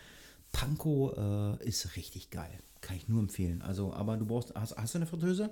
Panko 0.52 1.58
äh, 1.60 1.68
ist 1.68 1.96
richtig 1.96 2.30
geil. 2.30 2.60
Kann 2.80 2.96
ich 2.96 3.08
nur 3.08 3.20
empfehlen. 3.20 3.62
Also, 3.62 3.92
aber 3.92 4.16
du 4.16 4.24
brauchst, 4.24 4.54
hast, 4.54 4.76
hast 4.76 4.94
du 4.94 4.98
eine 4.98 5.06
Fritteuse? 5.06 5.50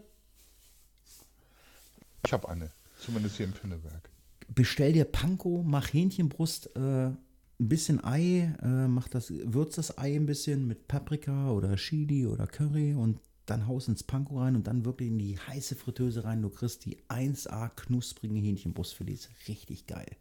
Ich 2.25 2.33
habe 2.33 2.49
eine, 2.49 2.71
zumindest 2.99 3.37
hier 3.37 3.47
im 3.47 3.53
Pinneberg. 3.53 4.09
Bestell 4.55 4.93
dir 4.93 5.05
Panko, 5.05 5.63
mach 5.67 5.93
Hähnchenbrust, 5.93 6.75
äh, 6.77 7.09
ein 7.09 7.19
bisschen 7.59 8.03
Ei, 8.05 8.55
äh, 8.63 8.89
mach 8.89 9.09
das, 9.09 9.31
würz 9.31 9.75
das 9.75 9.99
Ei 9.99 10.15
ein 10.15 10.27
bisschen 10.27 10.67
mit 10.67 10.87
Paprika 10.87 11.51
oder 11.51 11.75
Chili 11.77 12.27
oder 12.27 12.47
Curry 12.47 12.95
und 12.95 13.19
dann 13.51 13.67
haust 13.67 13.89
ins 13.89 14.03
Panko 14.03 14.41
rein 14.41 14.57
und 14.57 14.67
dann 14.67 14.85
wirklich 14.85 15.09
in 15.09 15.19
die 15.19 15.39
heiße 15.39 15.75
Fritteuse 15.77 16.25
rein. 16.25 16.43
Du 16.43 16.51
kriegst 16.51 16.85
die 16.85 16.99
1A 17.09 17.71
knusprige 17.71 18.35
Hähnchenbrustfilets. 18.35 19.29
Richtig 19.49 19.87
geil. 19.87 20.17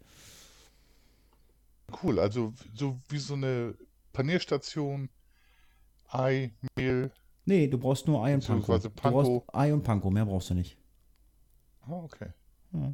Cool, 2.03 2.19
also 2.19 2.53
so 2.73 2.99
wie 3.09 3.19
so 3.19 3.35
eine 3.35 3.75
Panierstation, 4.13 5.09
Ei, 6.09 6.51
Mehl. 6.75 7.11
Nee, 7.45 7.67
du 7.67 7.77
brauchst 7.77 8.07
nur 8.07 8.23
Ei 8.23 8.33
und 8.33 8.45
Panko. 8.45 8.79
Panko. 8.79 8.89
Du 8.89 9.39
brauchst 9.39 9.55
Ei 9.55 9.73
und 9.73 9.83
Panko, 9.83 10.09
mehr 10.09 10.25
brauchst 10.25 10.49
du 10.49 10.53
nicht. 10.53 10.77
Ah, 11.81 11.93
okay. 12.03 12.29
Ja, 12.73 12.93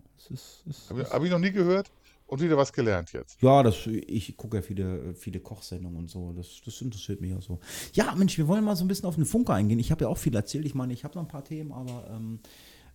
Habe 0.90 1.10
hab 1.10 1.24
ich 1.24 1.32
noch 1.32 1.40
nie 1.40 1.52
gehört. 1.52 1.92
Und 2.26 2.41
wieder 2.41 2.58
was 2.58 2.74
gelernt 2.74 3.14
jetzt. 3.14 3.41
Ja, 3.41 3.62
das, 3.62 3.86
ich 3.86 4.36
gucke 4.38 4.58
ja 4.58 4.62
viele, 4.64 5.14
viele 5.14 5.40
Kochsendungen 5.40 6.00
und 6.00 6.10
so. 6.10 6.34
Das, 6.34 6.62
das 6.66 6.82
interessiert 6.82 7.22
mich 7.22 7.36
auch 7.36 7.41
so. 7.41 7.60
Ja, 7.94 8.16
Mensch, 8.16 8.38
wir 8.38 8.48
wollen 8.48 8.64
mal 8.64 8.76
so 8.76 8.84
ein 8.84 8.88
bisschen 8.88 9.06
auf 9.06 9.16
den 9.16 9.26
Funke 9.26 9.54
eingehen. 9.54 9.80
Ich 9.80 9.91
habe 9.91 10.06
ja 10.06 10.08
auch 10.08 10.18
viel 10.18 10.36
erzählt. 10.36 10.66
Ich 10.66 10.74
meine, 10.74 10.94
ich 10.94 11.04
habe 11.04 11.16
noch 11.16 11.24
ein 11.24 11.28
paar 11.28 11.44
Themen, 11.44 11.72
aber 11.72 12.08
ähm, 12.10 12.40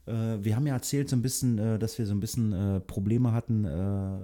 äh, 0.06 0.42
wir 0.42 0.56
haben 0.56 0.66
ja 0.66 0.74
erzählt 0.74 1.08
so 1.08 1.16
ein 1.16 1.22
bisschen, 1.22 1.58
äh, 1.58 1.78
dass 1.78 1.98
wir 1.98 2.06
so 2.06 2.14
ein 2.14 2.20
bisschen 2.20 2.52
äh, 2.52 2.80
Probleme 2.80 3.32
hatten. 3.32 3.64
Äh, 3.64 4.18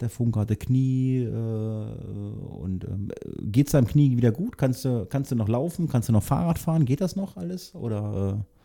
der 0.00 0.08
Funke 0.08 0.40
hatte 0.40 0.56
Knie 0.56 1.22
äh, 1.22 1.28
und 1.30 2.84
ähm, 2.84 3.10
geht 3.40 3.66
es 3.66 3.72
deinem 3.72 3.86
Knie 3.86 4.16
wieder 4.16 4.32
gut? 4.32 4.58
Kannst 4.58 4.84
du, 4.84 5.06
kannst 5.06 5.30
du 5.30 5.36
noch 5.36 5.48
laufen? 5.48 5.88
Kannst 5.88 6.08
du 6.08 6.12
noch 6.12 6.22
Fahrrad 6.22 6.58
fahren? 6.58 6.84
Geht 6.84 7.00
das 7.00 7.16
noch 7.16 7.36
alles? 7.36 7.74
Oder 7.74 8.38
äh? 8.40 8.61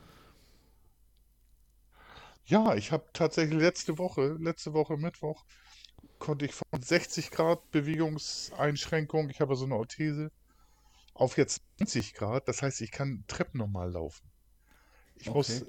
Ja, 2.47 2.75
ich 2.75 2.93
habe 2.93 3.03
tatsächlich 3.11 3.59
letzte 3.59 3.97
Woche, 3.97 4.37
letzte 4.39 4.71
Woche 4.71 4.95
Mittwoch, 4.95 5.43
konnte 6.17 6.45
ich 6.45 6.53
von 6.53 6.81
60 6.81 7.29
Grad 7.29 7.71
Bewegungseinschränkung, 7.71 9.29
ich 9.29 9.41
habe 9.41 9.57
so 9.57 9.65
eine 9.65 9.75
Orthese, 9.75 10.31
auf 11.13 11.37
jetzt 11.37 11.61
20 11.79 12.13
Grad. 12.13 12.47
Das 12.47 12.61
heißt, 12.61 12.79
ich 12.79 12.91
kann 12.91 13.25
Treppen 13.27 13.57
normal 13.57 13.91
laufen. 13.91 14.31
Ich 15.15 15.27
okay. 15.27 15.37
muss, 15.37 15.61
äh, 15.61 15.65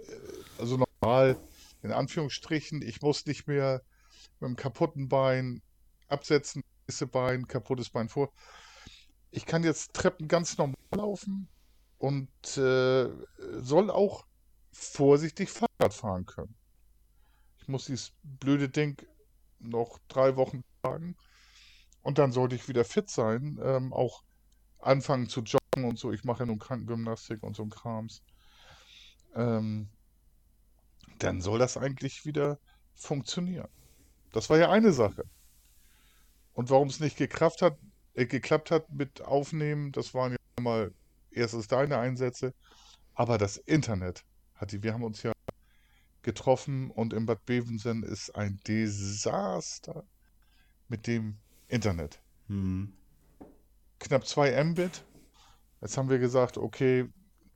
also 0.59 0.77
normal, 0.77 1.37
in 1.83 1.91
Anführungsstrichen, 1.91 2.81
ich 2.83 3.03
muss 3.03 3.27
nicht 3.27 3.49
mehr 3.49 3.83
mit 4.39 4.47
einem 4.47 4.57
kaputten 4.57 5.09
Bein 5.09 5.63
absetzen, 6.07 6.63
Bein, 7.11 7.49
kaputtes 7.49 7.91
Bein 7.91 8.09
vor. 8.09 8.33
Ich 9.33 9.47
kann 9.47 9.65
jetzt 9.65 9.95
Treppen 9.95 10.29
ganz 10.29 10.57
normal 10.57 10.77
laufen 10.95 11.49
und 11.99 12.31
äh, 12.57 13.09
soll 13.61 13.91
auch 13.91 14.25
vorsichtig 14.73 15.51
Fahrrad 15.51 15.93
fahren 15.93 16.25
können 16.25 16.58
muss 17.69 17.87
dieses 17.87 18.13
blöde 18.23 18.69
Ding 18.69 19.01
noch 19.59 19.99
drei 20.09 20.37
Wochen 20.37 20.63
tragen. 20.83 21.17
Und 22.03 22.19
dann 22.19 22.33
sollte 22.33 22.55
ich 22.55 22.69
wieder 22.69 22.85
fit 22.85 23.11
sein. 23.11 23.59
Ähm, 23.63 23.93
auch 23.93 24.23
anfangen 24.79 25.29
zu 25.29 25.41
joggen 25.41 25.89
und 25.89 25.99
so. 25.99 26.13
Ich 26.13 26.25
mache 26.25 26.41
ja 26.41 26.47
nun 26.47 26.59
Krankengymnastik 26.59 27.43
und 27.43 27.57
so 27.57 27.63
ein 27.63 27.71
Krams. 27.71 28.23
Ähm, 29.35 29.89
dann 31.19 31.41
soll 31.41 31.59
das 31.59 31.77
eigentlich 31.77 32.25
wieder 32.25 32.59
funktionieren. 32.95 33.69
Das 34.33 34.51
war 34.51 34.59
ja 34.59 34.71
eine 34.71 34.93
Sache. 34.93 35.25
Und 36.53 36.71
warum 36.71 36.89
es 36.89 37.01
nicht 37.01 37.17
geklappt 37.17 37.63
hat, 37.63 37.79
äh, 38.15 38.27
geklappt 38.27 38.71
hat 38.71 38.91
mit 38.91 39.21
Aufnehmen, 39.23 39.93
das 39.93 40.15
waren 40.15 40.33
ja 40.33 40.63
mal 40.63 40.93
erstens 41.31 41.69
deine 41.69 41.99
Einsätze, 41.99 42.55
aber 43.15 43.39
das 43.39 43.57
Internet 43.57 44.25
hat 44.55 44.73
die, 44.73 44.83
wir 44.83 44.93
haben 44.93 45.05
uns 45.05 45.23
ja 45.23 45.33
getroffen 46.23 46.91
und 46.91 47.13
in 47.13 47.27
Bad 47.27 47.45
Bevensen 47.47 48.03
ist 48.03 48.35
ein 48.35 48.61
Desaster 48.67 50.05
mit 50.89 51.07
dem 51.07 51.37
Internet. 51.69 52.21
Mhm. 52.49 52.93
Knapp 53.99 54.27
2 54.27 54.65
Mbit. 54.65 55.05
Jetzt 55.81 55.97
haben 55.97 56.11
wir 56.11 56.19
gesagt, 56.19 56.59
okay, 56.59 57.09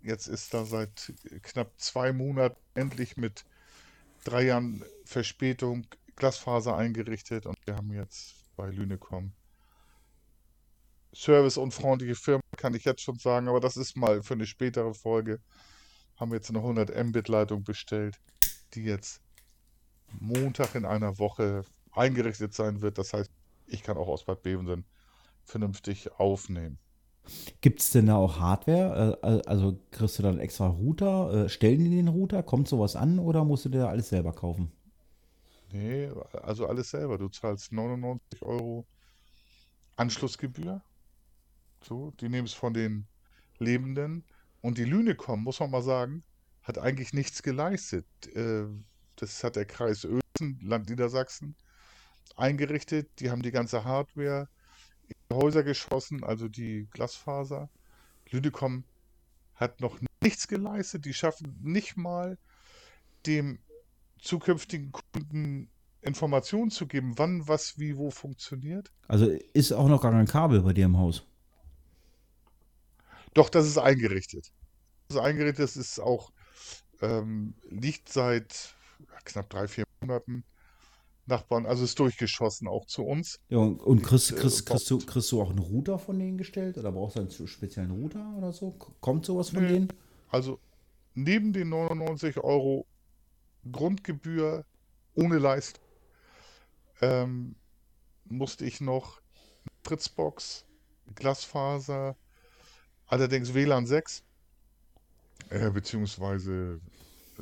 jetzt 0.02 0.26
ist 0.26 0.55
da 0.55 0.64
seit 0.64 1.12
knapp 1.43 1.72
zwei 1.78 2.12
Monaten 2.12 2.56
endlich 2.74 3.16
mit 3.16 3.44
drei 4.24 4.43
Jahren 4.47 4.84
Verspätung 5.05 5.86
Glasfaser 6.16 6.76
eingerichtet 6.76 7.47
und 7.47 7.56
wir 7.64 7.76
haben 7.76 7.93
jetzt 7.93 8.34
bei 8.56 8.70
Lünecom 8.70 9.32
Service 11.14 11.59
und 11.59 11.72
freundliche 11.72 12.14
Firma, 12.14 12.43
kann 12.56 12.74
ich 12.74 12.84
jetzt 12.84 13.02
schon 13.02 13.18
sagen, 13.18 13.48
aber 13.48 13.60
das 13.60 13.76
ist 13.76 13.97
mal 13.97 14.22
für 14.22 14.34
eine 14.34 14.47
spätere 14.47 14.94
Folge. 14.94 15.40
Haben 16.16 16.30
wir 16.30 16.36
jetzt 16.36 16.48
eine 16.48 16.60
100 16.60 17.05
Mbit 17.05 17.28
Leitung 17.28 17.64
bestellt, 17.64 18.18
die 18.74 18.85
jetzt 18.85 19.20
Montag 20.20 20.74
in 20.74 20.85
einer 20.85 21.19
Woche 21.19 21.65
eingerichtet 21.93 22.55
sein 22.55 22.81
wird. 22.81 22.99
Das 22.99 23.12
heißt, 23.12 23.31
ich 23.66 23.82
kann 23.82 23.97
auch 23.97 24.09
aus 24.09 24.24
Bad 24.24 24.43
Bevensen 24.43 24.85
vernünftig 25.44 26.12
aufnehmen. 26.12 26.78
Gibt 27.61 27.81
es 27.81 27.90
denn 27.90 28.07
da 28.07 28.16
auch 28.16 28.40
Hardware? 28.40 29.19
Äh, 29.23 29.49
also 29.49 29.78
kriegst 29.90 30.19
du 30.19 30.23
dann 30.23 30.39
extra 30.39 30.66
Router? 30.66 31.44
Äh, 31.44 31.49
stellen 31.49 31.78
die 31.78 31.90
den 31.90 32.09
Router? 32.09 32.43
Kommt 32.43 32.69
sowas 32.69 32.97
an 32.97 33.19
oder 33.19 33.44
musst 33.44 33.65
du 33.65 33.69
dir 33.69 33.89
alles 33.89 34.09
selber 34.09 34.32
kaufen? 34.32 34.73
Nee, 35.73 36.11
also 36.43 36.66
alles 36.66 36.90
selber. 36.90 37.19
Du 37.19 37.28
zahlst 37.28 37.73
99 37.73 38.43
Euro 38.43 38.86
Anschlussgebühr. 39.97 40.82
So, 41.82 42.11
die 42.20 42.28
nehmen 42.28 42.47
es 42.47 42.53
von 42.53 42.74
den 42.74 43.07
Lebenden. 43.59 44.24
Und 44.61 44.78
die 44.78 44.85
Lünecom, 44.85 45.43
muss 45.43 45.61
man 45.61 45.70
mal 45.70 45.82
sagen, 45.82 46.24
hat 46.62 46.78
eigentlich 46.78 47.12
nichts 47.12 47.43
geleistet. 47.43 48.06
Äh, 48.34 48.64
das 49.16 49.43
hat 49.44 49.56
der 49.56 49.64
Kreis 49.64 50.05
Uelzen, 50.05 50.59
Land 50.62 50.89
Niedersachsen, 50.89 51.56
eingerichtet. 52.36 53.09
Die 53.20 53.30
haben 53.30 53.43
die 53.43 53.51
ganze 53.51 53.84
Hardware 53.84 54.48
in 55.09 55.14
die 55.30 55.34
Häuser 55.34 55.62
geschossen, 55.62 56.24
also 56.24 56.48
die 56.48 56.89
Glasfaser. 56.90 57.68
Lüdecom 58.30 58.84
hat 59.55 59.80
noch 59.80 59.98
nichts 60.22 60.48
geleistet. 60.48 61.05
Die 61.05 61.14
schaffen 61.14 61.59
nicht 61.62 61.97
mal 61.97 62.39
dem 63.26 63.59
zukünftigen 64.18 64.93
Kunden 64.93 65.68
Informationen 66.01 66.70
zu 66.70 66.86
geben, 66.86 67.16
wann, 67.16 67.47
was, 67.47 67.78
wie, 67.78 67.97
wo 67.97 68.10
funktioniert. 68.10 68.93
Also 69.06 69.26
ist 69.52 69.72
auch 69.72 69.89
noch 69.89 70.02
gar 70.02 70.10
kein 70.10 70.26
Kabel 70.26 70.62
bei 70.62 70.72
dir 70.72 70.86
im 70.86 70.98
Haus? 70.98 71.24
Doch, 73.34 73.48
das 73.48 73.66
ist 73.66 73.78
eingerichtet. 73.78 74.52
Das 75.09 75.16
ist 75.16 75.22
eingerichtet, 75.22 75.60
das 75.60 75.76
ist 75.76 76.01
auch, 76.01 76.32
ähm, 77.03 77.55
liegt 77.69 78.09
seit 78.09 78.74
knapp 79.24 79.51
drei, 79.51 79.69
vier 79.69 79.85
Monaten 80.01 80.45
Nachbarn, 81.27 81.66
also 81.66 81.85
ist 81.85 81.99
durchgeschossen 81.99 82.66
auch 82.66 82.87
zu 82.87 83.05
uns. 83.05 83.39
Ja, 83.49 83.59
und 83.59 84.03
kriegst, 84.03 84.37
kriegst, 84.37 84.66
kriegst, 84.66 84.91
du, 84.91 84.99
kriegst 84.99 85.31
du 85.31 85.41
auch 85.41 85.51
einen 85.51 85.61
Router 85.61 85.99
von 85.99 86.19
denen 86.19 86.37
gestellt 86.37 86.79
oder 86.79 86.91
brauchst 86.91 87.16
du 87.16 87.20
einen 87.20 87.31
speziellen 87.31 87.93
Router 87.93 88.35
oder 88.37 88.53
so? 88.53 88.73
Kommt 89.01 89.24
sowas 89.24 89.51
von 89.51 89.62
nee. 89.62 89.69
denen? 89.69 89.89
Also 90.31 90.59
neben 91.15 91.53
den 91.53 91.69
99 91.69 92.39
Euro 92.39 92.87
Grundgebühr 93.70 94.65
ohne 95.15 95.39
Leistung 95.39 95.85
ähm, 97.01 97.55
musste 98.24 98.65
ich 98.65 98.81
noch 98.81 99.20
Fritzbox, 99.85 100.65
Glasfaser, 101.15 102.16
allerdings 103.07 103.55
WLAN 103.55 103.87
6, 103.87 104.24
äh, 105.51 105.70
beziehungsweise 105.70 106.81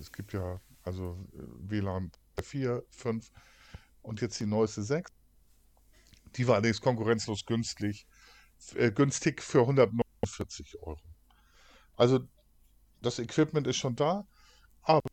es 0.01 0.13
gibt 0.13 0.33
ja 0.33 0.61
also 0.83 1.17
WLAN 1.33 2.11
4, 2.43 2.85
5 2.91 3.31
und 4.03 4.21
jetzt 4.21 4.41
die 4.41 4.47
neueste 4.47 4.83
6. 4.83 5.13
Die 6.37 6.47
war 6.47 6.55
allerdings 6.55 6.81
konkurrenzlos 6.81 7.45
günstig, 7.45 8.07
äh, 8.75 8.91
günstig 8.91 9.43
für 9.43 9.61
149 9.61 10.81
Euro. 10.81 11.01
Also 11.97 12.21
das 13.03 13.19
Equipment 13.19 13.67
ist 13.67 13.77
schon 13.77 13.97
da, 13.97 14.27
aber 14.83 15.09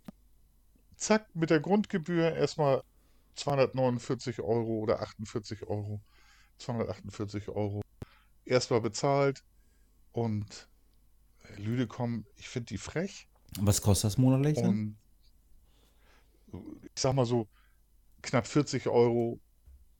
zack, 0.96 1.28
mit 1.36 1.50
der 1.50 1.60
Grundgebühr 1.60 2.34
erstmal 2.34 2.84
249 3.36 4.40
Euro 4.42 4.80
oder 4.80 5.02
48 5.02 5.68
Euro. 5.68 6.02
248 6.58 7.50
Euro. 7.50 7.82
Erstmal 8.46 8.82
bezahlt 8.82 9.44
und 10.12 10.68
Lüdecom, 11.58 12.26
ich 12.36 12.50
finde 12.50 12.68
die 12.68 12.78
frech. 12.78 13.28
Was 13.60 13.82
kostet 13.82 14.06
das 14.06 14.18
monatlich? 14.18 14.58
Und 14.58 14.98
ich 16.52 17.02
sag 17.02 17.14
mal 17.14 17.26
so 17.26 17.48
knapp 18.22 18.48
40 18.48 18.88
Euro, 18.88 19.40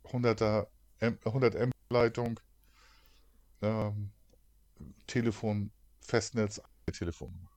100er, 0.06 0.68
100 1.00 1.56
M 1.56 1.72
Leitung, 1.90 2.40
ähm, 3.62 4.12
Telefon, 5.08 5.72
Festnetz, 6.02 6.62
Telefonnummer. 6.92 7.50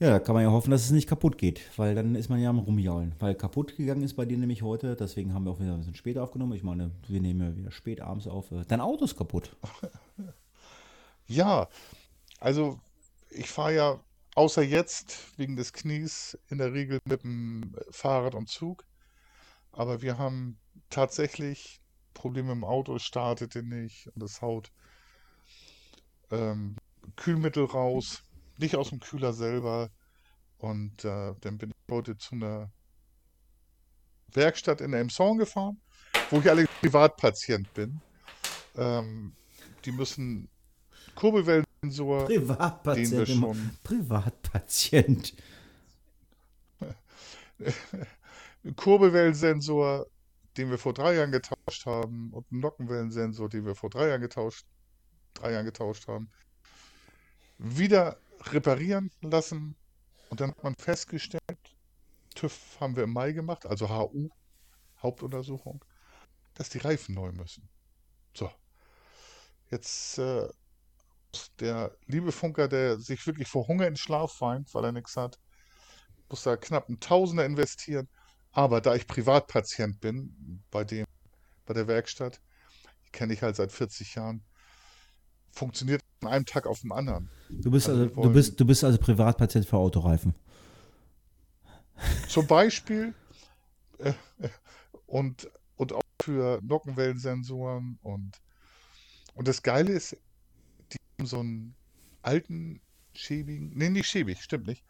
Ja, 0.00 0.10
da 0.10 0.18
kann 0.18 0.34
man 0.34 0.42
ja 0.42 0.50
hoffen, 0.50 0.70
dass 0.72 0.84
es 0.84 0.90
nicht 0.90 1.08
kaputt 1.08 1.38
geht, 1.38 1.60
weil 1.78 1.94
dann 1.94 2.16
ist 2.16 2.28
man 2.28 2.40
ja 2.40 2.50
am 2.50 2.58
Rumjaulen. 2.58 3.14
Weil 3.20 3.34
kaputt 3.34 3.76
gegangen 3.76 4.02
ist 4.02 4.14
bei 4.14 4.24
dir 4.24 4.36
nämlich 4.36 4.62
heute, 4.62 4.96
deswegen 4.96 5.32
haben 5.32 5.44
wir 5.44 5.52
auch 5.52 5.60
wieder 5.60 5.72
ein 5.72 5.78
bisschen 5.78 5.94
später 5.94 6.22
aufgenommen. 6.22 6.52
Ich 6.54 6.64
meine, 6.64 6.90
wir 7.06 7.20
nehmen 7.20 7.40
ja 7.40 7.56
wieder 7.56 7.70
spät 7.70 8.00
abends 8.00 8.26
auf. 8.26 8.52
Dein 8.66 8.80
Auto 8.80 9.04
ist 9.04 9.16
kaputt. 9.16 9.56
Ja, 11.26 11.68
also 12.38 12.78
ich 13.34 13.50
fahre 13.50 13.74
ja 13.74 14.04
außer 14.34 14.62
jetzt 14.62 15.38
wegen 15.38 15.56
des 15.56 15.72
Knies 15.72 16.38
in 16.48 16.58
der 16.58 16.72
Regel 16.72 16.98
mit 17.04 17.22
dem 17.22 17.74
Fahrrad 17.90 18.34
und 18.34 18.48
Zug. 18.48 18.84
Aber 19.72 20.02
wir 20.02 20.18
haben 20.18 20.58
tatsächlich 20.90 21.80
Probleme 22.14 22.52
im 22.52 22.64
Auto, 22.64 22.98
startete 22.98 23.62
nicht 23.62 24.08
und 24.14 24.22
es 24.22 24.40
haut 24.40 24.70
ähm, 26.30 26.76
Kühlmittel 27.16 27.64
raus 27.64 28.22
nicht 28.58 28.76
aus 28.76 28.90
dem 28.90 29.00
Kühler 29.00 29.32
selber. 29.32 29.90
Und 30.58 31.04
äh, 31.04 31.34
dann 31.40 31.58
bin 31.58 31.70
ich 31.70 31.92
heute 31.92 32.16
zu 32.16 32.34
einer 32.36 32.72
Werkstatt 34.28 34.80
in 34.80 34.92
Elmshorn 34.92 35.38
gefahren, 35.38 35.80
wo 36.30 36.38
ich 36.38 36.48
allerdings 36.48 36.70
Privatpatient 36.80 37.72
bin. 37.74 38.00
Ähm, 38.76 39.34
die 39.84 39.92
müssen 39.92 40.48
Kurbelwellensensor. 41.14 42.26
Privatpatient. 42.26 43.12
Den 43.12 43.18
wir 43.18 43.26
schon 43.26 43.70
Privatpatient. 43.82 45.34
Kurbelwellensensor, 48.76 50.06
den 50.56 50.70
wir 50.70 50.78
vor 50.78 50.94
drei 50.94 51.14
Jahren 51.14 51.32
getauscht 51.32 51.86
haben, 51.86 52.30
und 52.32 52.46
einen 52.50 52.60
Nockenwellensensor, 52.60 53.48
den 53.48 53.66
wir 53.66 53.74
vor 53.74 53.90
drei 53.90 54.08
Jahren 54.08 54.20
getauscht, 54.20 54.66
drei 55.34 55.52
Jahren 55.52 55.66
getauscht 55.66 56.08
haben, 56.08 56.30
wieder 57.58 58.16
reparieren 58.44 59.10
lassen 59.20 59.76
und 60.30 60.40
dann 60.40 60.50
hat 60.50 60.62
man 60.64 60.74
festgestellt, 60.74 61.42
TÜV 62.34 62.80
haben 62.80 62.96
wir 62.96 63.04
im 63.04 63.12
Mai 63.12 63.32
gemacht, 63.32 63.66
also 63.66 63.88
HU, 63.88 64.28
Hauptuntersuchung, 65.02 65.84
dass 66.54 66.70
die 66.70 66.78
Reifen 66.78 67.14
neu 67.14 67.32
müssen. 67.32 67.68
So. 68.34 68.50
Jetzt 69.70 70.18
äh, 70.18 70.48
der 71.60 71.96
liebe 72.06 72.32
Funker, 72.32 72.68
der 72.68 72.98
sich 72.98 73.26
wirklich 73.26 73.48
vor 73.48 73.66
Hunger 73.68 73.86
in 73.86 73.96
Schlaf 73.96 74.40
weint, 74.40 74.72
weil 74.74 74.84
er 74.84 74.92
nichts 74.92 75.16
hat, 75.16 75.38
muss 76.28 76.42
da 76.42 76.56
knapp 76.56 76.88
einen 76.88 77.00
Tausender 77.00 77.44
investieren. 77.44 78.08
Aber 78.52 78.80
da 78.80 78.94
ich 78.94 79.06
Privatpatient 79.06 80.00
bin, 80.00 80.62
bei 80.70 80.84
dem, 80.84 81.06
bei 81.66 81.74
der 81.74 81.88
Werkstatt, 81.88 82.40
kenne 83.12 83.32
ich 83.32 83.42
halt 83.42 83.56
seit 83.56 83.72
40 83.72 84.14
Jahren, 84.14 84.44
funktioniert 85.50 86.00
von 86.20 86.30
einem 86.30 86.46
Tag 86.46 86.66
auf 86.66 86.80
den 86.80 86.92
anderen. 86.92 87.30
Du 87.48 87.70
bist 87.70 87.88
also, 87.88 88.04
also 88.04 88.22
du 88.22 88.32
bist, 88.32 88.60
du 88.60 88.64
bist 88.64 88.84
also 88.84 88.98
Privatpatient 88.98 89.66
für 89.66 89.76
Autoreifen. 89.76 90.34
Zum 92.28 92.46
Beispiel 92.46 93.14
äh, 93.98 94.12
und, 95.06 95.48
und 95.76 95.92
auch 95.92 96.02
für 96.20 96.60
Nockenwellensensoren 96.62 97.98
und 98.02 98.40
und 99.34 99.48
das 99.48 99.62
Geile 99.62 99.92
ist, 99.92 100.12
die 100.12 100.18
so 101.22 101.40
einen 101.40 101.74
alten, 102.22 102.80
schäbigen, 103.14 103.70
nee, 103.74 103.90
nicht 103.90 104.06
schäbig, 104.06 104.42
stimmt 104.42 104.66
nicht, 104.66 104.84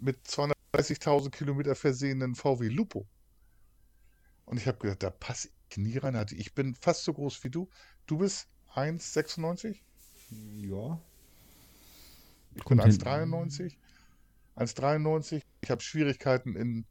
mit 0.00 0.24
230.000 0.26 1.30
Kilometer 1.30 1.74
versehenen 1.74 2.34
VW 2.34 2.68
Lupo. 2.68 3.06
Und 4.44 4.58
ich 4.58 4.66
habe 4.66 4.78
gedacht, 4.78 5.02
da 5.02 5.10
passe 5.10 5.48
ich 5.70 5.76
nie 5.76 5.96
rein. 5.96 6.26
Ich 6.32 6.54
bin 6.54 6.74
fast 6.74 7.04
so 7.04 7.12
groß 7.14 7.42
wie 7.44 7.50
du. 7.50 7.68
Du 8.06 8.18
bist 8.18 8.48
1,96? 8.74 9.80
Ja. 10.30 11.00
Ich 12.54 12.64
bin 12.64 12.80
1,93. 12.80 13.76
1,93. 14.56 15.42
Ich 15.62 15.70
habe 15.70 15.80
Schwierigkeiten 15.80 16.54
in 16.54 16.86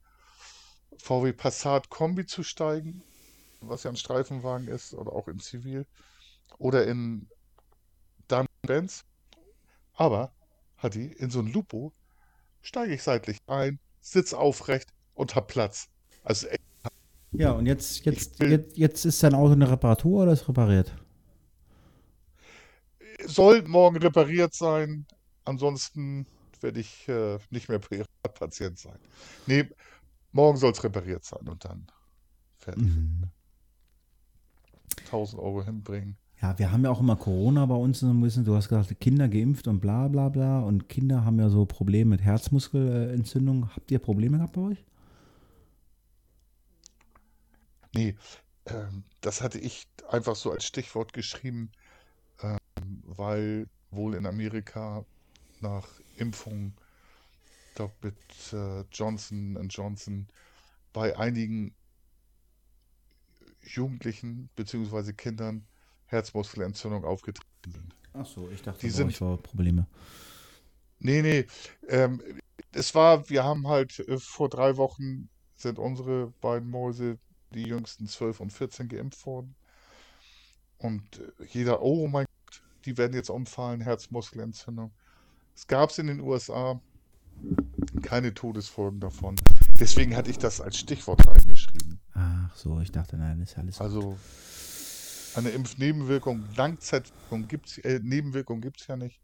VW 0.97 1.34
Passat 1.34 1.89
Kombi 1.89 2.26
zu 2.26 2.43
steigen, 2.43 3.03
was 3.61 3.84
ja 3.84 3.91
ein 3.91 3.97
Streifenwagen 3.97 4.68
ist, 4.68 4.93
oder 4.93 5.14
auch 5.14 5.27
in 5.27 5.39
Zivil. 5.39 5.85
Oder 6.57 6.88
in 6.88 7.27
Daimler-Benz. 8.64 9.03
Aber, 9.94 10.31
Hadi, 10.77 11.07
in 11.18 11.30
so 11.30 11.40
ein 11.40 11.48
Lupo 11.48 11.94
steige 12.61 12.94
ich 12.94 13.03
seitlich 13.03 13.38
ein, 13.48 13.80
sitze 14.02 14.38
aufrecht 14.38 14.90
und 15.14 15.35
habe 15.35 15.48
Platz. 15.48 15.90
Also 16.23 16.48
echt. 16.48 16.61
Ja, 17.31 17.52
und 17.52 17.65
jetzt, 17.65 18.06
jetzt, 18.06 18.40
jetzt, 18.41 18.77
jetzt 18.77 19.06
ist 19.06 19.23
dein 19.23 19.34
Auto 19.34 19.53
eine 19.53 19.69
Reparatur 19.69 20.23
oder 20.23 20.34
ist 20.34 20.48
repariert? 20.48 20.94
soll 23.26 23.64
morgen 23.64 23.98
repariert 23.98 24.53
sein. 24.53 25.06
Ansonsten 25.45 26.27
werde 26.61 26.80
ich 26.80 27.07
äh, 27.07 27.40
nicht 27.49 27.69
mehr 27.69 27.80
Patient 27.80 28.77
sein. 28.77 28.99
Nee, 29.48 29.69
morgen 30.31 30.57
soll 30.57 30.72
es 30.72 30.84
repariert 30.84 31.23
sein 31.23 31.48
und 31.48 31.65
dann 31.65 31.88
fertig. 32.57 32.84
Mhm. 32.84 33.30
1000 35.06 35.41
Euro 35.41 35.64
hinbringen. 35.64 36.18
Ja, 36.44 36.60
wir 36.60 36.74
haben 36.74 36.84
ja 36.84 36.91
auch 36.91 36.99
immer 36.99 37.15
Corona 37.15 37.65
bei 37.65 37.76
uns 37.76 38.02
so 38.02 38.07
ein 38.07 38.20
bisschen. 38.20 38.44
Du 38.44 38.53
hast 38.53 38.68
gesagt, 38.68 38.99
Kinder 38.99 39.30
geimpft 39.30 39.65
und 39.70 39.80
bla 39.80 40.10
bla 40.10 40.28
bla. 40.28 40.60
Und 40.60 40.90
Kinder 40.90 41.24
haben 41.24 41.40
ja 41.40 41.48
so 41.48 41.65
Probleme 41.65 42.10
mit 42.10 42.22
Herzmuskelentzündung. 42.22 43.74
Habt 43.74 43.90
ihr 43.91 43.99
Probleme 43.99 44.36
gehabt 44.36 44.52
bei 44.52 44.61
euch? 44.61 44.86
Nee, 47.95 48.18
ähm, 48.65 49.06
das 49.22 49.41
hatte 49.41 49.57
ich 49.57 49.88
einfach 50.10 50.36
so 50.36 50.52
als 50.52 50.65
Stichwort 50.65 51.14
geschrieben, 51.14 51.72
ähm, 52.41 52.57
weil 53.03 53.68
wohl 53.91 54.14
in 54.14 54.26
Amerika 54.26 55.06
nach 55.61 55.88
Impfung, 56.18 56.74
glaube 57.76 57.94
mit 58.02 58.18
äh, 58.52 58.82
Johnson 58.91 59.65
Johnson, 59.70 60.28
bei 60.91 61.18
einigen 61.18 61.74
Jugendlichen 63.61 64.49
bzw. 64.57 65.14
Kindern 65.14 65.65
Herzmuskelentzündung 66.14 67.03
aufgetreten 67.03 67.72
sind. 67.72 67.95
Ach 68.14 68.26
so, 68.26 68.49
ich 68.53 68.61
dachte, 68.61 68.80
Die 68.81 68.90
sind- 68.90 69.19
war 69.22 69.38
Probleme. 69.38 69.88
Nee, 70.99 71.22
nee. 71.22 71.45
Ähm, 71.90 72.22
es 72.72 72.95
war, 72.95 73.30
wir 73.30 73.44
haben 73.44 73.68
halt 73.68 73.99
äh, 73.99 74.18
vor 74.19 74.48
drei 74.49 74.77
Wochen 74.77 75.30
sind 75.56 75.80
unsere 75.80 76.27
beiden 76.41 76.69
Mäuse, 76.69 77.18
die 77.53 77.64
jüngsten 77.64 78.07
12 78.07 78.40
und 78.40 78.52
14, 78.53 78.88
geimpft 78.88 79.26
worden. 79.26 79.56
Und 80.77 81.19
äh, 81.19 81.45
jeder, 81.49 81.81
oh 81.81 82.07
mein 82.07 82.26
Gott, 82.45 82.61
die 82.85 82.98
werden 82.98 83.14
jetzt 83.14 83.30
umfallen, 83.30 83.81
Herzmuskelentzündung. 83.81 84.91
Es 85.56 85.68
gab 85.68 85.90
es 85.90 85.99
in 85.99 86.07
den 86.07 86.19
USA 86.22 86.80
keine 88.02 88.34
Todesfolgen 88.34 88.99
davon. 88.99 89.35
Deswegen 89.80 90.15
hatte 90.15 90.30
ich 90.30 90.38
das 90.38 90.61
als 90.61 90.77
Stichwort 90.77 91.26
reingeschrieben. 91.27 91.99
Ach 92.14 92.56
so, 92.56 92.80
ich 92.80 92.91
dachte, 92.91 93.18
nein, 93.18 93.41
ist 93.41 93.57
alles. 93.57 93.81
Also 93.81 94.18
eine 95.35 95.49
Impfnebenwirkung, 95.49 96.43
Langzeitwirkung 96.55 97.47
gibt's, 97.47 97.77
äh, 97.80 97.99
Nebenwirkung 98.03 98.61
gibt 98.61 98.81
es 98.81 98.88
ja 98.88 98.95
nicht. 98.95 99.19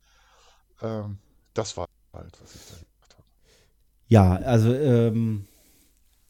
Ähm, 0.81 1.18
das 1.53 1.76
war 1.77 1.88
halt, 2.14 2.38
was 2.41 2.56
ich 2.56 2.61
da 2.65 2.76
gemacht 2.76 3.15
habe. 3.15 3.23
Ja, 4.07 4.36
also 4.38 4.73
ähm, 4.73 5.48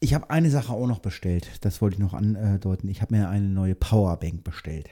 ich 0.00 0.14
habe 0.14 0.30
eine 0.30 0.50
Sache 0.50 0.72
auch 0.72 0.86
noch 0.86 1.00
bestellt. 1.00 1.64
Das 1.64 1.80
wollte 1.80 1.94
ich 1.94 2.00
noch 2.00 2.14
andeuten. 2.14 2.88
Ich 2.88 3.02
habe 3.02 3.14
mir 3.14 3.28
eine 3.28 3.48
neue 3.48 3.74
Powerbank 3.74 4.44
bestellt. 4.44 4.88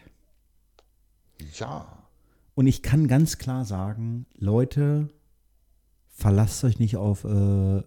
Ja, 1.55 2.09
Und 2.55 2.67
ich 2.67 2.83
kann 2.83 3.09
ganz 3.09 3.39
klar 3.39 3.65
sagen, 3.65 4.27
Leute, 4.37 5.09
verlasst 6.09 6.65
euch 6.65 6.79
nicht 6.79 6.97
auf 6.97 7.25
äh, 7.25 7.29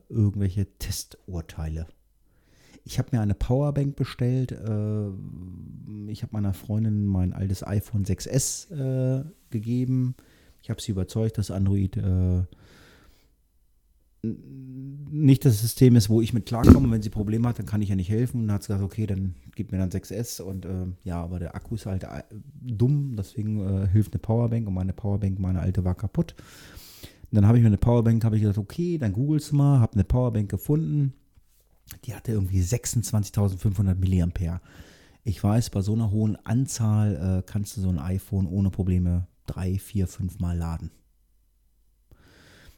irgendwelche 0.10 0.78
Testurteile. 0.78 1.88
Ich 2.84 2.98
habe 2.98 3.10
mir 3.12 3.22
eine 3.22 3.36
Powerbank 3.36 3.96
bestellt. 3.96 4.52
Äh, 4.52 5.08
ich 6.08 6.24
habe 6.24 6.34
meiner 6.34 6.54
Freundin 6.54 7.06
mein 7.06 7.34
altes 7.34 7.66
iPhone 7.66 8.06
6S 8.06 8.72
äh, 8.72 9.24
gegeben. 9.50 10.16
Ich 10.62 10.70
habe 10.70 10.82
sie 10.82 10.92
überzeugt, 10.92 11.38
dass 11.38 11.52
Android 11.52 11.98
äh, 11.98 12.44
nicht 14.24 15.46
das 15.46 15.62
System 15.62 15.96
ist, 15.96 16.10
wo 16.10 16.22
ich 16.22 16.34
mit 16.34 16.46
klarkomme. 16.46 16.92
Wenn 16.92 17.02
sie 17.02 17.10
Probleme 17.10 17.48
hat, 17.48 17.58
dann 17.58 17.66
kann 17.66 17.82
ich 17.82 17.90
ja 17.90 17.96
nicht 17.96 18.10
helfen. 18.10 18.42
Und 18.42 18.48
dann 18.48 18.56
hat 18.56 18.64
sie 18.64 18.68
gesagt, 18.68 18.84
okay, 18.84 19.08
dann 19.08 19.36
gib 19.56 19.72
mir 19.72 19.80
dann 19.80 19.90
6S. 19.90 20.42
Und 20.42 20.66
äh, 20.66 20.88
ja, 21.04 21.22
aber 21.22 21.40
der 21.40 21.56
Akku 21.56 21.76
ist 21.76 21.88
halt 21.88 22.04
äh, 22.04 22.24
dumm. 22.62 23.16
Deswegen 23.18 23.60
äh, 23.60 23.88
hilft 23.88 24.14
eine 24.14 24.20
Powerbank. 24.20 24.68
Und 24.68 24.76
meine 24.76 24.94
Powerbank, 24.94 25.40
meine 25.40 25.60
alte, 25.60 25.84
war 25.84 25.96
kaputt. 25.96 26.36
Und 27.32 27.36
dann 27.36 27.48
habe 27.48 27.58
ich 27.58 27.64
mir 27.64 27.68
eine 27.68 27.78
Powerbank, 27.78 28.24
habe 28.24 28.36
ich 28.36 28.42
gesagt, 28.42 28.60
okay, 28.60 28.98
dann 28.98 29.14
googelst 29.14 29.52
du 29.52 29.56
mal, 29.56 29.80
habe 29.80 29.94
eine 29.94 30.04
Powerbank 30.04 30.50
gefunden. 30.50 31.14
Die 32.06 32.14
hatte 32.16 32.32
irgendwie 32.32 32.62
26.500 32.62 33.96
Milliampere. 33.96 34.62
Ich 35.24 35.44
weiß, 35.44 35.70
bei 35.70 35.82
so 35.82 35.94
einer 35.94 36.10
hohen 36.12 36.36
Anzahl 36.46 37.40
äh, 37.40 37.44
kannst 37.50 37.78
du 37.78 37.82
so 37.82 37.90
ein 37.90 38.00
iPhone 38.00 38.48
ohne 38.48 38.70
Probleme 38.72 39.28
drei, 39.46 39.78
vier, 39.78 40.08
fünf 40.08 40.40
Mal 40.40 40.58
laden. 40.58 40.92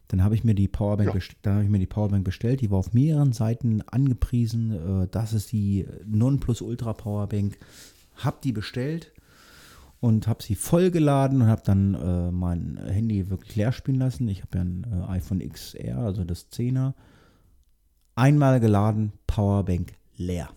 Dann 0.10 0.24
habe 0.24 0.36
ich 0.36 0.44
mir 0.44 0.54
die 0.54 0.68
Powerbank, 0.68 1.14
Ja. 1.16 1.22
dann 1.42 1.54
habe 1.56 1.64
ich 1.64 1.70
mir 1.70 1.80
die 1.80 1.88
Powerbank 1.88 2.24
bestellt. 2.26 2.62
Die 2.62 2.70
war 2.70 2.78
auf 2.80 2.94
mehreren 2.94 3.32
Seiten 3.34 3.82
angepriesen. 3.84 5.04
Äh, 5.04 5.08
das 5.10 5.34
ist 5.34 5.52
die 5.52 5.88
Nonplusultra 6.06 6.94
Powerbank. 6.94 7.58
Hab 8.18 8.42
die 8.42 8.52
bestellt 8.52 9.12
und 10.02 10.28
habe 10.28 10.44
sie 10.44 10.56
vollgeladen 10.56 11.42
und 11.42 11.48
habe 11.48 11.64
dann 11.66 11.94
äh, 11.96 12.32
mein 12.32 12.78
Handy 12.86 13.30
wirklich 13.30 13.56
leer 13.56 13.72
spielen 13.72 13.98
lassen. 14.00 14.28
Ich 14.28 14.42
habe 14.42 14.58
ja 14.58 14.64
ein 14.64 14.86
äh, 14.92 15.12
iPhone 15.14 15.40
XR, 15.40 15.98
also 15.98 16.24
das 16.26 16.52
10er. 16.52 16.94
Einmal 18.16 18.60
geladen, 18.60 19.14
Powerbank 19.26 19.94
leer. 20.18 20.50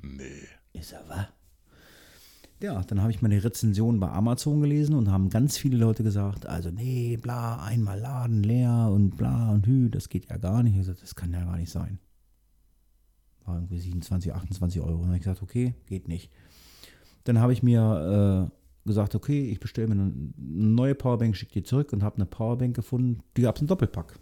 nee. 0.00 0.48
Ist 0.72 0.92
er 0.92 1.08
wahr? 1.08 1.28
Ja, 2.60 2.80
dann 2.82 3.00
habe 3.02 3.10
ich 3.10 3.20
meine 3.20 3.42
Rezension 3.42 3.98
bei 3.98 4.08
Amazon 4.08 4.60
gelesen 4.60 4.94
und 4.94 5.10
haben 5.10 5.30
ganz 5.30 5.58
viele 5.58 5.76
Leute 5.76 6.04
gesagt, 6.04 6.46
also 6.46 6.70
nee, 6.70 7.16
bla, 7.16 7.60
einmal 7.62 7.98
laden, 7.98 8.44
leer 8.44 8.88
und 8.92 9.16
bla 9.16 9.50
und 9.50 9.66
hü, 9.66 9.90
das 9.90 10.08
geht 10.08 10.30
ja 10.30 10.36
gar 10.36 10.62
nicht. 10.62 10.74
Ich 10.74 10.78
gesagt, 10.78 11.02
das 11.02 11.16
kann 11.16 11.32
ja 11.32 11.44
gar 11.44 11.56
nicht 11.56 11.72
sein. 11.72 11.98
War 13.44 13.56
irgendwie 13.56 13.80
27, 13.80 14.32
28 14.32 14.80
Euro. 14.80 14.92
Und 14.92 15.00
dann 15.00 15.08
habe 15.08 15.16
ich 15.16 15.22
gesagt, 15.24 15.42
okay, 15.42 15.74
geht 15.86 16.06
nicht. 16.06 16.30
Dann 17.24 17.40
habe 17.40 17.52
ich 17.52 17.64
mir 17.64 18.50
äh, 18.52 18.88
gesagt, 18.88 19.16
okay, 19.16 19.50
ich 19.50 19.58
bestelle 19.58 19.88
mir 19.88 20.00
eine 20.00 20.12
neue 20.36 20.94
Powerbank, 20.94 21.36
schicke 21.36 21.54
die 21.54 21.62
zurück 21.64 21.92
und 21.92 22.04
habe 22.04 22.16
eine 22.16 22.26
Powerbank 22.26 22.76
gefunden, 22.76 23.24
die 23.36 23.42
gab 23.42 23.56
es 23.56 23.62
im 23.62 23.68
Doppelpack. 23.68 24.20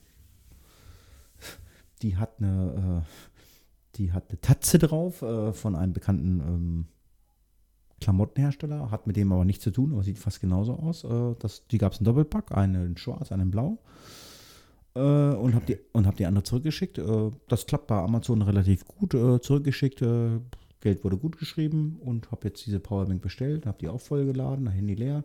Die 2.03 2.17
hat 2.17 2.39
eine, 2.39 3.05
äh, 3.05 3.97
die 3.97 4.13
hat 4.13 4.31
eine 4.31 4.41
Tatze 4.41 4.79
drauf 4.79 5.23
äh, 5.23 5.53
von 5.53 5.75
einem 5.75 5.93
bekannten 5.93 6.41
ähm, 6.41 6.87
Klamottenhersteller, 8.01 8.91
hat 8.91 9.07
mit 9.07 9.17
dem 9.17 9.33
aber 9.33 9.45
nichts 9.45 9.65
zu 9.65 9.71
tun, 9.71 9.93
aber 9.93 10.03
sieht 10.03 10.19
fast 10.19 10.41
genauso 10.41 10.75
aus. 10.75 11.05
Äh, 11.05 11.35
das, 11.39 11.67
die 11.69 11.79
gab 11.79 11.93
es 11.93 11.99
im 11.99 12.05
Doppelpack, 12.05 12.57
eine 12.57 12.85
in 12.87 12.97
schwarz, 12.97 13.33
eine 13.33 13.43
in 13.43 13.51
blau. 13.51 13.79
Äh, 14.95 15.01
und 15.01 15.55
habe 15.55 15.67
die, 15.67 15.79
hab 15.95 16.17
die 16.17 16.27
andere 16.27 16.45
zurückgeschickt. 16.45 16.99
Äh, 16.99 17.31
das 17.49 17.67
klappt 17.67 17.87
bei 17.87 17.97
Amazon 17.97 18.43
relativ 18.43 18.87
gut. 18.87 19.15
Äh, 19.15 19.41
zurückgeschickt, 19.41 20.03
Geld 20.81 21.05
wurde 21.05 21.19
gut 21.19 21.39
geschrieben 21.39 21.99
und 22.01 22.33
habe 22.33 22.49
jetzt 22.49 22.65
diese 22.65 22.81
Powerbank 22.81 23.21
bestellt, 23.21 23.67
habe 23.67 23.79
die 23.79 23.89
auch 23.89 24.01
vollgeladen, 24.01 24.67
Handy 24.69 24.95
leer. 24.95 25.25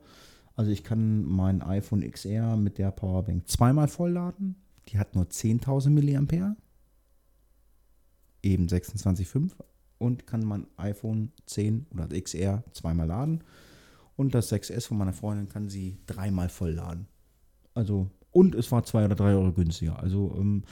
Also 0.55 0.71
ich 0.71 0.83
kann 0.83 1.23
mein 1.23 1.61
iPhone 1.61 2.09
XR 2.09 2.57
mit 2.57 2.77
der 2.77 2.91
Powerbank 2.91 3.47
zweimal 3.47 3.87
vollladen. 3.87 4.55
Die 4.89 4.99
hat 4.99 5.15
nur 5.15 5.25
10.000 5.25 5.89
Milliampere. 5.89 6.55
Eben 8.45 8.67
26,5 8.67 9.51
und 9.97 10.27
kann 10.27 10.45
mein 10.45 10.67
iPhone 10.77 11.31
10 11.47 11.87
oder 11.91 12.07
XR 12.09 12.63
zweimal 12.73 13.07
laden. 13.07 13.43
Und 14.15 14.33
das 14.33 14.51
6S 14.51 14.87
von 14.87 14.97
meiner 14.97 15.13
Freundin 15.13 15.49
kann 15.49 15.67
sie 15.67 15.97
dreimal 16.05 16.49
voll 16.49 16.71
laden. 16.71 17.07
Also, 17.73 18.09
und 18.31 18.55
es 18.55 18.71
war 18.71 18.83
zwei 18.83 19.05
oder 19.05 19.15
drei 19.15 19.33
Euro 19.33 19.51
günstiger. 19.51 19.99
Also, 19.99 20.35
ähm, 20.37 20.63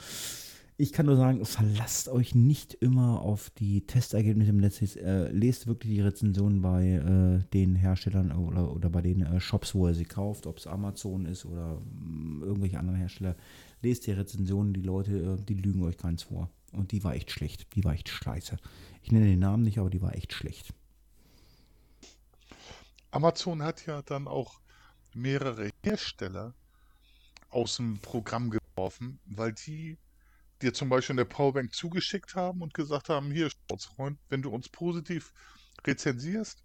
ich 0.76 0.92
kann 0.92 1.06
nur 1.06 1.16
sagen, 1.16 1.44
verlasst 1.44 2.08
euch 2.08 2.34
nicht 2.34 2.74
immer 2.74 3.20
auf 3.20 3.50
die 3.50 3.86
Testergebnisse 3.86 4.50
im 4.50 4.56
Netz. 4.56 4.96
Äh, 4.96 5.30
lest 5.30 5.66
wirklich 5.66 5.92
die 5.92 6.00
Rezensionen 6.00 6.62
bei 6.62 6.88
äh, 6.94 7.48
den 7.52 7.76
Herstellern 7.76 8.32
oder, 8.32 8.74
oder 8.74 8.90
bei 8.90 9.00
den 9.00 9.22
äh, 9.22 9.40
Shops, 9.40 9.74
wo 9.74 9.86
ihr 9.86 9.94
sie 9.94 10.04
kauft, 10.04 10.46
ob 10.46 10.58
es 10.58 10.66
Amazon 10.66 11.26
ist 11.26 11.44
oder 11.44 11.80
mh, 11.80 12.44
irgendwelche 12.46 12.78
anderen 12.78 12.98
Hersteller. 12.98 13.36
Lest 13.82 14.06
die 14.06 14.12
Rezensionen, 14.12 14.72
die 14.72 14.82
Leute, 14.82 15.12
äh, 15.12 15.44
die 15.44 15.54
lügen 15.54 15.84
euch 15.84 15.96
keins 15.96 16.24
vor. 16.24 16.50
Und 16.74 16.92
die 16.92 17.04
war 17.04 17.14
echt 17.14 17.30
schlecht. 17.30 17.74
Die 17.74 17.84
war 17.84 17.94
echt 17.94 18.08
scheiße. 18.08 18.56
Ich 19.02 19.12
nenne 19.12 19.26
den 19.26 19.38
Namen 19.38 19.62
nicht, 19.62 19.78
aber 19.78 19.90
die 19.90 20.02
war 20.02 20.14
echt 20.14 20.32
schlecht. 20.32 20.72
Amazon 23.10 23.62
hat 23.62 23.86
ja 23.86 24.02
dann 24.02 24.26
auch 24.26 24.60
mehrere 25.14 25.70
Hersteller 25.84 26.54
aus 27.50 27.76
dem 27.76 27.98
Programm 28.00 28.50
geworfen, 28.50 29.20
weil 29.26 29.52
die 29.52 29.96
dir 30.62 30.74
zum 30.74 30.88
Beispiel 30.88 31.14
eine 31.14 31.24
Powerbank 31.24 31.72
zugeschickt 31.74 32.34
haben 32.34 32.62
und 32.62 32.74
gesagt 32.74 33.08
haben, 33.08 33.30
hier, 33.30 33.50
Sportsfreund, 33.50 34.18
wenn 34.28 34.42
du 34.42 34.50
uns 34.50 34.68
positiv 34.68 35.32
rezensierst, 35.86 36.64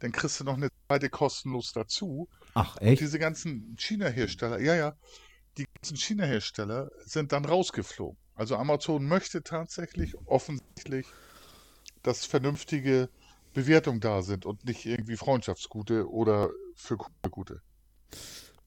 dann 0.00 0.12
kriegst 0.12 0.40
du 0.40 0.44
noch 0.44 0.56
eine 0.56 0.70
zweite 0.86 1.10
kostenlos 1.10 1.72
dazu. 1.72 2.28
Ach, 2.54 2.76
echt? 2.80 3.00
Diese 3.00 3.18
ganzen 3.18 3.76
China-Hersteller, 3.76 4.60
ja, 4.60 4.74
ja, 4.74 4.96
die 5.58 5.66
ganzen 5.74 5.96
China-Hersteller 5.96 6.90
sind 7.04 7.32
dann 7.32 7.44
rausgeflogen. 7.44 8.16
Also 8.34 8.56
Amazon 8.56 9.06
möchte 9.06 9.42
tatsächlich 9.42 10.14
offensichtlich, 10.26 11.06
dass 12.02 12.24
vernünftige 12.24 13.08
Bewertungen 13.52 14.00
da 14.00 14.22
sind 14.22 14.46
und 14.46 14.64
nicht 14.64 14.86
irgendwie 14.86 15.16
Freundschaftsgute 15.16 16.08
oder 16.08 16.50
für 16.76 16.96
gute. 17.30 17.60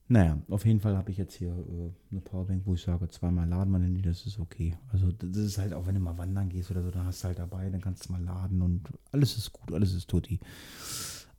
Naja, 0.08 0.38
auf 0.50 0.66
jeden 0.66 0.80
Fall 0.80 0.96
habe 0.96 1.10
ich 1.10 1.16
jetzt 1.16 1.34
hier 1.34 1.52
äh, 1.52 1.90
eine 2.10 2.20
Powerbank, 2.20 2.66
wo 2.66 2.74
ich 2.74 2.82
sage, 2.82 3.08
zweimal 3.08 3.48
laden 3.48 3.70
mein 3.70 3.82
Handy, 3.82 4.02
das 4.02 4.26
ist 4.26 4.38
okay. 4.38 4.76
Also 4.92 5.10
das 5.10 5.38
ist 5.38 5.56
halt 5.56 5.72
auch, 5.72 5.86
wenn 5.86 5.94
du 5.94 6.00
mal 6.02 6.18
wandern 6.18 6.50
gehst 6.50 6.70
oder 6.70 6.82
so, 6.82 6.90
dann 6.90 7.06
hast 7.06 7.22
du 7.22 7.28
halt 7.28 7.38
dabei, 7.38 7.70
dann 7.70 7.80
kannst 7.80 8.06
du 8.06 8.12
mal 8.12 8.22
laden 8.22 8.60
und 8.60 8.90
alles 9.10 9.38
ist 9.38 9.52
gut, 9.54 9.72
alles 9.72 9.94
ist 9.94 10.08
tutti. 10.08 10.38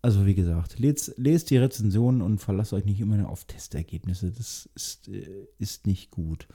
Also 0.04 0.26
wie 0.26 0.36
gesagt, 0.36 0.80
lest, 0.80 1.14
lest 1.18 1.50
die 1.50 1.58
Rezensionen 1.58 2.22
und 2.22 2.40
verlasst 2.40 2.74
euch 2.74 2.84
nicht 2.84 3.00
immer 3.00 3.16
nur 3.16 3.30
auf 3.30 3.46
Testergebnisse. 3.46 4.32
Das 4.32 4.70
ist, 4.76 5.08
äh, 5.08 5.48
ist 5.60 5.88
nicht 5.88 6.12
gut. 6.12 6.46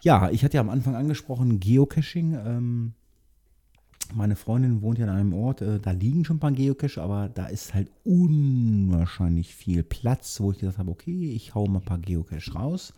Ja, 0.00 0.30
ich 0.30 0.42
hatte 0.44 0.56
ja 0.56 0.62
am 0.62 0.70
Anfang 0.70 0.96
angesprochen, 0.96 1.60
Geocaching. 1.60 2.32
Ähm, 2.32 2.94
meine 4.14 4.34
Freundin 4.34 4.80
wohnt 4.80 4.98
ja 4.98 5.04
in 5.04 5.10
einem 5.10 5.34
Ort, 5.34 5.60
äh, 5.60 5.78
da 5.78 5.90
liegen 5.90 6.24
schon 6.24 6.36
ein 6.36 6.40
paar 6.40 6.52
Geocache, 6.52 7.02
aber 7.02 7.28
da 7.28 7.46
ist 7.46 7.74
halt 7.74 7.90
unwahrscheinlich 8.02 9.54
viel 9.54 9.82
Platz, 9.82 10.40
wo 10.40 10.50
ich 10.50 10.58
gesagt 10.58 10.78
habe, 10.78 10.90
okay, 10.90 11.32
ich 11.32 11.54
hau 11.54 11.66
mal 11.66 11.80
ein 11.80 11.84
paar 11.84 11.98
Geocache 11.98 12.52
raus. 12.54 12.94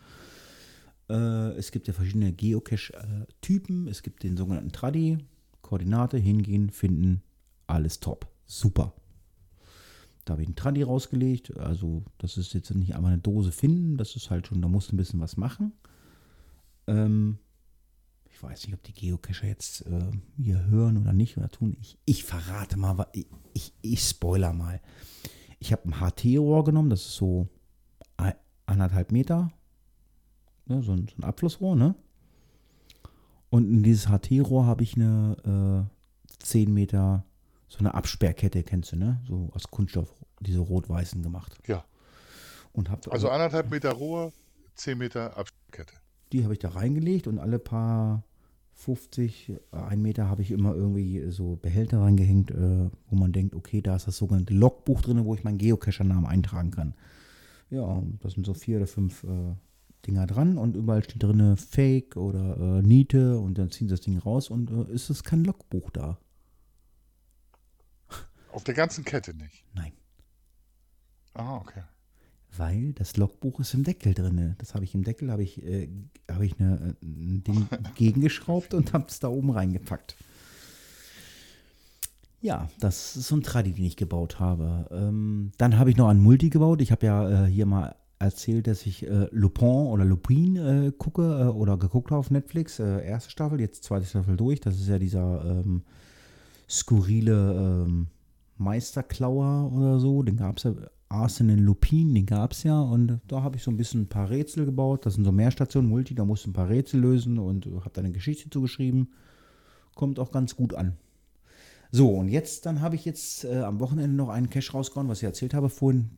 Äh, 1.11 1.57
es 1.57 1.73
gibt 1.73 1.89
ja 1.89 1.93
verschiedene 1.93 2.33
Geocache-Typen. 2.33 3.89
Es 3.89 4.05
gibt 4.05 4.23
den 4.23 4.37
sogenannten 4.37 4.71
Tradi, 4.71 5.19
Koordinate, 5.61 6.19
hingehen, 6.19 6.71
finden, 6.71 7.23
alles 7.67 7.99
top. 7.99 8.29
Super. 8.47 8.93
Da 10.27 10.33
habe 10.33 10.43
ich 10.43 10.49
einen 10.49 10.57
Tradi 10.57 10.83
rausgelegt. 10.83 11.57
Also, 11.57 12.03
das 12.19 12.37
ist 12.37 12.53
jetzt 12.53 12.75
nicht 12.75 12.95
einmal 12.95 13.15
eine 13.15 13.23
Dose 13.23 13.53
finden, 13.53 13.97
das 13.97 14.15
ist 14.17 14.29
halt 14.29 14.47
schon, 14.47 14.61
da 14.61 14.69
musst 14.69 14.91
du 14.91 14.95
ein 14.95 14.99
bisschen 14.99 15.21
was 15.21 15.39
machen. 15.39 15.73
Ähm, 16.87 17.39
ich 18.31 18.43
weiß 18.43 18.67
nicht, 18.67 18.75
ob 18.75 18.83
die 18.83 18.93
Geocacher 18.93 19.47
jetzt 19.47 19.87
äh, 19.87 20.11
hier 20.37 20.67
hören 20.67 20.99
oder 20.99 21.15
nicht 21.15 21.39
oder 21.39 21.49
tun. 21.49 21.75
Ich, 21.81 21.97
ich 22.05 22.25
verrate 22.25 22.77
mal, 22.77 23.07
ich, 23.13 23.27
ich, 23.55 23.73
ich 23.81 24.03
spoiler 24.03 24.53
mal. 24.53 24.83
Ich 25.59 25.73
habe 25.73 25.89
ein 25.89 26.01
HT-Rohr 26.01 26.65
genommen, 26.65 26.91
das 26.91 27.07
ist 27.07 27.17
so 27.17 27.49
anderthalb 28.67 29.13
Meter. 29.13 29.51
Ne, 30.67 30.83
so, 30.83 30.93
ein, 30.93 31.07
so 31.09 31.15
ein 31.19 31.25
Abflussrohr, 31.25 31.77
ne? 31.77 31.95
Und 33.49 33.71
in 33.71 33.83
dieses 33.85 34.09
HT-Rohr 34.09 34.67
habe 34.67 34.83
ich 34.83 34.97
eine 34.97 35.89
äh, 35.89 36.45
10 36.45 36.75
Meter, 36.75 37.25
so 37.69 37.79
eine 37.81 37.95
Absperrkette, 37.95 38.63
kennst 38.63 38.93
du, 38.93 38.97
ne? 38.97 39.21
So 39.27 39.51
aus 39.55 39.65
Kunststoff, 39.71 40.09
diese 40.41 40.61
rot-weißen 40.61 41.23
gemacht. 41.23 41.59
Ja. 41.67 41.85
Und 42.73 42.91
hab, 42.91 43.11
Also 43.11 43.29
anderthalb 43.31 43.71
Meter 43.71 43.93
Rohr, 43.93 44.33
10 44.75 44.99
Meter 44.99 45.37
Absperrkette. 45.37 45.95
die 46.33 46.45
habe 46.45 46.53
ich 46.53 46.59
da 46.61 46.71
reingelegt 46.71 47.27
und 47.27 47.39
alle 47.39 47.59
paar 47.59 48.23
50, 48.75 49.49
äh, 49.51 49.57
ein 49.73 50.03
Meter 50.03 50.29
habe 50.29 50.43
ich 50.43 50.51
immer 50.51 50.75
irgendwie 50.75 51.31
so 51.31 51.57
Behälter 51.57 52.01
reingehängt, 52.01 52.51
äh, 52.51 52.91
wo 53.09 53.17
man 53.17 53.33
denkt, 53.33 53.55
okay, 53.55 53.81
da 53.81 53.97
ist 53.97 54.07
das 54.07 54.19
sogenannte 54.19 54.53
Logbuch 54.55 55.01
drin, 55.01 55.25
wo 55.25 55.35
ich 55.35 55.45
meinen 55.45 55.59
Geocacher-Namen 55.59 56.27
eintragen 56.27 56.71
kann. 56.71 56.95
Ja, 57.71 58.03
das 58.21 58.35
sind 58.35 58.45
so 58.47 58.55
vier 58.55 58.77
oder 58.77 58.87
fünf 58.87 59.25
äh, 59.25 59.55
Dinger 60.07 60.27
dran 60.27 60.59
und 60.59 60.77
überall 60.77 61.03
steht 61.03 61.23
drin 61.23 61.57
Fake 61.57 62.17
oder 62.17 62.57
äh, 62.79 62.83
Niete 62.83 63.39
und 63.39 63.57
dann 63.59 63.71
ziehen 63.71 63.89
sie 63.89 63.95
das 63.95 64.03
Ding 64.03 64.19
raus 64.19 64.51
und 64.51 64.71
äh, 64.71 64.93
ist 64.93 65.11
es 65.11 65.25
kein 65.25 65.43
Logbuch 65.45 65.91
da. 65.91 66.19
Auf 68.57 68.65
der 68.65 68.73
ganzen 68.75 69.05
Kette 69.05 69.35
nicht. 69.35 69.65
Nein, 69.75 69.93
Ah, 71.35 71.57
okay. 71.57 71.83
weil 72.57 72.95
das 72.95 73.19
Logbuch 73.19 73.61
ist 73.61 73.75
im 73.75 73.85
Deckel 73.85 74.15
drin. 74.15 74.55
Das 74.57 74.75
habe 74.75 74.83
ich 74.85 74.95
im 74.95 75.05
Deckel, 75.05 75.31
habe 75.31 75.43
ich, 75.43 75.63
äh, 75.63 75.91
habe 76.31 76.47
ich 76.47 76.59
eine, 76.59 76.97
ein 77.03 77.45
Ding 77.45 77.69
gegengeschraubt 77.97 78.73
und 78.73 78.95
habe 78.95 79.05
es 79.09 79.21
da 79.21 79.29
oben 79.29 79.51
reingepackt. 79.51 80.17
Ja, 82.41 82.71
das 82.81 83.17
ist 83.17 83.29
so 83.29 83.37
ein 83.37 83.43
Tradi, 83.43 83.73
den 83.75 83.85
ich 83.85 83.97
gebaut 83.97 84.41
habe. 84.41 84.89
Ähm, 84.91 85.53
dann 85.59 85.79
habe 85.79 85.91
ich 85.91 85.99
noch 85.99 86.09
einen 86.09 86.21
Multi 86.23 86.49
gebaut. 86.49 86.81
Ich 86.81 86.93
habe 86.93 87.05
ja 87.05 87.45
äh, 87.45 87.51
hier 87.51 87.67
mal 87.67 87.95
erzählt, 88.19 88.67
dass 88.69 88.87
ich 88.87 89.07
äh, 89.07 89.29
Lupin 89.33 89.69
oder 89.69 90.07
Lupin 90.07 90.57
äh, 90.57 90.93
gucke 90.97 91.23
äh, 91.23 91.45
oder 91.49 91.77
geguckt 91.77 92.11
habe 92.11 92.21
auf 92.21 92.31
Netflix. 92.31 92.79
Äh, 92.79 93.05
erste 93.07 93.31
Staffel, 93.31 93.61
jetzt 93.61 93.85
zweite 93.85 94.07
Staffel 94.07 94.39
durch. 94.39 94.61
Das 94.63 94.81
ist 94.81 94.89
ja 94.89 94.99
dieser 94.99 95.45
ähm, 95.45 95.83
skurrile 96.71 97.85
ähm, 97.87 98.07
Meisterklauer 98.59 99.73
oder 99.73 99.99
so. 100.01 100.23
Den 100.23 100.37
gab 100.37 100.59
es 100.59 100.65
ja. 100.65 100.75
Arsene 101.09 101.55
Lupin, 101.55 102.15
den 102.15 102.27
gab 102.27 102.53
es 102.53 102.65
ja. 102.65 102.81
Und 102.81 103.21
da 103.29 103.43
habe 103.43 103.57
ich 103.57 103.63
so 103.63 103.71
ein 103.71 103.77
bisschen 103.77 104.03
ein 104.03 104.09
paar 104.09 104.29
Rätsel 104.29 104.65
gebaut. 104.65 105.07
Das 105.07 105.15
sind 105.15 105.25
so 105.25 105.31
Mehrstationen, 105.31 105.89
Multi. 105.89 106.15
Da 106.15 106.25
musst 106.25 106.45
du 106.45 106.51
ein 106.51 106.53
paar 106.53 106.69
Rätsel 106.69 107.01
lösen 107.01 107.39
und 107.39 107.67
habe 107.67 107.91
da 107.93 108.01
eine 108.01 108.11
Geschichte 108.11 108.51
zugeschrieben. 108.51 109.13
Kommt 109.95 110.19
auch 110.19 110.33
ganz 110.33 110.57
gut 110.57 110.75
an. 110.75 110.97
So, 111.93 112.11
und 112.11 112.29
jetzt, 112.29 112.67
dann 112.67 112.81
habe 112.81 112.97
ich 112.97 113.05
jetzt 113.05 113.45
äh, 113.45 113.61
am 113.61 113.79
Wochenende 113.81 114.17
noch 114.17 114.29
einen 114.29 114.51
Cache 114.51 114.73
rausgehauen, 114.73 115.09
was 115.09 115.19
ich 115.19 115.25
erzählt 115.25 115.55
habe 115.55 115.69
vorhin. 115.69 116.11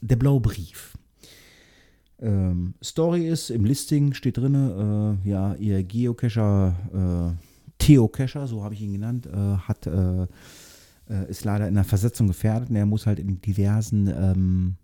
Der 0.00 0.16
blaue 0.16 0.40
Brief. 0.40 0.98
Ähm, 2.20 2.74
Story 2.82 3.28
ist, 3.28 3.50
im 3.50 3.64
Listing 3.64 4.12
steht 4.12 4.38
drin, 4.38 4.54
äh, 5.24 5.28
ja, 5.28 5.54
ihr 5.54 5.82
Geocacher, 5.84 6.74
äh, 6.92 7.72
Theo-Cacher, 7.78 8.48
so 8.48 8.64
habe 8.64 8.74
ich 8.74 8.82
ihn 8.82 8.92
genannt, 8.92 9.26
äh, 9.26 9.56
hat, 9.56 9.86
äh, 11.08 11.28
ist 11.30 11.44
leider 11.44 11.68
in 11.68 11.74
der 11.74 11.84
Versetzung 11.84 12.26
gefährdet 12.26 12.70
und 12.70 12.76
er 12.76 12.86
muss 12.86 13.06
halt 13.06 13.18
in 13.18 13.40
diversen 13.40 14.08
ähm, 14.08 14.76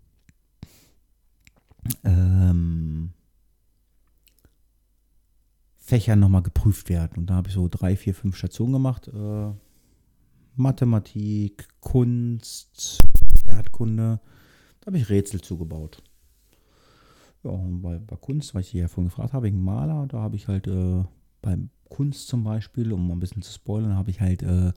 ähm, 2.03 3.11
Fächern 5.77 6.19
nochmal 6.19 6.41
geprüft 6.41 6.89
werden. 6.89 7.17
Und 7.17 7.29
da 7.29 7.35
habe 7.35 7.49
ich 7.49 7.53
so 7.53 7.67
drei, 7.69 7.95
vier, 7.95 8.15
fünf 8.15 8.35
Stationen 8.35 8.73
gemacht. 8.73 9.07
Äh, 9.07 9.51
Mathematik, 10.55 11.67
Kunst, 11.79 13.03
Erdkunde. 13.45 14.19
Da 14.79 14.87
habe 14.87 14.97
ich 14.97 15.09
Rätsel 15.09 15.41
zugebaut. 15.41 16.01
Ja, 17.43 17.51
und 17.51 17.81
bei, 17.81 17.99
bei 17.99 18.15
Kunst, 18.15 18.55
weil 18.55 18.61
ich 18.61 18.71
dich 18.71 18.81
ja 18.81 18.87
vorhin 18.87 19.09
gefragt 19.09 19.33
habe, 19.33 19.45
wegen 19.45 19.63
Maler, 19.63 20.07
da 20.07 20.19
habe 20.21 20.35
ich 20.35 20.47
halt 20.47 20.65
äh, 20.67 21.03
beim 21.41 21.69
Kunst 21.89 22.27
zum 22.29 22.43
Beispiel, 22.43 22.91
um 22.91 23.11
ein 23.11 23.19
bisschen 23.19 23.43
zu 23.43 23.53
spoilern, 23.53 23.95
habe 23.95 24.09
ich 24.09 24.21
halt 24.21 24.41
äh, 24.41 24.73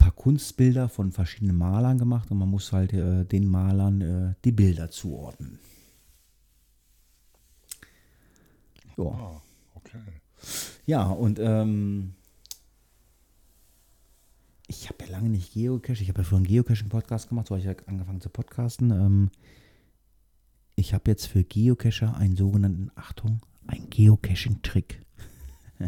paar 0.00 0.12
Kunstbilder 0.12 0.88
von 0.88 1.12
verschiedenen 1.12 1.56
Malern 1.56 1.98
gemacht 1.98 2.30
und 2.30 2.38
man 2.38 2.48
muss 2.48 2.72
halt 2.72 2.92
äh, 2.92 3.24
den 3.24 3.46
Malern 3.46 4.00
äh, 4.00 4.34
die 4.44 4.52
Bilder 4.52 4.90
zuordnen. 4.90 5.58
Ja. 8.96 9.04
Ah, 9.04 9.42
okay. 9.74 9.98
Ja, 10.86 11.04
und 11.04 11.38
ähm, 11.38 12.14
ich 14.66 14.88
habe 14.88 15.04
ja 15.04 15.10
lange 15.10 15.28
nicht 15.28 15.52
Geocache. 15.52 16.02
Ich 16.02 16.08
habe 16.08 16.20
ja 16.20 16.24
vorhin 16.24 16.46
einen 16.46 16.54
Geocaching-Podcast 16.54 17.28
gemacht, 17.28 17.48
so 17.48 17.54
habe 17.54 17.60
ich 17.60 17.66
ja 17.66 17.74
angefangen 17.86 18.20
zu 18.20 18.30
podcasten. 18.30 18.90
Ähm, 18.90 19.30
ich 20.76 20.94
habe 20.94 21.10
jetzt 21.10 21.26
für 21.26 21.44
Geocacher 21.44 22.16
einen 22.16 22.36
sogenannten, 22.36 22.90
Achtung, 22.94 23.40
einen 23.66 23.90
Geocaching-Trick. 23.90 25.04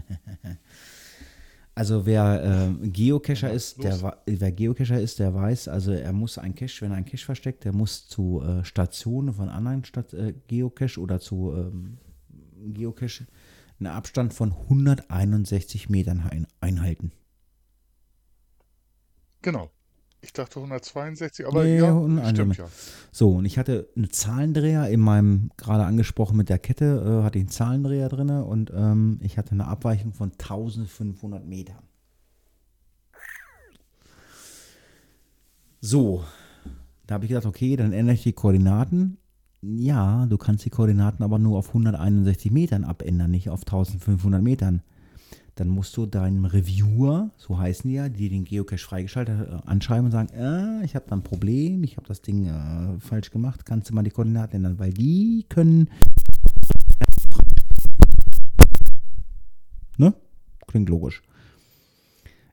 also 1.75 2.05
wer 2.05 2.77
äh, 2.83 2.89
Geocacher 2.89 3.49
Ja, 3.49 3.55
ist, 3.55 3.83
der, 3.83 4.19
wer 4.27 4.53
Geocacher 4.53 5.01
ist, 5.01 5.19
der 5.19 5.35
weiß, 5.35 5.69
also 5.69 5.93
er 5.93 6.13
muss 6.13 6.37
ein 6.39 6.55
Cache, 6.55 6.83
wenn 6.83 6.91
er 6.91 6.97
einen 6.97 7.07
Cache 7.07 7.25
versteckt, 7.25 7.65
der 7.65 7.73
muss 7.73 8.07
zu 8.09 8.43
äh, 8.43 8.65
Stationen 8.65 9.33
von 9.33 9.49
anderen 9.49 9.85
Stadt, 9.85 10.13
äh, 10.13 10.35
Geocache 10.49 11.01
oder 11.01 11.19
zu 11.19 11.55
ähm, 11.57 11.99
Geocache 12.75 13.27
einen 13.79 13.87
Abstand 13.87 14.35
von 14.35 14.53
161 14.53 15.89
Metern 15.89 16.21
ein, 16.21 16.47
einhalten. 16.61 17.13
Genau. 19.41 19.71
Ich 20.25 20.33
dachte 20.33 20.61
162, 20.61 21.47
aber 21.47 21.65
Nee, 21.65 21.79
ja, 21.79 21.89
161. 21.89 22.55
stimmt 22.55 22.57
ja. 22.57 22.77
So, 23.11 23.33
und 23.33 23.45
ich 23.45 23.59
hatte 23.59 23.89
einen 23.97 24.11
Zahlendreher 24.11 24.89
in 24.89 25.01
meinem, 25.01 25.51
gerade 25.57 25.85
angesprochen 25.85 26.37
mit 26.37 26.49
der 26.49 26.61
Kette, 26.61 27.19
äh, 27.21 27.25
hatte 27.25 27.39
ich 27.39 27.43
einen 27.43 27.51
Zahlendreher 27.51 28.09
drin 28.09 28.31
und 28.31 28.73
ähm, 28.75 29.19
ich 29.21 29.37
hatte 29.37 29.51
eine 29.51 29.67
Abweichung 29.67 30.13
von 30.13 30.31
1500 30.31 31.45
Metern. 31.45 31.83
So, 35.81 36.23
da 37.09 37.15
habe 37.15 37.25
ich 37.25 37.31
gedacht, 37.31 37.47
okay, 37.47 37.75
dann 37.75 37.93
ändere 37.93 38.15
ich 38.15 38.23
die 38.23 38.33
Koordinaten. 38.33 39.19
Ja, 39.61 40.27
du 40.27 40.39
kannst 40.39 40.65
die 40.65 40.71
Koordinaten 40.71 41.25
aber 41.25 41.41
nur 41.41 41.59
auf 41.59 41.69
161 41.69 42.53
Metern 42.53 42.85
abändern, 42.85 43.33
nicht 43.33 43.51
auf 43.51 43.61
1500 43.63 44.41
Metern. 44.41 44.83
Dann 45.55 45.69
musst 45.69 45.97
du 45.99 46.07
deinem 46.07 46.47
Reviewer, 46.47 47.31
so 47.37 47.59
heißen 47.59 47.89
die 47.89 47.97
ja, 47.97 48.09
die 48.09 48.31
den 48.31 48.45
Geocache 48.45 48.79
freigeschaltet 48.79 49.49
äh, 49.49 49.69
anschreiben 49.69 50.07
und 50.07 50.11
sagen, 50.11 50.31
äh, 50.31 50.83
ich 50.85 50.95
habe 50.95 51.05
da 51.09 51.17
ein 51.17 51.23
Problem, 51.23 51.85
ich 51.85 51.99
habe 51.99 52.09
das 52.09 52.23
Ding 52.23 52.47
äh, 52.47 52.99
falsch 53.01 53.31
gemacht, 53.31 53.67
kannst 53.67 53.91
du 53.91 53.95
mal 53.95 54.03
die 54.03 54.11
Koordinaten 54.11 54.57
ändern, 54.57 54.79
weil 54.79 54.93
die 54.93 55.45
können... 55.49 55.91
Ne? 59.99 60.15
Klingt 60.67 60.89
logisch. 60.89 61.23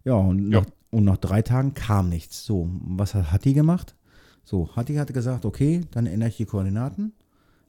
Ja, 0.03 0.15
und, 0.15 0.51
Ja. 0.51 0.61
Nach, 0.61 0.67
und 0.91 1.05
nach 1.05 1.17
drei 1.17 1.41
Tagen 1.41 1.73
kam 1.73 2.09
nichts. 2.09 2.43
So, 2.43 2.69
was 2.81 3.13
hat 3.13 3.31
Hatti 3.31 3.53
gemacht? 3.53 3.95
So, 4.43 4.75
Hatti 4.75 4.95
hatte 4.95 5.13
gesagt, 5.13 5.45
okay, 5.45 5.81
dann 5.91 6.05
ändere 6.05 6.29
ich 6.29 6.37
die 6.37 6.45
Koordinaten. 6.45 7.13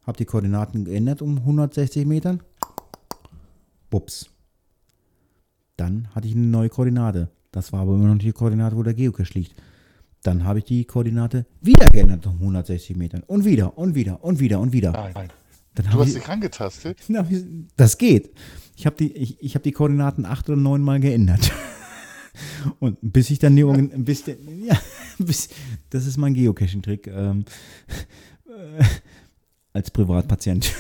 Habe 0.06 0.16
die 0.16 0.24
Koordinaten 0.24 0.86
geändert 0.86 1.22
um 1.22 1.36
160 1.36 2.06
Metern. 2.06 2.42
Bups. 3.90 4.30
Dann 5.80 6.08
hatte 6.14 6.28
ich 6.28 6.34
eine 6.34 6.44
neue 6.44 6.68
Koordinate. 6.68 7.30
Das 7.52 7.72
war 7.72 7.80
aber 7.80 7.94
immer 7.94 8.08
noch 8.08 8.14
nicht 8.14 8.26
die 8.26 8.32
Koordinate, 8.32 8.76
wo 8.76 8.82
der 8.82 8.92
Geocache 8.92 9.32
liegt. 9.32 9.54
Dann 10.22 10.44
habe 10.44 10.58
ich 10.58 10.66
die 10.66 10.84
Koordinate 10.84 11.46
wieder 11.62 11.86
geändert 11.86 12.26
um 12.26 12.34
160 12.34 12.96
Metern. 12.98 13.22
Und 13.26 13.46
wieder, 13.46 13.78
und 13.78 13.94
wieder, 13.94 14.22
und 14.22 14.40
wieder, 14.40 14.60
und 14.60 14.72
wieder. 14.74 14.92
Nein, 14.92 15.12
nein. 15.14 15.28
Dann 15.74 15.86
Du 15.90 16.00
hast 16.00 16.08
ich, 16.08 16.14
dich 16.16 16.28
rangetastet. 16.28 16.98
das 17.78 17.96
geht. 17.96 18.30
Ich 18.76 18.84
habe 18.84 18.96
die, 18.96 19.10
ich, 19.16 19.42
ich 19.42 19.54
hab 19.54 19.62
die 19.62 19.72
Koordinaten 19.72 20.26
acht 20.26 20.50
oder 20.50 20.58
neun 20.60 20.82
Mal 20.82 21.00
geändert. 21.00 21.50
Und 22.78 22.98
bis 23.00 23.30
ich 23.30 23.38
dann 23.38 23.56
die, 23.56 23.64
bis, 23.96 24.24
der- 24.24 24.36
ja, 24.38 24.78
das 25.88 26.06
ist 26.06 26.18
mein 26.18 26.34
Geocaching-Trick. 26.34 27.06
Ähm, 27.06 27.46
äh, 28.46 28.84
als 29.72 29.90
Privatpatient. 29.90 30.74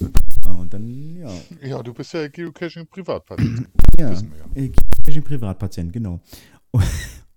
Und 0.00 0.74
dann, 0.74 1.16
ja. 1.16 1.30
Ja, 1.64 1.82
du 1.82 1.94
bist 1.94 2.12
ja 2.12 2.26
Geocaching-Privatpatient. 2.26 3.68
ja, 3.98 4.12
äh, 4.54 4.68
Geocaching-Privatpatient, 4.68 5.92
genau. 5.92 6.20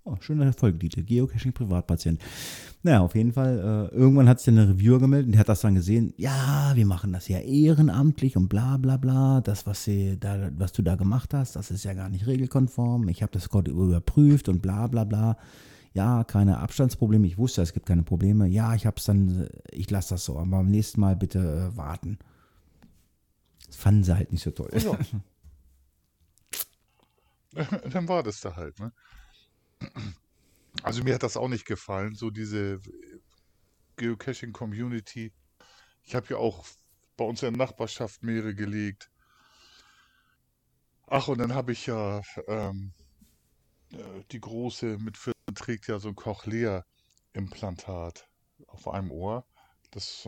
Oh, 0.09 0.15
schöner 0.21 0.53
Folgetitel, 0.53 1.03
Geocaching-Privatpatient. 1.03 2.21
Naja, 2.81 3.01
auf 3.01 3.13
jeden 3.13 3.33
Fall, 3.33 3.89
äh, 3.91 3.95
irgendwann 3.95 4.29
hat 4.29 4.39
sich 4.39 4.45
dann 4.45 4.63
eine 4.63 4.69
Reviewer 4.69 4.99
gemeldet 4.99 5.25
und 5.25 5.31
die 5.33 5.39
hat 5.39 5.49
das 5.49 5.59
dann 5.59 5.75
gesehen, 5.75 6.13
ja, 6.15 6.71
wir 6.75 6.85
machen 6.85 7.11
das 7.11 7.27
ja 7.27 7.39
ehrenamtlich 7.39 8.37
und 8.37 8.47
bla 8.47 8.77
bla 8.77 8.95
bla, 8.95 9.41
das, 9.41 9.67
was, 9.67 9.83
sie 9.83 10.17
da, 10.17 10.49
was 10.57 10.71
du 10.71 10.81
da 10.81 10.95
gemacht 10.95 11.33
hast, 11.33 11.57
das 11.57 11.71
ist 11.71 11.83
ja 11.83 11.93
gar 11.93 12.07
nicht 12.07 12.25
regelkonform, 12.25 13.09
ich 13.09 13.21
habe 13.21 13.33
das 13.33 13.49
Gott 13.49 13.67
überprüft 13.67 14.47
und 14.47 14.61
bla 14.61 14.87
bla 14.87 15.03
bla. 15.03 15.35
Ja, 15.93 16.23
keine 16.23 16.59
Abstandsprobleme, 16.59 17.27
ich 17.27 17.37
wusste, 17.37 17.61
es 17.61 17.73
gibt 17.73 17.87
keine 17.87 18.03
Probleme. 18.03 18.47
Ja, 18.47 18.75
ich 18.75 18.85
habe 18.85 18.95
es 18.97 19.03
dann, 19.03 19.49
ich 19.71 19.89
lasse 19.89 20.13
das 20.13 20.23
so, 20.23 20.37
aber 20.37 20.57
beim 20.57 20.67
nächsten 20.67 21.01
Mal 21.01 21.17
bitte 21.17 21.39
äh, 21.73 21.75
warten. 21.75 22.17
Das 23.65 23.75
fanden 23.75 24.03
sie 24.05 24.15
halt 24.15 24.31
nicht 24.31 24.43
so 24.43 24.51
toll. 24.51 24.69
Ja. 24.73 24.97
dann 27.91 28.07
war 28.07 28.23
das 28.23 28.41
da 28.41 28.55
halt, 28.55 28.79
ne? 28.79 28.91
Also 30.83 31.03
mir 31.03 31.15
hat 31.15 31.23
das 31.23 31.37
auch 31.37 31.47
nicht 31.47 31.65
gefallen, 31.65 32.15
so 32.15 32.29
diese 32.29 32.79
Geocaching-Community. 33.95 35.33
Ich 36.03 36.15
habe 36.15 36.27
ja 36.29 36.37
auch 36.37 36.65
bei 37.17 37.25
uns 37.25 37.41
in 37.41 37.53
der 37.53 37.65
Nachbarschaft 37.65 38.23
mehrere 38.23 38.53
gelegt. 38.53 39.09
Ach, 41.07 41.27
und 41.27 41.39
dann 41.39 41.55
habe 41.55 41.71
ich 41.71 41.87
ja 41.87 42.21
ähm, 42.47 42.93
äh, 43.91 44.23
die 44.31 44.39
große 44.39 44.97
mit 44.99 45.17
14 45.17 45.33
trägt 45.55 45.87
ja 45.87 45.99
so 45.99 46.09
ein 46.09 46.15
Cochlea-Implantat 46.15 48.27
auf 48.67 48.87
einem 48.87 49.11
Ohr, 49.11 49.45
das 49.91 50.27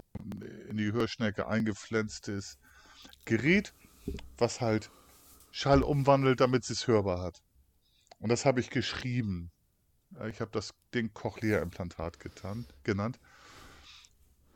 in 0.70 0.78
die 0.78 0.92
Hörschnecke 0.92 1.48
eingepflanztes 1.48 2.58
Gerät, 3.26 3.74
was 4.38 4.62
halt 4.62 4.90
Schall 5.52 5.84
umwandelt, 5.84 6.40
damit 6.40 6.64
sie 6.66 6.74
es 6.74 6.88
hörbar 6.88 7.22
hat. 7.22 7.42
Und 8.20 8.30
das 8.30 8.46
habe 8.46 8.60
ich 8.60 8.70
geschrieben. 8.70 9.52
Ich 10.30 10.42
habe 10.42 10.52
das 10.52 10.74
Ding 10.94 11.14
Cochlea-Implantat 11.14 12.18
genannt, 12.84 13.20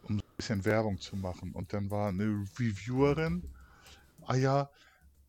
um 0.04 0.18
ein 0.18 0.22
bisschen 0.38 0.66
Werbung 0.66 1.00
zu 1.00 1.16
machen. 1.16 1.54
Und 1.54 1.74
dann 1.74 1.92
war 1.92 2.10
eine 2.10 2.46
Reviewerin, 2.60 3.54
ah 4.26 4.36
ja, 4.36 4.70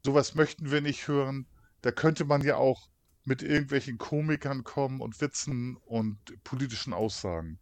sowas 0.05 0.35
möchten 0.35 0.71
wir 0.71 0.81
nicht 0.81 1.09
hören. 1.09 1.47
Da 1.83 1.93
könnte 1.93 2.25
man 2.25 2.43
ja 2.43 2.57
auch 2.57 2.89
mit 3.25 3.43
irgendwelchen 3.43 3.99
Komikern 3.99 4.65
kommen 4.65 5.01
und 5.01 5.21
Witzen 5.21 5.77
und 5.77 6.19
politischen 6.45 6.93
Aussagen. 6.93 7.59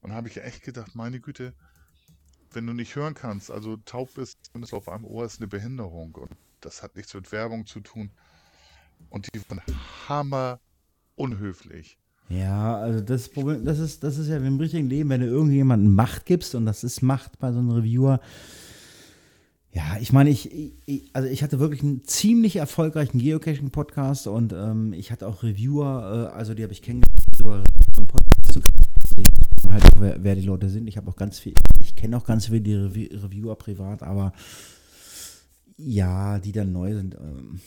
Und 0.00 0.10
da 0.10 0.16
habe 0.16 0.28
ich 0.28 0.36
echt 0.38 0.62
gedacht, 0.62 0.94
meine 0.94 1.20
Güte, 1.20 1.54
wenn 2.52 2.66
du 2.66 2.72
nicht 2.72 2.94
hören 2.94 3.14
kannst, 3.14 3.50
also 3.50 3.76
taub 3.78 4.14
bist, 4.14 4.38
zumindest 4.46 4.74
auf 4.74 4.88
einem 4.88 5.04
Ohr 5.04 5.24
ist 5.24 5.40
eine 5.40 5.48
Behinderung. 5.48 6.14
Und 6.14 6.30
das 6.64 6.82
hat 6.82 6.96
nichts 6.96 7.14
mit 7.14 7.30
Werbung 7.32 7.66
zu 7.66 7.80
tun. 7.80 8.10
Und 9.10 9.28
die 9.34 9.40
waren 9.48 9.60
hammer 10.08 10.60
unhöflich. 11.16 11.98
Ja, 12.28 12.78
also 12.78 13.00
das 13.00 13.28
Problem, 13.28 13.64
das 13.64 13.78
ist, 13.78 14.02
das 14.02 14.16
ist 14.16 14.28
ja 14.28 14.38
im 14.38 14.58
richtigen 14.58 14.88
Leben, 14.88 15.10
wenn 15.10 15.20
du 15.20 15.26
irgendjemandem 15.26 15.94
Macht 15.94 16.24
gibst 16.24 16.54
und 16.54 16.64
das 16.64 16.82
ist 16.82 17.02
Macht 17.02 17.38
bei 17.38 17.52
so 17.52 17.58
einem 17.58 17.70
Reviewer. 17.70 18.20
Ja, 19.72 19.98
ich 20.00 20.12
meine, 20.12 20.30
ich, 20.30 20.50
ich, 20.86 21.10
also 21.12 21.28
ich 21.28 21.42
hatte 21.42 21.58
wirklich 21.58 21.82
einen 21.82 22.04
ziemlich 22.04 22.56
erfolgreichen 22.56 23.18
Geocaching-Podcast 23.18 24.28
und 24.28 24.52
ähm, 24.52 24.92
ich 24.92 25.10
hatte 25.10 25.26
auch 25.26 25.42
Reviewer, 25.42 26.30
äh, 26.32 26.34
also 26.34 26.54
die 26.54 26.62
habe 26.62 26.72
ich 26.72 26.80
kennengelernt, 26.80 27.20
so 27.36 27.52
im 28.00 28.06
Podcast 28.06 28.52
zu 28.52 28.62
halt 29.74 29.84
wer, 29.98 30.22
wer, 30.22 30.34
die 30.34 30.42
Leute 30.42 30.68
sind. 30.68 30.86
Ich 30.86 30.96
habe 30.96 31.10
auch 31.10 31.16
ganz 31.16 31.38
viel, 31.38 31.54
ich 31.80 31.96
kenne 31.96 32.16
auch 32.16 32.24
ganz 32.24 32.46
viele 32.46 32.86
Reviewer 32.94 33.56
privat, 33.56 34.02
aber 34.02 34.32
ja, 35.76 36.38
die 36.38 36.52
dann 36.52 36.72
neu 36.72 36.94
sind. 36.94 37.14
Ähm, 37.14 37.60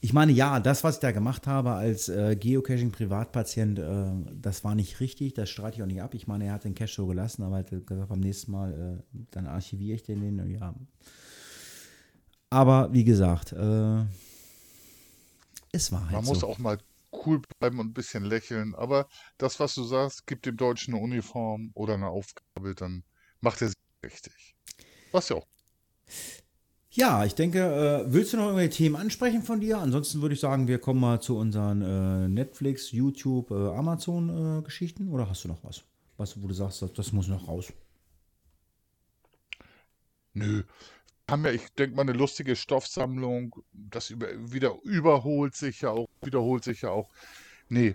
ich 0.00 0.12
meine, 0.12 0.32
ja, 0.32 0.60
das, 0.60 0.84
was 0.84 0.96
ich 0.96 1.00
da 1.00 1.12
gemacht 1.12 1.46
habe 1.46 1.72
als 1.72 2.08
äh, 2.08 2.36
Geocaching-Privatpatient, 2.36 3.78
äh, 3.78 4.32
das 4.32 4.64
war 4.64 4.74
nicht 4.74 5.00
richtig, 5.00 5.34
das 5.34 5.50
streite 5.50 5.76
ich 5.76 5.82
auch 5.82 5.86
nicht 5.86 6.02
ab. 6.02 6.14
Ich 6.14 6.26
meine, 6.26 6.46
er 6.46 6.54
hat 6.54 6.64
den 6.64 6.74
Cache 6.74 6.94
so 6.94 7.06
gelassen, 7.06 7.42
aber 7.42 7.56
er 7.56 7.64
hat 7.64 7.86
gesagt, 7.86 8.08
beim 8.08 8.20
nächsten 8.20 8.52
Mal, 8.52 9.02
äh, 9.12 9.18
dann 9.30 9.46
archiviere 9.46 9.96
ich 9.96 10.02
den. 10.02 10.20
den 10.20 10.50
ja. 10.50 10.74
Aber 12.50 12.92
wie 12.92 13.04
gesagt, 13.04 13.52
äh, 13.52 14.04
es 15.72 15.92
war 15.92 16.02
halt 16.02 16.12
Man 16.12 16.24
so. 16.24 16.32
muss 16.32 16.44
auch 16.44 16.58
mal 16.58 16.78
cool 17.12 17.42
bleiben 17.58 17.78
und 17.80 17.88
ein 17.88 17.94
bisschen 17.94 18.24
lächeln, 18.24 18.74
aber 18.74 19.08
das, 19.38 19.58
was 19.60 19.74
du 19.74 19.84
sagst, 19.84 20.26
gibt 20.26 20.46
dem 20.46 20.56
Deutschen 20.56 20.94
eine 20.94 21.02
Uniform 21.02 21.70
oder 21.74 21.94
eine 21.94 22.08
Aufgabe, 22.08 22.74
dann 22.74 23.04
macht 23.40 23.62
er 23.62 23.68
sie 23.68 23.74
richtig. 24.04 24.54
Was 25.12 25.28
ja 25.28 25.36
auch. 25.36 25.46
Ja, 26.96 27.26
ich 27.26 27.34
denke, 27.34 27.58
äh, 27.58 28.10
willst 28.10 28.32
du 28.32 28.38
noch 28.38 28.44
irgendwelche 28.44 28.70
Themen 28.70 28.96
ansprechen 28.96 29.42
von 29.42 29.60
dir? 29.60 29.76
Ansonsten 29.76 30.22
würde 30.22 30.32
ich 30.34 30.40
sagen, 30.40 30.66
wir 30.66 30.78
kommen 30.78 30.98
mal 30.98 31.20
zu 31.20 31.36
unseren 31.36 31.82
äh, 31.82 32.26
Netflix, 32.26 32.90
YouTube, 32.90 33.50
äh, 33.50 33.54
Amazon-Geschichten. 33.54 35.10
Oder 35.10 35.28
hast 35.28 35.44
du 35.44 35.48
noch 35.48 35.62
was? 35.62 35.84
Was, 36.16 36.42
wo 36.42 36.48
du 36.48 36.54
sagst, 36.54 36.80
das, 36.80 36.94
das 36.94 37.12
muss 37.12 37.28
noch 37.28 37.48
raus? 37.48 37.70
Nö. 40.32 40.62
Haben 41.30 41.44
ja, 41.44 41.50
ich 41.50 41.68
denke 41.74 41.96
mal, 41.96 42.02
eine 42.02 42.14
lustige 42.14 42.56
Stoffsammlung. 42.56 43.54
Das 43.74 44.08
über, 44.08 44.28
wieder 44.50 44.78
überholt 44.82 45.54
sich 45.54 45.82
ja 45.82 45.90
auch, 45.90 46.08
wiederholt 46.22 46.64
sich 46.64 46.80
ja 46.80 46.88
auch. 46.88 47.10
Nee. 47.68 47.94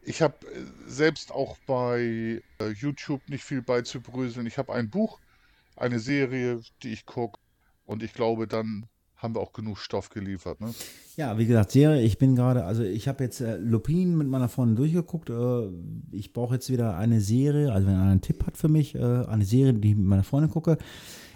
Ich 0.00 0.22
habe 0.22 0.46
äh, 0.46 0.64
selbst 0.86 1.30
auch 1.30 1.58
bei 1.66 2.42
äh, 2.58 2.68
YouTube 2.70 3.20
nicht 3.28 3.44
viel 3.44 3.60
beizubröseln. 3.60 4.46
Ich 4.46 4.56
habe 4.56 4.72
ein 4.72 4.88
Buch, 4.88 5.20
eine 5.76 5.98
Serie, 5.98 6.62
die 6.82 6.94
ich 6.94 7.04
gucke 7.04 7.38
und 7.90 8.04
ich 8.04 8.14
glaube, 8.14 8.46
dann 8.46 8.86
haben 9.16 9.34
wir 9.34 9.40
auch 9.40 9.52
genug 9.52 9.78
Stoff 9.78 10.10
geliefert. 10.10 10.60
Ne? 10.60 10.72
Ja, 11.16 11.36
wie 11.38 11.46
gesagt, 11.46 11.72
Serie, 11.72 12.02
ich 12.02 12.18
bin 12.18 12.36
gerade, 12.36 12.64
also 12.64 12.84
ich 12.84 13.08
habe 13.08 13.24
jetzt 13.24 13.40
äh, 13.40 13.56
Lupin 13.56 14.16
mit 14.16 14.28
meiner 14.28 14.48
Freundin 14.48 14.76
durchgeguckt. 14.76 15.28
Äh, 15.28 15.68
ich 16.12 16.32
brauche 16.32 16.54
jetzt 16.54 16.70
wieder 16.70 16.96
eine 16.96 17.20
Serie, 17.20 17.72
also 17.72 17.88
wenn 17.88 17.96
einer 17.96 18.12
einen 18.12 18.20
Tipp 18.20 18.46
hat 18.46 18.56
für 18.56 18.68
mich, 18.68 18.94
äh, 18.94 18.98
eine 18.98 19.44
Serie, 19.44 19.74
die 19.74 19.90
ich 19.90 19.96
mit 19.96 20.06
meiner 20.06 20.22
Freundin 20.22 20.52
gucke. 20.52 20.78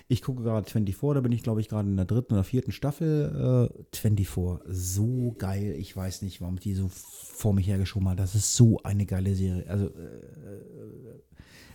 Ich 0.07 0.23
gucke 0.23 0.45
gerade 0.45 0.71
24, 0.71 1.15
da 1.15 1.21
bin 1.23 1.33
ich 1.33 1.43
glaube 1.43 1.61
ich 1.61 1.69
gerade 1.69 1.89
in 1.89 1.97
der 1.97 2.07
dritten 2.07 2.35
oder 2.35 2.45
vierten 2.45 2.71
Staffel. 2.71 3.71
Äh, 3.73 3.97
24, 3.97 4.65
so 4.69 5.35
geil. 5.37 5.75
Ich 5.77 5.97
weiß 5.97 6.23
nicht, 6.23 6.41
warum 6.41 6.55
ich 6.55 6.61
die 6.61 6.75
so 6.75 6.89
vor 6.89 7.53
mich 7.53 7.67
hergeschoben 7.67 8.09
habe. 8.09 8.17
Das 8.17 8.37
ist 8.37 8.55
so 8.55 8.79
eine 8.85 9.07
geile 9.07 9.35
Serie. 9.35 9.69
Also 9.69 9.87
äh, 9.87 9.91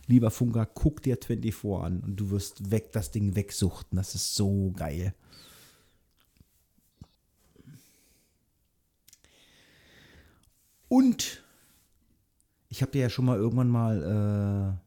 lieber 0.10 0.32
Funker, 0.32 0.66
guck 0.66 1.04
dir 1.04 1.18
24 1.18 1.66
an 1.72 2.00
und 2.02 2.16
du 2.16 2.32
wirst 2.32 2.72
weg 2.72 2.92
das 2.92 3.12
Ding 3.12 3.36
wegsuchten. 3.36 3.96
Das 3.96 4.16
ist 4.16 4.36
so 4.36 4.72
geil. 4.76 5.14
Und 10.88 11.44
ich 12.70 12.82
habe 12.82 12.92
dir 12.92 13.04
ja 13.04 13.10
schon 13.10 13.26
mal 13.26 13.38
irgendwann 13.38 13.70
mal 13.70 14.02
äh, 14.02 14.80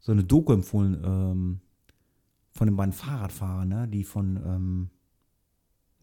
so 0.00 0.10
eine 0.10 0.24
Doku 0.24 0.52
empfohlen 0.52 1.00
ähm, 1.04 1.60
von 2.50 2.66
den 2.66 2.76
beiden 2.76 2.92
Fahrradfahrern, 2.92 3.68
ne? 3.68 3.88
die 3.88 4.02
von 4.02 4.36
ähm, 4.36 4.90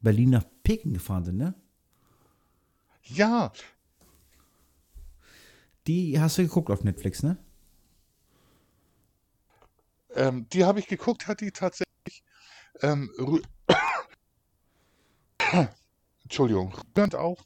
Berlin 0.01 0.29
nach 0.29 0.45
Peking 0.63 0.93
gefahren 0.93 1.25
sind, 1.25 1.37
ne? 1.37 1.53
Ja. 3.03 3.51
Die 5.87 6.19
hast 6.19 6.37
du 6.37 6.43
geguckt 6.43 6.69
auf 6.69 6.85
Netflix, 6.85 7.23
ne? 7.23 7.37
Ähm, 10.15 10.48
die 10.49 10.65
habe 10.65 10.80
ich 10.80 10.88
geguckt, 10.88 11.27
hat 11.27 11.41
die 11.41 11.52
tatsächlich. 11.52 12.23
Ähm, 12.81 13.11
Entschuldigung, 16.23 16.73
rührend 16.95 17.15
auch. 17.15 17.45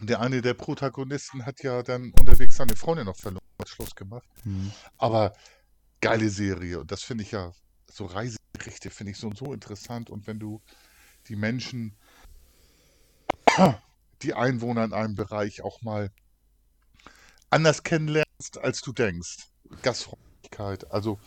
Der 0.00 0.20
eine 0.20 0.42
der 0.42 0.54
Protagonisten 0.54 1.46
hat 1.46 1.62
ja 1.62 1.82
dann 1.82 2.12
unterwegs 2.18 2.56
seine 2.56 2.76
Freundin 2.76 3.06
noch 3.06 3.16
verloren, 3.16 3.44
hat 3.60 3.68
Schluss 3.68 3.94
gemacht. 3.94 4.28
Mhm. 4.44 4.72
Aber 4.98 5.34
geile 6.00 6.28
Serie. 6.28 6.80
Und 6.80 6.90
das 6.90 7.02
finde 7.02 7.24
ich 7.24 7.30
ja, 7.30 7.52
so 7.90 8.06
Reiseberichte 8.06 8.90
finde 8.90 9.12
ich 9.12 9.18
so 9.18 9.28
und 9.28 9.38
so 9.38 9.52
interessant. 9.52 10.10
Und 10.10 10.26
wenn 10.26 10.38
du 10.38 10.60
die 11.28 11.36
Menschen, 11.36 11.96
die 14.22 14.34
Einwohner 14.34 14.84
in 14.84 14.92
einem 14.92 15.14
Bereich 15.14 15.62
auch 15.62 15.80
mal 15.82 16.10
anders 17.50 17.84
kennenlernst, 17.84 18.58
als 18.58 18.80
du 18.80 18.92
denkst. 18.92 19.48
Gastfreundlichkeit. 19.82 20.90
Also 20.90 21.20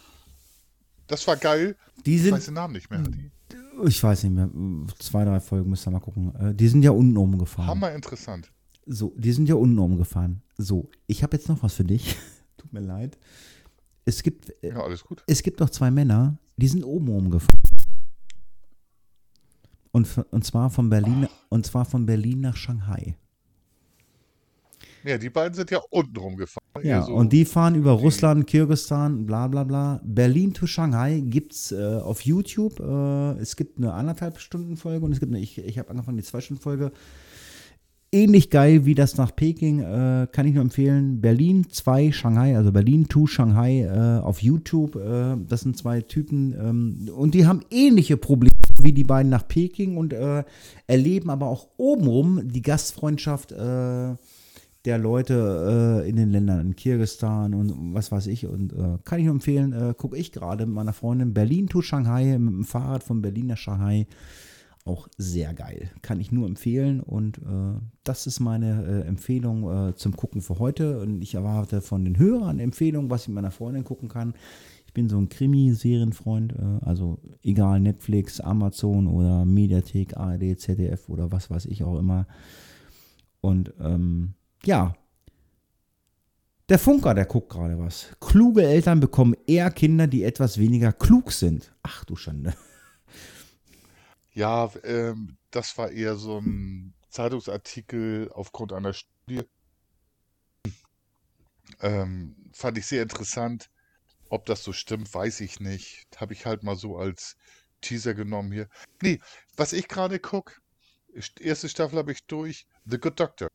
das 1.07 1.25
war 1.27 1.37
geil. 1.37 1.75
Die 2.05 2.17
sind, 2.17 2.27
ich 2.27 2.33
weiß 2.33 2.45
den 2.45 2.53
Namen 2.53 2.73
nicht 2.73 2.89
mehr. 2.89 2.99
Die. 3.01 3.31
Ich 3.85 4.03
weiß 4.03 4.23
nicht 4.23 4.33
mehr. 4.33 4.49
Zwei, 4.99 5.23
drei 5.23 5.39
Folgen 5.39 5.69
müsst 5.69 5.87
ihr 5.87 5.91
mal 5.91 5.99
gucken. 5.99 6.33
Äh, 6.35 6.53
die 6.53 6.67
sind 6.67 6.83
ja 6.83 6.91
unten 6.91 7.15
oben 7.17 7.37
gefahren. 7.37 7.67
Hammer 7.67 7.93
interessant. 7.93 8.51
So, 8.85 9.13
die 9.17 9.31
sind 9.31 9.47
ja 9.49 9.55
unten 9.55 9.77
oben 9.79 9.97
gefahren. 9.97 10.41
So, 10.57 10.89
ich 11.05 11.23
habe 11.23 11.37
jetzt 11.37 11.47
noch 11.49 11.61
was 11.63 11.73
für 11.73 11.83
dich. 11.83 12.15
Tut 12.57 12.73
mir 12.73 12.79
leid. 12.79 13.17
Es 14.05 14.23
gibt, 14.23 14.49
äh, 14.63 14.69
ja, 14.69 14.81
alles 14.81 15.03
gut. 15.03 15.23
es 15.27 15.43
gibt 15.43 15.59
noch 15.59 15.69
zwei 15.69 15.91
Männer, 15.91 16.37
die 16.55 16.67
sind 16.67 16.83
oben 16.83 17.09
oben 17.09 17.29
gefahren. 17.29 17.59
Und, 19.91 20.17
und 20.31 20.45
zwar 20.45 20.69
von 20.69 20.89
Berlin, 20.89 21.27
und 21.49 21.65
zwar 21.65 21.85
von 21.85 22.05
Berlin 22.05 22.41
nach 22.41 22.55
Shanghai. 22.55 23.17
Ja, 25.03 25.17
die 25.17 25.29
beiden 25.29 25.53
sind 25.53 25.71
ja 25.71 25.79
unten 25.89 26.17
rumgefahren. 26.17 26.66
Ja, 26.83 27.03
so 27.03 27.13
und 27.13 27.33
die 27.33 27.45
fahren 27.45 27.75
über 27.75 27.91
Russland, 27.91 28.47
Kirgistan, 28.47 29.25
bla 29.25 29.47
bla 29.47 29.63
bla. 29.63 30.01
Berlin 30.03 30.53
to 30.53 30.65
Shanghai 30.65 31.21
gibt 31.25 31.53
es 31.53 31.71
äh, 31.71 31.97
auf 31.97 32.21
YouTube. 32.21 32.79
Äh, 32.79 33.39
es 33.39 33.55
gibt 33.55 33.77
eine 33.77 33.93
anderthalb 33.93 34.39
Stunden 34.39 34.77
Folge 34.77 35.05
und 35.05 35.11
es 35.11 35.19
gibt 35.19 35.31
eine, 35.31 35.41
ich, 35.41 35.57
ich 35.57 35.79
habe 35.79 35.89
angefangen, 35.89 36.17
die 36.17 36.23
zwei 36.23 36.41
Stunden 36.41 36.61
Folge. 36.61 36.91
Ähnlich 38.09 38.49
geil 38.49 38.85
wie 38.85 38.95
das 38.95 39.17
nach 39.17 39.35
Peking, 39.35 39.81
äh, 39.81 40.27
kann 40.31 40.47
ich 40.47 40.53
nur 40.53 40.61
empfehlen. 40.61 41.19
Berlin 41.19 41.67
2 41.69 42.13
Shanghai, 42.13 42.55
also 42.55 42.71
Berlin 42.71 43.09
to 43.09 43.27
Shanghai 43.27 43.81
äh, 43.81 44.21
auf 44.23 44.41
YouTube. 44.41 44.95
Äh, 44.95 45.35
das 45.45 45.61
sind 45.61 45.77
zwei 45.77 45.99
Typen 45.99 46.55
ähm, 46.57 47.09
und 47.13 47.33
die 47.33 47.45
haben 47.45 47.59
ähnliche 47.69 48.15
Probleme 48.15 48.53
wie 48.81 48.93
die 48.93 49.03
beiden 49.03 49.29
nach 49.29 49.47
Peking 49.47 49.97
und 49.97 50.13
äh, 50.13 50.43
erleben 50.87 51.29
aber 51.29 51.47
auch 51.47 51.67
obenrum 51.75 52.47
die 52.47 52.61
Gastfreundschaft 52.61 53.53
der 54.87 54.97
Leute 54.97 56.03
äh, 56.05 56.09
in 56.09 56.15
den 56.15 56.29
Ländern, 56.31 56.61
in 56.61 56.75
Kirgistan 56.75 57.53
und 57.53 57.93
was 57.93 58.09
weiß 58.09 58.27
ich. 58.27 58.47
Und 58.47 58.71
äh, 58.71 58.97
kann 59.03 59.19
ich 59.19 59.25
nur 59.25 59.35
empfehlen, 59.35 59.73
äh, 59.73 59.93
gucke 59.93 60.15
ich 60.15 60.31
gerade 60.31 60.65
mit 60.65 60.75
meiner 60.75 60.93
Freundin 60.93 61.33
Berlin 61.33 61.67
to 61.67 61.81
Shanghai, 61.81 62.37
mit 62.37 62.53
dem 62.53 62.63
Fahrrad 62.63 63.03
von 63.03 63.21
Berlin 63.21 63.47
nach 63.47 63.57
Shanghai. 63.57 64.07
Auch 64.85 65.09
sehr 65.17 65.53
geil. 65.53 65.91
Kann 66.01 66.21
ich 66.21 66.31
nur 66.31 66.47
empfehlen. 66.47 67.01
Und 67.01 67.39
äh, 67.39 67.81
das 68.05 68.27
ist 68.27 68.39
meine 68.39 68.85
äh, 68.85 69.07
Empfehlung 69.07 69.89
äh, 69.89 69.95
zum 69.95 70.15
Gucken 70.15 70.41
für 70.41 70.57
heute. 70.57 71.01
Und 71.01 71.21
ich 71.21 71.35
erwarte 71.35 71.81
von 71.81 72.05
den 72.05 72.17
Hörern 72.17 72.59
Empfehlungen, 72.59 73.09
was 73.09 73.23
ich 73.23 73.27
mit 73.27 73.35
meiner 73.35 73.51
Freundin 73.51 73.83
gucken 73.83 74.07
kann. 74.07 74.35
Ich 74.85 74.93
bin 74.93 75.09
so 75.09 75.17
ein 75.17 75.27
Krimi-Serienfreund, 75.27 76.55
also 76.81 77.19
egal 77.43 77.81
Netflix, 77.81 78.39
Amazon 78.39 79.05
oder 79.05 79.45
Mediathek, 79.45 80.17
ARD, 80.17 80.57
ZDF 80.57 81.09
oder 81.09 81.31
was 81.31 81.51
weiß 81.51 81.65
ich 81.65 81.83
auch 81.83 81.99
immer. 81.99 82.25
Und 83.41 83.73
ähm, 83.79 84.33
ja, 84.65 84.95
der 86.69 86.79
Funker, 86.79 87.13
der 87.13 87.25
guckt 87.25 87.49
gerade 87.49 87.79
was. 87.79 88.07
Kluge 88.19 88.63
Eltern 88.63 88.99
bekommen 88.99 89.35
eher 89.47 89.71
Kinder, 89.71 90.05
die 90.05 90.23
etwas 90.23 90.57
weniger 90.57 90.91
klug 90.91 91.31
sind. 91.31 91.73
Ach 91.81 92.03
du 92.03 92.15
Schande. 92.17 92.53
Ja, 94.33 94.69
ähm, 94.83 95.37
das 95.49 95.77
war 95.77 95.89
eher 95.89 96.15
so 96.15 96.39
ein 96.39 96.93
Zeitungsartikel 97.09 98.29
aufgrund 98.33 98.73
einer 98.73 98.93
Studie. 98.93 99.41
Ähm, 101.79 102.35
fand 102.51 102.77
ich 102.77 102.85
sehr 102.85 103.01
interessant. 103.01 103.69
Ob 104.29 104.45
das 104.45 104.63
so 104.63 104.73
stimmt, 104.73 105.11
weiß 105.13 105.39
ich 105.39 105.59
nicht. 105.61 106.05
Habe 106.17 106.33
ich 106.33 106.45
halt 106.45 106.63
mal 106.63 106.75
so 106.75 106.97
als 106.97 107.37
Teaser 107.81 108.13
genommen 108.13 108.51
hier. 108.51 108.67
Nee, 109.01 109.19
was 109.55 109.73
ich 109.73 109.87
gerade 109.87 110.19
gucke, 110.19 110.53
erste 111.39 111.69
Staffel 111.69 111.97
habe 111.97 112.11
ich 112.11 112.25
durch, 112.25 112.67
The 112.85 112.99
Good 112.99 113.19
Doctor. 113.19 113.47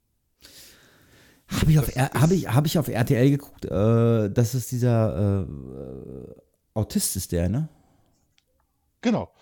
Habe 1.61 1.71
ich, 1.71 1.79
auf 1.79 1.89
hab 1.89 2.31
ich, 2.31 2.49
hab 2.49 2.67
ich 2.67 2.79
auf 2.79 2.89
RTL 2.89 3.31
geguckt. 3.31 3.65
Äh, 3.65 4.31
das 4.31 4.55
ist 4.55 4.73
dieser 4.73 5.47
äh, 5.47 6.35
Autist, 6.75 7.17
ist 7.17 7.33
der, 7.33 7.49
ne? 7.49 7.69
Genau. 9.01 9.33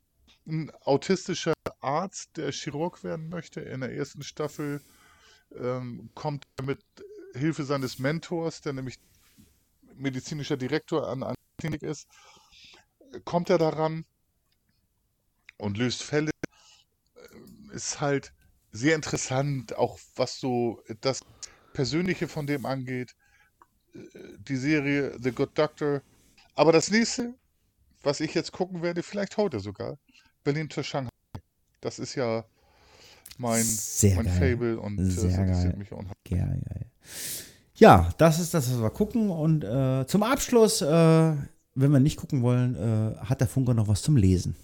Ein 0.47 0.70
autistischer 0.82 1.53
Arzt, 1.81 2.37
der 2.37 2.51
Chirurg 2.53 3.05
werden 3.05 3.28
möchte. 3.28 3.61
In 3.61 3.81
der 3.81 3.95
ersten 3.95 4.23
Staffel 4.23 4.81
ähm, 5.57 6.11
kommt 6.15 6.45
er 6.57 6.65
mit 6.65 6.81
Hilfe 7.35 7.65
seines 7.65 7.99
Mentors, 7.99 8.61
der 8.61 8.73
nämlich 8.73 8.99
medizinischer 9.95 10.57
Direktor 10.57 11.09
an 11.09 11.23
einer 11.23 11.35
Klinik 11.59 11.82
ist, 11.82 12.09
kommt 13.24 13.51
er 13.51 13.59
daran 13.59 14.05
und 15.59 15.77
löst 15.77 16.03
Fälle. 16.03 16.31
Ist 17.73 18.01
halt 18.01 18.32
sehr 18.73 18.97
interessant, 18.97 19.77
auch 19.77 19.99
was 20.16 20.41
so 20.41 20.82
das 21.01 21.20
Persönliche 21.73 22.29
von 22.29 22.47
dem 22.47 22.67
angeht. 22.67 23.15
Äh, 23.95 23.99
die 24.39 24.57
Serie 24.57 25.17
The 25.21 25.33
Good 25.33 25.57
Doctor. 25.57 26.03
Aber 26.55 26.73
das 26.73 26.91
nächste, 26.91 27.35
was 28.03 28.21
ich 28.21 28.35
jetzt 28.35 28.53
gucken 28.53 28.83
werde, 28.83 29.03
vielleicht 29.03 29.37
heute 29.37 29.61
sogar, 29.61 29.99
Berlin 30.45 30.69
to 30.69 30.83
Shanghai. 30.83 31.11
Das 31.81 31.99
ist 31.99 32.15
ja 32.15 32.45
mein, 33.39 33.65
Sehr 33.65 34.17
mein 34.17 34.27
geil. 34.27 34.57
Fable 34.57 34.81
und 34.81 34.99
Sehr 34.99 35.31
das 35.31 35.39
interessiert 35.39 35.77
mich 35.77 35.93
unheimlich. 35.93 36.15
Geil, 36.29 36.61
geil. 36.69 36.87
Ja, 37.75 38.11
das 38.19 38.39
ist 38.39 38.53
das, 38.53 38.71
was 38.71 38.81
wir 38.81 38.91
gucken. 38.91 39.31
Und 39.31 39.65
äh, 39.65 40.07
zum 40.07 40.23
Abschluss, 40.23 40.83
äh, 40.83 40.87
wenn 40.87 41.93
wir 41.93 42.01
nicht 42.01 42.19
gucken 42.19 42.43
wollen, 42.43 42.77
äh, 42.77 43.17
hat 43.21 43.41
der 43.41 43.49
Funker 43.49 43.73
noch 43.73 43.89
was 43.89 44.03
zum 44.03 44.17
Lesen. 44.17 44.55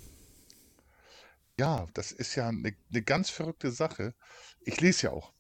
Ja, 1.59 1.87
das 1.95 2.13
ist 2.13 2.35
ja 2.35 2.49
eine, 2.49 2.75
eine 2.91 3.03
ganz 3.03 3.31
verrückte 3.31 3.71
Sache. 3.71 4.13
Ich 4.61 4.81
lese 4.83 5.05
ja 5.05 5.13
auch. 5.13 5.33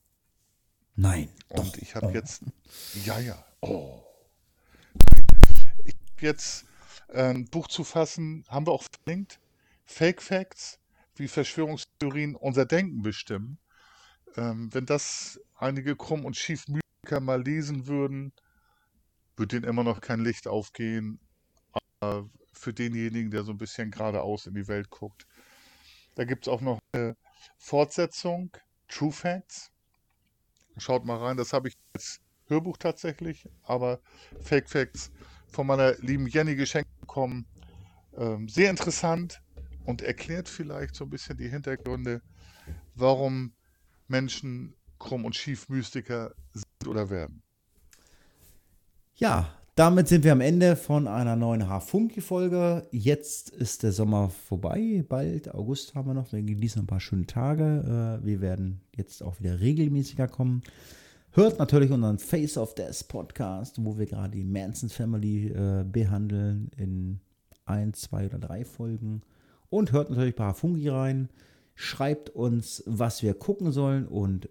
Nein. 0.96 1.28
Und 1.50 1.76
doch. 1.76 1.76
ich 1.76 1.94
habe 1.94 2.06
Oh. 2.06 2.10
jetzt, 2.10 2.42
ja, 3.04 3.18
ja, 3.18 3.44
oh, 3.60 4.02
nein. 4.94 5.26
Ich 5.84 5.94
habe 5.94 6.26
jetzt 6.26 6.64
äh, 7.08 7.22
ein 7.34 7.44
Buch 7.46 7.68
zu 7.68 7.84
fassen, 7.84 8.44
haben 8.48 8.66
wir 8.66 8.72
auch 8.72 8.84
verlinkt. 9.04 9.38
Fake 9.84 10.22
Facts, 10.22 10.78
wie 11.14 11.28
Verschwörungstheorien 11.28 12.34
unser 12.34 12.64
Denken 12.64 13.02
bestimmen. 13.02 13.58
Ähm, 14.36 14.72
wenn 14.72 14.86
das 14.86 15.38
einige 15.54 15.96
krumm 15.96 16.24
und 16.24 16.36
schief 16.36 16.66
Mythiker 16.68 17.20
mal 17.20 17.42
lesen 17.42 17.86
würden, 17.86 18.32
würde 19.36 19.60
denen 19.60 19.70
immer 19.70 19.84
noch 19.84 20.00
kein 20.00 20.20
Licht 20.20 20.48
aufgehen. 20.48 21.20
Aber 22.00 22.28
für 22.52 22.72
denjenigen, 22.72 23.30
der 23.30 23.44
so 23.44 23.52
ein 23.52 23.58
bisschen 23.58 23.90
geradeaus 23.90 24.46
in 24.46 24.54
die 24.54 24.66
Welt 24.66 24.90
guckt. 24.90 25.26
Da 26.14 26.24
gibt 26.24 26.46
es 26.46 26.52
auch 26.52 26.62
noch 26.62 26.78
eine 26.92 27.16
Fortsetzung, 27.58 28.50
True 28.88 29.12
Facts. 29.12 29.70
Schaut 30.78 31.04
mal 31.04 31.18
rein, 31.18 31.36
das 31.36 31.52
habe 31.52 31.68
ich 31.68 31.74
als 31.94 32.20
Hörbuch 32.48 32.76
tatsächlich, 32.76 33.48
aber 33.62 34.00
Fake 34.40 34.68
Facts 34.68 35.10
von 35.48 35.66
meiner 35.66 35.96
lieben 35.98 36.26
Jenny 36.26 36.54
geschenkt 36.54 36.90
bekommen. 37.00 37.46
Ähm, 38.16 38.48
sehr 38.48 38.70
interessant 38.70 39.40
und 39.84 40.02
erklärt 40.02 40.48
vielleicht 40.48 40.94
so 40.94 41.04
ein 41.04 41.10
bisschen 41.10 41.36
die 41.36 41.48
Hintergründe, 41.48 42.22
warum 42.94 43.54
Menschen 44.08 44.74
krumm 44.98 45.24
und 45.24 45.34
schief 45.34 45.68
Mystiker 45.68 46.34
sind 46.52 46.88
oder 46.88 47.10
werden. 47.10 47.42
Ja, 49.16 49.58
damit 49.76 50.08
sind 50.08 50.24
wir 50.24 50.32
am 50.32 50.40
Ende 50.40 50.74
von 50.74 51.06
einer 51.06 51.36
neuen 51.36 51.68
H-Funky-Folge. 51.68 52.86
Jetzt 52.92 53.50
ist 53.50 53.82
der 53.82 53.92
Sommer 53.92 54.30
vorbei, 54.30 55.04
bald. 55.06 55.54
August 55.54 55.94
haben 55.94 56.08
wir 56.08 56.14
noch. 56.14 56.32
Wir 56.32 56.42
genießen 56.42 56.82
ein 56.82 56.86
paar 56.86 56.98
schöne 56.98 57.26
Tage. 57.26 58.20
Äh, 58.22 58.26
Wir 58.26 58.40
werden 58.40 58.80
jetzt 58.96 59.22
auch 59.22 59.38
wieder 59.38 59.60
regelmäßiger 59.60 60.28
kommen. 60.28 60.62
Hört 61.32 61.58
natürlich 61.58 61.90
unseren 61.90 62.18
Face 62.18 62.56
of 62.56 62.74
Death 62.74 63.06
Podcast, 63.06 63.76
wo 63.78 63.98
wir 63.98 64.06
gerade 64.06 64.30
die 64.30 64.44
Manson 64.44 64.88
Family 64.88 65.48
äh, 65.48 65.84
behandeln 65.84 66.70
in 66.78 67.20
ein, 67.66 67.92
zwei 67.92 68.24
oder 68.24 68.38
drei 68.38 68.64
Folgen. 68.64 69.20
Und 69.68 69.92
hört 69.92 70.08
natürlich 70.08 70.36
bei 70.36 70.54
Fungi 70.54 70.88
rein. 70.88 71.28
Schreibt 71.74 72.30
uns, 72.30 72.82
was 72.86 73.22
wir 73.22 73.34
gucken 73.34 73.72
sollen 73.72 74.08
und 74.08 74.48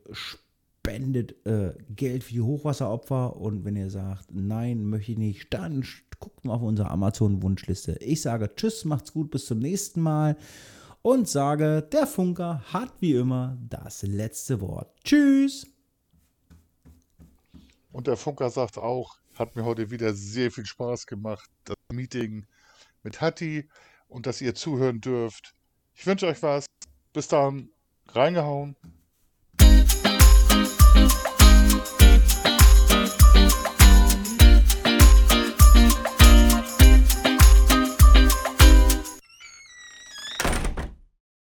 spendet 0.85 1.45
äh, 1.45 1.73
Geld 1.89 2.23
für 2.23 2.33
die 2.33 2.41
Hochwasseropfer. 2.41 3.35
Und 3.37 3.65
wenn 3.65 3.75
ihr 3.75 3.89
sagt, 3.89 4.27
nein, 4.31 4.85
möchte 4.85 5.13
ich 5.13 5.17
nicht, 5.17 5.53
dann 5.53 5.85
guckt 6.19 6.45
mal 6.45 6.53
auf 6.53 6.61
unsere 6.61 6.91
Amazon-Wunschliste. 6.91 7.97
Ich 8.01 8.21
sage 8.21 8.53
Tschüss, 8.55 8.85
macht's 8.85 9.13
gut, 9.13 9.31
bis 9.31 9.45
zum 9.45 9.59
nächsten 9.59 10.01
Mal. 10.01 10.37
Und 11.01 11.27
sage, 11.27 11.87
der 11.91 12.07
Funker 12.07 12.63
hat 12.71 12.93
wie 12.99 13.13
immer 13.13 13.57
das 13.69 14.03
letzte 14.03 14.61
Wort. 14.61 14.95
Tschüss. 15.03 15.67
Und 17.91 18.07
der 18.07 18.17
Funker 18.17 18.49
sagt 18.49 18.77
auch, 18.77 19.17
hat 19.35 19.55
mir 19.55 19.65
heute 19.65 19.91
wieder 19.91 20.13
sehr 20.13 20.51
viel 20.51 20.65
Spaß 20.65 21.05
gemacht, 21.07 21.49
das 21.63 21.75
Meeting 21.91 22.45
mit 23.03 23.21
Hatti 23.21 23.69
und 24.07 24.25
dass 24.25 24.41
ihr 24.41 24.55
zuhören 24.55 25.01
dürft. 25.01 25.53
Ich 25.93 26.05
wünsche 26.05 26.27
euch 26.27 26.41
was. 26.41 26.65
Bis 27.13 27.27
dann. 27.27 27.69
Reingehauen. 28.07 28.75